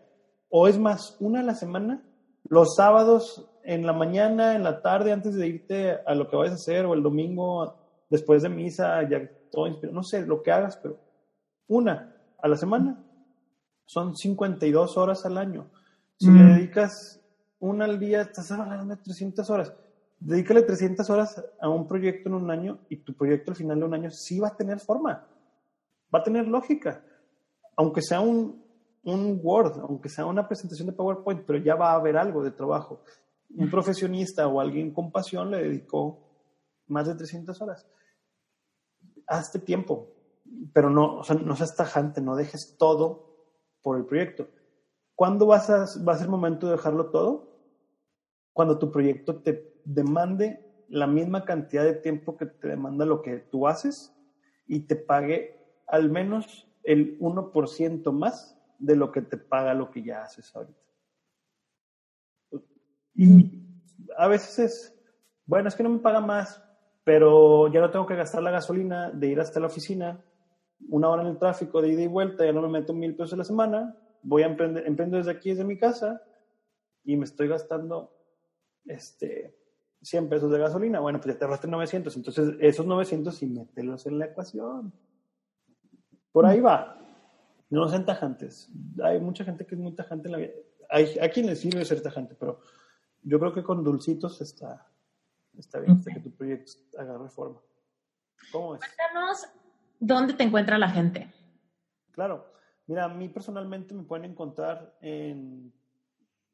O 0.50 0.68
es 0.68 0.78
más, 0.78 1.16
una 1.22 1.40
a 1.40 1.44
la 1.44 1.56
semana. 1.56 2.04
Los 2.50 2.76
sábados 2.76 3.50
en 3.64 3.86
la 3.86 3.94
mañana, 3.94 4.56
en 4.56 4.64
la 4.64 4.82
tarde, 4.82 5.14
antes 5.14 5.36
de 5.36 5.48
irte 5.48 6.00
a 6.06 6.14
lo 6.16 6.30
que 6.30 6.36
vayas 6.36 6.56
a 6.56 6.56
hacer, 6.56 6.86
o 6.86 6.94
el 6.94 7.02
domingo 7.02 7.78
después 8.10 8.44
de 8.44 8.50
misa, 8.50 9.08
ya 9.08 9.22
todo 9.50 9.68
inspirado. 9.68 9.96
No 9.96 10.04
sé 10.04 10.26
lo 10.26 10.44
que 10.44 10.52
hagas, 10.52 10.76
pero 10.76 11.08
una 11.70 12.14
a 12.42 12.48
la 12.48 12.58
semana 12.58 13.02
son 13.86 14.16
52 14.16 14.98
horas 14.98 15.26
al 15.26 15.38
año. 15.38 15.72
Si 16.18 16.28
le 16.28 16.44
mm. 16.44 16.54
dedicas 16.54 17.22
una 17.60 17.86
al 17.86 18.00
día, 18.00 18.22
estás 18.22 18.52
hablando 18.52 18.96
de 18.96 19.02
300 19.02 19.50
horas. 19.50 19.74
Dedícale 20.20 20.64
300 20.64 21.10
horas 21.10 21.44
a 21.62 21.70
un 21.70 21.88
proyecto 21.88 22.28
en 22.28 22.36
un 22.36 22.52
año 22.52 22.80
y 22.90 22.98
tu 22.98 23.14
proyecto 23.16 23.52
al 23.52 23.58
final 23.58 23.80
de 23.80 23.86
un 23.86 23.94
año 23.94 24.12
sí 24.12 24.40
va 24.40 24.50
a 24.50 24.58
tener 24.58 24.80
forma, 24.80 25.26
va 26.14 26.20
a 26.20 26.24
tener 26.24 26.48
lógica. 26.48 27.02
Aunque 27.78 28.02
sea 28.02 28.20
un, 28.20 28.62
un 29.04 29.40
Word, 29.42 29.80
aunque 29.80 30.10
sea 30.10 30.26
una 30.26 30.48
presentación 30.48 30.88
de 30.88 30.94
PowerPoint, 30.94 31.44
pero 31.46 31.60
ya 31.60 31.76
va 31.76 31.92
a 31.92 31.96
haber 31.96 32.18
algo 32.18 32.44
de 32.44 32.52
trabajo. 32.52 33.02
Un 33.56 33.70
profesionista 33.72 34.48
o 34.48 34.60
alguien 34.60 34.94
con 34.94 35.12
pasión 35.12 35.50
le 35.50 35.64
dedicó 35.64 36.30
más 36.88 37.08
de 37.08 37.16
300 37.16 37.60
horas. 37.62 37.88
Hazte 39.26 39.60
tiempo, 39.60 40.10
pero 40.74 40.90
no, 40.90 41.18
o 41.20 41.24
sea, 41.24 41.36
no 41.36 41.56
seas 41.56 41.76
tajante, 41.76 42.22
no 42.22 42.36
dejes 42.36 42.76
todo 42.78 43.48
por 43.82 43.98
el 43.98 44.06
proyecto. 44.06 44.48
¿Cuándo 45.16 45.46
vas 45.46 45.70
a, 45.70 45.86
va 46.08 46.14
a 46.14 46.18
ser 46.18 46.30
momento 46.30 46.68
de 46.68 46.74
dejarlo 46.74 47.10
todo? 47.10 47.50
cuando 48.60 48.78
tu 48.78 48.92
proyecto 48.92 49.42
te 49.42 49.74
demande 49.86 50.84
la 50.90 51.08
misma 51.08 51.46
cantidad 51.46 51.86
de 51.86 51.94
tiempo 51.94 52.36
que 52.36 52.46
te 52.46 52.68
demanda 52.68 53.06
lo 53.06 53.22
que 53.22 53.38
tú 53.38 53.68
haces 53.68 54.14
y 54.68 54.82
te 54.82 54.98
pague 54.98 55.56
al 55.88 56.10
menos 56.10 56.68
el 56.84 57.18
1% 57.20 58.12
más 58.12 58.60
de 58.78 58.98
lo 58.98 59.14
que 59.14 59.22
te 59.22 59.38
paga 59.38 59.74
lo 59.74 59.92
que 59.92 60.04
ya 60.04 60.24
haces 60.24 60.54
ahorita. 60.54 60.78
Y 63.16 63.66
a 64.18 64.28
veces 64.28 64.60
es, 64.60 65.00
bueno, 65.46 65.70
es 65.70 65.76
que 65.76 65.84
no 65.84 65.90
me 65.90 66.00
paga 66.00 66.20
más, 66.20 66.62
pero 67.06 67.72
ya 67.72 67.80
no 67.80 67.92
tengo 67.92 68.08
que 68.08 68.16
gastar 68.16 68.44
la 68.44 68.52
gasolina 68.52 69.10
de 69.10 69.28
ir 69.28 69.40
hasta 69.40 69.62
la 69.62 69.68
oficina, 69.68 70.22
una 70.88 71.10
hora 71.10 71.24
en 71.24 71.30
el 71.30 71.38
tráfico 71.38 71.82
de 71.82 71.90
ida 71.90 72.02
y 72.02 72.08
vuelta, 72.08 72.46
ya 72.46 72.54
no 72.54 72.62
me 72.62 72.80
meto 72.80 72.94
mil 72.94 73.16
pesos 73.16 73.34
a 73.34 73.38
la 73.38 73.44
semana, 73.44 73.96
voy 74.22 74.44
a 74.44 74.48
emprender, 74.48 74.86
emprendo 74.88 75.18
desde 75.18 75.32
aquí, 75.32 75.50
desde 75.50 75.64
mi 75.64 75.78
casa, 75.78 76.22
y 77.04 77.18
me 77.18 77.26
estoy 77.26 77.48
gastando 77.48 78.14
este, 78.86 79.56
100 80.02 80.30
pesos 80.30 80.52
de 80.52 80.60
gasolina, 80.60 81.00
bueno, 81.00 81.20
pues 81.20 81.34
ya 81.34 81.40
te 81.40 81.46
ahorraste 81.46 81.68
900, 81.68 82.16
entonces 82.16 82.56
esos 82.60 82.86
900 82.86 83.42
y 83.44 83.48
mételos 83.48 84.06
en 84.06 84.20
la 84.20 84.26
ecuación. 84.26 84.94
Por 86.32 86.46
ahí 86.46 86.60
va. 86.60 86.96
No 87.70 87.88
sean 87.88 88.06
tajantes. 88.06 88.70
Hay 89.04 89.20
mucha 89.20 89.44
gente 89.44 89.66
que 89.66 89.76
es 89.76 89.82
muy 89.82 89.94
tajante 89.94 90.28
en 90.28 90.32
la 90.32 90.38
vida. 90.38 90.54
Hay, 90.90 91.20
a 91.20 91.30
quien 91.30 91.46
le 91.46 91.56
sirve 91.56 91.86
ser 91.86 92.02
tajante, 92.02 92.36
pero 92.36 92.60
yo 93.22 93.40
creo 93.40 93.54
que 93.54 93.64
con 93.64 93.84
dulcitos 93.84 94.42
está, 94.42 94.88
está 95.58 95.80
bien 95.80 95.98
hasta 95.98 96.14
que 96.14 96.20
tu 96.20 96.32
proyecto 96.32 96.72
agarre 96.98 97.30
forma. 97.30 97.62
¿Cómo 98.52 98.76
es? 98.76 98.82
Cuéntanos 98.82 99.48
dónde 100.00 100.34
te 100.34 100.44
encuentra 100.44 100.78
la 100.78 100.90
gente. 100.90 101.28
Claro. 102.12 102.52
Mira, 102.88 103.06
a 103.06 103.10
mí 103.10 103.30
personalmente 103.30 103.94
me 103.94 104.04
pueden 104.04 104.32
encontrar 104.32 104.98
en 105.02 105.72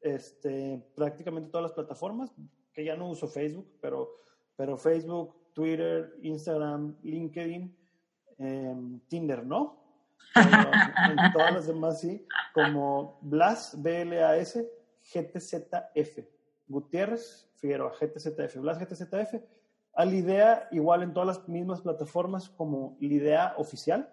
este, 0.00 0.86
prácticamente 0.94 1.50
todas 1.50 1.62
las 1.62 1.72
plataformas, 1.72 2.30
que 2.72 2.84
ya 2.84 2.94
no 2.94 3.08
uso 3.08 3.26
Facebook, 3.26 3.78
pero, 3.80 4.10
pero 4.54 4.76
Facebook, 4.76 5.52
Twitter, 5.54 6.14
Instagram, 6.22 6.96
LinkedIn, 7.02 7.74
em, 8.38 9.00
Tinder, 9.08 9.46
¿no? 9.46 9.82
en 10.34 11.32
todas 11.32 11.54
las 11.54 11.66
demás 11.66 12.00
sí, 12.00 12.26
como 12.52 13.18
Blas, 13.22 13.80
B-L-A-S, 13.82 14.70
GTZF, 15.02 16.18
Gutiérrez, 16.68 17.50
Figueroa, 17.56 17.92
GTZF, 17.98 18.56
Blas, 18.56 18.78
GTZF, 18.78 19.34
al 19.96 20.12
IDEA 20.12 20.68
igual 20.72 21.02
en 21.02 21.12
todas 21.12 21.26
las 21.26 21.48
mismas 21.48 21.80
plataformas 21.80 22.50
como 22.50 22.96
IDEA 23.00 23.54
oficial. 23.56 24.08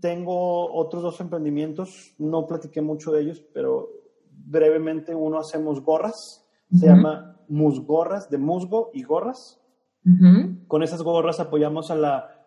Tengo 0.00 0.72
otros 0.72 1.02
dos 1.02 1.20
emprendimientos, 1.20 2.14
no 2.18 2.46
platiqué 2.46 2.80
mucho 2.80 3.12
de 3.12 3.22
ellos, 3.22 3.42
pero 3.52 3.88
brevemente 4.30 5.14
uno 5.14 5.38
hacemos 5.38 5.82
gorras, 5.82 6.46
se 6.70 6.86
llama 6.86 7.40
Musgorras, 7.48 8.28
de 8.30 8.38
musgo 8.38 8.90
y 8.92 9.02
gorras. 9.02 9.60
Con 10.68 10.82
esas 10.82 11.02
gorras 11.02 11.40
apoyamos 11.40 11.90
a 11.90 11.96
la, 11.96 12.44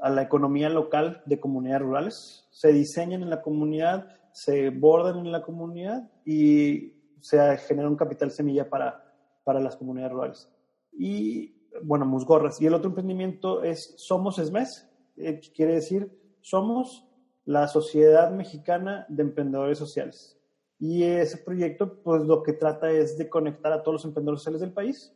a 0.00 0.08
la 0.08 0.22
economía 0.22 0.70
local 0.70 1.22
de 1.26 1.40
comunidades 1.40 1.82
rurales. 1.82 2.48
Se 2.50 2.72
diseñan 2.72 3.22
en 3.22 3.30
la 3.30 3.42
comunidad, 3.42 4.08
se 4.32 4.70
bordan 4.70 5.18
en 5.18 5.32
la 5.32 5.42
comunidad 5.42 6.10
y 6.24 6.94
se 7.20 7.58
genera 7.58 7.88
un 7.88 7.96
capital 7.96 8.30
semilla 8.30 8.70
para, 8.70 9.04
para 9.44 9.60
las 9.60 9.76
comunidades 9.76 10.12
rurales. 10.12 10.48
Y 10.92 11.54
bueno, 11.82 12.06
Musgorras. 12.06 12.60
Y 12.60 12.66
el 12.66 12.74
otro 12.74 12.88
emprendimiento 12.88 13.62
es 13.62 13.94
Somos 13.96 14.38
ESMES, 14.38 14.88
eh, 15.16 15.40
quiere 15.54 15.74
decir 15.74 16.10
Somos 16.40 17.06
la 17.44 17.68
Sociedad 17.68 18.30
Mexicana 18.30 19.06
de 19.08 19.22
Emprendedores 19.22 19.78
Sociales. 19.78 20.38
Y 20.78 21.02
ese 21.02 21.38
proyecto, 21.38 22.02
pues 22.02 22.22
lo 22.22 22.42
que 22.42 22.54
trata 22.54 22.90
es 22.90 23.18
de 23.18 23.28
conectar 23.28 23.72
a 23.72 23.82
todos 23.82 23.96
los 23.96 24.04
emprendedores 24.04 24.40
sociales 24.40 24.60
del 24.60 24.72
país 24.72 25.14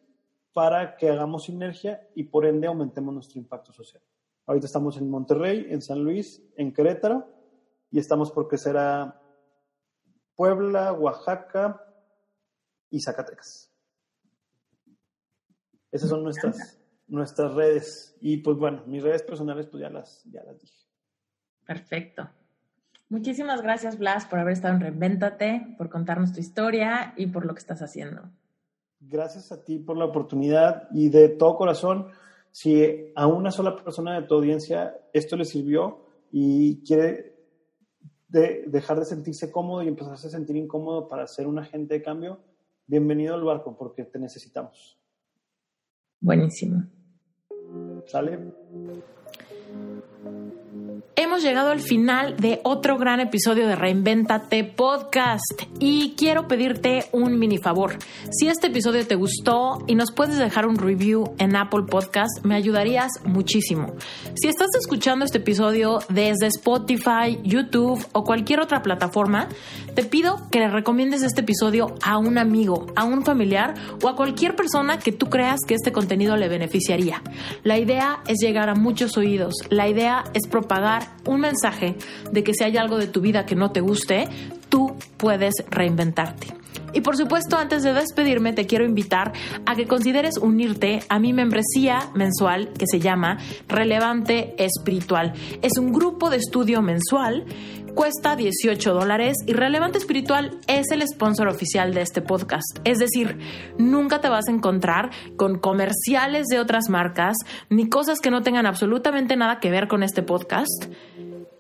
para 0.53 0.97
que 0.97 1.09
hagamos 1.09 1.45
sinergia 1.45 2.09
y 2.15 2.25
por 2.25 2.47
ende 2.47 2.67
aumentemos 2.67 3.15
nuestro 3.15 3.41
impacto 3.41 3.73
social. 3.73 4.03
Ahorita 4.47 4.67
estamos 4.67 4.99
en 4.99 5.11
Monterrey, 5.11 5.67
en 5.71 5.81
San 5.81 6.05
Luis, 6.05 6.43
en 6.57 6.73
Querétaro 6.73 7.27
y 7.91 7.99
estamos 7.99 8.31
por 8.31 8.47
crecer 8.47 8.77
a 8.77 9.21
Puebla, 10.37 10.93
Oaxaca 10.93 11.81
y 12.91 13.01
Zacatecas. 13.01 13.74
Esas 15.95 16.11
son 16.11 16.25
nuestras, 16.25 16.77
nuestras 17.07 17.55
redes. 17.55 18.17
Y 18.21 18.39
pues 18.39 18.57
bueno, 18.57 18.83
mis 18.87 19.01
redes 19.01 19.23
personales 19.23 19.69
pues 19.69 19.81
ya 19.81 19.91
las, 19.91 20.25
ya 20.25 20.43
las 20.43 20.61
dije. 20.61 20.77
Perfecto. 21.65 22.29
Muchísimas 23.09 23.63
gracias, 23.63 23.97
Blas, 23.97 24.27
por 24.27 24.41
haber 24.41 24.55
estado 24.55 24.75
en 24.75 24.81
Reinvéntate, 24.81 25.77
por 25.79 25.91
contarnos 25.91 26.33
tu 26.33 26.41
historia 26.41 27.15
y 27.17 27.29
por 27.29 27.47
lo 27.47 27.55
que 27.55 27.61
estás 27.61 27.81
haciendo. 27.81 28.23
Gracias 28.99 29.53
a 29.53 29.65
ti 29.65 29.79
por 29.79 29.97
la 29.97 30.07
oportunidad 30.07 30.89
y 30.91 31.11
de 31.11 31.29
todo 31.29 31.57
corazón, 31.57 32.09
si 32.51 33.13
a 33.15 33.29
una 33.29 33.53
sola 33.53 33.77
persona 33.77 34.21
de 34.21 34.27
tu 34.27 34.35
audiencia 34.35 34.97
esto 35.13 35.37
le 35.37 35.45
sirvió 35.45 36.07
y 36.33 36.83
quiere 36.83 37.37
dejar 38.27 38.99
de 38.99 39.05
sentirse 39.05 39.53
cómodo 39.53 39.85
y 39.85 39.89
empezarse 39.89 40.27
a 40.27 40.31
sentir 40.31 40.57
incómodo 40.57 41.07
para 41.07 41.29
ser 41.29 41.47
un 41.47 41.61
agente 41.61 41.95
de 41.95 42.03
cambio, 42.03 42.41
bienvenido 42.89 43.37
al 43.37 43.45
barco 43.45 43.77
porque 43.77 44.03
te 44.03 44.19
necesitamos. 44.19 44.99
Buenísimo. 46.25 46.83
¿Sale? 48.07 48.39
Hemos 51.17 51.45
llegado 51.45 51.71
al 51.71 51.79
final 51.79 52.37
de 52.39 52.61
otro 52.65 52.99
gran 52.99 53.21
episodio 53.21 53.69
de 53.69 53.77
Reinventate 53.77 54.65
Podcast 54.65 55.63
y 55.79 56.15
quiero 56.17 56.49
pedirte 56.49 57.05
un 57.13 57.39
mini 57.39 57.59
favor. 57.59 57.99
Si 58.31 58.49
este 58.49 58.67
episodio 58.67 59.07
te 59.07 59.15
gustó 59.15 59.79
y 59.87 59.95
nos 59.95 60.11
puedes 60.11 60.39
dejar 60.39 60.67
un 60.67 60.77
review 60.77 61.35
en 61.39 61.55
Apple 61.55 61.85
Podcast, 61.89 62.45
me 62.45 62.57
ayudarías 62.57 63.13
muchísimo. 63.25 63.95
Si 64.35 64.49
estás 64.49 64.69
escuchando 64.79 65.25
este 65.25 65.39
episodio 65.39 66.01
desde 66.09 66.49
Spotify, 66.49 67.39
YouTube 67.45 68.05
o 68.13 68.25
cualquier 68.25 68.59
otra 68.61 68.83
plataforma, 68.83 69.49
te 69.95 70.03
pido 70.03 70.41
que 70.51 70.59
le 70.59 70.69
recomiendes 70.69 71.23
este 71.23 71.43
episodio 71.43 71.95
a 72.03 72.19
un 72.19 72.39
amigo, 72.39 72.87
a 72.97 73.05
un 73.05 73.25
familiar 73.25 73.75
o 74.03 74.09
a 74.09 74.17
cualquier 74.17 74.57
persona 74.57 74.99
que 74.99 75.13
tú 75.13 75.31
creas 75.31 75.61
que 75.67 75.75
este 75.75 75.93
contenido 75.93 76.37
le 76.37 76.49
beneficiaría. 76.49 77.23
La 77.63 77.79
idea 77.79 78.19
es 78.27 78.39
llegar 78.41 78.69
a 78.69 78.75
muchos 78.75 79.17
oídos, 79.17 79.55
la 79.71 79.89
idea 79.89 80.25
es 80.35 80.49
propagar 80.49 80.94
un 81.27 81.41
mensaje 81.41 81.97
de 82.31 82.45
que 82.45 82.55
si 82.55 82.65
hay 82.65 82.77
algo 82.77 82.99
de 82.99 83.07
tu 83.07 83.21
vida 83.21 83.47
que 83.47 83.55
no 83.55 83.71
te 83.71 83.81
guste, 83.81 84.29
tú 84.69 84.97
puedes 85.17 85.55
reinventarte. 85.71 86.55
Y 86.95 87.01
por 87.01 87.17
supuesto, 87.17 87.57
antes 87.57 87.83
de 87.83 87.93
despedirme, 87.93 88.53
te 88.53 88.67
quiero 88.67 88.85
invitar 88.85 89.33
a 89.67 89.75
que 89.75 89.87
consideres 89.87 90.39
unirte 90.39 91.01
a 91.09 91.19
mi 91.19 91.33
membresía 91.33 91.99
mensual 92.15 92.73
que 92.73 92.87
se 92.87 93.01
llama 93.01 93.39
Relevante 93.69 94.55
Espiritual. 94.59 95.33
Es 95.61 95.77
un 95.77 95.93
grupo 95.93 96.31
de 96.31 96.37
estudio 96.37 96.83
mensual 96.83 97.45
cuesta 97.95 98.37
18 98.37 98.93
dólares 98.93 99.37
y 99.47 99.53
Relevante 99.53 99.99
Espiritual 99.99 100.59
es 100.67 100.91
el 100.91 101.07
sponsor 101.07 101.49
oficial 101.49 101.95
de 101.95 102.03
este 102.03 102.23
podcast. 102.23 102.79
Es 102.85 102.99
decir, 102.99 103.39
nunca 103.79 104.21
te 104.21 104.29
vas 104.29 104.49
a 104.49 104.53
encontrar 104.53 105.11
con 105.37 105.59
comerciales 105.59 106.47
de 106.49 106.59
otras 106.59 106.89
marcas 106.89 107.37
ni 107.71 107.89
cosas 107.89 108.21
que 108.21 108.31
no 108.31 108.43
tengan 108.43 108.67
absolutamente 108.67 109.37
nada 109.37 109.61
que 109.61 109.71
ver 109.71 109.89
con 109.89 110.03
este 110.03 110.23
podcast 110.23 110.87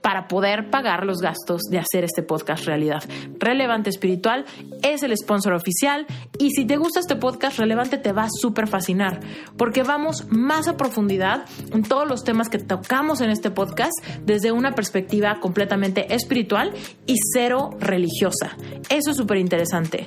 para 0.05 0.28
poder 0.28 0.68
pagar 0.68 1.06
los 1.06 1.22
gastos 1.22 1.62
de 1.70 1.78
hacer 1.78 2.05
este 2.05 2.22
podcast 2.22 2.66
realidad. 2.66 3.02
Relevante 3.39 3.89
Espiritual 3.89 4.44
es 4.82 5.02
el 5.02 5.16
sponsor 5.16 5.55
oficial 5.55 6.06
y 6.39 6.51
si 6.51 6.66
te 6.66 6.76
gusta 6.76 7.01
este 7.01 7.16
podcast, 7.16 7.59
Relevante 7.59 7.97
te 7.97 8.12
va 8.12 8.24
a 8.24 8.28
súper 8.31 8.68
fascinar 8.68 9.20
porque 9.56 9.82
vamos 9.82 10.26
más 10.28 10.68
a 10.68 10.76
profundidad 10.76 11.47
en 11.72 11.85
todos 11.85 12.06
los 12.06 12.22
temas 12.22 12.51
que 12.51 12.59
tocamos 12.59 13.22
en 13.22 13.31
este 13.31 13.51
podcast 13.51 13.94
desde 14.26 14.52
una 14.52 14.74
perspectiva 14.74 15.40
completamente 15.40 16.14
espiritual 16.14 16.74
y 17.06 17.14
cero 17.32 17.70
religiosa. 17.81 18.59
Eso 18.90 19.12
es 19.12 19.16
súper 19.16 19.39
interesante 19.39 20.06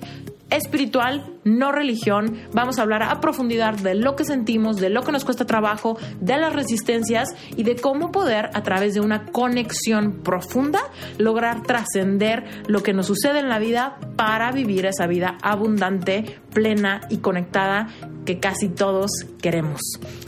espiritual, 0.49 1.36
no 1.47 1.71
religión. 1.71 2.37
Vamos 2.53 2.79
a 2.79 2.81
hablar 2.81 3.03
a 3.03 3.19
profundidad 3.21 3.75
de 3.75 3.95
lo 3.95 4.15
que 4.15 4.25
sentimos, 4.25 4.77
de 4.77 4.89
lo 4.89 5.03
que 5.03 5.11
nos 5.11 5.25
cuesta 5.25 5.45
trabajo, 5.45 5.97
de 6.19 6.37
las 6.37 6.53
resistencias 6.53 7.29
y 7.55 7.63
de 7.63 7.75
cómo 7.75 8.11
poder, 8.11 8.49
a 8.53 8.63
través 8.63 8.93
de 8.93 9.01
una 9.01 9.25
conexión 9.25 10.21
profunda, 10.23 10.79
lograr 11.17 11.63
trascender 11.63 12.45
lo 12.67 12.83
que 12.83 12.93
nos 12.93 13.07
sucede 13.07 13.39
en 13.39 13.49
la 13.49 13.59
vida 13.59 13.97
para 14.15 14.51
vivir 14.51 14.85
esa 14.85 15.07
vida 15.07 15.37
abundante, 15.41 16.39
plena 16.53 17.01
y 17.09 17.17
conectada 17.17 17.87
que 18.25 18.39
casi 18.39 18.69
todos 18.69 19.11
queremos. 19.41 19.79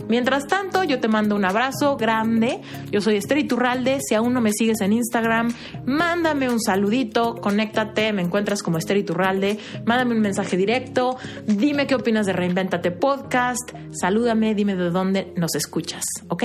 Mientras 0.07 0.47
tanto, 0.47 0.83
yo 0.83 0.99
te 0.99 1.07
mando 1.07 1.35
un 1.35 1.45
abrazo 1.45 1.97
grande. 1.97 2.61
Yo 2.91 3.01
soy 3.01 3.17
Esther 3.17 3.39
Iturralde. 3.39 3.99
Si 4.01 4.15
aún 4.15 4.33
no 4.33 4.41
me 4.41 4.51
sigues 4.51 4.81
en 4.81 4.93
Instagram, 4.93 5.53
mándame 5.85 6.49
un 6.49 6.59
saludito, 6.59 7.35
conéctate, 7.35 8.13
me 8.13 8.21
encuentras 8.21 8.63
como 8.63 8.77
Esther 8.77 8.97
Iturralde. 8.97 9.59
Mándame 9.85 10.15
un 10.15 10.21
mensaje 10.21 10.57
directo, 10.57 11.17
dime 11.45 11.87
qué 11.87 11.95
opinas 11.95 12.25
de 12.25 12.33
Reinventate 12.33 12.91
Podcast, 12.91 13.71
salúdame, 13.91 14.55
dime 14.55 14.75
de 14.75 14.89
dónde 14.89 15.33
nos 15.35 15.55
escuchas, 15.55 16.03
¿ok? 16.27 16.43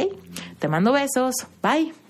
Te 0.58 0.68
mando 0.68 0.92
besos. 0.92 1.34
Bye. 1.62 2.03